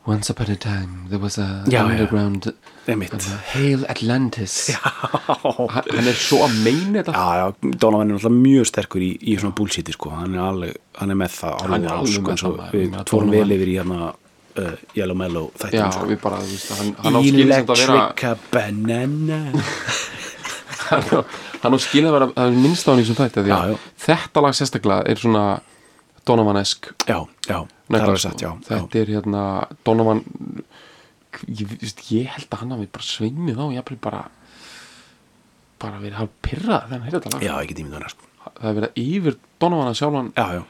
Once 0.05 0.29
upon 0.29 0.51
a 0.53 0.57
time 0.61 1.07
there 1.09 1.19
was 1.23 1.39
a 1.41 1.65
Já, 1.65 1.79
já. 1.79 1.85
underground 1.89 2.45
Einmitt. 2.53 2.73
Hail 2.87 3.85
Atlantis 3.89 4.55
hann, 4.77 5.69
hann 5.73 6.09
er 6.11 6.19
svo 6.19 6.43
að 6.45 6.57
meina 6.65 7.01
þetta 7.03 7.15
Já, 7.15 7.39
já, 7.41 7.47
Donovan 7.81 8.11
er 8.11 8.19
náttúrulega 8.19 8.43
mjög 8.45 8.69
sterkur 8.71 9.05
í, 9.07 9.13
í 9.33 9.37
svona 9.41 9.55
bullshiti 9.57 9.95
sko, 9.97 10.13
hann 10.19 10.35
er 10.37 10.43
alveg, 10.45 10.77
hann 11.01 11.15
er 11.15 11.19
með 11.23 11.39
það 11.39 11.57
Hann 11.65 11.73
er 11.79 11.95
alveg 11.95 11.95
alveg 11.95 12.13
sko, 12.43 12.53
með 12.53 12.65
það, 12.65 12.77
við 12.77 12.99
Donovan- 13.11 13.35
vel 13.39 13.57
yfir 13.59 13.73
í 13.73 13.77
hérna 13.79 14.01
uh, 14.11 14.75
Yellow 14.99 15.19
Mellow 15.23 15.49
já, 15.49 15.57
þættum 15.65 15.95
sko. 15.97 16.09
við 16.13 16.21
bara, 16.27 16.41
þú 16.45 16.53
veist, 16.53 16.73
hann, 16.79 16.93
hann 17.07 17.17
á 17.17 17.21
skilin 17.25 17.55
sem 17.55 17.65
að 17.65 17.83
vera 17.85 17.99
Electrica 17.99 18.35
banana 18.53 19.41
hann 20.85 21.25
hann 21.65 21.75
á 21.75 21.79
skilin 21.81 22.11
að 22.11 22.17
vera 22.19 22.29
það 22.37 22.51
er 22.51 22.59
minnst 22.67 22.85
á 22.85 22.91
hann 22.93 23.01
í 23.01 23.07
þessum 23.07 23.21
þætti 23.23 23.45
Já, 23.49 23.57
að 23.57 23.73
já. 23.73 23.79
þetta 24.07 24.45
lag 24.45 24.59
sérstaklega 24.61 25.09
er 25.15 25.23
svona 25.25 25.45
Donovan-esk 26.29 26.91
Já, 27.09 27.19
já, 27.49 27.59
það 27.59 27.65
er 27.65 27.95
negla, 27.95 28.07
alveg 28.09 28.21
sko. 28.21 28.29
sagt, 28.29 28.45
já, 28.45 28.51
já. 28.53 28.67
þetta 28.71 29.01
er 29.03 29.13
hérna 29.17 29.43
Donovan 29.89 30.23
ég, 31.49 31.75
ég 32.11 32.27
held 32.35 32.49
að 32.51 32.61
hann 32.63 32.75
hafi 32.77 32.89
bara 32.95 33.07
sveimið 33.09 33.61
á 33.61 33.67
ég 33.75 33.97
bara 34.05 34.23
bara 35.85 35.99
verið 36.01 36.19
hálf 36.21 36.37
pyrrað 36.45 36.85
þegar 36.87 36.93
hann 36.95 37.03
heyrði 37.09 37.19
þetta 37.21 37.33
lag. 37.35 37.43
Já, 37.45 37.55
ekki 37.65 37.77
tímið 37.81 37.97
það 37.99 38.13
sko. 38.15 38.29
það 38.55 38.69
er 38.71 38.77
verið 38.79 39.01
yfir 39.05 39.37
Donovan 39.61 39.91
að 39.91 39.99
sjálfan 40.01 40.31
Já, 40.37 40.47
já, 40.59 40.63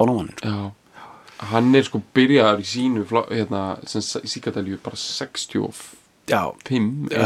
Donovan 0.00 0.32
sko. 0.32 0.50
já, 0.50 1.06
hann 1.52 1.70
er 1.78 1.86
sko 1.86 2.00
byrjaður 2.16 2.64
í 2.64 2.68
sínu 2.72 3.04
hérna, 3.30 3.62
sem 3.88 4.04
síkadælju 4.34 4.80
bara 4.84 4.96
65 5.00 5.84
Já, 6.26 6.42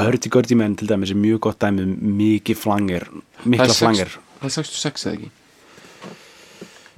Hörti 0.04 0.28
Gördi 0.28 0.56
menn 0.60 0.74
til 0.76 0.86
dæmis 0.90 1.10
er 1.14 1.16
mjög 1.16 1.38
gott 1.46 1.58
dæmi 1.62 1.86
um 1.88 1.94
mikið 2.18 2.58
flanger, 2.60 3.06
það 3.40 3.46
mikla 3.54 3.68
sex, 3.72 3.78
flanger. 3.80 4.16
það 4.42 4.50
er 4.50 4.56
66 4.60 5.06
eða 5.08 5.14
ekki 5.16 5.30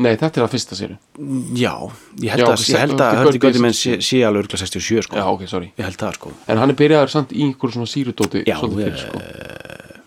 nei, 0.03 0.13
þetta 0.21 0.41
er 0.41 0.45
að 0.47 0.53
fyrsta 0.57 0.77
séru 0.79 0.97
Já, 1.59 1.73
ég 2.23 2.33
held 2.35 2.43
Já, 2.43 2.49
að, 2.51 2.65
ég 2.69 2.83
held 2.83 2.95
að 3.01 3.13
Hurti 3.13 3.23
Hörti 3.23 3.39
Gurdy 3.39 3.43
Gördi 3.47 3.63
menn 3.65 3.75
er 3.75 3.79
sé, 3.79 3.97
sé 4.05 4.21
alveg 4.27 4.45
örgla 4.47 4.61
67 4.63 5.07
sko. 5.07 5.17
já, 5.21 5.25
ok, 5.33 5.45
sorry. 5.51 5.71
Ég 5.79 5.85
held 5.89 5.99
það 6.03 6.17
sko. 6.19 6.33
En 6.53 6.61
hann 6.63 6.73
er 6.75 6.79
byrjaður 6.83 7.13
samt 7.15 7.33
í 7.37 7.43
einhverju 7.47 7.77
svona 7.79 7.91
sírudóti 7.93 8.43
Já, 8.49 8.57
svolítið 8.61 8.87
eh, 8.87 8.93
fyrr, 8.93 9.03
sko. 9.07 10.03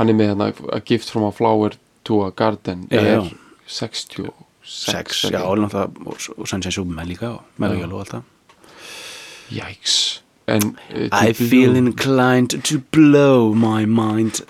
hann 0.00 0.10
er 0.12 0.18
með 0.18 0.32
hérna 0.32 0.48
a 0.76 0.80
gift 0.84 1.10
from 1.14 1.26
a 1.28 1.32
flower 1.34 1.76
to 2.04 2.22
a 2.26 2.30
garden 2.36 2.86
Já, 2.90 3.00
er 3.00 3.10
já. 3.18 3.22
66 3.66 4.32
Sex, 4.64 5.24
eða 5.28 5.30
já, 5.30 5.40
ekki? 5.40 5.48
og 5.50 5.58
náttúrulega 5.60 6.08
og, 6.08 6.28
og 6.40 6.48
Sunshine 6.48 6.72
Superman 6.72 7.08
líka 7.10 7.34
og 7.36 7.42
Yellow 7.60 7.98
og 7.98 8.04
allt 8.06 8.14
það. 8.14 8.22
Jæks 9.52 9.96
en 10.48 10.70
uh, 10.94 11.08
I 11.12 11.32
to 11.32 11.44
feel 11.48 11.72
blow- 11.72 11.76
inclined 11.86 12.54
to 12.64 12.78
blow 12.92 13.52
my 13.54 13.84
mind. 13.84 14.40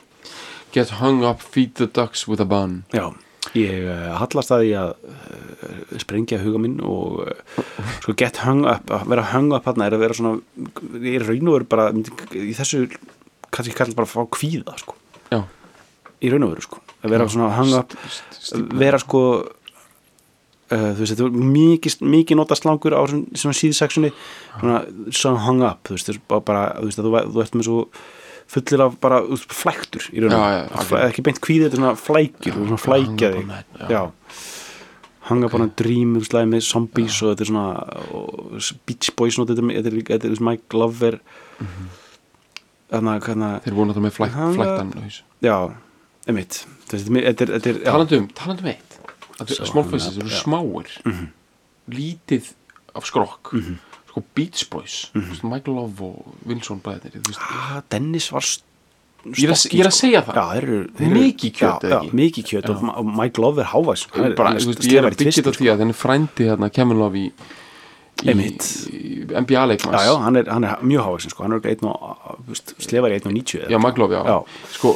Get 0.72 0.90
hung 1.00 1.22
up, 1.24 1.40
feed 1.42 1.74
the 1.76 1.86
ducks 1.86 2.26
with 2.28 2.40
a 2.40 2.44
bun. 2.44 2.84
Já, 2.94 3.12
ég 3.58 3.86
uh, 3.86 4.14
hallast 4.18 4.52
að 4.54 4.64
því 4.64 4.70
að 4.80 4.92
uh, 5.10 5.98
sprengja 6.02 6.40
huga 6.42 6.60
minn 6.62 6.78
og 6.82 7.24
uh, 7.24 7.58
sko 8.02 8.14
get 8.18 8.40
hung 8.44 8.64
up 8.68 8.90
að 8.90 9.08
vera 9.12 9.26
hung 9.30 9.52
up 9.54 9.68
hann 9.70 9.84
er 9.84 9.94
að 9.94 10.04
vera 10.04 10.18
svona 10.18 10.38
ég 11.00 11.20
er 11.20 11.26
raun 11.28 11.50
og 11.50 11.58
veru 11.58 11.68
bara 11.70 11.90
í 11.94 12.54
þessu 12.56 12.86
kannski 13.54 13.76
kallar 13.76 13.94
bara 13.98 14.08
að 14.08 14.14
fá 14.16 14.24
kvíða 14.34 14.74
sko. 14.80 14.96
Já, 15.30 15.44
í 16.18 16.32
raun 16.32 16.48
og 16.48 16.56
veru 16.56 16.66
sko. 16.66 16.80
Að 17.04 17.14
vera 17.14 17.28
svona 17.30 17.52
hung 17.54 17.76
up 17.78 17.94
vera 18.80 18.98
sko 19.02 19.22
uh, 20.74 20.90
þú 20.96 21.04
veist, 21.04 21.22
mikið, 21.54 21.96
mikið 22.16 22.40
nota 22.40 22.58
slangur 22.58 22.96
á 22.96 23.02
svona, 23.06 23.54
síðsexunni 23.60 24.10
svona, 24.58 24.82
svona 25.14 25.46
hung 25.46 25.64
up 25.66 25.86
þú 25.86 25.98
veist, 25.98 26.12
bara, 26.30 26.66
þú 26.80 26.90
veist, 26.90 27.00
að 27.00 27.08
þú, 27.08 27.24
þú 27.30 27.44
ert 27.44 27.58
með 27.58 27.68
svo 27.70 27.80
fullir 28.54 28.82
af 28.86 28.96
bara 29.02 29.18
flæktur 29.50 30.04
í 30.14 30.22
raun 30.22 30.32
og 30.32 30.38
Já, 30.38 30.50
já, 30.54 30.62
algjörlega. 30.78 31.08
ekki 31.10 31.24
beint 31.26 31.40
kvíði, 31.44 31.64
þetta 31.66 31.76
er 31.76 31.82
svona 31.82 31.96
flækjur, 32.04 32.58
svona 32.60 32.80
flækja 32.84 33.08
hung 33.08 33.18
þig. 33.20 33.34
Up 33.34 33.42
on 33.42 33.54
that, 33.54 33.90
já. 33.90 34.02
hanga 35.24 35.48
bara 35.48 35.66
dream 35.80 36.14
þú 36.14 36.20
veist, 36.22 36.34
lagið 36.36 36.50
með 36.52 36.64
zombies 36.68 37.18
og 37.24 37.30
þetta 37.32 37.44
er 37.46 37.50
svona 37.50 38.74
Beach 38.86 39.12
Boys 39.16 39.38
þetta 39.40 39.54
er, 39.56 39.70
þetta 39.78 39.90
er, 39.90 39.96
líka- 39.98 40.14
þetta 40.18 40.28
er, 40.30 40.36
er 40.38 40.44
Mike 40.50 40.66
Glover. 40.74 41.18
Þannig 42.94 43.28
að 43.30 43.62
þeir 43.64 43.74
voru 43.74 43.88
náttúrulega 43.90 44.04
með 44.04 44.16
flæk, 44.18 44.34
flæktan 44.54 44.90
já, 45.42 45.56
einmitt. 46.28 46.58
Þetta 46.90 46.98
er, 47.00 47.24
þetta 47.32 47.46
er, 47.46 47.52
þetta 47.56 47.70
er 47.72 47.78
já. 47.80 47.88
talandi 47.90 48.18
um, 48.20 48.28
talandi 48.38 48.62
um 48.66 48.68
eitt. 48.74 48.98
Up, 49.34 49.50
eru 49.50 50.30
smáir. 50.36 50.92
Lítið 51.90 52.52
af 52.94 53.08
skrokk. 53.08 53.50
Mhm. 53.56 53.80
Sko 54.14 54.22
Beach 54.34 54.68
Boys 54.70 55.10
mm 55.14 55.20
-hmm. 55.20 55.50
Michael 55.50 55.74
Love 55.76 56.04
og 56.04 56.34
Wilson 56.46 56.80
bæðir 56.84 57.18
Ah, 57.38 57.82
Dennis 57.90 58.30
var 58.32 58.44
Ég 59.24 59.48
er 59.48 59.56
ég 59.72 59.80
er 59.80 59.88
að 59.88 59.96
segja 59.96 60.20
það. 60.20 60.34
Já, 60.36 60.56
eru, 60.60 60.78
Mikið 60.98 61.52
kjöt, 61.56 61.84
já, 61.88 62.04
já, 62.04 62.12
mikið 62.12 62.44
kjöt 62.44 62.66
og, 62.68 63.06
Mike 63.08 63.40
Love 63.40 63.62
er 63.62 63.68
hávæs 63.72 64.06
er- 64.12 64.34
bara, 64.36 64.50
er 64.50 64.60
veist, 64.60 64.84
ég 64.84 64.98
er 65.00 65.06
að 65.08 65.16
byggja 65.16 65.42
þetta 65.42 65.54
því 65.56 65.70
að 65.72 65.78
þenni 65.80 65.96
frændi 65.96 66.44
hérna 66.44 66.68
Kevin 66.70 66.98
Love 66.98 67.16
í, 67.16 67.32
í, 68.22 68.28
Einmitt. 68.30 68.62
í 68.94 69.24
NBA 69.34 69.64
leikmanns 69.72 69.98
Já, 70.04 70.06
já, 70.06 70.14
hann 70.22 70.36
er, 70.38 70.46
hann 70.52 70.64
er 70.68 70.82
mjög 70.86 71.02
hávæsin 71.08 71.32
sko. 71.34 71.42
hann 71.42 71.56
er 71.56 71.66
einn 71.72 71.88
og, 71.90 72.20
þú 72.44 72.52
veist, 72.52 72.74
slefar 72.86 73.10
í 73.14 73.18
1.90 73.18 73.70
Já, 73.72 73.78
Mike 73.82 73.98
Love, 74.00 74.14
já, 74.14 74.22
Já. 74.30 74.36
sko 74.76 74.92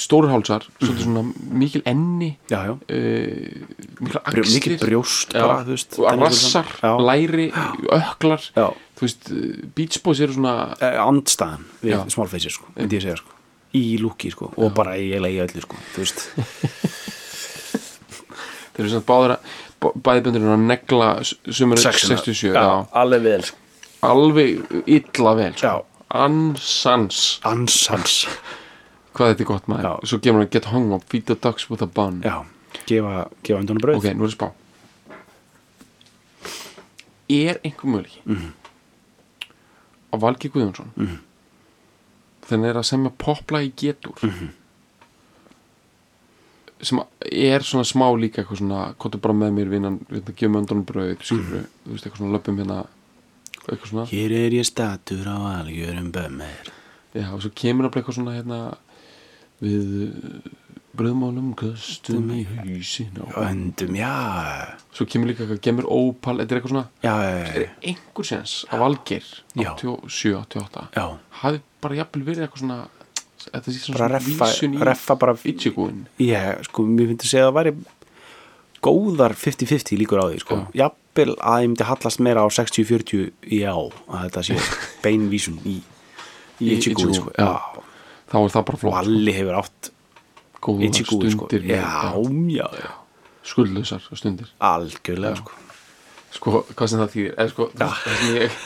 stórir 0.00 0.30
hálsar, 0.32 0.64
svolítið 0.80 1.04
svona 1.04 1.22
mikil 1.52 1.82
enni 1.84 2.30
já, 2.48 2.62
já. 2.70 2.72
uh, 2.72 3.76
mikil 4.00 4.22
axlir 4.24 4.48
mikið 4.54 4.78
brjóst 4.86 5.34
já, 5.36 5.42
bara, 5.44 5.66
veist 5.68 5.98
rassar, 6.00 6.72
já. 6.80 6.94
læri, 7.10 7.50
öklar 7.92 8.40
Já. 8.56 8.70
þú 8.96 9.04
veist, 9.06 9.28
uh, 9.34 9.68
Beach 9.76 10.00
Boys 10.02 10.20
eru 10.24 10.32
svona 10.38 10.54
Eh, 10.80 10.96
andstæðan 11.02 11.66
við 11.82 11.92
Já. 11.98 12.26
faces 12.32 12.56
sko, 12.56 12.66
myndi 12.78 12.96
ég 12.96 13.04
segja 13.04 13.20
sko 13.20 13.36
í 13.76 13.98
lúki 14.00 14.28
sko, 14.32 14.50
og 14.56 14.72
bara 14.76 14.96
í 15.00 15.10
eiginlega 15.12 15.32
í 15.32 15.44
öllu 15.46 15.62
sko 15.64 15.76
þú 15.94 16.02
veist, 16.02 16.24
þeir 18.82 19.02
eru 19.02 19.36
að 19.36 19.38
bæðiböndur 20.02 20.42
eru 20.42 20.52
að 20.56 20.66
negla 20.66 21.08
sumur 21.50 21.76
Sexuna. 21.82 22.16
67 22.16 22.52
já. 22.54 22.86
alveg 22.92 23.22
vel 23.22 23.42
sko. 23.42 23.56
alveg 24.02 24.82
illa 24.86 25.34
vel 25.34 25.54
sko. 25.56 25.84
Ansans 26.12 27.40
ansans 27.48 28.26
hvað 29.16 29.32
þetta 29.32 29.42
er 29.42 29.48
gott 29.48 29.66
maður 29.68 29.84
Já. 29.88 29.92
svo 30.08 30.18
gefur 30.18 30.38
hann 30.40 30.48
get 30.52 30.64
hung 30.72 30.92
up, 30.92 31.04
feed 31.08 31.24
the 31.26 31.34
ducks 31.34 31.68
with 31.70 31.82
a 31.82 31.86
bun 31.86 32.22
já, 32.24 32.44
gefa, 32.86 33.28
gefa 33.42 33.58
undan 33.60 33.80
brauð 33.80 33.96
ok, 34.00 34.12
nú 34.16 34.24
er 34.24 34.28
það 34.28 34.36
spá 34.36 34.50
er 37.32 37.60
einhver 37.64 37.88
möguleiki 37.88 38.20
mm 38.24 38.32
Mhm. 38.34 38.42
-hmm. 38.42 38.52
að 40.12 40.20
Valgi 40.20 40.48
Guðjónsson 40.48 40.90
mm 40.96 41.06
-hmm. 41.06 41.18
þannig 42.48 42.68
er 42.68 42.76
að 42.76 42.82
semja 42.90 43.10
popla 43.18 43.62
í 43.62 43.72
getur 43.76 44.12
Mhm. 44.22 44.30
-hmm. 44.30 44.48
Sem 46.82 46.98
er 47.30 47.62
svona 47.62 47.84
smá 47.86 48.08
líka 48.18 48.42
eitthvað 48.42 48.58
svona, 48.58 48.94
kottu 48.98 49.20
bara 49.22 49.34
með 49.34 49.52
mér 49.58 49.68
vinnan, 49.70 50.00
við 50.10 50.24
það 50.26 50.34
gefum 50.40 50.56
öndanum 50.62 50.84
brauð 50.88 51.16
skilur, 51.22 51.62
Mhm. 51.62 51.66
þú 51.86 51.92
veist, 51.92 52.06
eitthvað 52.06 52.18
svona 52.22 52.36
löpum 52.36 52.58
hérna 52.58 52.86
eitthvað 53.68 53.88
svona, 53.92 54.06
hér 54.10 54.32
er 54.32 54.50
ég 54.58 54.66
statur 54.66 55.24
á 55.30 55.36
algjörum 55.62 56.10
bömmir 56.12 56.72
já, 57.14 57.32
og 57.32 57.40
svo 57.42 57.50
kemur 57.54 57.88
það 57.90 58.02
eitthvað 58.02 58.16
svona 58.18 58.34
hérna 58.34 58.60
við 59.62 60.42
bröðmálum 60.92 61.54
köstum 61.56 62.26
í 62.34 62.42
hausin 62.44 63.14
á 63.16 63.24
öndum, 63.48 63.94
já 63.96 64.76
svo 64.92 65.06
kemur 65.08 65.30
líka 65.30 65.44
eitthvað, 65.46 65.62
gemur 65.64 65.86
ópal 65.88 66.36
þetta 66.42 66.52
er 66.52 66.58
eitthvað 66.60 66.74
svona, 66.74 66.86
já, 67.02 67.14
já, 67.22 67.30
er 67.54 67.62
já, 67.62 67.70
einhver 67.92 68.24
sens 68.28 68.56
að 68.68 68.82
Valgeir 68.82 69.24
Já. 69.56 69.70
87, 69.78 70.34
88 70.42 70.88
já. 70.98 71.06
hafi 71.40 71.62
bara 71.80 71.94
jafnvel 72.02 72.24
verið 72.26 72.44
eitthvað 72.48 72.64
svona 72.66 72.80
þetta 73.48 73.74
sé 73.74 73.82
svona 73.86 74.08
reffa, 74.12 74.48
vísun 74.48 74.76
í 74.78 74.84
reffa 74.90 75.16
bara 75.20 75.36
Ichigoin 75.52 76.04
ég, 76.22 76.62
sko, 76.68 76.86
mér 76.86 77.12
finnst 77.12 77.26
að 77.26 77.32
segja 77.32 77.46
að 77.46 77.50
það 77.50 77.58
væri 77.60 77.74
góðar 78.82 79.36
50-50 79.38 79.98
líkur 80.00 80.22
á 80.22 80.26
því 80.26 80.42
sko. 80.42 80.58
jafnvel 80.76 81.36
að 81.38 81.64
ég 81.64 81.70
myndi 81.70 81.86
hallast 81.86 82.22
meira 82.24 82.42
á 82.42 82.48
60-40 82.50 83.30
í 83.46 83.62
á 83.62 83.76
að 83.78 84.22
þetta 84.26 84.44
sé 84.48 84.58
beinvísun 85.04 85.58
í 85.62 85.78
í 85.78 85.80
Í 86.62 86.76
Ichigo, 86.78 87.08
Ichigo, 87.08 87.14
sko. 87.16 87.34
já. 87.38 87.48
já. 87.48 87.82
þá 88.32 88.36
er 88.42 88.54
það 88.54 88.64
bara 88.68 88.78
og 88.78 88.82
flott 88.84 88.98
allir 89.02 89.38
hefur 89.38 89.58
átt 89.62 89.92
Ichigo 90.62 91.18
sko. 91.18 91.48
stundir 91.48 91.66
já, 91.66 91.90
já, 92.54 92.66
já, 92.82 92.90
skuldlausar 93.52 94.08
stundir 94.14 94.50
algjörlega 94.62 95.40
sko. 95.40 95.60
sko, 96.38 96.56
hvað 96.72 96.92
sem 96.92 97.02
það 97.02 97.14
þýðir 97.16 97.32
eða, 97.36 97.52
sko, 97.54 97.68
það, 97.76 97.96
það 98.02 98.20
sem 98.20 98.36
ég, 98.38 98.58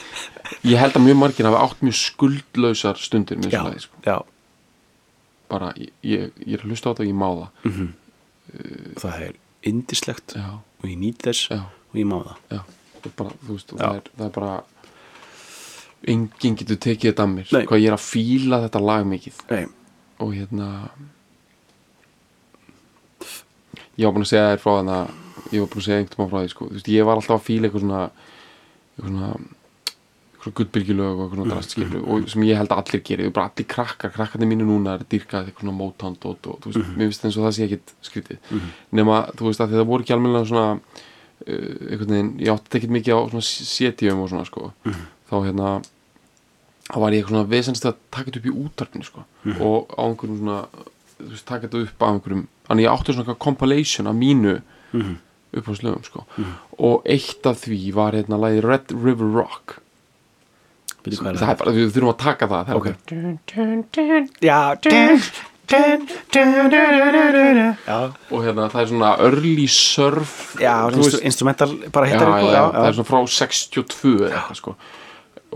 ég 0.71 0.81
held 0.83 0.99
að 0.99 1.07
mjög 1.07 1.21
margir 1.23 1.49
hafa 1.49 1.63
átt 1.65 1.85
mjög 1.85 1.99
skuldlausar 2.01 3.01
stundir 3.01 3.41
með 3.41 3.55
já, 3.57 3.61
svona 3.63 3.85
sko. 3.87 4.03
Bara, 5.49 5.73
ég, 5.77 5.91
ég, 6.03 6.31
er 6.53 6.59
að 6.63 6.69
hlusta 6.71 6.89
á 6.89 6.91
þetta 6.93 7.03
og 7.05 7.11
ég 7.11 7.17
má 7.17 7.29
það 7.33 7.49
Mhm. 7.71 7.87
það 9.01 9.21
er 9.27 9.33
indislegt 9.63 10.33
já, 10.35 10.47
og 10.59 10.85
ég 10.89 10.97
nýt 10.97 11.17
þess 11.27 11.49
já, 11.51 11.59
og 11.63 11.95
ég 11.95 12.05
má 12.07 12.17
það 12.23 12.63
bara, 13.15 13.31
veist, 13.47 13.69
það 13.71 13.95
er, 13.95 14.01
það 14.17 14.25
er 14.25 14.33
bara 14.35 14.63
enginn 16.07 16.55
getur 16.59 16.77
tekið 16.77 17.11
þetta 17.13 17.23
að 17.23 17.33
mér 17.35 17.51
Nei. 17.53 17.65
hvað 17.65 17.81
ég 17.81 17.87
er 17.87 17.95
að 17.97 18.05
fíla 18.07 18.59
þetta 18.67 18.81
lag 18.85 19.05
mikið 19.07 19.37
Nei. 19.51 19.65
og 20.19 20.33
hérna 20.33 20.89
ég 23.97 24.05
var 24.05 24.13
búin 24.13 24.25
að 24.25 24.31
segja 24.31 24.49
þér 24.53 24.61
frá 24.61 24.73
þannig 24.77 24.97
að 24.97 25.53
ég 25.53 25.61
var 25.63 25.69
búin 25.71 25.81
að 25.81 25.87
segja 25.87 25.99
einhvern 26.01 26.17
veginn 26.17 26.31
frá 26.33 26.41
því 26.43 26.51
sko. 26.53 26.67
Veist, 26.73 26.89
ég 26.93 27.05
var 27.07 27.15
alltaf 27.19 27.37
að 27.39 27.45
fíla 27.47 27.67
eitthvað 27.69 27.83
svona 27.85 28.01
eitthvað 28.97 29.11
svona 29.11 29.29
eitthvað 30.47 30.55
guttbyrgjulög 30.61 31.19
og 31.19 31.25
eitthvað 31.25 31.51
drast 31.51 31.75
skilur 31.75 32.05
og 32.07 32.29
sem 32.31 32.45
ég 32.47 32.59
held 32.59 32.71
að 32.73 32.81
allir 32.83 33.03
gerir, 33.09 33.33
bara 33.35 33.51
allir 33.51 33.67
krakkar. 33.73 34.13
Krakkarnir 34.15 34.49
mínu 34.51 34.67
núna 34.67 34.95
er 34.97 35.05
dýrkað 35.11 35.51
eitthvað 35.51 36.15
dot 36.23 36.47
og 36.47 36.57
þú 36.63 36.71
veist, 36.71 36.89
mér 36.95 37.11
finnst 37.11 37.27
eins 37.27 37.37
og 37.37 37.45
það 37.47 37.55
sé 37.57 37.67
ekkit 37.67 37.93
skrítið. 38.09 38.55
Nema, 38.91 39.19
þú 39.37 39.49
veist, 39.49 39.61
að 39.61 39.77
það 39.77 39.87
voru 39.91 40.05
ekki 40.05 40.15
almennilega 40.15 40.49
svona 40.51 40.67
uh, 40.73 41.75
einhvern 41.91 42.15
veginn, 42.15 42.33
ég 42.41 42.51
átti 42.53 42.81
ekkit 42.81 42.95
mikið 42.97 43.17
á 43.17 43.21
svona 43.31 43.47
setjum 43.47 44.23
og 44.23 44.31
svona 44.33 44.47
sko. 44.47 44.73
Þá 45.27 45.35
hérna 45.45 45.71
þá 46.87 46.99
var 47.03 47.11
ég 47.15 47.21
eitthvað 47.23 47.35
svona 47.35 47.51
vesenst 47.51 47.87
að 47.87 47.97
taka 48.09 48.31
þetta 48.31 48.39
upp 48.41 48.51
í 48.51 48.57
útarpinu 48.65 49.07
sko. 49.07 49.25
Og 49.57 49.91
á 49.91 50.03
einhverjum 50.07 50.43
svona 50.43 50.61
þú 51.17 51.31
veist, 51.33 51.47
taka 51.47 51.67
þetta 51.67 51.83
upp 51.85 52.03
á 52.03 52.07
einhverjum 52.11 52.45
þannig 52.67 52.85
ég 52.85 52.93
átti 52.93 53.15
svona 53.15 53.37
compilation 53.41 54.09
af 54.09 54.17
mínu 54.17 54.55
upp 55.57 55.69
á 55.71 55.73
slöfum 55.79 56.05
sko 56.05 56.25
og 56.77 57.07
eitt 57.09 57.47
af 57.49 57.63
því 57.63 57.79
var 57.95 58.17
hérna 58.17 58.39
lagið 58.41 58.67
Red 58.67 58.93
River 58.93 59.31
Rock 59.37 59.77
það 61.15 61.49
er 61.49 61.55
bara, 61.61 61.71
við 61.71 61.91
þurfum 61.95 62.13
að 62.13 62.17
taka 62.23 62.47
það, 62.47 62.65
það 62.67 62.75
Ok. 62.75 62.87
er 62.87 62.93
Já, 67.87 67.87
já, 67.87 67.97
og 68.31 68.39
hérna 68.45 68.69
það 68.71 68.81
er 68.81 68.87
svona 68.91 69.09
early 69.25 69.67
surf 69.67 70.55
já 70.61 70.75
instrumental 71.27 71.71
bara 71.91 72.05
hittar 72.07 72.27
já, 72.27 72.31
eitthvað 72.37 72.53
já, 72.53 72.61
já, 72.61 72.71
það 72.77 72.87
er 72.87 72.93
svona 72.99 73.11
frá 73.11 73.19
62 73.27 74.15
eða 74.15 74.27
eitthvað 74.37 74.57
sko 74.61 74.71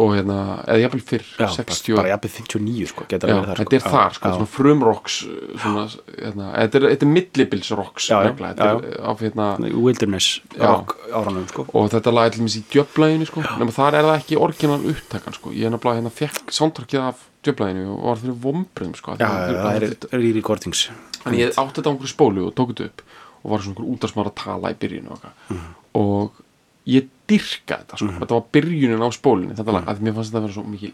og 0.01 0.13
hérna, 0.15 0.37
eða 0.65 0.81
jafnvel 0.85 1.01
fyrr 1.05 1.25
já, 1.37 1.47
60 1.55 1.97
bara 1.99 2.11
jafnvel 2.11 2.31
59 2.35 2.89
sko, 2.91 3.05
Já, 3.11 3.19
þar 3.21 3.61
þetta 3.61 3.77
er 3.77 3.83
þar, 3.85 4.15
sko, 4.17 4.29
já. 4.31 4.37
svona 4.37 4.49
frumrocks 4.55 5.17
svona, 5.61 5.83
hérna, 6.17 6.47
þetta 6.55 6.79
er, 6.79 6.85
þetta 6.87 7.07
er 7.07 7.11
nefnilega, 7.11 8.51
þetta 8.51 8.69
er 8.69 8.99
af 9.11 9.23
hérna 9.25 9.47
Wilderness 9.71 10.41
rock 10.61 10.95
áranum 11.11 11.47
sko. 11.51 11.67
Og 11.77 11.89
þetta 11.93 12.15
lag 12.15 12.29
er 12.29 12.35
til 12.35 12.43
dæmis 12.43 12.57
í 12.57 12.63
djöflæginu 12.73 13.29
sko, 13.29 13.45
nema 13.61 13.75
þar 13.75 13.99
er 13.99 14.09
það 14.09 14.19
ekki 14.21 14.39
orginal 14.47 14.79
upptakan 14.93 15.37
sko, 15.37 15.53
ég 15.55 15.69
er 15.69 15.75
nefnilega 15.75 16.01
hérna 16.01 16.13
fekk 16.15 16.53
soundtrackið 16.55 17.07
af 17.09 17.25
djöflæginu 17.45 17.87
og 17.97 18.05
var 18.09 18.21
fyrir 18.21 18.37
vombriðum 18.45 18.95
sko, 18.99 19.17
já, 19.21 19.27
það 19.27 19.89
er, 19.89 20.21
í 20.21 20.35
recordings 20.37 20.87
Þannig 21.21 21.43
ég 21.43 21.59
átti 21.59 21.77
þetta 21.77 21.89
á 21.89 21.91
einhverju 21.93 22.11
spólu 22.11 22.47
og 22.47 22.55
tók 22.57 22.73
þetta 22.73 22.87
upp 22.89 23.03
og 23.41 23.51
var 23.51 23.63
svona 23.63 23.75
einhver 23.75 23.91
útarsmára 23.93 24.31
að 24.31 24.39
tala 24.41 24.71
í 24.73 24.77
byrjun 24.81 25.11
og, 25.13 25.27
mm. 25.49 25.67
og 26.01 26.41
ég 26.89 27.07
dyrka 27.29 27.77
þetta 27.83 27.97
sko. 27.97 28.07
þetta 28.19 28.37
var 28.37 28.45
byrjunin 28.51 29.03
á 29.05 29.09
spólunni. 29.13 29.55
Þetta 29.55 29.75
lag, 29.75 29.87
að 29.87 30.01
mér 30.01 30.13
fannst 30.17 30.31
þetta 30.31 30.39
að 30.41 30.45
vera 30.47 30.53
svo 30.57 30.63
mikil 30.67 30.93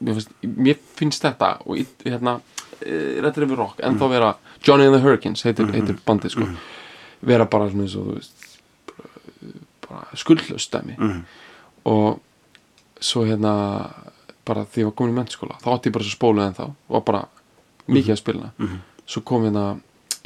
mér 0.00 0.14
finnst, 0.18 0.32
mér 0.44 0.80
finnst 0.98 1.22
þetta 1.24 1.52
og 1.64 1.78
hérna, 2.04 2.40
Rættir 2.76 3.46
yfir 3.46 3.56
rock 3.56 3.78
en 3.80 3.96
þá 3.96 4.04
vera 4.12 4.34
Johnny 4.66 4.84
and 4.84 4.92
the 4.94 5.00
Hurricanes 5.00 5.42
heitir, 5.46 5.70
heitir 5.72 5.96
bandið 6.04 6.34
sko. 6.34 6.48
Vera 7.24 7.46
bara 7.48 7.70
svona 7.70 7.86
eins 7.86 7.94
og 7.96 8.10
þú 8.10 8.16
veist 8.18 8.42
bara, 9.86 10.02
skuldlaust 10.14 10.72
dæmi. 10.74 10.98
Og 11.88 12.20
svo 13.00 13.24
hérna 13.24 13.54
bara 14.46 14.66
því 14.68 14.82
ég 14.84 14.90
var 14.90 14.94
komin 14.98 15.14
í 15.14 15.16
mennskóla 15.16 15.56
þá 15.62 15.72
átti 15.72 15.88
ég 15.88 15.96
bara 15.96 16.04
svo 16.04 16.14
spólu 16.18 16.44
en 16.44 16.54
þá 16.54 16.64
og 16.68 17.04
bara 17.08 17.24
mikið 17.88 18.12
að 18.12 18.20
spila. 18.20 18.52
Svo 19.06 19.22
kom 19.24 19.46
hérna 19.48 19.64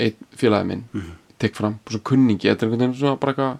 einn 0.00 0.16
félagi 0.34 0.66
minn 0.66 0.84
tek 1.40 1.54
fram, 1.56 1.78
svo 1.88 2.00
kunningi 2.04 2.48
þetta 2.50 2.66
er 2.66 2.68
einhvern 2.72 2.80
veginn 2.90 2.98
svona 2.98 3.16
bara 3.20 3.32
eitthvað 3.32 3.58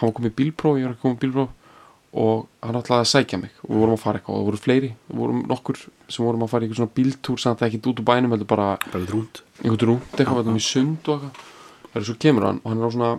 hann 0.00 0.12
komið 0.16 0.32
í 0.32 0.36
bílpróf, 0.40 0.78
ég 0.80 0.86
var 0.86 0.94
ekki 0.94 1.04
komið 1.04 1.16
í 1.16 1.22
bílpróf 1.24 1.54
og 2.16 2.46
hann 2.64 2.78
ætlaði 2.80 3.04
að 3.04 3.10
sækja 3.10 3.40
mig. 3.42 3.52
Og 3.66 3.70
við 3.72 3.82
vorum 3.82 3.96
að 3.96 4.02
fara 4.02 4.20
eitthvað 4.20 4.34
og 4.34 4.40
það 4.40 4.48
voru 4.48 4.60
fleiri, 4.62 4.90
við 5.08 5.20
vorum 5.20 5.42
nokkur 5.50 5.80
sem 5.82 6.24
vorum 6.24 6.44
að 6.46 6.52
fara 6.52 6.64
í 6.64 6.66
eitthvað 6.66 6.80
svona 6.80 6.96
bíltúr 6.96 7.42
samt 7.42 7.64
ekki 7.66 7.80
út 7.82 8.00
úr 8.00 8.08
bænum, 8.08 8.32
heldur 8.34 8.50
bara 8.52 8.68
rúnd 8.94 9.42
einhvern 9.62 9.90
rúnt 9.90 10.20
eitthvað, 10.20 10.52
í 10.52 10.64
sund 10.64 11.10
og 11.12 11.26
eitthvað. 11.26 11.42
Það 11.90 12.00
er 12.00 12.06
svo 12.08 12.16
kemur 12.26 12.48
hann 12.48 12.62
og 12.62 12.70
hann 12.70 12.80
er 12.80 12.88
á 12.88 12.94
svona 12.96 13.12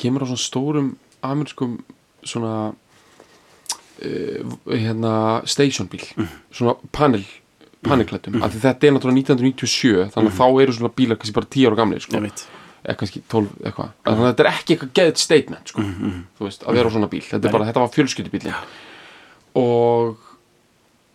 kemur 0.00 0.24
á 0.24 0.26
svona 0.26 0.44
stórum 0.44 0.92
amerískum 1.26 1.78
svona 2.26 2.52
uh, 2.72 4.54
hérna 4.68 5.14
stationbíl. 5.48 6.04
Svona 6.52 6.76
panel 6.92 7.24
panelklættum, 7.86 8.40
af 8.42 8.50
því 8.52 8.62
þetta 8.64 8.88
er 8.88 8.94
náttúrulega 8.96 9.22
1997 9.36 10.06
þannig 10.14 10.32
að 10.32 10.38
þá 10.40 10.62
eru 10.64 10.76
svona 10.76 10.94
bílar 10.96 11.18
kannski 11.20 11.36
bara 11.36 11.50
10 11.56 11.68
ára 11.68 11.78
gamlir 11.78 12.02
sko, 12.02 12.22
eða 12.86 12.96
kannski 13.00 13.20
12 13.28 13.48
eitthvað, 13.66 13.90
þannig 14.06 14.22
að 14.24 14.28
þetta 14.30 14.44
er 14.46 14.50
ekki 14.52 14.74
eitthvað 14.76 14.92
geðt 15.00 15.18
statement 15.22 15.72
sko, 15.72 15.82
þú 16.38 16.46
veist, 16.46 16.62
að 16.66 16.78
vera 16.78 16.88
á 16.88 16.94
svona 16.94 17.08
bíl 17.10 17.22
þetta 17.26 17.48
er 17.48 17.52
bara, 17.56 17.66
þetta 17.68 17.82
var 17.82 17.94
fjölskyldubílin 17.96 18.54
og 19.56 20.16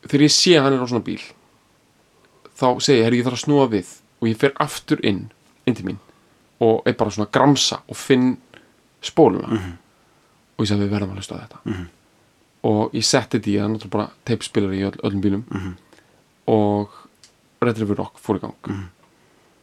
þegar 0.10 0.26
ég 0.28 0.34
sé 0.36 0.56
að 0.58 0.66
hann 0.68 0.76
er 0.78 0.84
á 0.84 0.88
svona 0.92 1.06
bíl 1.06 1.22
þá 2.62 2.68
segi 2.84 3.00
ég, 3.00 3.06
herri, 3.08 3.20
ég 3.22 3.26
þarf 3.26 3.38
að 3.40 3.44
snúa 3.46 3.68
við. 3.72 3.92
Og 4.22 4.28
ég 4.30 4.38
fer 4.38 4.52
aftur 4.62 5.00
inn 5.08 5.24
inn 5.66 5.74
til 5.78 5.86
mín 5.88 5.98
og 6.62 6.84
er 6.86 6.94
bara 6.94 7.10
svona 7.10 7.26
að 7.26 7.32
gramsa 7.34 7.80
og 7.90 7.98
finn 7.98 8.36
spóluna. 9.02 9.48
Og 10.58 10.62
ég 10.62 10.70
segi 10.70 10.84
við 10.84 10.92
verðum 10.94 11.16
að 11.16 11.22
hlusta 11.24 11.40
á 11.40 11.42
þetta. 11.42 11.78
Og 12.70 12.94
ég 12.94 13.06
setti 13.08 13.40
þetta 13.40 13.50
í 13.50 13.56
það, 13.58 13.72
náttúrulega 13.74 13.96
bara 13.96 14.06
teipspilari 14.30 14.78
í 14.78 14.86
öll, 14.86 15.00
öllum 15.10 15.24
bílum. 15.24 15.44
Og 16.54 17.00
Red 17.66 17.82
River 17.82 17.98
Rock 18.04 18.22
fór 18.22 18.38
í 18.38 18.44
gang. 18.44 18.54
Mhm. 18.70 18.86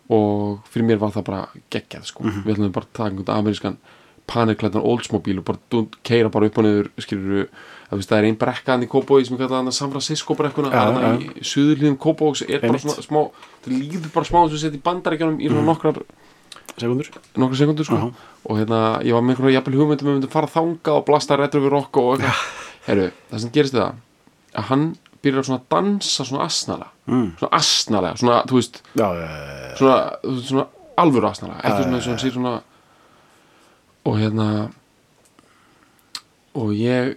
Og 0.09 0.67
fyrir 0.73 0.89
mér 0.89 1.01
var 1.03 1.15
það 1.15 1.27
bara 1.29 1.41
geggjað 1.73 2.11
sko. 2.11 2.25
við 2.25 2.55
ætlum 2.55 2.75
bara 2.75 2.89
að 2.89 2.95
taka 2.97 3.11
einhvern 3.11 3.35
amerískan 3.39 3.81
paniklættan 4.29 4.85
Oldsmobile 4.85 5.41
og 5.41 5.49
bara 5.49 5.83
keira 6.05 6.31
bara 6.33 6.49
upp 6.49 6.59
og 6.61 6.67
niður 6.67 6.89
skilur 7.01 7.49
að 7.89 8.05
það 8.05 8.19
er 8.19 8.29
ein 8.29 8.39
brekkaðan 8.41 8.85
í 8.85 8.89
Kópói 8.93 9.25
sem 9.25 9.37
er 9.37 9.43
kallað 9.45 9.63
hann 9.63 9.77
San 9.77 9.93
Francisco 9.93 10.37
brekkuna 10.37 10.73
ja, 10.73 10.83
já. 10.93 11.11
í 11.17 11.45
suðurlíðum 11.49 11.97
Kópói 12.01 12.45
er 12.45 12.65
það 12.65 13.31
líður 13.73 14.11
bara 14.13 14.29
smá 14.29 14.43
þess 14.43 14.59
að 14.59 14.65
setja 14.65 14.81
í 14.81 14.85
bandaríkjánum 14.85 15.41
í 15.41 15.49
svona 15.49 15.65
nokkrar 15.71 16.03
sekundur 16.79 17.09
nokkra 17.41 17.61
sekundur 17.63 17.89
sko. 17.89 17.97
Já. 17.97 18.29
og 18.45 18.61
hérna, 18.61 18.83
ég 19.07 19.17
var 19.17 19.25
með 19.25 19.37
einhverja 19.37 19.59
jafnvel 19.59 19.81
hugmyndum 19.81 20.09
um 20.09 20.13
að 20.13 20.13
við 20.13 20.21
myndum 20.21 20.35
fara 20.35 20.53
þangað 20.53 21.01
og 21.01 21.07
blasta 21.09 21.41
retro 21.41 21.65
við 21.65 21.75
rock 21.75 22.01
og 22.03 22.11
eitthvað 22.19 23.05
það 23.33 23.45
sem 23.45 23.55
gerist 23.57 23.77
við 23.77 23.85
það 23.87 24.03
að 24.59 24.69
hann 24.73 24.89
byrjar 25.25 25.47
svona 25.49 25.61
að 25.63 25.69
dansa 25.75 26.25
svona 26.25 26.45
asnala. 26.47 26.89
Mm. 27.09 27.29
svona 27.41 27.53
asnalega, 27.59 28.17
svona, 28.21 28.43
þú 28.49 28.59
veist 28.59 28.83
já, 28.95 29.07
já, 29.17 29.29
já, 29.29 29.77
svona, 29.79 30.35
svona 30.51 30.67
alvöru 30.99 31.29
asnalega 31.31 31.63
ekki 31.65 31.87
svona 31.87 31.97
eins 31.99 32.07
og 32.07 32.13
hann 32.13 32.23
sé 32.25 32.33
svona 32.35 32.55
og 34.09 34.19
hérna 34.21 34.49
og 36.59 36.71
ég 36.75 37.15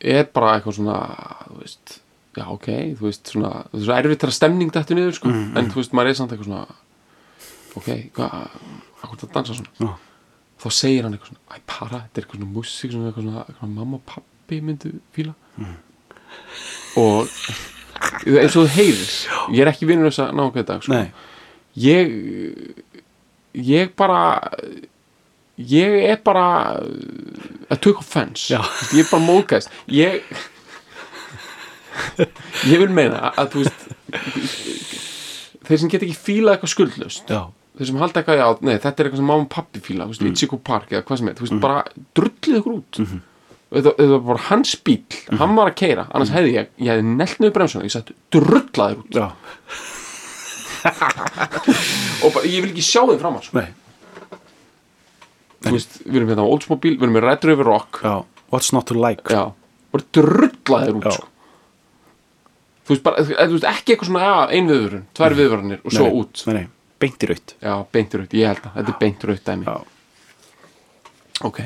er 0.00 0.28
bara 0.34 0.56
eitthvað 0.56 0.78
svona 0.78 0.98
þú 1.48 1.60
veist, 1.62 1.96
já 2.38 2.44
ok 2.54 2.68
þú 2.98 3.06
veist, 3.08 3.32
svona, 3.34 3.52
þú 3.72 3.80
veist, 3.80 3.94
erfitt 3.98 4.22
þegar 4.24 4.36
stemning 4.38 4.74
þetta 4.74 4.98
niður, 4.98 5.16
sko, 5.18 5.32
Mm, 5.32 5.56
en 5.58 5.70
þú 5.72 5.80
veist, 5.82 5.94
maður 5.96 6.10
er 6.12 6.18
samt 6.20 6.32
eitthvað 6.32 6.50
svona 6.50 6.66
ok, 7.78 7.88
hvað 8.14 8.36
hvað 8.98 9.12
er 9.14 9.26
að 9.28 9.34
dansa 9.34 9.54
svona. 9.58 9.96
Þá 10.58 10.68
segir 10.74 11.04
hann 11.06 11.14
eitthvað 11.14 11.32
svona, 11.34 11.44
æ 11.54 11.56
para, 11.66 12.00
þetta 12.02 12.18
er 12.18 12.24
eitthvað 12.24 12.40
svona 12.40 12.54
músík 12.56 12.94
svona, 12.94 13.12
eitthvað 13.46 13.74
mamma 13.76 14.00
og 14.00 14.06
pappi 14.10 14.60
myndu 14.64 14.94
fíla 15.14 15.34
og 16.98 17.30
eins 18.26 18.56
og 18.56 18.66
þú 18.66 18.68
heyrir 18.76 19.14
ég 19.54 19.62
er 19.64 19.72
ekki 19.72 19.88
vinnur 19.88 20.10
þess 20.10 20.26
að 20.26 20.36
ná 20.36 20.44
okkur 20.46 20.68
dag 20.68 20.84
sko. 20.84 21.00
Ég 21.78 22.14
ég 23.54 23.96
bara 23.98 24.20
ég 25.58 25.98
er 26.12 26.20
bara 26.24 26.46
að 27.68 27.82
tök 27.82 28.02
offense 28.04 28.52
Já. 28.52 28.62
Ég 28.94 29.04
er 29.04 29.10
bara 29.10 29.24
móðgæst 29.26 29.74
ég 29.90 30.22
ég 32.68 32.78
vil 32.78 32.90
meina 32.94 33.32
að 33.34 33.54
þú 33.54 33.64
veist 33.64 33.86
þeir 35.68 35.80
sem 35.82 35.92
get 35.92 36.04
ekki 36.06 36.16
fílað 36.16 36.56
eitthvað 36.56 36.74
skuldlust 36.74 37.32
já. 37.32 37.40
þeir 37.78 37.90
sem 37.90 37.98
halda 38.00 38.20
eitthvað, 38.20 38.40
já, 38.40 38.46
nei, 38.64 38.76
þetta 38.76 38.94
er 38.94 39.08
eitthvað 39.08 39.22
sem 39.22 39.32
og 39.34 39.48
pappi 39.52 39.82
fíla, 39.84 40.06
þú 40.06 40.14
veist, 40.14 40.24
mm. 40.24 40.36
Ichigo 40.36 40.60
Park 40.64 40.94
eða 40.94 41.04
hvað 41.08 41.20
sem 41.20 41.30
er, 41.30 41.36
þú 41.38 41.46
veist, 41.46 41.58
bara 41.64 41.82
drullið 42.18 42.60
ykkur 42.60 42.78
út 42.78 43.00
mm 43.02 43.08
þetta, 43.08 43.26
þetta 43.68 44.18
bara 44.24 44.44
hans 44.48 44.72
bíl 44.80 45.02
hann 45.36 45.56
var 45.58 45.68
að 45.70 45.76
keira, 45.82 46.06
annars 46.14 46.32
hefði 46.32 46.54
ég 46.54 46.70
ég 46.80 46.88
hefði 46.92 47.04
nelt 47.18 47.38
niður 47.42 47.54
bremsuna, 47.58 47.84
ég 47.88 47.92
sagði, 47.92 48.14
drullaður 48.32 49.02
út. 49.02 49.18
Og 52.24 52.32
bara, 52.32 52.44
ég 52.48 52.62
vil 52.64 52.70
ekki 52.72 52.84
sjá 52.86 53.02
þeim 53.02 53.20
fram 53.20 53.36
hans 53.36 53.50
Nei. 53.56 53.66
þú 55.66 55.74
veist, 55.74 55.98
við 56.06 56.20
erum 56.20 56.30
hérna 56.32 56.46
á 56.46 56.52
Oldsmobile, 56.54 56.96
við 56.96 57.04
erum 57.08 57.16
með 57.18 57.26
Red 57.26 57.48
River 57.50 57.68
Rock. 57.68 58.00
Já. 58.04 58.14
what's 58.54 58.72
not 58.72 58.86
to 58.88 58.96
like? 58.96 59.26
Já, 59.28 59.50
bara 59.92 60.06
drullaður 60.16 61.00
út 61.00 61.08
sko. 61.18 61.28
þú 62.88 62.94
veist, 62.94 63.04
bara, 63.04 63.26
þú 63.26 63.52
veist, 63.58 63.68
ekki 63.74 63.94
eitthvað 63.94 64.10
svona, 64.12 64.24
já, 64.24 64.36
ein 64.56 64.70
viðvörun 64.72 65.04
tvær 65.18 65.36
viðvörunir 65.42 65.82
og 65.82 65.96
svo 65.98 66.06
nei, 66.08 66.14
út. 66.22 66.44
Nei, 66.48 66.54
nei. 66.60 66.66
beint 67.04 67.26
í 67.26 67.30
raut 67.32 67.56
já, 67.58 67.74
beint 67.98 68.16
raut, 68.22 68.38
ég 68.38 68.52
held 68.54 68.64
að, 68.64 68.78
þetta 68.78 68.94
er 68.94 69.00
beint 69.02 69.28
raut 69.28 69.44
dæmi. 69.50 69.64
Já. 69.68 69.76
ok, 71.50 71.60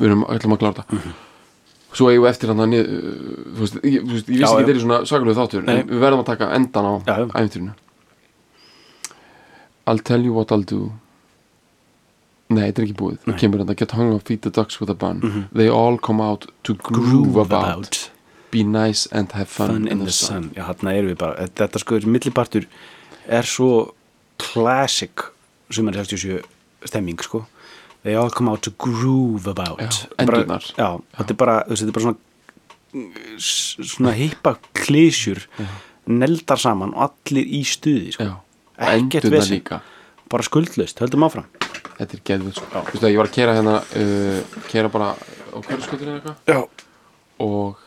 við 0.00 0.10
erum 0.10 0.26
ætlum 0.32 0.56
að 0.56 0.64
klára 0.64 0.80
þetta. 0.80 0.98
Mhm. 0.98 1.22
Svo 1.96 2.10
eigum 2.12 2.26
við 2.26 2.30
eftir 2.34 2.50
hann 2.52 2.62
að 2.66 2.76
þú 2.76 3.62
veist, 3.62 3.76
ég, 3.82 4.02
þú 4.04 4.12
veist, 4.12 4.28
ég 4.28 4.42
vissi 4.42 4.52
ekki 4.52 4.68
þeirri 4.68 4.82
svona 4.84 4.98
sakalegu 5.08 5.36
þáttur 5.38 5.64
Nei. 5.66 5.74
en 5.80 5.90
við 5.90 6.02
verðum 6.04 6.22
að 6.22 6.28
taka 6.30 6.48
endan 6.58 6.88
á 6.90 6.94
Já, 7.08 7.14
já. 7.16 7.26
æfintýrinu 7.40 7.74
I'll 9.86 10.02
tell 10.02 10.18
you 10.26 10.32
what 10.34 10.50
I'll 10.50 10.64
do. 10.66 10.92
Nei, 12.50 12.64
þetta 12.70 12.80
er 12.82 12.86
ekki 12.88 12.96
búið. 12.98 13.18
Það 13.22 13.36
kemur 13.42 13.60
þetta, 13.62 13.76
get 13.82 13.92
hung 13.94 14.12
up, 14.16 14.24
feed 14.26 14.40
the 14.42 14.50
ducks 14.50 14.80
with 14.80 14.90
a 14.90 14.94
bun. 14.98 15.20
Mhm. 15.20 15.44
they 15.54 15.68
all 15.68 15.96
come 15.98 16.20
out 16.20 16.46
to 16.64 16.74
groove, 16.74 17.36
about, 17.36 18.10
be 18.50 18.62
nice 18.64 19.06
and 19.12 19.30
have 19.32 19.48
fun, 19.48 19.68
fun 19.68 19.88
in 19.88 20.04
the 20.04 20.10
sun. 20.12 20.50
já, 20.56 20.62
hann 20.66 20.90
erum 20.90 21.10
við 21.14 21.18
bara, 21.18 21.46
þetta 21.46 21.78
sko 21.82 22.00
millipartur 22.06 22.66
er 23.28 23.42
svo 23.42 23.92
classic 24.38 25.22
sumar 25.70 25.94
67 25.94 26.42
stemming 26.84 27.18
sko 27.22 27.46
they 28.06 28.14
all 28.16 28.30
come 28.30 28.48
out 28.52 28.62
to 28.66 28.72
groove 28.78 29.46
about. 29.50 29.80
Já, 30.78 30.88
þetta 31.18 31.34
er 31.34 31.40
bara, 31.42 31.58
er 31.66 32.06
svona 32.06 32.16
svona 33.42 34.12
hippa 34.16 34.54
klísjur 34.78 35.42
neldar 36.06 36.60
saman 36.60 36.94
og 36.94 37.10
allir 37.10 37.48
í 37.58 37.62
stuði 37.66 38.12
sko. 38.14 38.28
Ekkert 38.78 39.26
líka. 39.50 39.80
Bara 40.30 40.42
skuldlaust, 40.46 40.98
höldum 41.02 41.24
áfram. 41.26 41.46
Þetta 41.96 42.16
er 42.18 42.22
geðvöld 42.28 42.56
sko. 42.58 42.82
Að 42.82 43.10
ég 43.12 43.18
var 43.20 43.28
að 43.30 43.34
kera 43.36 43.56
hérna 43.56 43.74
uh, 43.82 44.62
kera 44.70 44.90
bara 44.92 45.10
á 45.16 45.58
hverjaskötur 45.64 46.10
eða 46.12 46.32
eitthvað. 46.32 46.86
Og 47.44 47.82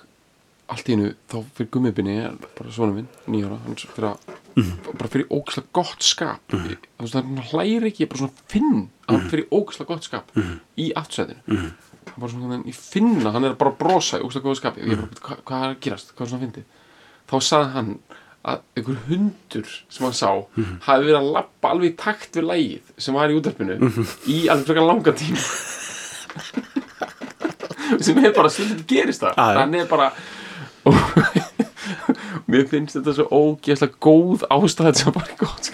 allt 0.70 0.90
í 0.90 0.94
hennu 0.96 1.10
þá 1.30 1.36
fyrir 1.58 1.70
gummibinni 1.74 2.16
bara 2.58 2.72
svona 2.74 2.94
minn, 3.00 3.10
nýjára 3.30 3.58
að, 3.58 4.36
Mhm. 4.60 4.94
bara 4.98 5.10
fyrir 5.10 5.28
ógislega 5.32 5.68
gott 5.74 6.04
skap. 6.04 6.42
Mm. 6.52 6.78
veist 7.00 7.14
það 7.16 7.24
hann 7.30 7.44
hlæri 7.52 7.90
ekki 7.92 8.04
ég 8.06 8.10
bara 8.12 8.20
svona 8.24 8.48
finn 8.52 8.72
að. 8.76 8.88
Hann 9.10 9.30
fyrir 9.30 9.48
ógislega 9.52 9.88
gott 9.94 10.04
skap 10.10 10.32
í 10.78 10.92
aftsæðinu 10.96 11.42
mm. 11.48 11.70
hann 12.10 12.20
bara 12.24 12.32
svona, 12.32 12.62
ég 12.66 12.76
finn 12.76 13.20
að 13.26 13.32
hann 13.38 13.46
er 13.50 13.54
bara 13.60 13.72
að 13.74 13.78
brosa 13.84 14.20
í 14.20 14.24
ógislega 14.26 14.48
góða 14.50 14.60
skapi 14.62 14.82
ég 14.82 14.96
bara, 14.96 15.10
Mhm. 15.10 15.44
hvað, 15.46 15.64
er 15.64 15.70
að 15.76 15.80
gerast, 15.86 16.14
hvað 16.16 16.26
er 16.26 16.32
svona 16.34 16.44
fyndið 16.46 16.66
þá 17.30 17.36
sagði 17.50 17.72
hann 17.76 17.92
að 18.50 18.60
einhver 18.80 19.00
hundur 19.10 19.68
sem 19.90 20.04
hann 20.06 20.14
sá 20.16 20.32
Mhm. 20.56 20.76
hafi 20.88 21.04
verið 21.06 21.20
að 21.20 21.32
lappa 21.36 21.70
alveg 21.74 21.92
í 21.94 21.98
takt 21.98 22.32
við 22.40 22.46
lægið 22.50 22.82
sem 22.98 23.14
var 23.14 23.30
í 23.30 23.36
Mhm. 23.36 24.06
í 24.28 24.48
alveg 24.50 24.66
frekar 24.66 24.88
langa 24.88 25.12
tíma 25.12 25.42
sem 28.06 28.18
er 28.24 28.34
bara 28.36 28.50
stundum 28.50 28.84
gerist 28.88 29.22
það 29.22 29.34
hann 29.38 29.76
er 29.76 29.86
bara 29.90 30.12
og 30.86 30.96
mér 32.50 32.66
finnst 32.70 32.98
þetta 32.98 33.16
svo 33.18 33.26
ógeðslega 33.30 34.00
góð 34.04 34.46
ástæð 34.54 34.94
sem 35.00 35.16
bara 35.16 35.30
er 35.30 35.40
gott 35.40 35.72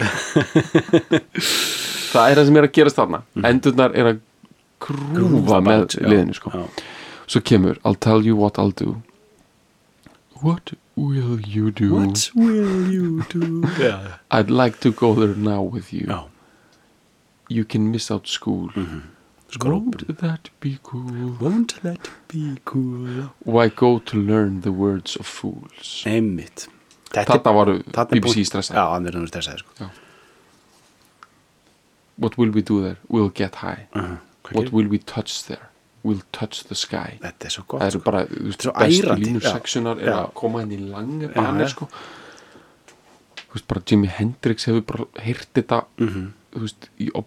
það 2.16 2.30
er 2.30 2.38
það 2.38 2.46
sem 2.48 2.58
er 2.60 2.66
að 2.68 2.74
gerast 2.78 3.00
þarna. 3.00 3.22
Endurnar 3.50 3.96
er 3.96 4.12
að 4.12 4.22
krúfa 4.86 5.60
með 5.64 5.98
liðinu 6.04 6.36
sko. 6.36 6.52
Já. 6.52 6.64
svo 7.26 7.42
kemur 7.42 7.78
I'll 7.84 7.98
tell 7.98 8.24
you 8.26 8.36
what 8.36 8.58
I'll 8.58 8.74
do. 8.76 9.02
What 10.42 10.74
will 10.96 11.40
you 11.40 11.70
do? 11.70 11.94
What 11.94 12.30
will 12.34 12.92
you 12.92 13.22
do? 13.32 13.62
Já, 13.82 14.18
I'd 14.30 14.50
like 14.50 14.80
to 14.80 14.92
go 14.92 15.14
there 15.14 15.34
now 15.34 15.62
with 15.62 15.92
you. 15.92 16.06
Já. 16.06 16.24
You 17.48 17.64
can 17.64 17.90
miss 17.90 18.10
out 18.10 18.26
school 18.26 18.70
Skrópur. 19.50 20.02
Won't 20.08 20.18
that 20.20 20.50
be 20.60 20.78
cool 20.82 21.36
won't 21.40 21.74
that 21.82 22.10
be 22.28 22.56
cool 22.64 23.30
Why 23.44 23.68
go 23.68 23.98
to 24.00 24.16
learn 24.18 24.60
the 24.62 24.72
words 24.72 25.16
of 25.16 25.26
fools 25.26 26.02
einmitt 26.06 26.66
Þetta 27.14 27.38
er 27.38 28.06
BBC 28.10 28.42
stressað. 28.44 28.74
já, 28.76 28.84
hann 28.92 29.06
er 29.06 29.12
hann 29.14 29.28
stressaði 29.30 29.62
sko. 29.62 29.86
What 32.18 32.36
will 32.38 32.50
we 32.50 32.62
do 32.62 32.82
there? 32.82 32.96
We'll 33.08 33.28
get 33.30 33.56
high 33.56 33.86
uh, 33.94 34.16
What 34.52 34.72
will 34.72 34.88
we 34.88 34.98
touch 34.98 35.44
there? 35.46 35.70
We'll 36.02 36.22
touch 36.32 36.64
the 36.64 36.74
sky 36.74 37.18
þetta 37.22 37.46
er 37.48 37.54
svo 37.54 37.64
Það 37.64 37.70
gott 37.72 37.82
eru 37.86 37.98
sko. 38.00 38.04
bara, 38.10 38.20
bestu 38.26 38.70
ærandi, 38.72 39.24
línu 39.26 39.40
já. 39.42 39.52
sexunar 39.52 39.98
er 40.02 40.12
að 40.14 40.32
koma 40.38 40.60
henni 40.64 40.78
í 40.80 40.90
langi 40.90 41.30
banir 41.34 41.68
sko 41.72 41.88
Þú 43.46 43.52
veist, 43.56 43.66
bara 43.70 43.80
Jimi 43.88 44.08
Hendrix 44.12 44.66
hefur 44.68 44.82
bara 44.84 45.06
heyrt 45.24 45.48
þetta 45.54 45.84
Mhm. 45.98 46.26
þú 46.52 46.60
veist, 46.66 46.88
á 47.00 47.20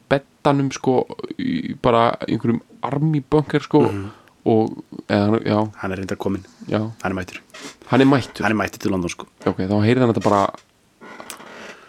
bettanum 0.49 0.71
sko 0.73 1.05
í 1.39 1.76
bara 1.81 2.15
einhverjum 2.27 2.61
armibönker 2.84 3.61
sko 3.61 3.81
Mhm. 3.89 4.09
og, 4.45 4.84
eða, 5.07 5.39
já, 5.45 5.71
hann 5.77 5.91
er 5.91 5.97
reyndar 5.97 6.17
komin, 6.17 6.43
já. 6.67 6.80
Hann 7.03 7.11
er 7.11 7.13
mættur. 7.15 7.39
Hann 7.88 8.01
er 8.01 8.05
mættur, 8.05 8.41
hann 8.43 8.51
er 8.51 8.55
mættur 8.55 8.80
til 8.80 8.91
London 8.91 9.09
sko. 9.09 9.26
ok, 9.45 9.57
þá 9.57 9.84
heyrði 9.85 9.99
hann 9.99 10.13
þetta 10.13 10.23
bara 10.23 10.53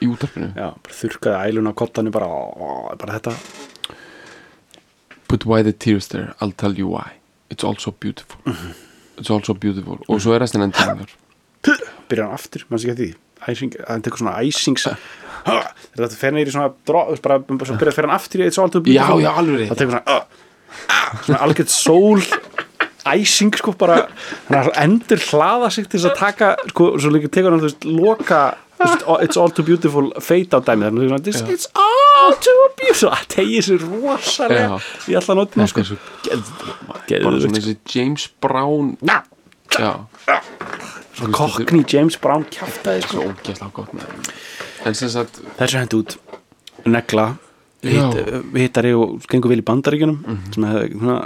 í 0.02 0.06
útarpinu 0.08 0.54
já, 0.54 0.74
bara 0.82 0.94
þurrkaði 0.94 1.52
ælun 1.52 1.68
á 1.68 1.72
kottanu 1.74 2.10
bara, 2.10 2.26
ó, 2.26 2.96
bara 2.98 3.18
þetta. 3.18 3.34
But 5.28 5.46
why 5.46 5.62
the 5.62 5.72
tears 5.72 6.08
there? 6.08 6.34
I'll 6.40 6.52
tell 6.52 6.76
you 6.76 6.88
why. 6.88 7.12
It's 7.50 7.62
all 7.64 7.76
so 7.76 7.92
beautiful. 7.92 8.40
Mhm. 8.44 8.74
It's 9.18 9.30
all 9.30 9.42
so 9.44 9.54
beautiful. 9.54 9.98
Og 10.08 10.20
svo 10.20 10.34
er 10.34 10.40
restin 10.40 10.62
endur 10.62 10.80
þar 10.80 11.06
byrjar 12.08 12.24
hann 12.26 12.34
aftur, 12.34 12.64
maður 12.70 12.80
sé 12.80 12.88
ekki 12.90 12.96
að 12.96 13.00
því? 13.00 13.14
Æsing, 13.48 13.74
hann 13.88 14.02
tekur 14.02 14.18
svona 14.18 14.38
æsings 14.42 14.86
þetta 15.44 16.16
fer 16.20 16.34
neyri 16.36 16.54
svona 16.54 16.72
dró, 16.86 17.04
bara, 17.24 17.40
bara 17.40 17.68
svo 17.68 17.78
byrjar 17.80 17.92
að 17.94 17.98
fer 17.98 18.08
hann 18.08 18.16
aftur 18.16 18.42
í 18.42 18.46
eitt 18.46 18.56
svo 18.56 18.66
alltaf 18.66 18.90
Já, 18.90 19.06
já, 19.20 19.30
alveg 19.40 19.70
það 19.70 19.82
tekur 19.82 19.94
svona 19.96 20.16
uh, 20.16 20.24
svona 21.26 21.42
algjört 21.46 21.74
sól 21.74 22.24
æsing 23.10 23.56
sko 23.56 23.74
bara 23.80 24.02
endur 24.80 25.22
hlaða 25.30 25.70
sig 25.72 25.88
til 25.88 25.98
þess 25.98 26.10
að 26.10 26.18
taka 26.20 26.50
sko, 26.72 26.90
svo 27.00 27.14
líka 27.14 27.32
tekur 27.32 27.54
hann 27.54 27.62
þú 27.62 27.70
veist 27.70 27.88
loka 27.88 28.42
it's 29.20 29.36
all 29.36 29.50
too 29.50 29.64
beautiful 29.64 30.12
fade 30.24 30.56
á 30.56 30.60
dæmi 30.64 30.88
þannig 30.88 31.16
að 31.16 31.24
this, 31.24 31.40
it's 31.48 31.68
all 31.76 32.36
too 32.40 32.60
beautiful. 32.80 33.10
Það 33.12 33.26
tegir 33.34 33.66
sér 33.66 33.84
rosalega 33.84 34.78
í 35.10 35.16
alla 35.20 35.36
nóttina 35.40 35.66
sko. 35.68 35.84
Bara 36.24 37.42
svona 37.42 37.58
þessi 37.58 37.76
James 37.92 38.28
Brown 38.40 38.94
er 39.10 39.20
Cockney 41.36 41.84
James 41.84 42.16
Brown 42.20 42.46
kjaftaði 42.50 43.04
sko. 43.04 43.26
ógeðslega 43.28 43.70
gott 43.76 43.92
með 43.94 44.08
sem 44.08 44.40
sagt, 45.12 45.40
þessu 45.58 45.80
hendi 45.80 46.00
út. 46.00 46.18
Negla 46.88 47.34
hittari 47.82 48.92
og 48.96 49.20
gengur 49.30 49.52
vel 49.52 49.62
í 49.62 49.66
bandaríkjunum 49.66 50.18
sem 50.52 50.66
hefði 50.68 50.90
svona, 50.98 51.16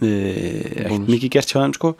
e, 0.00 0.12
ekki 0.86 1.00
mikið 1.06 1.34
gert 1.36 1.52
hjá 1.52 1.60
þeim 1.60 1.74
sko. 1.76 1.92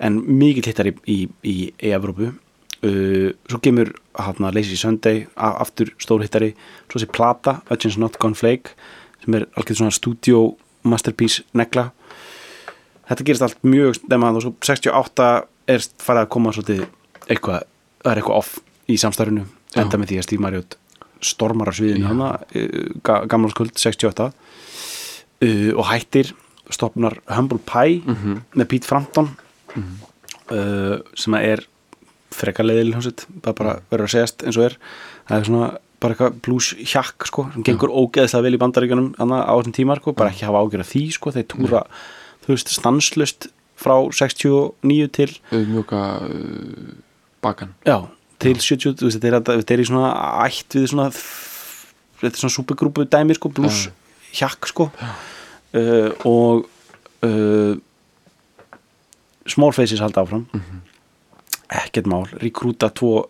en 0.00 0.16
mikið 0.24 0.70
hittari 0.70 0.94
í, 1.06 1.28
í, 1.44 1.56
í 1.76 1.90
Evrópu. 1.92 2.32
Uh, 2.80 3.34
svo 3.44 3.58
kemur 3.60 3.90
hana, 4.16 4.48
Lazy 4.56 4.78
Sunday 4.80 5.26
aftur 5.36 5.90
stór 6.00 6.22
hittari 6.24 6.54
svo 6.88 7.02
sé 7.02 7.04
Plata, 7.12 7.58
Urgent's 7.68 7.98
Not 8.00 8.16
Gone 8.16 8.34
Flake 8.34 8.72
sem 9.20 9.36
er 9.36 9.44
algjörð 9.52 9.82
svona 9.82 9.92
studio 9.92 10.56
masterpiece 10.88 11.44
negla. 11.52 11.90
Þetta 13.10 13.26
gerist 13.26 13.44
allt 13.44 13.60
mjög 13.68 13.98
stemma 13.98 14.32
og 14.32 14.46
svo 14.46 14.54
68 14.64 15.28
er 15.68 15.84
farið 16.00 16.22
að 16.24 16.32
koma 16.32 16.54
svolítið 16.56 16.86
eitthvað, 17.28 17.68
það 18.00 18.12
er 18.14 18.22
eitthvað 18.22 18.40
off 18.40 18.56
í 18.88 18.96
samstarfinu. 18.96 19.44
Enda 19.76 19.98
með 20.00 20.08
því 20.10 20.18
að 20.18 20.26
Steve 20.26 20.42
Marriott 20.42 20.76
stormar 21.20 21.68
á 21.70 21.74
sviðinu 21.76 22.08
hana 22.08 22.30
gamla 23.28 23.50
skuld 23.52 23.74
68 23.76 24.30
uh, 24.30 25.72
og 25.76 25.84
hættir 25.90 26.32
stopnar 26.70 27.18
Humble 27.28 27.58
Pie 27.66 28.00
Mhm. 28.06 28.40
með 28.56 28.68
Pete 28.70 28.86
Frampton. 28.86 29.28
Uh, 30.50 30.98
sem 31.14 31.34
að 31.38 31.44
er 31.52 31.60
frekar 32.34 32.66
leiðil 32.66 32.90
hljómsveit, 32.94 33.22
bara, 33.42 33.54
bara 33.58 33.74
verður 33.90 34.06
að 34.08 34.12
segjast 34.16 34.42
eins 34.46 34.56
og 34.58 34.64
er, 34.66 34.74
það 35.28 35.36
er 35.40 35.46
svona 35.46 35.68
bara 36.00 36.14
eitthvað 36.14 36.36
blues 36.46 36.68
hjakk 36.90 37.26
sko, 37.28 37.44
sem 37.54 37.64
gengur 37.66 37.92
ógeðslega 37.92 38.46
vel 38.46 38.56
í 38.56 38.60
bandaríkjunum 38.62 39.08
á 39.20 39.52
þessum 39.52 39.74
tíma 39.76 39.96
sko, 40.00 40.14
bara 40.16 40.30
ekki 40.32 40.46
hafa 40.48 40.62
ágjör 40.64 40.82
af 40.82 40.90
því 40.90 41.02
sko, 41.14 41.32
þeir 41.36 41.46
túra, 41.52 41.82
þú 42.46 42.54
veist, 42.54 42.72
stanslust 42.74 43.48
frá 43.80 43.94
69 44.10 45.10
til 45.18 45.28
auðmjóka 45.54 46.00
uh, 46.24 46.94
bakan. 47.44 47.74
Já, 47.86 47.98
til 48.40 48.56
70, 48.56 48.98
þú 49.00 49.08
veist, 49.08 49.22
þetta 49.22 49.74
er, 49.74 49.82
í 49.82 49.88
svona 49.88 50.10
ætt 50.46 50.76
við 50.78 50.90
svona 50.92 51.08
þetta 52.20 52.34
er 52.34 52.42
svona 52.42 52.56
supergrúpu 52.56 53.06
dæmi 53.10 53.36
sko, 53.36 53.50
blues 53.54 53.88
hjakk 54.36 54.68
sko. 54.70 54.90
Uh, 55.70 56.10
og 56.26 56.66
uh, 57.26 57.74
Small 59.50 59.74
Faces 59.74 60.02
halda 60.02 60.24
áfram. 60.24 60.46
Ekkert 61.80 62.08
mál, 62.10 62.26
rekrúta 62.42 62.90
tvo 62.94 63.28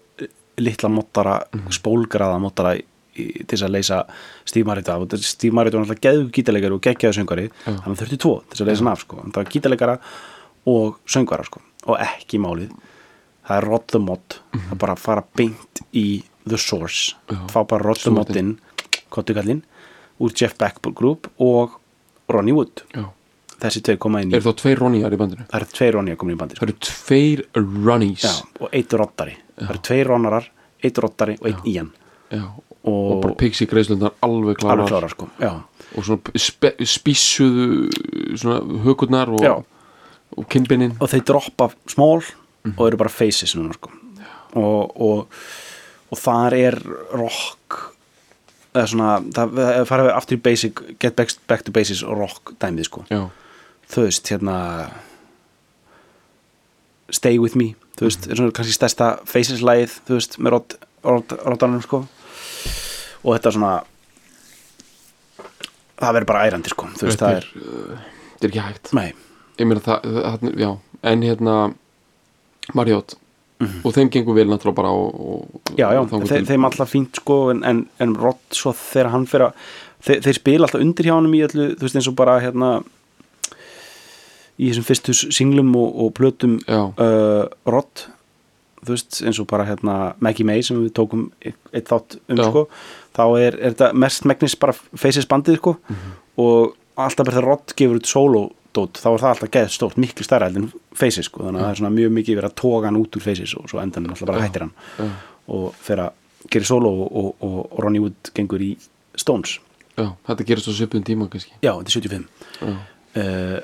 litla 0.61 0.91
mottara, 0.93 1.39
spólgraða 1.73 2.41
mottara 2.41 2.75
í, 2.77 2.83
í, 3.17 3.27
til 3.45 3.55
þess 3.55 3.67
að 3.67 3.75
leysa 3.77 4.01
af. 4.03 4.11
Og 4.45 5.17
Steve 5.25 5.57
Marriott 5.57 5.79
var 5.79 5.87
náttúrulega 5.87 6.05
geðu 6.05 6.29
gítarleikari 6.37 6.77
og 6.77 6.85
geggjaðu 6.85 7.19
söngari 7.21 7.47
þannig 7.65 7.89
að 7.95 8.03
þurfti 8.03 8.21
tvo 8.21 8.35
til 8.43 8.53
þess 8.53 8.65
að 8.65 8.71
leysa 8.71 8.85
hann 8.85 8.93
af 8.93 9.05
sko. 9.05 9.21
það 9.23 9.41
var 9.41 9.53
gítarleikara 9.55 9.99
og 10.75 10.99
söngara 11.09 11.47
sko. 11.49 11.63
og 11.89 12.01
ekki 12.05 12.41
málið 12.43 12.75
það 13.51 13.57
er 13.59 13.67
Rod 13.67 13.87
the 13.91 14.01
Mod 14.01 14.37
það 14.55 14.75
er 14.75 14.81
bara 14.85 14.95
að 14.95 15.03
fara 15.03 15.25
beint 15.37 15.83
í 15.97 16.07
The 16.47 16.59
Source. 16.59 17.17
Já. 17.29 17.41
fá 17.51 17.65
bara 17.67 17.83
Rod 17.85 17.99
the 18.01 18.13
Modin 18.15 18.55
kottukallinn 19.11 19.65
úr 20.23 20.35
Jeff 20.37 20.57
Beck 20.59 20.79
Group 20.95 21.27
og 21.39 21.79
Ronnie 22.31 22.55
Wood. 22.55 22.85
Já. 22.95 23.09
þessi 23.61 23.83
tveir 23.85 23.99
koma 24.01 24.23
inn 24.23 24.31
í 24.31 24.39
er 24.39 24.45
þá 24.45 24.55
tveir 24.63 24.81
Ronnyar 24.81 25.13
í 25.13 25.19
bandinu? 25.21 25.47
Það 25.51 25.59
eru 25.61 25.71
tveir 25.77 25.97
Ronnie 25.99 26.15
að 26.15 26.21
koma 26.23 26.33
inn 26.33 26.39
í 26.39 26.41
bandir 26.41 26.61
það 26.61 26.69
eru 26.69 26.77
tveir 26.87 27.45
Ronnies. 27.59 28.25
Já, 28.25 28.35
og 28.61 28.77
eitt 28.79 28.97
rottari 29.03 29.37
það 29.59 29.75
eru 29.75 29.83
tveir 29.91 30.11
ronnarar, 30.13 30.51
eitt 30.81 31.03
rottari 31.05 31.37
og 31.41 31.51
eitt 31.51 31.67
Já. 32.31 32.45
og, 32.47 32.95
og 32.95 33.17
bara 33.25 33.35
pixi 33.35 33.67
greiðslundar 33.67 34.15
alveg 34.23 34.61
klárar. 34.63 34.85
Alveg 34.85 34.93
klára 34.95 35.09
sko 35.11 35.27
já, 35.43 35.51
og 35.99 36.07
svona 36.07 36.21
svona 38.39 38.61
hökurnar 38.87 39.33
og, 39.35 39.67
kinnbinin 40.49 40.95
og 41.01 41.11
þeir 41.11 41.27
droppa 41.27 41.73
small 42.63 42.77
og 42.77 42.87
eru 42.87 43.01
bara 43.01 43.13
faces 43.13 43.55
núna 43.57 43.77
sko. 43.77 43.93
Og, 44.59 44.97
og, 45.01 45.43
og 46.11 46.19
þar 46.19 46.57
er 46.59 46.79
rock 47.15 47.79
eða 48.71 48.87
svona, 48.87 49.13
það 49.35 49.87
farið 49.91 50.09
við 50.09 50.17
aftur 50.17 50.39
í 50.39 50.43
basic 50.45 50.83
get 51.03 51.17
back, 51.19 51.35
back 51.51 51.67
to 51.67 51.75
basics 51.75 52.05
og 52.07 52.19
rock 52.19 52.55
dæmið 52.63 52.87
sko. 52.91 53.05
Já, 53.11 53.25
þú 53.91 54.07
veist, 54.07 54.31
hérna 54.31 54.57
Stay 57.11 57.41
With 57.43 57.59
Me 57.59 57.73
þú 57.99 58.09
veist, 58.09 58.29
er 58.31 58.39
svona 58.39 58.55
kannski 58.57 58.75
stærsta 58.75 59.11
Faces-lægið, 59.29 59.97
þú 60.07 60.17
veist, 60.17 60.37
með 60.41 60.55
rott, 60.55 60.77
rott, 61.05 61.35
rottanum 61.45 61.83
sko. 61.85 62.05
Og 63.21 63.35
þetta 63.35 63.53
svona 63.53 63.73
það 66.01 66.15
verður 66.17 66.29
bara 66.31 66.45
ærandi 66.49 66.73
sko 66.73 66.89
þú 66.97 67.09
veist, 67.11 67.21
það 67.21 67.41
er, 67.41 67.49
er, 67.51 67.67
uh, 67.67 68.07
þetta 68.33 68.47
er 68.47 68.53
ekki 68.53 68.65
hægt. 68.65 68.93
Nei, 68.97 69.09
ég 69.61 69.69
meina 69.69 69.85
það, 69.85 70.09
það, 70.25 70.47
já. 70.63 70.71
En 71.11 71.27
hérna 71.27 71.57
Marriott 72.75 73.17
og 73.85 73.93
þeim 73.93 74.09
gengur 74.09 74.35
vel 74.39 74.47
náttúrulega 74.49 74.77
bara 74.79 74.91
og, 74.97 75.17
og, 75.21 75.61
já, 75.77 75.91
já, 75.93 76.01
til- 76.25 76.47
þeim 76.49 76.65
alltaf 76.65 76.91
fínt 76.95 77.19
sko 77.21 77.51
en, 77.53 77.59
en, 77.69 77.83
en 78.01 78.15
rott 78.17 78.41
svo 78.57 78.73
þegar 78.73 79.11
hann 79.13 79.27
fyrir 79.29 79.51
að 79.51 79.53
þeir, 80.07 80.23
þeir 80.25 80.39
spila 80.39 80.65
alltaf 80.69 80.81
undir 80.81 81.05
hjá 81.11 81.13
honum 81.19 81.35
í 81.37 81.43
öllu 81.45 81.67
þú 81.77 81.85
veist, 81.85 81.99
eins 82.01 82.09
og 82.09 82.17
bara 82.17 82.39
hérna 82.41 82.71
í 84.61 84.69
þessum 84.71 84.87
fyrstu 84.89 85.15
singlum 85.33 85.71
og, 85.81 85.93
og 86.05 86.11
plötum 86.17 86.59
uh, 86.69 87.45
Rott 87.69 88.07
þú 88.81 88.95
veist 88.95 89.21
eins 89.29 89.41
og 89.43 89.49
bara 89.51 89.67
hérna 89.69 89.97
Maggie 90.25 90.47
May 90.49 90.63
sem 90.65 90.81
við 90.81 90.95
tókum 90.97 91.27
eitt, 91.45 91.59
eitt 91.77 91.89
þátt 91.93 92.17
um 92.33 92.41
Já. 92.41 92.47
sko 92.49 92.63
þá 93.17 93.23
er, 93.45 93.57
er 93.61 93.75
þetta 93.75 93.91
mest 94.07 94.25
megnis 94.29 94.57
bara 94.61 94.77
faces 94.97 95.29
bandið 95.29 95.61
sko 95.61 95.77
Mhm. 95.89 96.17
og 96.41 96.77
alltaf 97.01 97.27
bara 97.29 97.37
þegar 97.37 97.49
Rott 97.53 97.75
gefur 97.77 98.01
út 98.01 98.09
solo 98.09 98.43
dót 98.77 99.01
þá 99.01 99.09
er 99.11 99.23
það 99.23 99.33
alltaf 99.33 99.53
geðt 99.57 99.75
stórt 99.75 99.99
miklu 100.01 100.27
stærra 100.27 100.49
heldur 100.49 100.67
en 100.67 100.85
faces 100.97 101.29
sko. 101.31 101.43
Þannig 101.47 101.61
að 101.61 101.67
það 101.67 101.73
er 101.73 101.81
svona 101.81 101.95
mjög 101.97 102.15
mikið 102.19 102.39
verið 102.41 102.51
að 102.51 102.57
toga 102.61 102.91
hann 102.91 103.01
út 103.01 103.19
úr 103.19 103.25
faces 103.25 103.57
og 103.59 103.67
svo 103.71 103.83
endan 103.83 104.07
alltaf 104.11 104.31
bara 104.31 104.45
hættir 104.45 104.67
hann. 104.67 104.75
já, 104.99 105.09
og 105.51 105.67
fyrir 105.83 106.05
að 106.07 106.49
gera 106.55 106.69
solo 106.69 106.93
og, 107.05 107.11
og, 107.21 107.43
og 107.47 107.83
Ronnie 107.83 108.05
Wood 108.05 108.31
gengur 108.37 108.63
í 108.65 108.71
Stones. 109.19 109.59
Já, 109.97 110.07
þetta 110.29 110.47
gerist 110.49 110.71
á 110.71 110.73
svipun 110.77 111.05
tíma 111.05 111.27
kannski. 111.33 111.53
Já, 111.61 111.75
þetta 111.75 111.91
er 111.91 111.97
75 111.99 112.29
já, 112.61 112.73
uh, 113.25 113.59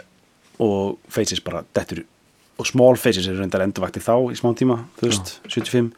og 0.67 1.13
Faces 1.13 1.43
bara 1.45 1.63
dettur 1.77 2.03
og 2.57 2.69
Small 2.69 2.97
Faces 3.01 3.29
eru 3.29 3.43
reyndar 3.43 3.65
endurvaktir 3.65 4.05
þá 4.05 4.15
í 4.33 4.37
smá 4.39 4.51
tíma, 4.57 4.81
þú 4.97 5.11
veist, 5.11 5.33
75 5.45 5.91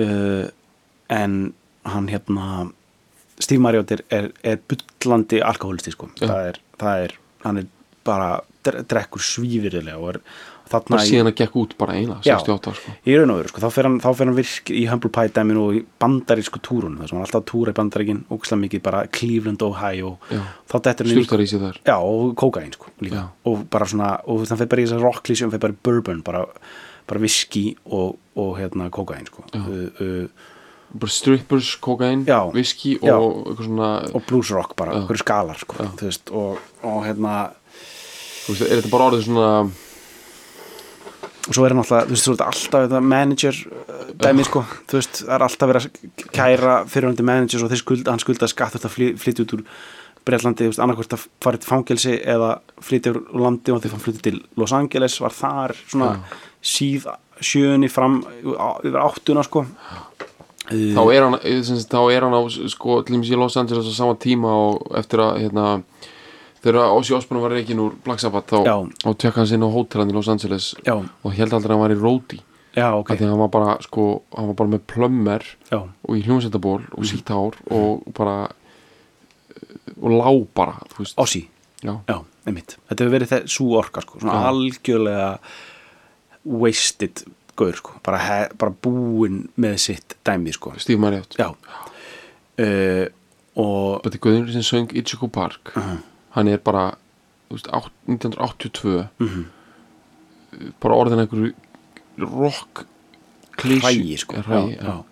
uh, 0.00 0.48
en 1.12 1.38
hann 1.88 2.08
hérna 2.08 2.68
Steve 3.38 3.62
Marriott 3.62 3.92
er, 3.94 4.02
er, 4.12 4.30
er 4.42 4.60
bullandi 4.68 5.42
alkoholisti 5.44 5.92
sko, 5.94 6.08
það 6.18 6.52
er, 6.52 6.60
það 6.80 7.04
er 7.04 7.16
hann 7.44 7.60
er 7.60 7.68
bara, 8.08 8.30
dre- 8.66 8.84
drekkur 8.88 9.22
svífirilega 9.22 10.00
og 10.00 10.14
er 10.16 10.20
þarna 10.68 10.98
og 10.98 11.04
síðan 11.08 11.30
að 11.30 11.36
gekk 11.40 11.54
út 11.62 11.74
bara 11.80 11.94
eina, 11.96 12.18
Já. 12.26 12.36
68 12.42 12.74
sko. 12.76 12.92
í 13.08 13.14
raun 13.16 13.32
og 13.32 13.38
veru, 13.40 13.50
sko, 13.52 13.62
þá 13.62 13.68
fer 13.72 13.88
hann, 13.88 13.94
fer 14.04 14.28
hann 14.28 14.36
virk 14.36 14.72
í 14.74 14.82
Humble 14.90 15.10
Pie 15.14 15.32
dæminu 15.38 15.62
og 15.64 15.78
í 15.78 15.80
bandarísku 16.02 16.60
túrun 16.64 16.98
þess 17.00 17.12
að 17.12 17.16
hann 17.16 17.24
alltaf 17.24 17.46
túra 17.48 17.72
í 17.72 17.78
bandaríkin 17.78 18.20
ógæslega 18.28 18.60
mikið 18.64 18.82
bara 18.84 19.00
Cleveland, 19.18 19.64
Ohio. 19.64 20.12
Já. 20.28 20.42
þá 20.68 20.76
dettur 20.88 21.08
hann 21.08 21.14
inn 21.14 21.22
í 21.22 21.24
stjórnar 21.24 21.46
í 21.46 21.48
sig 21.52 21.62
þar. 21.64 21.80
Já, 21.88 21.96
og 21.96 22.36
kókain 22.42 22.76
sko 22.76 22.92
og 23.48 23.64
bara 23.72 23.88
svona, 23.88 24.12
og 24.26 24.44
þannig 24.44 24.62
fyrir 24.64 24.72
bara 24.74 24.84
í 24.84 24.86
þessar 24.90 25.06
rocklísi 25.06 25.46
og 25.46 25.54
fyrir 25.54 25.64
bara 25.64 25.76
í 25.78 25.82
bourbon, 25.88 26.22
bara, 26.26 26.44
bara 27.08 27.24
whisky 27.24 27.66
og, 27.86 28.18
og 28.36 28.54
hérna 28.60 28.90
kókain 28.92 29.28
sko. 29.30 29.46
Uh, 29.56 29.88
uh, 30.04 30.54
bara 30.92 31.12
strippers, 31.12 31.74
kokain, 31.84 32.24
whisky 32.54 32.96
og 33.00 33.08
Já. 33.08 33.16
eitthvað 33.16 33.66
svona 33.66 33.88
og 34.16 34.22
blues 34.28 34.52
rock 34.56 34.76
bara, 34.76 35.00
hverju 35.08 35.20
skalar 35.24 35.60
sko, 35.60 35.88
veist, 36.00 36.32
og, 36.32 36.60
og 36.84 37.02
hérna 37.04 37.34
þú 38.48 38.54
veist, 38.54 38.64
er 38.64 38.80
þetta 38.80 38.92
bara 38.94 39.10
orðið 39.10 39.28
svona 39.28 39.52
og 41.48 41.56
svo 41.56 41.64
er 41.64 41.72
hann 41.72 41.80
alltaf, 41.80 42.08
þú 42.08 42.14
veist, 42.14 42.26
er 42.26 42.34
þetta 42.34 42.48
alltaf 42.52 42.82
þetta 42.86 43.04
manager 43.04 43.60
uh, 43.68 44.02
dæmi 44.24 44.48
sko, 44.48 44.64
þú 44.88 44.98
veist, 44.98 45.22
það 45.22 45.36
er 45.36 45.46
alltaf 45.46 45.70
verið 45.70 45.86
að 45.86 46.26
kæra 46.36 46.74
fyrirvændi 46.92 47.28
managers 47.28 47.64
og 47.64 47.72
þeir 47.72 47.82
skulda, 47.84 48.12
hann 48.12 48.24
skulda 48.24 48.50
skatt 48.50 48.76
þetta 48.76 48.92
flytja 48.96 49.46
út 49.46 49.56
úr 49.58 49.64
Breitlandi, 50.28 50.66
þú 50.66 50.72
veist, 50.74 50.82
annarkvort 50.84 51.14
að 51.16 51.24
fara 51.40 51.60
til 51.60 51.70
fangelsi 51.70 52.18
eða 52.20 52.50
flytja 52.84 53.14
úr 53.14 53.22
landi 53.40 53.72
og 53.72 53.80
þegar 53.80 53.96
hann 53.96 54.04
flytja 54.04 54.24
til 54.26 54.42
Los 54.60 54.74
Angeles 54.76 55.16
var 55.24 55.36
þar 55.36 55.76
svona 55.86 56.10
Já. 56.18 56.36
síð 56.74 57.08
sjöunni 57.38 57.88
fram 57.88 58.20
yfir 58.42 59.00
áttuna 59.00 59.44
sko 59.46 59.64
þá 60.68 61.02
er 61.14 61.24
hann, 61.24 61.38
eh, 61.40 61.62
þá 61.64 62.00
er 62.12 62.26
hann 62.26 62.36
á 62.36 62.42
sko, 62.68 63.00
til 63.02 63.16
dæmis 63.16 63.32
í 63.32 63.38
Los 63.38 63.56
Angeles 63.56 63.88
á 63.88 63.92
sama 63.94 64.18
tíma 64.20 64.52
og 64.52 64.92
eftir 64.98 65.22
að 65.24 65.40
hérna, 65.46 65.82
þegar 66.62 66.92
Ozzy 66.96 67.14
Osbourne 67.16 67.42
var 67.44 67.52
reikin 67.56 67.78
úr 67.82 67.94
Black 68.04 68.20
Sabbath 68.22 68.50
þá, 68.50 68.60
þá 69.02 69.10
tjekka 69.14 69.40
hann 69.42 69.46
sinna 69.50 69.66
á 69.70 69.74
hótelan 69.74 70.10
í 70.10 70.14
Los 70.16 70.28
Angeles 70.32 70.74
Já, 70.86 70.94
og 70.98 71.32
held 71.38 71.52
aldrei 71.54 71.72
að 71.72 71.76
hann 71.76 71.84
var 71.86 71.94
í 71.96 71.98
ok. 72.94 73.06
Okay. 73.08 73.16
því 73.16 73.24
að 73.26 73.30
hann 73.32 73.42
var 73.42 73.52
bara 73.54 73.76
sko, 73.82 74.06
hann 74.36 74.50
var 74.50 74.54
bara 74.60 74.72
með 74.74 74.82
plömmer 74.92 75.46
Já, 75.70 75.78
og 75.82 76.12
í 76.18 76.22
hljómsættaból 76.26 76.82
og 76.92 76.98
Mhm. 77.02 77.08
sítt 77.10 77.28
hár 77.32 77.54
og 77.70 78.04
bara 78.14 78.36
eh, 78.48 79.92
og 80.02 80.10
lá 80.10 80.46
bara, 80.54 80.74
Ossi, 81.16 81.48
já, 81.82 81.94
já, 82.06 82.18
einmitt. 82.46 82.76
Þetta 82.88 83.04
hefur 83.04 83.16
verið 83.18 83.32
þessu 83.34 83.66
orka 83.78 84.00
sko, 84.04 84.18
svona 84.20 84.46
algjörlega 84.50 85.38
wasted 86.44 87.24
gaur 87.58 87.74
sko, 87.74 87.98
bara, 88.06 88.18
he, 88.22 88.48
bara 88.58 88.70
búinn 88.70 89.48
með 89.58 89.78
sitt 89.78 90.14
dæmi 90.24 90.52
sko. 90.54 90.74
Steve 90.78 91.00
Marriott. 91.00 91.34
Já. 91.38 91.50
Uh, 92.58 93.06
Og 93.58 94.04
Þetta 94.04 94.14
er 94.14 94.20
Guðin 94.22 94.52
sem 94.54 94.62
söng 94.62 94.92
Ichigo 94.94 95.26
Park 95.34 95.72
hann 96.38 96.48
er 96.54 96.58
bara 96.62 96.86
veist, 97.50 97.68
átt- 97.74 97.92
1982 98.06 99.08
Mhm. 99.18 99.44
bara 100.80 100.94
orðin 101.02 101.20
einhverju 101.26 101.52
rock 102.18 102.84
hrægi 103.58 104.16
sko. 104.18 104.36
Hrægi, 104.42 104.76
já, 104.78 104.82
já. 104.84 105.04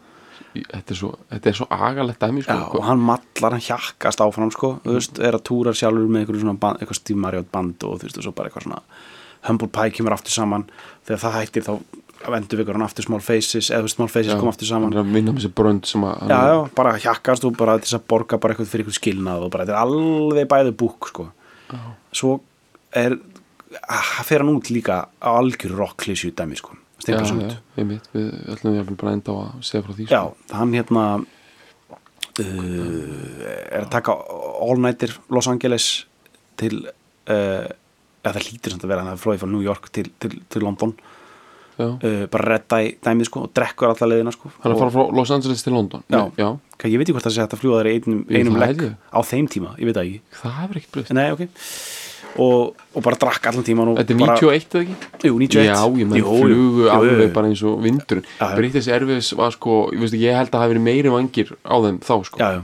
Þetta, 0.57 0.91
er 0.95 0.97
svo, 0.97 1.11
þetta 1.31 1.51
er 1.51 1.57
svo 1.59 1.67
agalegt 1.71 2.21
dæmi 2.23 2.43
sko, 2.43 2.55
Já, 2.57 2.69
og 2.79 2.85
hann 2.87 2.99
mallar, 3.05 3.51
hann 3.53 3.61
hjakkast 3.61 4.23
áfram 4.25 4.51
sko, 4.55 4.71
þú 4.85 4.95
veist, 4.97 5.19
er 5.21 5.37
að 5.37 5.43
túra 5.45 5.75
sjálfur 5.77 6.09
með 6.09 6.25
eitthvað 6.25 6.79
eitthvað 6.81 6.97
Steve 6.97 7.19
Marriott 7.21 7.51
band 7.53 7.85
og 7.85 7.99
þú 8.01 8.07
veist, 8.09 8.17
og 8.19 8.25
svo 8.25 8.33
bara 8.33 8.49
eitthvað 8.49 8.65
svona 8.65 8.81
Humble 9.47 9.69
Pie 9.69 9.91
kemur 9.95 10.13
aftur 10.17 10.33
saman. 10.33 10.65
Þegar 11.07 11.21
það 11.23 11.37
hættir 11.37 11.63
þá 11.67 11.75
vendur 12.25 12.61
við 12.61 12.73
hann 12.73 12.85
aftur 12.87 13.07
Small 13.07 13.23
Faces 13.25 13.69
eða 13.75 13.91
Small 13.93 14.11
Faces 14.11 14.39
kom 14.39 14.51
aftur 14.51 14.69
saman 14.69 14.91
hann 14.91 14.99
er 14.99 15.03
að 15.05 15.15
vinna 15.15 15.35
með 15.35 15.43
þessi 15.43 15.57
brönd 15.59 15.89
sem 15.89 16.05
að 16.07 16.33
já, 16.33 16.39
já, 16.51 16.57
bara 16.79 16.95
hjakkast 17.03 17.47
og 17.47 17.57
bara 17.59 17.77
til 17.79 17.89
þess 17.89 17.99
að 17.99 18.07
borga 18.13 18.41
bara 18.43 18.55
eitthvað 18.55 18.73
fyrir 18.73 18.85
eitthvað 18.85 18.99
skilnað 19.01 19.47
og 19.47 19.53
bara 19.55 19.67
þetta 19.67 19.77
er 19.77 19.83
alveg 19.85 20.51
bæði 20.53 20.75
búk 20.83 21.11
sko. 21.13 21.29
svo 22.17 22.33
er 22.97 23.17
að 23.83 24.27
fer 24.27 24.45
hann 24.45 24.55
út 24.55 24.73
líka 24.73 24.99
á 25.13 25.31
algjör 25.37 25.77
rock 25.77 25.97
klísju 26.05 26.33
dæmi 26.37 26.59
sko. 26.59 26.77
já, 27.07 27.19
já, 27.21 27.57
einmitt, 27.77 28.07
við 28.15 28.31
ætlum 28.55 28.79
við 28.81 28.95
bara 28.97 29.17
enda 29.17 29.35
á 29.35 29.37
að 29.45 29.65
segja 29.69 29.87
frá 29.87 29.93
því 29.95 30.07
Já, 30.11 30.23
sko. 30.25 30.55
hann 30.57 30.73
hérna 30.75 31.03
uh, 32.41 33.43
er 33.71 33.83
að 33.85 33.91
taka 33.93 34.17
All 34.17 34.81
Nighter 34.81 35.13
Los 35.31 35.51
Angeles 35.53 36.07
til 36.57 36.81
uh, 36.87 37.67
eða 38.25 38.33
það 38.33 38.49
lítur 38.49 38.75
samt 38.75 38.87
að 38.89 38.91
vera 38.95 39.05
hann 39.05 39.13
að 39.13 39.23
flóði 39.23 39.43
frá 39.45 39.51
New 39.53 39.63
York 39.63 39.93
til, 39.95 40.09
til, 40.19 40.41
til 40.51 40.65
London 40.65 40.97
já. 40.97 41.13
Uh, 41.83 42.25
bara 42.33 42.49
redda 42.53 42.81
í 42.85 42.95
dæmið 43.05 43.29
sko 43.29 43.45
og 43.47 43.53
drekkur 43.57 43.91
alla 43.91 44.09
leiðina 44.13 44.33
sko. 44.35 44.51
Hann 44.63 44.71
er 44.71 44.77
að 44.77 44.83
fara 44.85 44.95
frá 44.95 45.19
Los 45.19 45.35
Angeles 45.35 45.65
til 45.67 45.77
London. 45.77 46.05
Já. 46.13 46.23
já. 46.39 46.49
Hvað, 46.77 46.93
ég 46.93 47.01
veit 47.01 47.07
ekki 47.07 47.17
hvort 47.17 47.29
það 47.29 47.37
sé 47.37 47.45
hægt 47.45 47.57
að 47.57 47.63
fljúa 47.63 47.83
þær 47.83 47.91
í 47.91 47.95
einum, 47.97 48.25
einum 48.31 48.59
legg 48.63 48.83
á 48.93 49.21
þeim 49.27 49.51
tíma, 49.53 49.77
ég 49.81 49.91
veit 49.91 50.01
ekki. 50.03 50.19
Það 50.41 50.59
hefur 50.63 50.81
ekkert 50.81 50.97
blöð 50.97 51.15
Nei, 51.17 51.27
ok. 51.37 51.47
Og, 52.37 52.81
og 52.93 53.05
bara 53.05 53.17
drakk 53.17 53.47
allan 53.49 53.65
tíman 53.65 53.95
þetta 53.97 54.13
er 54.13 54.19
bara, 54.21 54.35
91 54.37 54.75
eða 54.77 54.83
ekki? 54.83 54.97
Jú, 55.25 55.37
91 55.41 55.63
já, 55.65 55.77
ég 56.03 56.11
menn 56.11 56.27
flugu 56.27 56.89
alveg 56.93 57.31
bara 57.33 57.49
eins 57.49 57.63
og 57.65 57.79
vindurinn. 57.81 58.27
British 58.59 58.93
Airways 58.93 59.31
var 59.39 59.55
sko 59.57 59.87
ég, 59.95 60.03
veist, 60.03 60.17
ég 60.21 60.37
held 60.37 60.53
að 60.53 60.65
það 60.67 60.75
verið 60.75 60.85
meiri 60.85 61.15
vangir 61.15 61.55
á 61.65 61.77
þeim 61.87 62.03
þá 62.05 62.13
sko. 62.29 62.43
Já, 62.43 62.61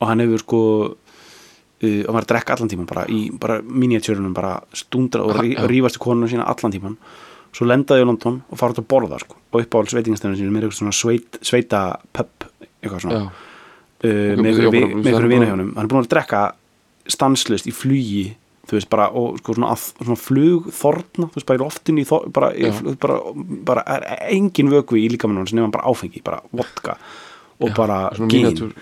og 0.00 0.10
hann 0.10 0.24
hefur 0.24 0.44
sko 0.44 0.60
uh, 0.90 2.02
og 2.06 2.12
maður 2.12 2.28
drekka 2.34 2.56
allan 2.56 2.72
tíman 2.72 2.88
bara 2.90 3.06
í 3.08 3.22
miniatjörunum 3.30 4.36
bara 4.36 4.58
stundra 4.76 5.24
og 5.24 5.36
rí, 5.38 5.54
Já. 5.54 5.64
rífast 5.70 6.00
í 6.00 6.04
konuna 6.04 6.30
sína 6.30 6.48
allan 6.50 6.74
tíman 6.74 6.96
svo 7.56 7.66
lendaði 7.68 8.04
í 8.04 8.08
London 8.08 8.40
og 8.48 8.60
fara 8.60 8.74
út 8.74 8.82
að 8.82 8.88
borða 8.90 9.20
sko, 9.22 9.38
og 9.50 9.64
upp 9.64 9.74
á 9.74 9.78
alls 9.80 9.96
veitingastæðinu 9.96 10.40
sínu 10.40 10.54
með 10.54 10.66
eitthvað 10.66 10.80
svona 10.80 10.96
sveit, 10.96 11.40
sveita 11.44 11.82
pub 12.16 12.48
eitthvað 12.80 13.04
svona. 13.06 13.22
Uh, 14.00 14.36
með 14.40 14.52
einhverju 14.54 15.32
vinahjónum. 15.34 15.72
Hann 15.76 15.84
er 15.84 15.90
búin 15.90 16.04
að 16.04 16.12
drekka 16.14 16.44
stanslust 17.10 17.68
í 17.68 17.74
flugi 17.74 18.30
þú 18.70 18.76
veist 18.78 18.90
bara 18.92 19.08
og 19.16 19.40
sko 19.40 19.56
svona, 19.56 19.72
að, 19.74 19.86
svona 19.98 20.20
flugþorna 20.20 21.26
þú 21.30 21.38
veist 21.38 21.48
bara 21.48 21.58
í 21.58 21.62
loftinu 21.62 22.04
bara, 22.36 22.50
bara, 23.02 23.16
bara 23.66 23.84
engin 24.30 24.70
vökvi 24.70 25.04
í 25.04 25.10
líkamannum 25.14 25.48
sem 25.48 25.58
nefnum 25.58 25.74
bara 25.74 25.90
áfengi, 25.90 26.22
bara 26.24 26.42
vodka 26.54 26.96
og 27.60 27.68
Já, 27.68 27.74
bara 27.76 27.96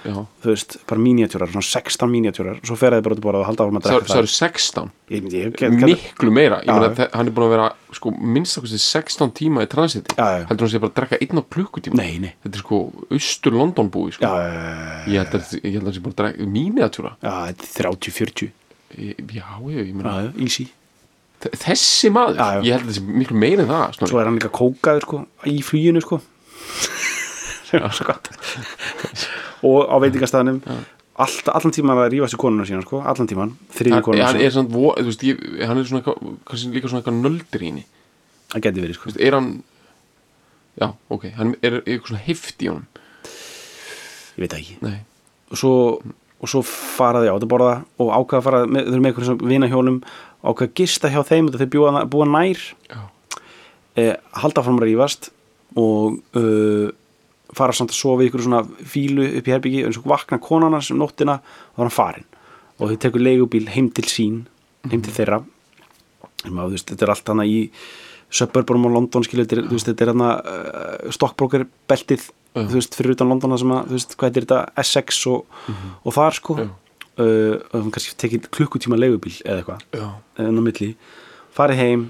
já. 0.06 0.12
þú 0.42 0.50
veist, 0.52 0.76
bara 0.86 1.00
miniatúrar, 1.02 1.50
svona 1.50 1.66
16 1.66 2.10
miniatúrar 2.12 2.60
svo 2.62 2.76
fer 2.78 2.92
það 2.94 3.00
bara 3.08 3.14
út 3.16 3.18
að 3.18 3.24
borða 3.26 3.40
og 3.42 3.46
halda 3.48 3.64
áfram 3.64 3.78
að 3.80 3.86
það 3.88 3.96
drekka 3.96 4.12
það. 4.12 4.20
eru 4.22 4.30
16 4.30 4.90
ég, 5.10 5.26
ég, 5.34 5.56
ég, 5.64 5.82
miklu 5.88 6.30
meira. 6.36 6.60
Ég 6.62 6.70
meina 6.78 6.90
þe- 6.94 7.08
hann 7.16 7.26
er 7.26 7.34
búin 7.34 7.46
að 7.48 7.54
vera 7.56 7.66
sko 7.98 8.12
minnstakosti 8.14 8.78
16 8.78 9.32
tíma 9.40 9.64
í 9.66 9.70
transiti. 9.72 10.14
Já, 10.14 10.26
já. 10.38 10.46
heldur 10.52 10.66
hann 10.68 10.72
sé 10.76 10.78
bara 10.84 10.92
að 10.92 10.96
drekka 11.00 11.18
einn 11.26 11.42
á 11.42 11.44
klukkutíma? 11.56 11.98
Nei, 11.98 12.18
nei. 12.22 12.32
Þetta 12.46 12.54
er 12.54 12.62
sko 12.62 12.80
austur 13.10 13.52
London 13.58 13.90
búi 13.90 14.12
sko. 14.14 14.22
já, 14.22 14.32
já, 14.46 15.10
ég 15.10 15.18
held 15.18 15.34
að 15.34 15.58
ég 15.58 15.72
held 15.74 15.82
að 15.82 15.90
hann 15.90 15.98
sé 15.98 16.04
bara 16.06 16.14
að 16.14 16.20
drekka 16.22 16.46
er 17.50 17.54
30-40 17.98 18.50
já, 19.34 19.46
já, 19.58 19.82
ég 19.82 19.94
meina 19.94 20.32
easy. 20.38 20.68
Þe- 21.42 21.54
þessi 21.66 22.08
maður, 22.10 22.34
Já, 22.38 22.46
já. 22.54 22.62
ég 22.66 22.72
held 22.78 22.86
að 22.86 22.88
það 22.88 22.96
sé 22.98 23.18
miklu 23.22 23.36
meira 23.38 23.62
en 23.62 23.68
það 23.70 24.08
svo 24.10 24.18
er 24.22 24.26
hann 24.30 24.38
líka 24.38 24.50
kókaður 24.54 25.04
sko 25.06 25.20
í 25.46 25.58
var 25.62 26.02
sko 26.02 26.20
og 29.68 29.80
á 29.90 29.96
veitingastæðanum 30.04 30.60
alltaf, 31.18 31.50
allan 31.58 31.74
tíman 31.74 31.98
að 31.98 32.12
rífast 32.14 32.36
í 32.36 32.40
konuna 32.40 32.66
sína 32.68 32.84
sko. 32.84 33.00
Allan 33.02 33.26
tíman, 33.30 33.54
þriði 33.74 33.96
hann, 33.96 34.04
konuna 34.06 34.28
hann 34.28 34.36
sína. 34.38 34.44
er 34.46 34.54
svona, 34.54 34.70
vo- 34.74 34.94
þú 34.98 35.08
veist, 35.10 35.24
ég, 35.26 35.40
hann 35.66 35.78
er 35.80 35.88
svona 35.88 36.02
eitthvað- 36.02 36.36
kannski 36.46 36.70
líka 36.76 36.88
svona 36.92 37.02
eitthvað 37.02 37.18
nöldur 37.24 37.64
í 37.64 37.70
henni. 37.72 37.84
Það 38.52 38.62
geti 38.68 38.84
verið 38.84 38.94
sko. 39.00 39.12
Er 39.18 39.34
hann 39.34 39.48
já, 40.78 40.88
ok, 41.10 41.24
hann 41.36 41.54
er 41.62 41.80
eitthvað 41.82 42.06
svona 42.12 42.22
heift 42.28 42.62
í 42.62 42.70
honum. 42.70 42.86
Ég 44.38 44.44
veit 44.46 44.54
ekki. 44.54 44.78
Og 45.50 45.58
svo, 45.58 45.72
og 46.38 46.48
svo 46.48 46.62
faraði 46.62 47.32
á 47.32 47.34
þetta 47.34 47.50
borða 47.50 47.72
og 47.98 48.12
ákveða 48.14 48.38
að 48.38 48.46
fara 48.46 48.60
með, 48.70 48.86
þau 48.86 48.92
eru 48.94 49.02
með 49.02 49.10
einhverjum 49.10 49.42
vinahjólum 49.50 49.98
ákveða 50.44 50.68
að 50.70 50.74
gista 50.78 51.10
hjá 51.10 51.20
þeim 51.26 51.50
þau 51.50 51.66
búa, 52.06 52.28
nær. 52.30 52.62
Eh, 53.98 54.14
halda 54.38 54.62
fram 54.62 54.78
að 54.78 54.86
rífast 54.92 55.30
og 55.74 56.20
uh, 56.38 56.92
fara 57.56 57.72
samt 57.76 57.92
að 57.94 58.00
sofa 58.00 58.24
í 58.24 58.28
ykkur 58.28 58.44
svona 58.44 58.62
fílu 58.66 59.26
upp 59.38 59.48
í 59.48 59.54
herbyggi 59.54 59.84
og 59.88 59.94
svo 59.96 60.10
vakna 60.10 60.40
konana 60.42 60.80
sem 60.84 60.98
nóttina 61.00 61.38
og 61.40 61.78
þá 61.78 61.80
er 61.80 61.86
hann 61.86 61.94
farin 61.94 62.26
og 62.78 62.90
þau 62.90 62.98
tekur 63.04 63.24
leigubíl 63.24 63.70
heim 63.74 63.88
til 63.94 64.06
sín 64.06 64.42
heim 64.88 65.02
til 65.02 65.14
þeirra. 65.14 65.40
Maður, 66.46 66.76
veist, 66.76 66.90
þetta 66.92 67.06
er 67.06 67.12
allt 67.14 67.30
hana 67.32 67.46
í 67.48 67.56
suburbanum 68.30 68.86
á 68.86 68.90
London 68.94 69.24
skilu, 69.26 69.46
þetta 69.46 69.64
veist, 69.72 69.88
þetta 69.88 70.04
er 70.04 70.12
hana 70.12 70.28
uh, 70.38 71.08
stokkbrókar 71.14 71.64
beltið 71.90 72.28
Já. 72.28 72.60
þú 72.60 72.76
veist, 72.76 72.98
fyrir 72.98 73.16
utan 73.16 73.32
London 73.32 73.54
það 73.54 73.62
sem 73.64 73.74
að, 73.74 73.88
þú 73.88 73.96
veist, 73.96 74.14
hvað 74.20 74.28
er 74.28 74.46
þetta 74.46 74.60
Essex 74.84 75.22
og, 75.32 75.58
og 76.04 76.14
þar 76.14 76.38
sko. 76.38 76.58
Já. 76.60 76.68
uh, 77.18 77.56
og 77.58 77.74
það 77.74 77.90
kannski 77.96 78.16
tekið 78.22 78.48
klukkutíma 78.54 79.00
leigubíl 79.00 79.34
eða 79.42 79.62
eitthvað 79.62 79.98
já, 79.98 80.06
en 80.44 80.60
á 80.60 80.62
milli. 80.68 80.90
Farið 81.58 81.82
heim 81.82 82.06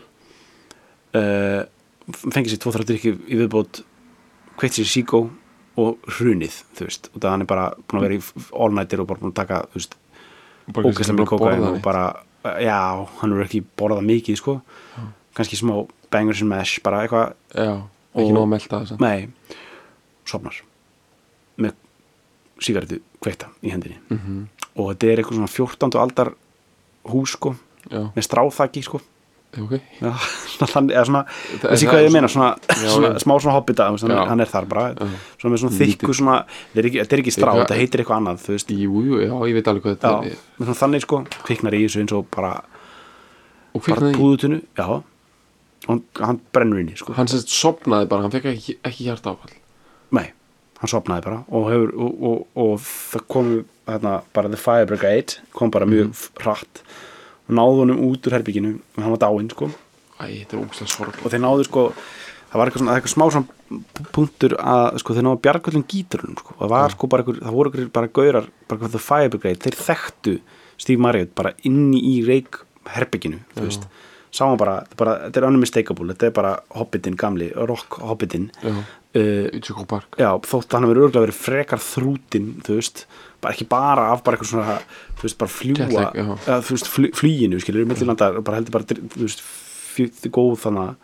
uh, 1.16 1.62
fengið 2.08 2.52
sér 2.52 2.62
tvo-þrjá 2.64 2.88
drykki 2.92 3.14
í 3.16 3.40
viðbót 3.42 3.82
kveitt 4.58 4.78
sér 4.78 4.88
síkó 4.90 5.22
og 5.78 6.08
hrunið, 6.18 6.56
þú 6.76 6.86
veist. 6.88 7.10
Og 7.14 7.20
það 7.22 7.34
hann 7.34 7.44
er 7.44 7.50
bara 7.50 7.66
búin 7.86 8.00
að 8.00 8.06
vera 8.06 8.16
í 8.18 8.46
all 8.64 8.74
nighter 8.74 9.02
og 9.02 9.10
bara 9.10 9.22
búin 9.22 9.32
að 9.32 9.38
taka, 9.38 9.60
þú 9.70 9.78
veist, 9.78 9.94
ógæslega 10.74 11.18
með 11.18 11.32
borða 11.34 11.70
og 11.70 11.78
bara, 11.84 12.04
já, 12.64 12.78
hann 13.20 13.36
er 13.36 13.44
ekki 13.46 13.62
borðað 13.78 14.08
mikið, 14.08 14.40
sko. 14.40 14.56
Kannski 15.38 15.58
smá 15.60 15.74
bangers 16.10 16.42
and 16.42 16.50
mash, 16.50 16.80
bara 16.82 17.04
eitthvað 17.04 17.34
já, 17.54 17.74
ekki 18.16 18.34
nóg 18.34 18.56
að 18.56 18.66
það 18.72 18.88
samt. 18.90 19.04
nei, 19.04 19.28
sopnar 20.28 20.56
með 21.58 21.76
sígarettu 22.64 22.98
kveikta 23.22 23.52
í 23.62 23.70
hendinni. 23.74 24.00
Mhm. 24.10 24.48
og 24.78 24.92
þetta 24.92 25.12
er 25.12 25.20
eitthvað 25.22 25.38
svona 25.38 25.52
14. 25.54 25.98
aldar 26.00 26.32
hús, 27.12 27.36
sko, 27.36 27.54
já, 27.90 28.02
með 28.16 28.26
stráþaki, 28.26 28.82
sko 28.82 29.00
ok. 29.56 29.72
Já, 30.02 30.10
svona 30.52 30.68
þannig, 30.72 30.92
eða 30.98 31.04
svona, 31.08 31.22
Það- 31.28 31.62
það 31.62 31.72
hvað 31.88 31.98
er 32.02 32.06
ég 32.08 32.12
meina, 32.12 32.28
svona, 32.28 32.48
Já, 32.68 32.88
svona 32.92 33.08
já. 33.14 33.18
smá 33.24 33.34
svona 33.40 33.54
hobbita, 33.56 33.86
hann, 33.88 33.98
Já. 34.18 34.26
er 34.44 34.50
þar 34.52 34.66
bara, 34.68 34.84
Já. 34.94 35.08
svona 35.40 35.52
með 35.54 35.62
svona 35.62 35.78
þykku 35.80 36.16
svona, 36.18 36.34
þetta 36.74 36.82
er 36.84 36.88
er 37.16 37.22
ekki 37.22 37.34
strá, 37.36 37.52
þetta 37.62 37.78
heitir 37.80 38.02
eitthvað 38.04 38.18
annað, 38.20 38.42
jú, 38.84 39.04
jú, 39.08 39.20
já, 39.24 39.32
ég 39.48 39.54
veit 39.58 39.70
alveg 39.72 39.82
hvað 39.86 39.94
já, 39.94 40.00
þetta 40.02 40.32
er. 40.32 40.42
með 40.58 40.68
svona 40.68 40.80
þannig 40.82 41.06
sko, 41.06 41.20
kviknar 41.48 41.78
í 41.78 41.84
þessu 41.86 42.02
eins 42.04 42.12
og 42.18 42.26
bara, 42.36 42.52
og 43.74 43.82
bara 43.88 44.12
púðutunu, 44.18 44.60
já, 44.76 44.88
hann, 45.88 46.02
hann 46.20 46.40
brennur 46.52 46.80
inn 46.82 46.92
í, 46.92 46.98
sko, 47.00 47.14
hann 47.16 47.30
sérst 47.30 47.48
sopnaði 47.52 48.08
bara, 48.10 48.22
hann 48.26 48.34
fekk 48.34 48.50
ekki, 48.52 48.76
ekki 48.84 49.08
hjarta 49.08 49.32
áfall 49.32 49.56
nei, 50.12 50.26
hann 50.82 50.92
sopnaði 50.92 51.24
bara 51.24 51.40
og 51.48 51.68
hefur, 51.72 51.92
og, 51.96 52.22
og, 52.22 52.46
og 52.56 52.80
það 52.84 53.26
kom 53.32 53.52
hérna, 53.88 54.18
bara 54.36 54.48
The 54.52 54.60
Fire 54.60 54.86
Brigade, 54.86 55.40
kom 55.56 55.70
bara 55.72 55.86
mjög 55.88 56.10
Mhm. 56.12 56.42
hratt 56.44 56.82
og 57.48 57.54
náðu 57.58 57.82
honum 57.82 58.00
út 58.08 58.26
úr 58.28 58.36
herbygginu 58.38 58.72
og 58.78 59.02
hann 59.04 59.14
var 59.16 59.22
dáinn, 59.24 59.50
sko, 59.52 59.70
æ, 60.20 60.24
þetta 60.44 60.56
er 60.58 60.64
ógstlega 60.64 60.92
sorg 60.94 61.20
og 61.24 61.32
þeir 61.32 61.42
náðu 61.44 61.64
sko 61.68 61.84
það 62.48 62.58
var 62.60 62.70
eitthvað, 62.70 62.82
svona, 62.82 62.96
eitthvað 62.98 63.14
smá 63.14 63.24
svona 63.34 64.08
punktur 64.16 64.54
að 64.60 64.98
sko 65.02 65.16
þeir 65.16 65.26
náðu 65.26 65.40
bjargallum 65.44 65.84
gíturunum 65.88 66.38
sko. 66.40 66.54
það 66.60 66.72
var 66.74 66.94
sko 66.96 67.10
bara 67.12 67.24
eitthvað, 67.24 67.42
það 67.44 67.56
voru 67.58 67.72
eitthvað 67.72 67.92
bara 67.98 68.12
gaurar 68.18 68.48
bara 68.68 68.78
eitthvað 68.78 68.94
The 68.96 69.02
Fire 69.04 69.32
Brigade, 69.34 69.62
þeir 69.66 69.78
þekktu 69.88 70.36
Steve 70.78 71.02
Marriott 71.02 71.34
bara 71.36 71.52
inni 71.68 72.00
í 72.12 72.14
reik 72.26 72.60
herbygginu, 72.88 73.40
þú 73.56 73.64
veist. 73.66 73.88
Sáum 74.32 74.58
bara, 74.60 74.82
þetta 74.84 74.94
er 74.94 75.00
bara, 75.00 75.12
þetta 75.26 75.40
er 75.40 75.46
unmistakable 75.48 76.12
þetta 76.12 76.26
er 76.28 76.32
bara 76.36 76.52
Hobbitin 76.76 77.16
gamli, 77.18 77.48
rock 77.68 77.96
Hobbitin 78.04 78.50
já, 78.62 78.70
uh, 78.70 79.46
í 79.56 79.60
Tjökko 79.64 79.86
Park. 79.88 80.18
já, 80.20 80.28
þótt 80.44 80.76
hann 80.76 80.84
hefur 80.84 81.00
örgulega 81.06 81.24
verið 81.26 81.38
frekar 81.40 81.80
þrútin, 81.80 82.50
þú 82.64 82.76
veist 82.76 83.06
bara 83.42 83.54
ekki 83.54 83.68
bara 83.70 84.08
af 84.12 84.22
bara 84.26 84.36
eitthvað 84.36 84.52
svona 84.52 84.78
þú 85.18 85.26
veist, 85.26 85.38
bara 85.38 85.52
fljúa, 85.52 85.88
já. 85.88 86.24
eða, 86.46 86.60
þú 86.66 86.76
veist, 86.76 86.90
fl 86.92 87.10
flýinu, 87.18 87.60
skilur, 87.62 87.88
millilanda 87.88 88.30
bara 88.40 88.60
heldur 88.60 88.76
bara, 88.78 88.86
þú 88.86 89.24
veist, 89.24 89.44
góð 90.34 90.56
þannig 90.64 90.88
að 90.88 90.94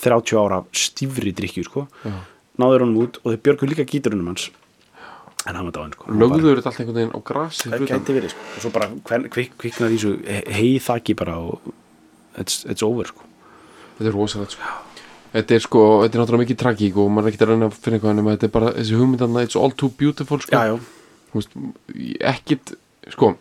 30 0.00 0.40
ára 0.40 0.62
stífri 0.72 1.32
drikkju, 1.36 1.66
sko 1.66 1.84
Já. 2.04 2.14
náður 2.60 2.86
honum 2.86 3.02
út 3.04 3.20
og 3.22 3.34
þeir 3.34 3.42
björgu 3.46 3.68
líka 3.68 3.88
gíturunum 3.88 4.30
hans 4.32 4.48
en 5.48 5.56
hann 5.56 5.68
var 5.68 5.74
dáinn, 5.76 5.96
sko 5.96 6.12
lögður 6.12 6.60
þetta 6.60 6.70
allt 6.72 6.80
einhvern 6.84 6.98
veginn 7.00 7.16
á 7.16 7.20
grasi 7.30 7.72
það 7.72 7.86
gæti 7.90 8.16
verið, 8.16 8.34
sko, 8.34 8.46
og 8.54 8.64
svo 8.64 8.72
bara 8.76 8.88
kvik, 9.32 9.56
kviknar 9.60 9.92
í 9.92 9.98
þessu 9.98 10.38
heið 10.56 10.78
þakki 10.86 11.16
bara 11.20 11.36
og 11.40 11.72
it's, 12.40 12.62
it's 12.68 12.84
over, 12.86 13.08
sko 13.08 13.28
þetta 13.98 14.08
er 14.08 14.16
rosalegt 14.16 14.56
sko. 14.56 14.78
þetta 15.34 15.56
er 15.56 15.64
sko, 15.66 15.84
þetta 16.04 16.16
er 16.16 16.22
náttúrulega 16.22 16.44
mikið 16.46 16.60
tragík 16.64 17.00
og 17.00 17.12
maður 17.12 17.28
er 17.28 17.34
ekkert 17.34 17.44
að 17.46 17.52
reyna 17.52 17.68
að 17.68 17.76
finna 17.76 17.98
eitthvað 17.98 18.16
nema 18.20 18.36
þetta 18.36 18.48
er 18.48 18.54
bara 18.56 18.72
þessi 18.78 19.00
hugmyndan 19.00 19.42
it's 19.42 19.60
all 19.60 19.76
too 19.82 19.92
beautiful 20.00 20.40
sko. 20.40 20.56
já, 20.56 20.72
já, 20.72 20.99
veist, 21.38 21.54
ekkit 22.20 22.74
sko, 23.14 23.34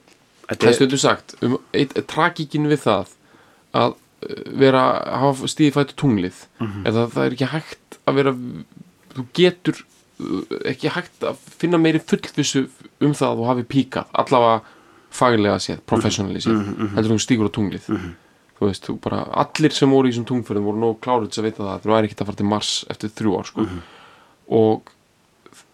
það 0.49 0.68
er 0.70 0.78
stundu 0.78 0.98
sagt 1.02 1.36
um 1.45 1.57
eitt, 1.74 1.94
tragíkin 2.07 2.68
við 2.70 2.84
það 2.86 3.11
að 3.74 3.94
uh, 3.95 4.44
vera 4.61 4.84
hafa 5.24 5.48
stíði 5.52 5.74
fættu 5.76 5.95
tunglið 5.95 6.45
Mhm. 6.60 6.86
eða 6.90 7.07
það 7.14 7.26
er 7.26 7.36
ekki 7.38 7.52
hægt 7.53 7.99
að 8.06 8.16
vera 8.20 8.34
þú 9.16 9.26
getur 9.34 9.76
uh, 10.20 10.44
ekki 10.70 10.90
hægt 10.95 11.24
að 11.24 11.38
finna 11.60 11.78
meiri 11.82 11.99
fullvissu 12.02 12.68
um 13.02 13.14
það 13.14 13.30
að 13.32 13.38
þú 13.41 13.45
hafi 13.52 13.64
píkað 13.76 14.06
allavega 14.14 14.61
faglega 15.10 15.57
séð, 15.60 15.80
professionally 15.90 16.40
séð 16.44 16.57
Mhm, 16.60 16.95
heldur 16.95 17.16
þú 17.18 17.24
stígur 17.26 17.49
á 17.49 17.56
tunglið 17.57 17.86
þú 18.60 18.68
veist, 18.68 18.84
þú 18.90 18.94
bara, 18.99 19.24
allir 19.40 19.72
sem 19.72 19.90
voru 19.90 20.10
í 20.10 20.11
þessum 20.11 20.26
tungförðum 20.28 20.66
voru 20.68 20.80
nóg 20.82 20.98
klárið 20.99 21.38
að 21.40 21.45
vita 21.48 21.64
það 21.64 21.74
að 21.78 21.84
þú 21.86 21.94
væri 21.94 22.07
ekkert 22.10 22.22
að 22.22 22.28
fara 22.28 22.36
til 22.41 22.45
Mars 22.52 22.72
eftir 22.91 23.10
þrjú 23.16 23.38
ár 23.40 23.45
sko. 23.48 23.61
Mhm. 23.64 23.80
og 24.52 24.82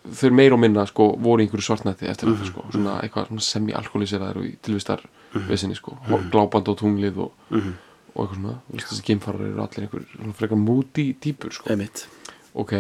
þeir 0.06 0.32
meir 0.38 0.54
og 0.54 0.60
minna 0.60 0.86
sko, 0.86 1.16
voru 1.18 1.42
í 1.42 1.48
einhverju 1.48 1.66
svartnætti 1.66 2.08
eftir 2.10 2.28
Mhm. 2.30 2.36
þetta 2.38 2.46
sko, 2.52 2.66
svona 2.72 3.02
eitthvað 3.02 3.28
svona 3.28 3.42
semi-alkoholiseraður 3.42 4.38
og 4.38 4.44
í 4.46 4.56
tilvistar 4.62 5.02
vesinni 5.48 5.76
sko, 5.76 5.98
gláband 6.32 6.68
á 6.70 6.74
tunglið 6.76 7.18
og, 7.18 7.32
Mhm. 7.50 7.74
og 8.16 8.28
eitthvað 8.28 8.36
svona, 8.40 8.60
þessi 8.76 9.04
geimfarar 9.04 9.42
eru 9.42 9.62
allir 9.62 9.88
einhver 9.88 10.06
svona 10.16 10.34
frekar 10.34 10.58
múti 10.58 11.16
típur 11.20 11.52
sko. 11.52 11.70
einmitt. 11.70 12.08
Ok, 12.56 12.72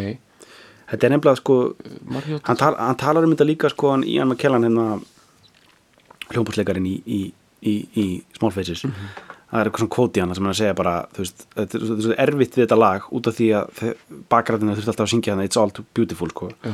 þetta 0.91 1.03
er 1.03 1.09
nefnilega 1.09 1.35
sko 1.37 1.75
hann, 2.43 2.55
tal, 2.57 2.75
hann 2.75 2.95
talar 2.95 3.23
um 3.23 3.35
þetta 3.35 3.45
líka 3.45 3.69
sko 3.69 3.91
hann 3.91 4.03
Ian 4.03 4.29
McKellan 4.29 4.63
hérna 4.63 5.01
hljómbúrsleikarinn 6.31 6.87
í, 6.89 6.95
í, 7.05 7.19
í, 7.63 7.73
í 7.95 8.05
Small 8.37 8.51
Faces. 8.51 8.81
Það 8.85 9.61
er 9.61 9.69
eitthvað 9.69 9.83
svona 9.83 9.93
kvóti 9.95 10.21
hann 10.23 10.33
sem 10.35 10.47
hann 10.49 10.57
segja 10.57 10.75
bara 10.75 10.95
þú 11.13 11.21
veist, 11.23 11.45
þetta 11.55 11.75
er 11.75 12.15
er 12.15 12.31
erfitt 12.33 12.55
við 12.57 12.65
þetta 12.65 12.77
lag 12.81 13.01
út 13.13 13.27
af 13.29 13.35
því 13.37 13.47
að 13.59 13.95
bakgræðina 14.31 14.75
þurfti 14.75 14.91
alltaf 14.93 15.05
að 15.05 15.13
syngja 15.13 15.35
hann 15.35 15.43
It's 15.45 15.57
all 15.61 15.69
too 15.71 15.85
beautiful 15.93 16.27
sko. 16.33 16.49
Já. 16.63 16.73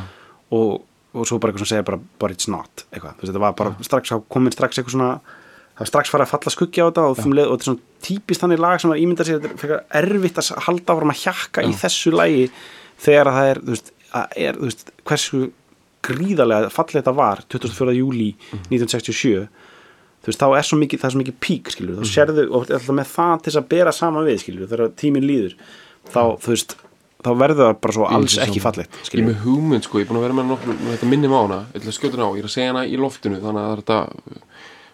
Og, 0.58 0.82
og 1.16 1.28
svo 1.28 1.40
bara 1.42 1.54
eitthvað 1.54 1.66
sem 1.66 1.72
segja 1.76 1.88
bara 1.88 2.02
but 2.22 2.36
it's 2.36 2.50
not 2.52 2.86
eitthvað, 2.90 3.16
þú 3.16 3.24
veist, 3.24 3.30
þetta 3.32 3.44
var 3.46 3.56
bara 3.62 3.88
strax 3.88 4.14
þá 4.14 4.18
komin 4.36 4.56
strax 4.56 4.82
eitthvað 4.82 4.98
svona 4.98 5.14
það 5.22 5.84
var 5.84 5.92
strax 5.92 6.14
farið 6.14 6.28
að 6.28 6.34
falla 6.36 6.54
skuggi 6.56 6.84
á 6.84 6.88
þetta 6.90 7.08
og, 7.08 7.24
leið, 7.32 7.48
og 7.48 7.56
þetta 7.56 7.64
er 7.64 7.70
svona 7.70 8.06
típist 8.08 8.44
þannig 8.44 8.62
lag 8.62 8.84
sem 8.84 8.94
var 8.94 9.02
ímyndað 9.02 9.30
sér 9.30 9.40
þetta 9.40 9.52
er 9.52 9.64
frekar 9.64 9.82
erfitt 10.02 10.42
að 10.42 10.52
halda 10.68 10.96
áfram 10.96 11.16
að 11.16 11.24
hjakka 11.24 11.66
í 11.66 11.74
þessu 11.82 12.14
lagi 12.16 12.46
þegar 13.02 13.32
að 13.32 13.40
það 13.40 13.52
er, 13.52 13.62
þú 13.62 13.76
veist, 13.76 13.92
er, 14.46 14.60
þú 14.62 14.70
veist 14.70 14.94
hversu 15.10 15.42
gríðarlega 16.02 16.72
fallið 16.74 17.00
þetta 17.02 17.18
var 17.18 17.44
24. 17.54 17.96
júli 17.98 18.30
1967 18.70 19.48
þú 20.22 20.30
veist, 20.30 20.42
þá 20.42 20.58
er 20.58 20.68
svo 20.68 20.78
mikið, 20.82 21.02
það 21.02 21.08
er 21.08 21.14
svo 21.16 21.22
mikið 21.22 21.38
pík 21.42 21.72
skilur, 21.74 21.98
þá 21.98 22.12
sérðu, 22.14 22.46
og 22.50 22.66
alltaf 22.68 22.90
með 22.94 23.10
það 23.10 23.44
til 23.46 23.54
að 23.58 23.70
bera 23.72 23.94
saman 23.96 24.28
við, 24.28 24.42
skilur, 24.44 24.70
þegar 24.70 24.94
tíminn 25.02 25.26
líður. 25.26 25.56
Þá, 26.12 26.22
þú 26.44 26.54
veist, 26.54 26.76
þá 27.22 27.32
verður 27.38 27.62
það 27.68 27.74
bara 27.84 27.96
svo 27.98 28.08
alls 28.18 28.38
ekki 28.42 28.64
fallegt, 28.64 29.00
Ég 29.12 29.20
er 29.22 29.28
með 29.28 29.44
hugmynd 29.46 29.86
sko, 29.88 30.00
ég 30.02 30.06
er 30.08 30.12
búin 30.12 30.20
að 30.22 30.26
vera 30.28 30.38
með 30.40 30.50
nokkur 30.52 30.80
þetta 30.88 31.10
minnum 31.12 31.36
á 31.36 31.40
hana, 31.42 31.60
ég 31.72 31.82
ætla 31.82 31.94
að 31.94 31.98
skjóta 31.98 32.18
hana 32.18 32.30
á 32.30 32.32
ég 32.34 32.42
er 32.42 32.50
að 32.50 32.56
segja 32.56 32.72
hana 32.72 32.84
í 32.88 33.00
loftinu, 33.02 33.42
þannig 33.44 33.68
að 33.68 33.82
þetta 33.82 34.00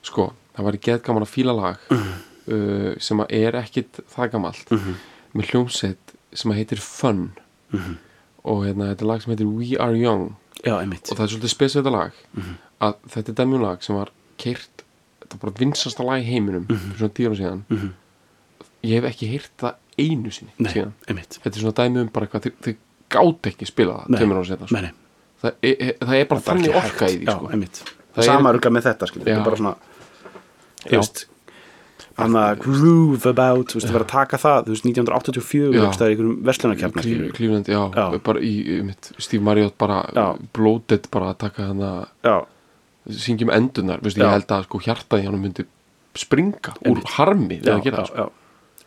sko, 0.10 0.28
það 0.58 0.70
væri 0.70 0.82
geð 0.88 1.04
gaman 1.08 1.28
að 1.28 1.34
fíla 1.34 1.56
lag 1.58 1.86
uh, 1.98 2.92
sem 3.08 3.24
að 3.24 3.36
er 3.40 3.60
ekkit 3.62 4.02
það 4.14 4.34
gamalt 4.36 4.74
með 5.38 5.52
hljómsveit 5.52 6.16
sem 6.38 6.52
að 6.54 6.60
heitir 6.62 6.84
Fun. 6.84 7.30
Og 8.48 8.64
hérna, 8.64 8.92
þetta 8.94 9.04
er 9.04 9.10
lag 9.12 9.24
sem 9.24 9.34
heitir 9.34 9.50
We 9.52 9.76
Are 9.84 9.98
Young. 9.98 10.30
Já, 10.64 10.78
einmitt, 10.80 11.08
og 11.12 11.18
það 11.18 11.26
er 11.26 11.32
svolítið 11.34 11.54
spesið 11.54 11.82
þetta 11.82 11.96
lag 11.96 12.22
að 12.88 12.96
þetta 13.14 13.32
er 13.34 13.38
dæmjum 13.42 13.66
sem 13.84 13.98
var 13.98 14.12
keirt 14.42 14.84
þetta 15.22 15.36
er 15.36 15.42
bara 15.44 15.58
vinsasta 15.60 16.06
lag 16.08 16.24
í 16.24 16.28
heiminum 16.30 16.68
svona 16.70 17.12
tíu 17.14 17.30
ára 17.30 17.40
síðan. 17.42 17.64
Ég 18.86 18.96
hef 18.98 19.10
ekki 19.12 19.30
heyrt 19.34 19.54
það 19.60 19.84
einu 19.98 20.32
sinni 20.34 20.54
nei, 20.62 20.74
þetta 20.74 21.54
er 21.54 21.62
svona 21.62 21.78
dæmi 21.80 22.04
um 22.04 22.12
bara 22.14 22.28
eitthvað 22.28 22.48
þið, 22.48 22.58
þið 22.68 22.76
gátt 23.16 23.50
ekki 23.52 23.70
spila 23.70 24.02
það 24.02 24.12
Nei, 24.12 24.20
tveimur 24.20 24.40
ára 24.42 24.50
setna 24.52 24.68
sko. 24.68 24.76
nei, 24.76 24.84
nei, 24.88 24.94
það, 25.44 25.58
er, 25.70 25.96
það 26.04 26.20
er 26.20 26.30
bara 26.34 26.46
þannig 26.50 26.78
orka 26.82 27.10
í 27.10 27.18
því 27.18 27.32
sko. 27.32 27.50
einmitt, 27.56 27.82
Það 28.18 28.26
sama 28.32 28.52
rugga 28.56 28.70
með 28.74 28.88
þetta, 28.90 29.10
þetta 29.14 29.34
er 29.36 29.44
bara 29.46 29.60
svona 29.62 29.74
Já. 29.78 30.90
þú 30.90 31.02
veist 31.02 31.26
hann 32.18 32.34
að 32.40 32.62
groove 32.64 33.30
about, 33.30 33.70
þú 33.70 33.78
veist, 33.78 33.88
það 33.88 33.94
verður 33.94 34.06
að 34.08 34.14
taka 34.16 34.40
það 34.42 34.60
þú 34.66 34.74
veist, 34.74 34.86
1984, 34.88 35.68
Já. 35.78 35.84
það 35.86 36.06
er 36.06 36.14
einhverjum 36.14 36.38
verslunarkjarnar, 36.48 37.10
Klífland, 37.38 37.70
já, 37.70 37.82
Já. 37.94 38.06
bara 38.26 38.42
í 38.42 38.54
Steve 39.22 39.46
Marriott 39.46 39.78
bara 39.78 40.00
Já. 40.16 40.26
blótið 40.58 41.10
bara 41.14 41.34
að 41.34 41.38
taka 41.46 41.68
hann 41.70 41.84
að 41.86 42.48
syngjum 43.22 43.54
endunar, 43.54 44.02
ég 44.04 44.18
held 44.34 44.50
að 44.52 44.66
sko 44.68 44.82
hjartaði 44.84 45.30
hann 45.30 45.40
myndi 45.42 45.68
springa 46.18 46.74
úr 46.90 47.04
harmi 47.14 47.60
við 47.62 47.70
já, 47.70 47.76
að 47.78 47.86
gera 47.86 47.98
já, 47.98 48.02
það 48.02 48.10
sko. 48.10 48.26
já 48.26 48.37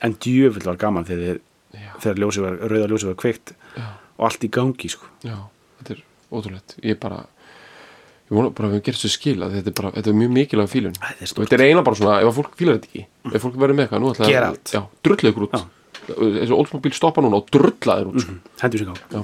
en 0.07 0.15
djöfull 0.25 0.65
var 0.67 0.79
gaman 0.81 1.05
þegar, 1.09 1.41
þegar 2.03 2.23
ljósi 2.25 2.45
var, 2.45 2.57
rauða 2.71 2.89
ljósi 2.93 3.09
var 3.11 3.19
kveikt 3.21 3.53
Já. 3.77 3.85
og 4.17 4.25
allt 4.31 4.47
í 4.47 4.51
gangi, 4.53 4.89
sko. 4.93 5.07
Já, 5.27 5.37
þetta 5.81 5.95
er 5.97 6.03
ótrúlegt. 6.31 6.77
Ég 6.87 6.99
bara 7.03 7.21
ég 8.31 8.37
vona 8.39 8.53
bara 8.55 8.71
að 8.71 8.77
við 8.79 8.85
gerum 8.89 9.01
svo 9.03 9.11
skil 9.11 9.37
að 9.43 9.57
þetta 9.59 9.73
er 9.73 9.77
bara 9.83 9.93
þetta 9.99 10.13
er 10.13 10.19
mjög 10.21 10.33
mikilvæg 10.39 10.71
fílun. 10.71 10.97
Æ, 10.97 11.07
þetta 11.11 11.27
er 11.27 11.35
og 11.35 11.45
þetta 11.45 11.59
er 11.59 11.65
eiginlega 11.67 11.89
bara 11.91 12.01
svona, 12.01 12.17
ef 12.23 12.31
að 12.31 12.37
fólk 12.41 12.57
fílar 12.61 12.79
þetta 12.79 12.91
ekki 12.93 13.35
ef 13.35 13.45
fólk 13.47 13.61
verður 13.61 13.77
með 13.79 13.87
eitthvað, 13.87 14.03
nú 14.05 14.13
ætla 14.15 14.31
Get 14.31 14.49
out. 14.49 14.75
já, 14.75 14.83
drullið 15.05 15.33
ykkur 15.35 15.49
út. 15.49 15.61
Þessi 16.11 16.55
Oldsmobile 16.57 16.97
stoppa 16.97 17.23
núna 17.23 17.39
og 17.43 17.51
drullaðir 17.55 18.11
út 18.11 18.23
sko. 18.25 18.39
hendur 18.63 18.79
sig 18.79 18.89
á 18.91 18.95
já, 19.11 19.21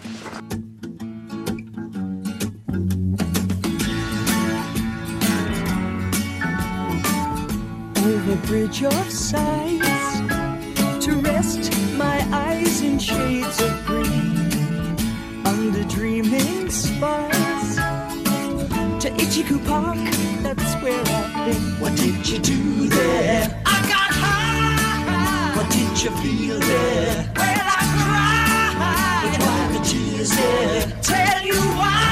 over 7.99 8.37
bridge 8.47 8.83
of 8.83 9.11
sights 9.11 9.87
to 9.89 9.96
rest 11.37 11.71
my 11.99 12.19
eyes 12.33 12.81
in 12.81 12.99
shades 12.99 13.61
of 13.61 13.73
green 13.85 14.97
under 15.45 15.85
dreaming 15.85 16.71
spires 16.71 17.77
to 19.03 19.09
Ichiku 19.23 19.59
Park. 19.67 19.99
That's 20.45 20.73
where 20.83 21.03
I've 21.19 21.47
been. 21.47 21.63
What 21.83 21.95
did 21.97 22.27
you 22.31 22.39
do 22.39 22.89
there? 22.89 23.63
I 23.67 23.77
got 23.95 24.11
high. 24.23 25.57
What 25.57 25.69
did 25.79 25.95
you 26.03 26.11
feel 26.23 26.59
there? 26.59 27.31
Well, 27.37 27.67
I 27.79 27.83
cried. 28.03 29.25
But 29.25 29.43
why 29.45 29.61
the 29.75 29.83
tears 29.91 30.31
there? 30.31 30.83
Tell 31.03 31.41
you 31.51 31.61
why. 31.81 32.06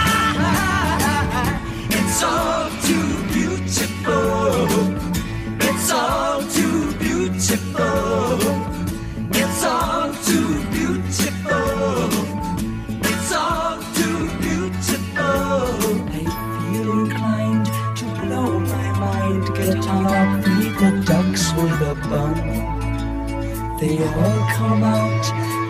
They 23.96 24.02
all 24.08 24.48
come 24.50 24.82
out 24.82 25.24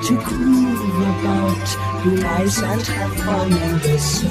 to 0.05 0.15
groove 0.25 0.95
about, 1.13 1.67
nice 2.07 2.63
and 2.63 2.81
have 2.81 3.17
fun 3.19 3.53
in 3.53 3.79
the 3.81 3.99
sun. 3.99 4.31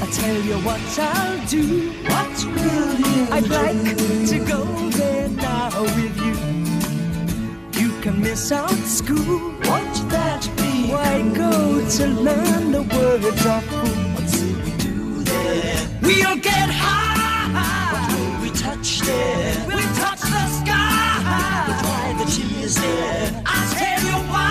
I 0.00 0.06
tell 0.10 0.40
you 0.40 0.54
what 0.64 0.80
I'll 0.98 1.46
do. 1.46 1.90
What 2.08 2.36
will 2.54 2.94
you 3.00 3.26
I'd 3.32 3.48
like 3.48 3.96
to 4.28 4.38
go 4.38 4.64
there 4.92 5.28
now 5.28 5.82
with 5.82 6.16
you. 6.24 7.82
You 7.82 8.00
can 8.00 8.18
miss 8.22 8.50
out 8.50 8.70
school. 8.70 9.52
Won't 9.68 10.08
that 10.08 10.48
be? 10.56 10.90
Why 10.90 11.20
go 11.34 11.86
to 11.86 12.06
learn 12.06 12.72
the 12.72 12.82
words 12.96 13.44
of 13.44 13.62
food? 13.64 14.14
What 14.14 14.24
will 14.40 14.56
we 14.64 14.70
do 14.78 15.24
there? 15.24 15.88
We'll 16.00 16.36
get 16.38 16.70
high. 16.70 17.11
What 17.52 18.12
will 18.12 18.42
we 18.42 18.50
touch 18.50 19.00
there? 19.00 19.64
We'll 19.66 19.94
touch 19.94 20.20
the 20.20 20.46
sky. 20.60 21.64
But 21.68 21.78
why 21.86 22.14
the 22.18 22.24
tears 22.30 22.74
there? 22.76 23.42
I'll 23.46 23.68
tell 23.74 24.00
you 24.10 24.18
why. 24.32 24.50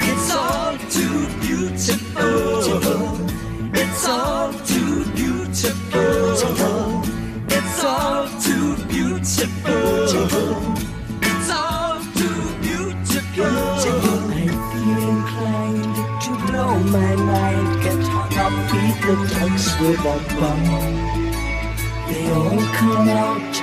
It's 0.00 0.30
all 0.34 0.76
too 0.96 1.18
beautiful. 1.40 2.64
It's 3.74 4.08
all 4.08 4.52
too 4.52 5.04
beautiful. 5.14 7.02
It's 7.48 7.84
all 7.84 8.28
too 8.40 8.76
beautiful. 8.86 9.93
The 19.06 19.16
ducks 19.34 19.78
with 19.80 20.00
a 20.00 20.16
bun. 20.40 20.62
They 22.08 22.24
all 22.32 22.62
come 22.78 23.08
out 23.08 23.54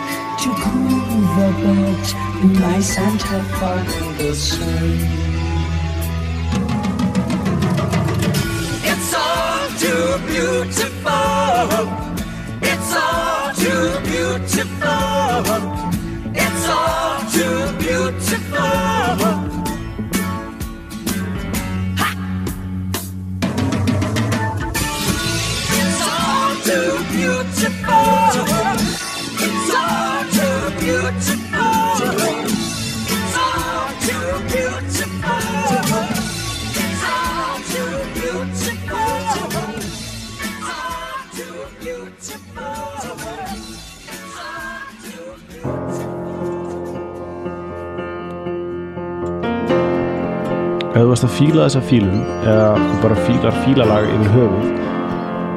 to 0.42 0.50
groove 0.62 1.38
about, 1.50 2.06
be 2.42 2.48
nice 2.60 2.98
and 3.00 3.22
have 3.22 3.48
fun 3.60 3.86
the 4.18 4.36
sun. 4.36 4.98
It's 8.92 9.14
all 9.16 9.68
too 9.84 10.08
beautiful. 10.30 11.82
It's 12.72 12.92
all 13.06 13.54
too 13.64 13.86
beautiful. 14.10 15.58
It's 16.36 16.66
all 16.70 17.18
too 17.36 17.58
beautiful. 17.80 19.51
It's 27.64 27.78
all 29.76 30.24
too 30.26 30.58
beautiful. 30.80 31.62
It's 31.92 32.18
beautiful. 34.50 35.22
It's 36.82 37.04
all 37.06 37.60
too 37.70 37.92
beautiful. 37.94 38.82
It's 42.08 42.34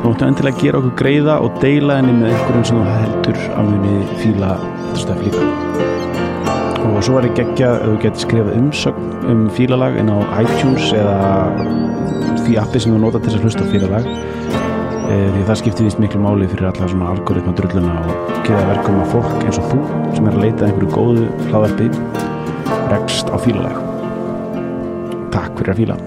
þú 0.04 0.10
varst 0.10 0.22
að 0.22 0.30
endilega 0.30 0.60
gera 0.60 0.80
okkur 0.82 0.96
greiða 1.00 1.34
og 1.40 1.54
deila 1.62 1.94
henni 1.96 2.12
með 2.18 2.34
einhverjum 2.34 2.64
sem 2.68 2.80
þú 2.80 2.96
heldur 2.98 3.38
að 3.54 3.70
muni 3.70 4.18
fíla 4.20 4.50
þetta 4.58 5.00
stöf 5.00 5.22
líka. 5.24 5.46
Og 6.84 6.98
svo 7.06 7.14
var 7.16 7.24
ég 7.24 7.38
geggja 7.38 7.70
ef 7.78 7.86
þú 7.86 7.94
getur 8.02 8.24
skrifað 8.26 8.58
umsögn 8.58 9.08
um 9.32 9.42
fílalag 9.56 9.96
inn 10.02 10.12
á 10.12 10.18
iTunes 10.42 10.92
eða 10.92 11.16
því 12.44 12.60
appi 12.60 12.84
sem 12.84 12.92
þú 12.92 13.00
nota 13.06 13.22
til 13.24 13.32
þess 13.32 13.40
að 13.40 13.48
hlusta 13.48 13.68
fílalag. 13.72 14.12
E, 15.08 15.16
því 15.32 15.48
það 15.48 15.60
skiptir 15.62 15.88
vist 15.88 16.04
miklu 16.04 16.20
máli 16.20 16.52
fyrir 16.52 16.68
alla 16.68 16.92
svona 16.92 17.12
algoritma 17.14 17.56
drulluna 17.56 17.98
og 18.04 18.40
geða 18.44 18.70
verkum 18.74 19.00
að 19.00 19.14
fólk 19.16 19.38
eins 19.40 19.60
og 19.62 19.70
þú 19.72 19.84
sem 20.18 20.28
er 20.28 20.36
að 20.36 20.44
leita 20.44 20.66
að 20.66 20.68
einhverju 20.68 20.96
góðu 20.98 21.28
hlaðarpi 21.48 21.88
rekst 22.92 23.32
á 23.32 23.36
fílalag. 23.40 23.80
Takk 25.32 25.56
fyrir 25.56 25.72
að 25.72 25.80
fíla 25.80 26.04